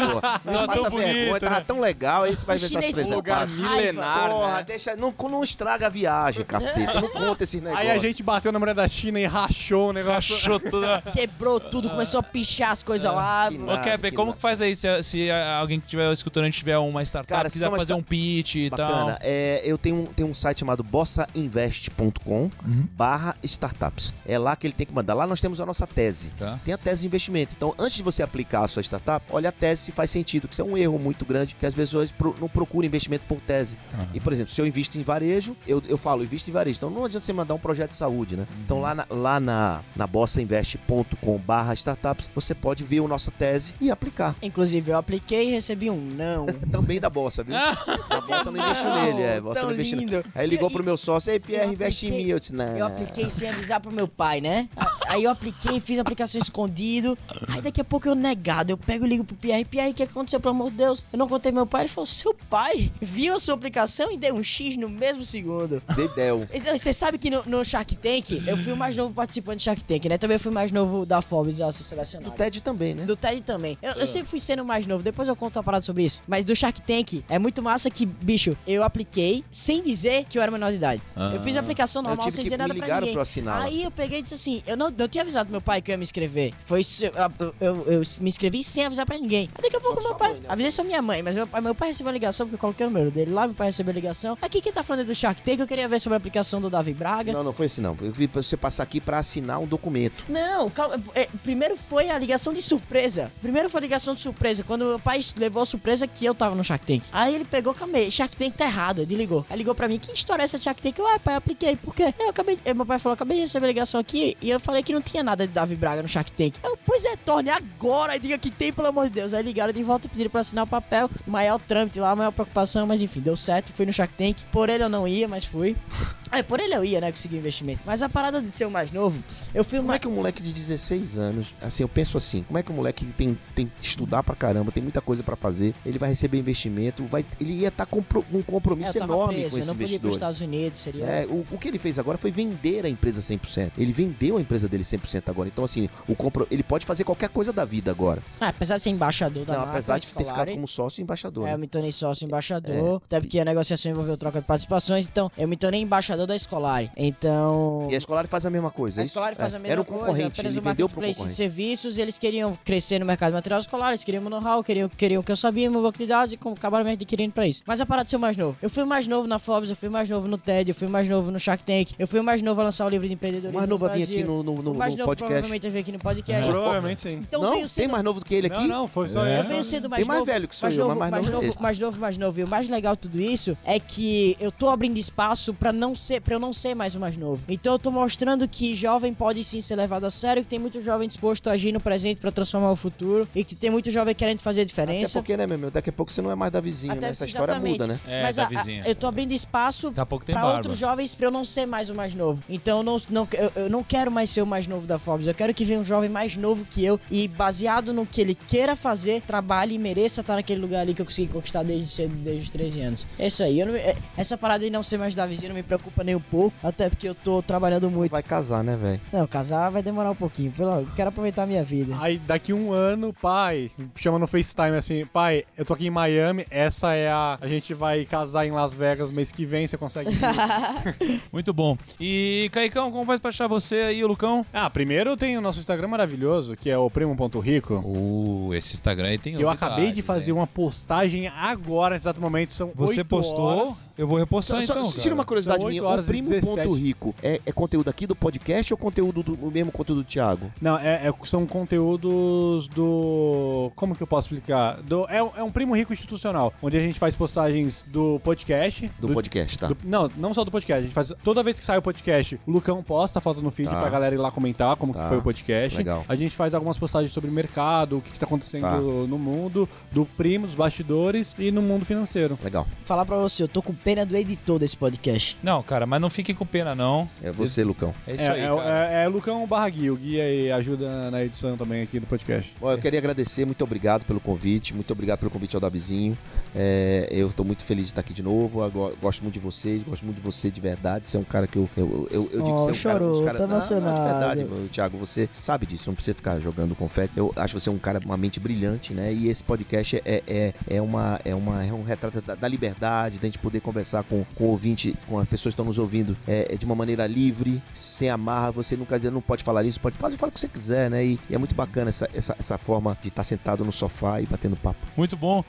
Não 0.44 0.52
Tava 0.52 0.66
tão 0.66 0.66
passa 0.84 0.90
bonito, 0.90 1.06
vergonha, 1.12 1.40
tava 1.40 1.54
né? 1.56 1.64
tão 1.66 1.80
legal, 1.80 2.22
aí 2.24 2.36
você 2.36 2.46
vai 2.46 2.58
ver 2.58 2.66
essas 2.66 3.08
com 3.08 3.14
Lugar 3.14 3.46
presepadas. 3.46 3.76
milenar, 3.76 4.28
Porra, 4.30 4.54
né? 4.56 4.64
deixa, 4.64 4.96
não, 4.96 5.14
não 5.30 5.42
estraga 5.42 5.86
a 5.86 5.90
viagem, 5.90 6.44
caceta. 6.44 7.00
Não 7.00 7.08
conta 7.08 7.44
esses 7.44 7.60
negócios. 7.60 7.88
Aí 7.88 7.90
a 7.90 7.98
gente 7.98 8.22
bateu 8.22 8.52
na 8.52 8.58
mulher 8.58 8.74
da 8.74 8.86
China 8.88 9.18
e 9.20 9.26
rachou 9.26 9.90
o 9.90 9.92
negócio. 9.92 10.34
Achou 10.36 10.58
tudo. 10.60 10.80
né? 10.80 11.02
Quebrou 11.12 11.58
tudo, 11.60 11.90
começou 11.90 12.20
a 12.20 12.22
pichar 12.22 12.70
as 12.70 12.82
coisas 12.82 13.12
lá. 13.12 13.31
Que 13.50 13.56
Ô, 13.58 13.66
nada, 13.66 13.98
que 13.98 14.10
como 14.12 14.26
nada. 14.26 14.36
que 14.36 14.42
faz 14.42 14.60
aí 14.60 14.74
se, 14.76 15.02
se 15.02 15.30
alguém 15.30 15.78
que 15.80 15.86
estiver 15.86 16.10
escutando 16.12 16.44
a 16.44 16.46
gente 16.46 16.58
tiver 16.58 16.78
uma 16.78 17.02
startup, 17.02 17.28
Cara, 17.32 17.48
se 17.48 17.54
quiser 17.54 17.68
uma 17.68 17.78
fazer 17.78 17.94
um 17.94 18.02
pitch 18.02 18.54
e 18.56 18.70
Bacana. 18.70 19.12
tal? 19.14 19.18
É, 19.22 19.62
eu 19.64 19.76
tenho, 19.78 19.96
um- 19.96 20.06
tenho 20.06 20.28
um 20.28 20.34
site 20.34 20.60
chamado 20.60 20.82
bossainvest.com 20.82 22.50
barra 22.96 23.36
startups. 23.42 24.12
É 24.26 24.38
lá 24.38 24.54
que 24.56 24.66
ele 24.66 24.74
tem 24.74 24.86
que 24.86 24.92
mandar. 24.92 25.14
Lá 25.14 25.26
nós 25.26 25.40
temos 25.40 25.60
a 25.60 25.66
nossa 25.66 25.86
tese. 25.86 26.30
Tá. 26.30 26.58
Tem 26.64 26.72
a 26.74 26.78
tese 26.78 27.02
de 27.02 27.06
investimento. 27.06 27.54
Então, 27.56 27.74
antes 27.78 27.96
de 27.96 28.02
você 28.02 28.22
aplicar 28.22 28.64
a 28.64 28.68
sua 28.68 28.82
startup, 28.82 29.24
olha 29.30 29.48
a 29.48 29.52
tese 29.52 29.82
se 29.82 29.92
faz 29.92 30.10
sentido, 30.10 30.46
que 30.48 30.54
isso 30.54 30.62
é 30.62 30.64
um 30.64 30.76
erro 30.76 30.98
muito 30.98 31.24
grande, 31.24 31.54
que 31.54 31.66
as 31.66 31.74
pessoas 31.74 32.12
não 32.40 32.48
procuram 32.48 32.86
investimento 32.86 33.24
por 33.26 33.40
tese. 33.40 33.76
E, 34.14 34.20
por 34.20 34.32
exemplo, 34.32 34.52
se 34.52 34.60
eu 34.60 34.66
invisto 34.66 34.98
em 34.98 35.02
varejo, 35.02 35.56
eu, 35.66 35.82
eu 35.88 35.96
falo, 35.98 36.22
invisto 36.22 36.48
em 36.50 36.52
varejo. 36.52 36.76
Então, 36.76 36.90
não 36.90 37.04
adianta 37.04 37.24
você 37.24 37.32
mandar 37.32 37.54
um 37.54 37.58
projeto 37.58 37.90
de 37.90 37.96
saúde, 37.96 38.36
né? 38.36 38.46
Então, 38.64 38.80
lá 38.80 38.94
na, 38.94 39.06
lá 39.10 39.40
na, 39.40 39.80
na 39.96 40.06
bossainvest.com 40.06 41.38
barra 41.38 41.74
startups, 41.74 42.28
você 42.34 42.54
pode 42.54 42.84
ver 42.84 43.00
a 43.00 43.02
nossa 43.22 43.30
tese 43.30 43.74
e 43.80 43.90
aplicar. 43.90 44.34
Inclusive, 44.42 44.90
eu 44.90 44.96
apliquei 44.96 45.48
e 45.48 45.50
recebi 45.52 45.88
um 45.90 45.96
não. 45.96 46.46
Também 46.72 46.98
da 47.00 47.08
Bossa, 47.08 47.44
viu? 47.44 47.54
A 47.56 48.20
Bossa 48.20 48.50
não 48.50 48.58
investiu 48.60 48.90
nele, 48.94 49.22
é. 49.22 49.36
A 49.36 49.40
Bossa 49.40 49.60
Tão 49.60 49.68
não 49.68 49.74
investiu 49.74 49.98
nele. 49.98 50.24
Aí 50.34 50.46
ligou 50.46 50.68
E- 50.68 50.72
pro 50.72 50.82
meu 50.82 50.96
sócio, 50.96 51.30
ei, 51.30 51.38
Pierre, 51.38 51.72
investe 51.72 52.06
em 52.06 52.10
mim. 52.10 52.24
Eu 52.24 52.40
disse, 52.40 52.54
não. 52.54 52.76
Eu 52.76 52.86
apliquei 52.86 53.30
sem 53.30 53.48
avisar 53.48 53.80
pro 53.80 53.92
meu 53.92 54.08
pai, 54.08 54.40
né? 54.40 54.68
Aí 55.08 55.24
eu 55.24 55.30
apliquei, 55.30 55.78
fiz 55.80 55.98
a 55.98 56.02
aplicação 56.02 56.40
escondido. 56.40 57.16
Aí 57.48 57.60
daqui 57.60 57.80
a 57.80 57.84
pouco 57.84 58.08
eu 58.08 58.14
negado, 58.14 58.72
eu 58.72 58.76
pego 58.78 59.04
e 59.06 59.08
ligo 59.08 59.24
pro 59.24 59.36
Pierre. 59.36 59.64
Pierre, 59.64 59.90
o 59.90 59.94
que 59.94 60.02
aconteceu, 60.02 60.40
pelo 60.40 60.54
amor 60.54 60.70
de 60.70 60.78
Deus? 60.78 61.06
Eu 61.12 61.18
não 61.18 61.28
contei 61.28 61.52
meu 61.52 61.66
pai. 61.66 61.82
Ele 61.82 61.88
falou, 61.88 62.06
seu 62.06 62.34
pai 62.50 62.90
viu 63.00 63.36
a 63.36 63.40
sua 63.40 63.54
aplicação 63.54 64.10
e 64.10 64.16
deu 64.16 64.34
um 64.34 64.42
X 64.42 64.76
no 64.76 64.88
mesmo 64.88 65.24
segundo. 65.24 65.82
Dedéu. 65.94 66.46
Você 66.76 66.92
sabe 66.92 67.18
que 67.18 67.30
no, 67.30 67.42
no 67.46 67.64
Shark 67.64 67.94
Tank, 67.96 68.30
eu 68.46 68.56
fui 68.56 68.72
o 68.72 68.76
mais 68.76 68.96
novo 68.96 69.14
participante 69.14 69.58
do 69.58 69.62
Shark 69.62 69.84
Tank, 69.84 70.06
né? 70.06 70.18
Também 70.18 70.38
fui 70.38 70.50
mais 70.50 70.70
novo 70.72 71.04
da 71.06 71.20
Forbes 71.22 71.60
a 71.60 71.70
ser 71.70 72.20
Do. 72.20 72.30
TED 72.30 72.62
também, 72.62 72.94
né? 72.94 73.04
Do 73.12 73.16
TED 73.16 73.42
também. 73.42 73.76
Eu, 73.82 73.92
eu 73.92 74.06
sempre 74.06 74.28
fui 74.28 74.38
sendo 74.38 74.64
mais 74.64 74.86
novo, 74.86 75.02
depois 75.02 75.28
eu 75.28 75.36
conto 75.36 75.56
uma 75.56 75.62
parada 75.62 75.84
sobre 75.84 76.02
isso. 76.04 76.22
Mas 76.26 76.44
do 76.44 76.56
Shark 76.56 76.80
Tank, 76.80 77.22
é 77.28 77.38
muito 77.38 77.62
massa 77.62 77.90
que, 77.90 78.06
bicho, 78.06 78.56
eu 78.66 78.82
apliquei 78.82 79.44
sem 79.50 79.82
dizer 79.82 80.24
que 80.24 80.38
eu 80.38 80.42
era 80.42 80.50
menor 80.50 80.70
de 80.70 80.76
idade. 80.76 81.02
Ah. 81.14 81.32
Eu 81.34 81.42
fiz 81.42 81.56
a 81.56 81.60
aplicação 81.60 82.00
Eu 82.00 82.08
normal 82.08 82.24
tive 82.24 82.36
sem 82.36 82.44
que 82.44 82.50
dizer 82.50 82.56
me 82.56 82.68
nada 82.68 82.74
pra 82.74 82.96
ninguém. 82.96 83.12
pra 83.12 83.22
assinar. 83.22 83.62
Aí 83.62 83.82
eu 83.84 83.90
peguei 83.90 84.20
e 84.20 84.22
disse 84.22 84.34
assim: 84.34 84.62
eu 84.66 84.76
não, 84.76 84.90
eu 84.96 85.08
tinha 85.08 85.22
avisado 85.22 85.50
meu 85.50 85.60
pai 85.60 85.82
que 85.82 85.90
eu 85.90 85.92
ia 85.92 85.98
me 85.98 86.02
inscrever. 86.04 86.54
Foi. 86.64 86.80
Eu, 87.02 87.12
eu- 87.38 87.54
eu- 87.60 87.92
eu 87.92 88.02
me 88.20 88.28
inscrevi 88.28 88.64
sem 88.64 88.86
avisar 88.86 89.04
pra 89.04 89.18
ninguém. 89.18 89.48
Aí 89.56 89.62
daqui 89.62 89.76
a 89.76 89.80
pouco 89.80 90.00
Só 90.00 90.08
meu 90.08 90.16
pai. 90.16 90.30
mãe, 90.32 90.40
né? 90.40 90.46
Avisei 90.48 90.70
só 90.70 90.82
minha 90.82 91.02
mãe, 91.02 91.22
mas 91.22 91.34
meu 91.36 91.46
pai, 91.46 91.60
meu 91.60 91.74
pai 91.74 91.88
recebeu 91.88 92.08
a 92.10 92.12
ligação, 92.12 92.46
porque 92.46 92.54
eu 92.54 92.60
coloquei 92.60 92.86
o 92.86 92.90
número 92.90 93.10
dele 93.10 93.30
lá, 93.32 93.46
meu 93.46 93.54
pai 93.54 93.66
recebeu 93.68 93.90
a 93.90 93.94
ligação. 93.94 94.38
Aqui 94.40 94.60
quem 94.60 94.72
tá 94.72 94.82
falando 94.82 95.00
é 95.02 95.04
do 95.04 95.14
Shark 95.14 95.42
Tank, 95.42 95.58
eu 95.60 95.66
queria 95.66 95.88
ver 95.88 95.98
sobre 96.00 96.14
a 96.14 96.18
aplicação 96.18 96.60
do 96.60 96.70
Davi 96.70 96.94
Braga. 96.94 97.32
Não, 97.32 97.42
não 97.44 97.52
foi 97.52 97.66
assim 97.66 97.82
não. 97.82 97.96
Eu 98.00 98.12
vi 98.12 98.26
pra 98.26 98.42
você 98.42 98.56
passar 98.56 98.84
aqui 98.84 99.00
pra 99.00 99.18
assinar 99.18 99.58
um 99.60 99.66
documento. 99.66 100.24
Não, 100.28 100.70
calma. 100.70 101.02
é, 101.14 101.28
primeiro 101.42 101.76
foi 101.76 102.08
a 102.08 102.18
ligação 102.18 102.52
de 102.52 102.62
surpresa. 102.62 102.91
Primeiro 103.40 103.68
foi 103.68 103.80
ligação 103.80 104.14
de 104.14 104.20
surpresa. 104.20 104.62
Quando 104.62 104.84
meu 104.84 104.98
pai 104.98 105.20
levou 105.36 105.62
a 105.62 105.66
surpresa 105.66 106.06
que 106.06 106.24
eu 106.24 106.34
tava 106.34 106.54
no 106.54 106.64
Shark 106.64 106.84
Tank. 106.84 107.02
Aí 107.12 107.34
ele 107.34 107.44
pegou, 107.44 107.74
calma 107.74 107.98
Shark 108.10 108.36
Tank 108.36 108.56
tá 108.56 108.64
errado. 108.64 109.00
Ele 109.00 109.14
ligou. 109.14 109.44
Aí 109.48 109.56
ligou 109.56 109.74
pra 109.74 109.88
mim, 109.88 109.98
que 109.98 110.12
história 110.12 110.42
é 110.42 110.44
essa 110.44 110.58
de 110.58 110.64
Shark 110.64 110.82
Tank? 110.82 110.98
Eu, 110.98 111.06
ah, 111.06 111.18
pai, 111.18 111.34
apliquei. 111.34 111.76
Por 111.76 111.94
quê? 111.94 112.14
Eu 112.18 112.30
acabei. 112.30 112.58
Meu 112.74 112.86
pai 112.86 112.98
falou, 112.98 113.14
acabei 113.14 113.36
de 113.36 113.42
receber 113.42 113.66
a 113.66 113.68
ligação 113.68 114.00
aqui 114.00 114.36
e 114.40 114.50
eu 114.50 114.60
falei 114.60 114.82
que 114.82 114.92
não 114.92 115.00
tinha 115.00 115.22
nada 115.22 115.46
de 115.46 115.52
Davi 115.52 115.74
Braga 115.74 116.02
no 116.02 116.08
Shark 116.08 116.30
Tank. 116.32 116.54
Eu, 116.62 116.78
pois 116.84 117.04
é, 117.04 117.16
torne 117.16 117.50
agora. 117.50 118.18
Diga 118.18 118.38
que 118.38 118.50
tem, 118.50 118.72
pelo 118.72 118.88
amor 118.88 119.04
de 119.04 119.10
Deus. 119.10 119.34
Aí 119.34 119.42
ligaram 119.42 119.72
de 119.72 119.82
volta, 119.82 120.08
pediram 120.08 120.30
pra 120.30 120.40
assinar 120.40 120.64
o 120.64 120.68
papel. 120.68 121.10
Maior 121.26 121.58
trâmite 121.58 121.98
lá, 122.00 122.14
maior 122.14 122.30
preocupação, 122.30 122.86
mas 122.86 123.02
enfim, 123.02 123.20
deu 123.20 123.36
certo. 123.36 123.72
Fui 123.72 123.86
no 123.86 123.92
Shark 123.92 124.14
Tank. 124.14 124.42
Por 124.50 124.68
ele 124.68 124.84
eu 124.84 124.88
não 124.88 125.06
ia, 125.06 125.28
mas 125.28 125.44
fui. 125.44 125.76
É, 126.32 126.42
por 126.42 126.58
ele 126.60 126.74
eu 126.74 126.84
ia, 126.84 127.00
né? 127.00 127.10
Conseguir 127.10 127.36
investimento. 127.36 127.80
Mas 127.84 128.02
a 128.02 128.08
parada 128.08 128.40
de 128.40 128.54
ser 128.56 128.64
o 128.66 128.70
mais 128.70 128.90
novo, 128.90 129.22
eu 129.54 129.62
fui 129.62 129.78
Como 129.78 129.88
mais. 129.88 129.96
é 129.96 130.00
que 130.00 130.08
um 130.08 130.12
moleque 130.12 130.42
de 130.42 130.52
16 130.52 131.18
anos, 131.18 131.54
assim, 131.60 131.82
eu 131.82 131.88
penso 131.88 132.16
assim, 132.16 132.42
como 132.44 132.58
é 132.58 132.62
que 132.62 132.72
um 132.72 132.74
moleque 132.74 133.04
que 133.06 133.12
tem, 133.12 133.38
tem 133.54 133.66
que 133.66 133.84
estudar 133.84 134.22
pra 134.22 134.34
caramba, 134.34 134.72
tem 134.72 134.82
muita 134.82 135.00
coisa 135.00 135.22
pra 135.22 135.36
fazer, 135.36 135.74
ele 135.84 135.98
vai 135.98 136.08
receber 136.08 136.38
investimento, 136.38 137.04
vai, 137.06 137.24
ele 137.40 137.52
ia 137.52 137.68
estar 137.68 137.86
com 137.86 138.02
pro- 138.02 138.24
um 138.32 138.40
É, 138.40 138.42
compromisso 138.42 138.96
eu 138.96 139.00
tava 139.00 139.12
enorme 139.12 139.34
preso, 139.40 139.50
com 139.50 139.56
eu 139.56 139.58
esses 139.60 139.68
não 139.68 139.74
podia 139.76 139.96
ir 139.96 139.98
pros 140.00 140.14
investidores. 140.14 140.16
Estados 140.16 140.40
Unidos, 140.40 140.78
seria. 140.80 141.04
É, 141.04 141.26
o, 141.26 141.46
o 141.50 141.58
que 141.58 141.68
ele 141.68 141.78
fez 141.78 141.98
agora 141.98 142.16
foi 142.16 142.30
vender 142.30 142.84
a 142.86 142.88
empresa 142.88 143.20
100%. 143.20 143.72
Ele 143.76 143.92
vendeu 143.92 144.36
a 144.38 144.40
empresa 144.40 144.68
dele 144.68 144.84
100% 144.84 145.28
agora. 145.28 145.48
Então, 145.48 145.64
assim, 145.64 145.88
o 146.08 146.14
compro, 146.16 146.46
ele 146.50 146.62
pode 146.62 146.86
fazer 146.86 147.04
qualquer 147.04 147.28
coisa 147.28 147.52
da 147.52 147.64
vida 147.64 147.90
agora. 147.90 148.22
Ah, 148.40 148.48
apesar 148.48 148.76
de 148.78 148.82
ser 148.82 148.90
embaixador 148.90 149.44
da 149.44 149.52
Não, 149.52 149.58
marca, 149.60 149.72
apesar 149.74 149.98
de 149.98 150.06
ter 150.06 150.24
ficado 150.24 150.50
como 150.52 150.66
sócio 150.66 151.02
embaixador. 151.02 151.46
É, 151.46 151.50
eu 151.52 151.56
né? 151.56 151.60
me 151.60 151.66
tornei 151.66 151.92
sócio 151.92 152.24
embaixador, 152.24 153.02
até 153.04 153.20
porque 153.20 153.38
a 153.38 153.44
negociação 153.44 153.90
envolveu 153.92 154.16
troca 154.16 154.40
de 154.40 154.46
participações, 154.46 155.06
então 155.06 155.30
eu 155.36 155.46
me 155.46 155.56
tornei 155.56 155.80
embaixador 155.80 156.21
da 156.26 156.36
Escolari. 156.36 156.90
Então. 156.96 157.86
E 157.90 157.94
a 157.94 157.98
Escolar 157.98 158.26
faz 158.26 158.44
a 158.46 158.50
mesma 158.50 158.70
coisa. 158.70 159.00
A 159.00 159.02
é 159.02 159.04
isso? 159.04 159.12
Escolari 159.12 159.36
faz 159.36 159.52
É. 159.52 159.56
a 159.56 159.58
mesma 159.58 159.72
Era 159.72 159.80
um 159.80 159.84
coisa, 159.84 160.00
concorrente, 160.00 160.40
apenas 160.40 160.52
ele 160.52 160.60
um 160.60 160.62
vendeu 160.70 160.88
pro 160.88 160.96
marketplace 161.00 161.12
de 161.12 161.16
concorrente. 161.18 161.36
serviços, 161.36 161.98
eles 161.98 162.18
queriam 162.18 162.58
crescer 162.64 162.98
no 162.98 163.06
mercado 163.06 163.30
de 163.30 163.34
material 163.34 163.60
escolar, 163.60 163.88
eles 163.90 164.04
queriam 164.04 164.22
know-how, 164.24 164.62
queriam, 164.62 164.88
queriam 164.88 165.20
o 165.20 165.24
que 165.24 165.32
eu 165.32 165.36
sabia, 165.36 165.70
meu 165.70 165.82
banco 165.82 165.98
de 165.98 166.06
dados 166.06 166.32
e 166.32 166.38
acabaram 166.54 166.84
me 166.84 166.92
adquirindo 166.92 167.32
pra 167.32 167.46
isso. 167.46 167.62
Mas 167.66 167.80
a 167.80 167.86
parada 167.86 168.04
de 168.04 168.10
ser 168.10 168.16
o 168.16 168.20
mais 168.20 168.36
novo. 168.36 168.56
Eu 168.62 168.70
fui 168.70 168.82
o 168.82 168.86
mais 168.86 169.06
novo 169.06 169.26
na 169.26 169.38
Forbes, 169.38 169.70
eu 169.70 169.76
fui 169.76 169.88
o 169.88 169.92
mais 169.92 170.08
novo 170.08 170.26
no 170.28 170.38
TED, 170.38 170.70
eu 170.70 170.74
fui 170.74 170.86
o 170.86 170.90
mais 170.90 171.08
novo 171.08 171.30
no 171.30 171.38
Shark 171.40 171.62
Tank, 171.64 171.92
eu 171.98 172.06
fui 172.08 172.20
o 172.20 172.24
mais 172.24 172.42
novo 172.42 172.60
a 172.60 172.64
lançar 172.64 172.86
o 172.86 172.88
livro 172.88 173.06
de 173.06 173.12
O 173.12 173.16
empreendedorismo 173.16 173.58
mais 173.58 173.68
novo 173.68 173.84
no 173.86 173.90
a 173.90 173.94
vir 173.94 174.02
aqui 174.04 174.24
no, 174.24 174.42
no, 174.42 174.62
no- 174.62 174.72
o 174.72 174.74
mais 174.74 174.94
no 174.94 174.98
novo 174.98 175.08
podcast. 175.10 175.32
provavelmente 175.32 175.78
aqui 175.78 175.92
no 175.92 175.98
podcast. 175.98 176.50
Provavelmente 176.50 177.00
sim. 177.00 177.14
Então 177.22 177.40
não, 177.40 177.50
veio 177.50 177.60
tem 177.60 177.68
sendo 177.68 177.90
mais 177.92 178.04
novo 178.04 178.20
do 178.20 178.26
que 178.26 178.34
ele 178.34 178.46
aqui? 178.46 178.60
Não, 178.60 178.68
não, 178.82 178.88
foi 178.88 179.08
só 179.08 179.24
É. 179.24 179.40
Eu 179.40 179.44
venho 179.44 179.64
sendo 179.64 179.88
mais 179.88 180.00
Tem 180.00 180.08
mais 180.08 180.20
novo, 180.20 180.30
velho 180.32 180.48
que 180.48 180.56
sou 180.56 180.66
mais 180.66 180.76
eu, 180.78 180.84
novo, 180.88 180.98
mas 180.98 181.10
mais 181.10 181.26
novo 181.28 181.42
é 181.42 181.46
ele. 181.46 181.56
mais 181.60 181.78
novo, 181.78 182.00
mais 182.00 182.18
novo. 182.18 182.40
E 182.40 182.44
o 182.44 182.48
mais 182.48 182.68
legal 182.68 182.94
de 182.94 183.00
tudo 183.02 183.20
isso 183.20 183.56
é 183.64 183.78
que 183.80 184.36
eu 184.40 184.50
tô 184.52 184.68
abrindo 184.68 184.96
espaço 184.98 185.54
pra 185.54 185.72
não 185.72 185.94
ser, 185.94 186.11
para 186.20 186.34
eu 186.34 186.38
não 186.38 186.52
ser 186.52 186.74
mais 186.74 186.94
o 186.94 187.00
mais 187.00 187.16
novo. 187.16 187.42
Então 187.48 187.72
eu 187.74 187.78
tô 187.78 187.90
mostrando 187.90 188.46
que 188.48 188.74
jovem 188.74 189.12
pode 189.14 189.42
sim 189.44 189.60
ser 189.60 189.76
levado 189.76 190.04
a 190.04 190.10
sério, 190.10 190.42
que 190.42 190.48
tem 190.50 190.58
muito 190.58 190.80
jovem 190.80 191.06
disposto 191.08 191.48
a 191.48 191.52
agir 191.52 191.72
no 191.72 191.80
presente 191.80 192.18
pra 192.20 192.30
transformar 192.30 192.70
o 192.72 192.76
futuro 192.76 193.28
e 193.34 193.44
que 193.44 193.54
tem 193.54 193.70
muito 193.70 193.90
jovem 193.90 194.14
querendo 194.14 194.40
fazer 194.40 194.60
a 194.60 194.64
Até 194.64 194.68
diferença. 194.68 195.18
porque, 195.18 195.36
né, 195.36 195.46
meu? 195.46 195.70
Daqui 195.70 195.90
a 195.90 195.92
pouco 195.92 196.10
você 196.12 196.20
não 196.22 196.30
é 196.30 196.34
mais 196.34 196.50
da 196.52 196.60
vizinha, 196.60 196.92
Até 196.94 197.02
né? 197.06 197.10
Essa 197.10 197.24
história 197.24 197.58
muda, 197.58 197.86
né? 197.86 198.00
É, 198.06 198.22
Mas 198.22 198.36
da 198.36 198.44
a- 198.44 198.48
vizinha. 198.48 198.82
eu 198.86 198.94
tô 198.94 199.06
abrindo 199.06 199.32
espaço 199.32 199.88
Daqui 199.88 200.00
a 200.00 200.06
pouco 200.06 200.24
tem 200.24 200.34
pra 200.34 200.42
barba. 200.42 200.56
outros 200.58 200.78
jovens 200.78 201.14
pra 201.14 201.26
eu 201.26 201.30
não 201.30 201.44
ser 201.44 201.66
mais 201.66 201.88
o 201.90 201.94
mais 201.94 202.14
novo. 202.14 202.42
Então 202.48 202.78
eu 202.78 202.82
não, 202.82 202.96
não, 203.10 203.28
eu, 203.32 203.52
eu 203.64 203.70
não 203.70 203.82
quero 203.82 204.10
mais 204.10 204.30
ser 204.30 204.42
o 204.42 204.46
mais 204.46 204.66
novo 204.66 204.86
da 204.86 204.98
Forbes. 204.98 205.26
Eu 205.26 205.34
quero 205.34 205.52
que 205.54 205.64
venha 205.64 205.80
um 205.80 205.84
jovem 205.84 206.08
mais 206.10 206.36
novo 206.36 206.64
que 206.64 206.84
eu 206.84 206.98
e 207.10 207.28
baseado 207.28 207.92
no 207.92 208.06
que 208.06 208.20
ele 208.20 208.34
queira 208.34 208.74
fazer, 208.76 209.22
trabalhe 209.22 209.74
e 209.74 209.78
mereça 209.78 210.20
estar 210.20 210.34
naquele 210.36 210.60
lugar 210.60 210.80
ali 210.80 210.94
que 210.94 211.02
eu 211.02 211.06
consegui 211.06 211.32
conquistar 211.32 211.62
desde 211.62 211.86
cedo, 211.88 212.14
desde 212.16 212.42
os 212.44 212.50
13 212.50 212.80
anos. 212.80 213.06
É 213.18 213.26
isso 213.26 213.42
aí. 213.42 213.60
Eu 213.60 213.66
não 213.66 213.74
é- 213.76 213.96
essa 214.16 214.36
parada 214.38 214.64
de 214.64 214.70
não 214.70 214.82
ser 214.82 214.98
mais 214.98 215.14
da 215.14 215.26
vizinha 215.26 215.48
não 215.48 215.56
me 215.56 215.62
preocupa 215.62 216.01
nem 216.04 216.14
um 216.14 216.20
pouco, 216.20 216.54
até 216.62 216.88
porque 216.88 217.08
eu 217.08 217.14
tô 217.14 217.42
trabalhando 217.42 217.90
muito. 217.90 218.10
Vai 218.12 218.22
casar, 218.22 218.62
né, 218.64 218.76
velho? 218.76 219.00
Não, 219.12 219.26
casar 219.26 219.70
vai 219.70 219.82
demorar 219.82 220.10
um 220.10 220.14
pouquinho. 220.14 220.52
Pelo, 220.52 220.80
eu 220.80 220.88
quero 220.96 221.08
aproveitar 221.08 221.42
a 221.44 221.46
minha 221.46 221.64
vida. 221.64 221.96
Aí 222.00 222.18
daqui 222.18 222.52
um 222.52 222.72
ano, 222.72 223.12
pai, 223.12 223.70
chama 223.96 224.18
no 224.18 224.26
FaceTime 224.26 224.76
assim, 224.76 225.04
pai, 225.06 225.44
eu 225.56 225.64
tô 225.64 225.74
aqui 225.74 225.86
em 225.86 225.90
Miami, 225.90 226.46
essa 226.50 226.92
é 226.94 227.08
a. 227.10 227.38
A 227.40 227.46
gente 227.46 227.74
vai 227.74 228.04
casar 228.04 228.46
em 228.46 228.50
Las 228.50 228.74
Vegas 228.74 229.10
mês 229.10 229.30
que 229.32 229.44
vem, 229.44 229.66
você 229.66 229.76
consegue. 229.76 230.10
ir?" 230.10 230.18
Muito 231.32 231.52
bom. 231.52 231.76
E, 232.00 232.48
Caicão, 232.52 232.90
como 232.90 233.04
faz 233.04 233.20
pra 233.20 233.28
achar 233.30 233.46
você 233.46 233.76
aí, 233.76 234.04
o 234.04 234.06
Lucão? 234.06 234.44
ah, 234.52 234.68
primeiro 234.70 235.16
tem 235.16 235.36
o 235.36 235.40
nosso 235.40 235.58
Instagram 235.60 235.88
maravilhoso, 235.88 236.56
que 236.56 236.70
é 236.70 236.76
o 236.78 236.90
primo.rico. 236.90 237.74
Uh, 237.84 238.54
esse 238.54 238.74
Instagram 238.74 239.08
aí 239.08 239.18
tem 239.18 239.34
Que 239.34 239.42
eu 239.42 239.50
acabei 239.50 239.92
de 239.92 240.02
fazer 240.02 240.32
uma 240.32 240.46
postagem 240.46 241.28
agora, 241.28 241.94
nesse 241.94 242.04
exato 242.04 242.20
momento. 242.20 242.52
São 242.52 242.70
Você 242.74 243.02
postou, 243.04 243.44
horas. 243.44 243.74
eu 243.96 244.06
vou 244.06 244.18
repostar 244.18 244.60
Só, 244.62 244.66
só- 244.74 244.78
então, 244.78 244.90
tira 244.90 245.02
cara. 245.02 245.14
uma 245.14 245.24
curiosidade 245.24 245.64
minha. 245.64 245.82
Oito 245.92 245.98
O 245.98 246.02
horas 246.02 246.04
e 246.06 246.08
Primo 246.08 246.28
17. 246.30 246.46
Ponto 246.66 246.72
Rico 246.74 247.14
é, 247.22 247.40
é 247.44 247.52
conteúdo 247.52 247.88
aqui 247.88 248.06
do 248.06 248.14
podcast 248.16 248.72
ou 248.72 248.76
conteúdo 248.78 249.22
do, 249.22 249.34
o 249.34 249.50
mesmo 249.50 249.70
conteúdo 249.72 250.02
do 250.02 250.04
Thiago? 250.06 250.50
Não, 250.60 250.78
é, 250.78 251.06
é- 251.08 251.12
são 251.24 251.46
conteúdos 251.46 252.68
do. 252.68 253.70
Como 253.76 253.94
que 253.94 254.02
eu 254.02 254.06
posso 254.06 254.26
explicar? 254.26 254.80
Do, 254.82 255.06
é, 255.08 255.18
é 255.18 255.42
um 255.42 255.50
primo 255.50 255.74
rico 255.76 255.92
institucional, 255.92 256.52
onde 256.62 256.76
a 256.76 256.80
gente 256.80 256.98
faz 256.98 257.14
postagens 257.16 257.84
do 257.88 258.20
podcast. 258.24 258.90
Do, 258.98 259.08
podcast, 259.08 259.58
tá? 259.58 259.68
do- 259.68 259.76
não, 259.84 260.08
não 260.16 260.34
só 260.34 260.44
do 260.44 260.50
podcast. 260.50 260.80
A 260.80 260.84
gente 260.84 260.94
faz. 260.94 261.12
Toda 261.22 261.42
vez 261.42 261.58
que 261.58 261.64
sai 261.64 261.78
o 261.78 261.82
podcast, 261.82 262.38
o 262.46 262.50
Lucão 262.50 262.82
posta 262.82 263.18
a 263.18 263.22
foto 263.22 263.40
no 263.42 263.50
feed 263.50 263.68
Tá. 263.68 263.80
pra 263.80 263.88
galera 263.90 264.14
ir 264.14 264.18
lá 264.18 264.30
comentar 264.30 264.76
como 264.76 264.92
Tá. 264.92 265.02
que 265.02 265.08
foi 265.08 265.18
o 265.18 265.22
podcast. 265.22 265.76
Legal. 265.78 266.04
A 266.08 266.14
gente 266.16 266.34
faz 266.34 266.54
algumas 266.54 266.78
postagens 266.78 267.12
sobre 267.12 267.30
o 267.30 267.32
mercado, 267.32 267.98
o 267.98 268.00
que, 268.00 268.12
que 268.12 268.18
tá 268.18 268.26
acontecendo 268.26 268.62
Tá. 268.62 268.80
no 268.80 269.18
mundo, 269.18 269.68
do 269.90 270.04
primo, 270.04 270.46
dos 270.46 270.54
bastidores 270.54 271.34
e 271.38 271.50
no 271.50 271.62
mundo 271.62 271.84
financeiro. 271.84 272.38
Legal. 272.42 272.66
Falar 272.84 273.04
pra 273.04 273.16
você, 273.16 273.42
eu 273.42 273.48
tô 273.48 273.62
com 273.62 273.72
pena 273.74 274.04
do 274.04 274.16
editor 274.16 274.58
desse 274.58 274.76
podcast. 274.76 275.36
Não, 275.42 275.62
cara, 275.72 275.86
mas 275.86 276.00
não 276.02 276.10
fiquem 276.10 276.34
com 276.34 276.44
pena, 276.44 276.74
não. 276.74 277.08
É 277.22 277.30
você, 277.32 277.64
Lucão. 277.64 277.94
É 278.06 278.14
isso 278.14 278.24
é, 278.24 278.30
aí, 278.30 278.40
é, 278.42 278.46
cara. 278.46 278.92
é, 278.92 279.04
é 279.04 279.08
Lucão 279.08 279.46
barra 279.46 279.68
Gui, 279.70 279.90
o 279.90 279.96
Gui 279.96 280.20
aí 280.20 280.52
ajuda 280.52 281.10
na 281.10 281.24
edição 281.24 281.56
também 281.56 281.82
aqui 281.82 281.98
do 281.98 282.06
podcast. 282.06 282.54
Bom, 282.60 282.70
eu 282.70 282.76
queria 282.78 282.98
agradecer, 282.98 283.46
muito 283.46 283.64
obrigado 283.64 284.04
pelo 284.04 284.20
convite, 284.20 284.74
muito 284.74 284.90
obrigado 284.92 285.20
pelo 285.20 285.30
convite 285.30 285.54
ao 285.56 285.60
Davizinho. 285.60 286.16
É, 286.54 287.08
eu 287.10 287.28
estou 287.28 287.44
muito 287.46 287.64
feliz 287.64 287.86
de 287.86 287.92
estar 287.92 288.02
aqui 288.02 288.12
de 288.12 288.22
novo, 288.22 288.62
eu 288.62 288.96
gosto 289.00 289.22
muito 289.22 289.32
de 289.34 289.40
vocês, 289.40 289.82
gosto 289.82 290.04
muito 290.04 290.16
de 290.16 290.22
você 290.22 290.50
de 290.50 290.60
verdade. 290.60 291.10
Você 291.10 291.16
é 291.16 291.20
um 291.20 291.24
cara 291.24 291.46
que 291.46 291.56
eu, 291.56 291.68
eu, 291.74 292.08
eu, 292.10 292.30
eu 292.32 292.42
digo 292.42 292.50
Oh, 292.52 292.66
que 292.66 292.76
você 292.76 292.88
é 292.88 292.90
um 292.90 292.92
cara, 292.92 293.04
um 293.04 293.08
dos 293.08 293.18
chorou, 293.18 293.24
caras. 293.24 293.40
tá 293.40 293.46
Não, 293.46 293.54
não, 293.54 293.58
de 293.58 293.72
emocionado. 293.72 294.18
verdade, 294.18 294.44
meu, 294.44 294.68
Thiago, 294.68 294.98
você 294.98 295.26
sabe 295.30 295.64
disso, 295.64 295.88
não 295.88 295.94
precisa 295.94 296.14
ficar 296.14 296.38
jogando 296.38 296.74
confete. 296.74 297.12
Eu 297.16 297.32
acho 297.34 297.58
você 297.58 297.70
um 297.70 297.78
cara, 297.78 297.98
uma 298.04 298.18
mente 298.18 298.38
brilhante, 298.38 298.92
né? 298.92 299.10
E 299.10 299.28
esse 299.28 299.42
podcast 299.42 299.96
é, 300.04 300.22
é, 300.26 300.52
é, 300.68 300.82
uma, 300.82 301.18
é, 301.24 301.34
uma, 301.34 301.64
é 301.64 301.72
um 301.72 301.82
retrato 301.82 302.20
da, 302.20 302.34
da 302.34 302.46
liberdade, 302.48 303.18
da 303.18 303.24
gente 303.26 303.38
poder 303.38 303.60
conversar 303.60 304.02
com, 304.02 304.24
com 304.34 304.44
o 304.44 304.48
ouvinte, 304.48 304.94
com 305.08 305.18
as 305.18 305.26
pessoas 305.28 305.54
que 305.54 305.61
estão 305.62 305.66
nos 305.66 305.78
ouvindo 305.78 306.16
é, 306.26 306.54
é 306.54 306.56
de 306.56 306.66
uma 306.66 306.74
maneira 306.74 307.06
livre, 307.06 307.62
sem 307.72 308.10
amarra. 308.10 308.50
Você 308.52 308.76
nunca 308.76 308.98
dizer, 308.98 309.10
não 309.10 309.22
pode 309.22 309.44
falar 309.44 309.64
isso, 309.64 309.80
pode, 309.80 309.96
falar 309.96 310.12
o 310.12 310.32
que 310.32 310.40
você 310.40 310.48
quiser, 310.48 310.90
né? 310.90 311.04
E, 311.04 311.20
e 311.30 311.34
é 311.34 311.38
muito 311.38 311.54
bacana 311.54 311.88
essa, 311.88 312.08
essa, 312.12 312.36
essa 312.38 312.58
forma 312.58 312.96
de 313.00 313.08
estar 313.08 313.24
sentado 313.24 313.64
no 313.64 313.72
sofá 313.72 314.20
e 314.20 314.26
batendo 314.26 314.56
papo. 314.56 314.86
Muito 314.96 315.16
bom. 315.16 315.44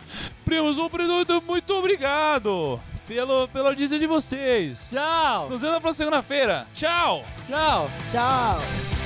Primos, 0.46 0.78
um 0.78 0.90
muito, 0.90 1.42
muito 1.42 1.74
obrigado 1.74 2.80
pelo, 3.08 3.48
pela 3.50 3.70
audiência 3.70 4.00
de 4.00 4.08
vocês. 4.08 4.90
Tchau! 4.90 5.50
Nos 5.50 5.62
vemos 5.62 5.76
na 5.76 5.82
próxima 5.82 6.06
segunda-feira. 6.06 6.68
Tchau! 6.74 7.24
Tchau! 7.48 7.90
Tchau! 8.10 9.03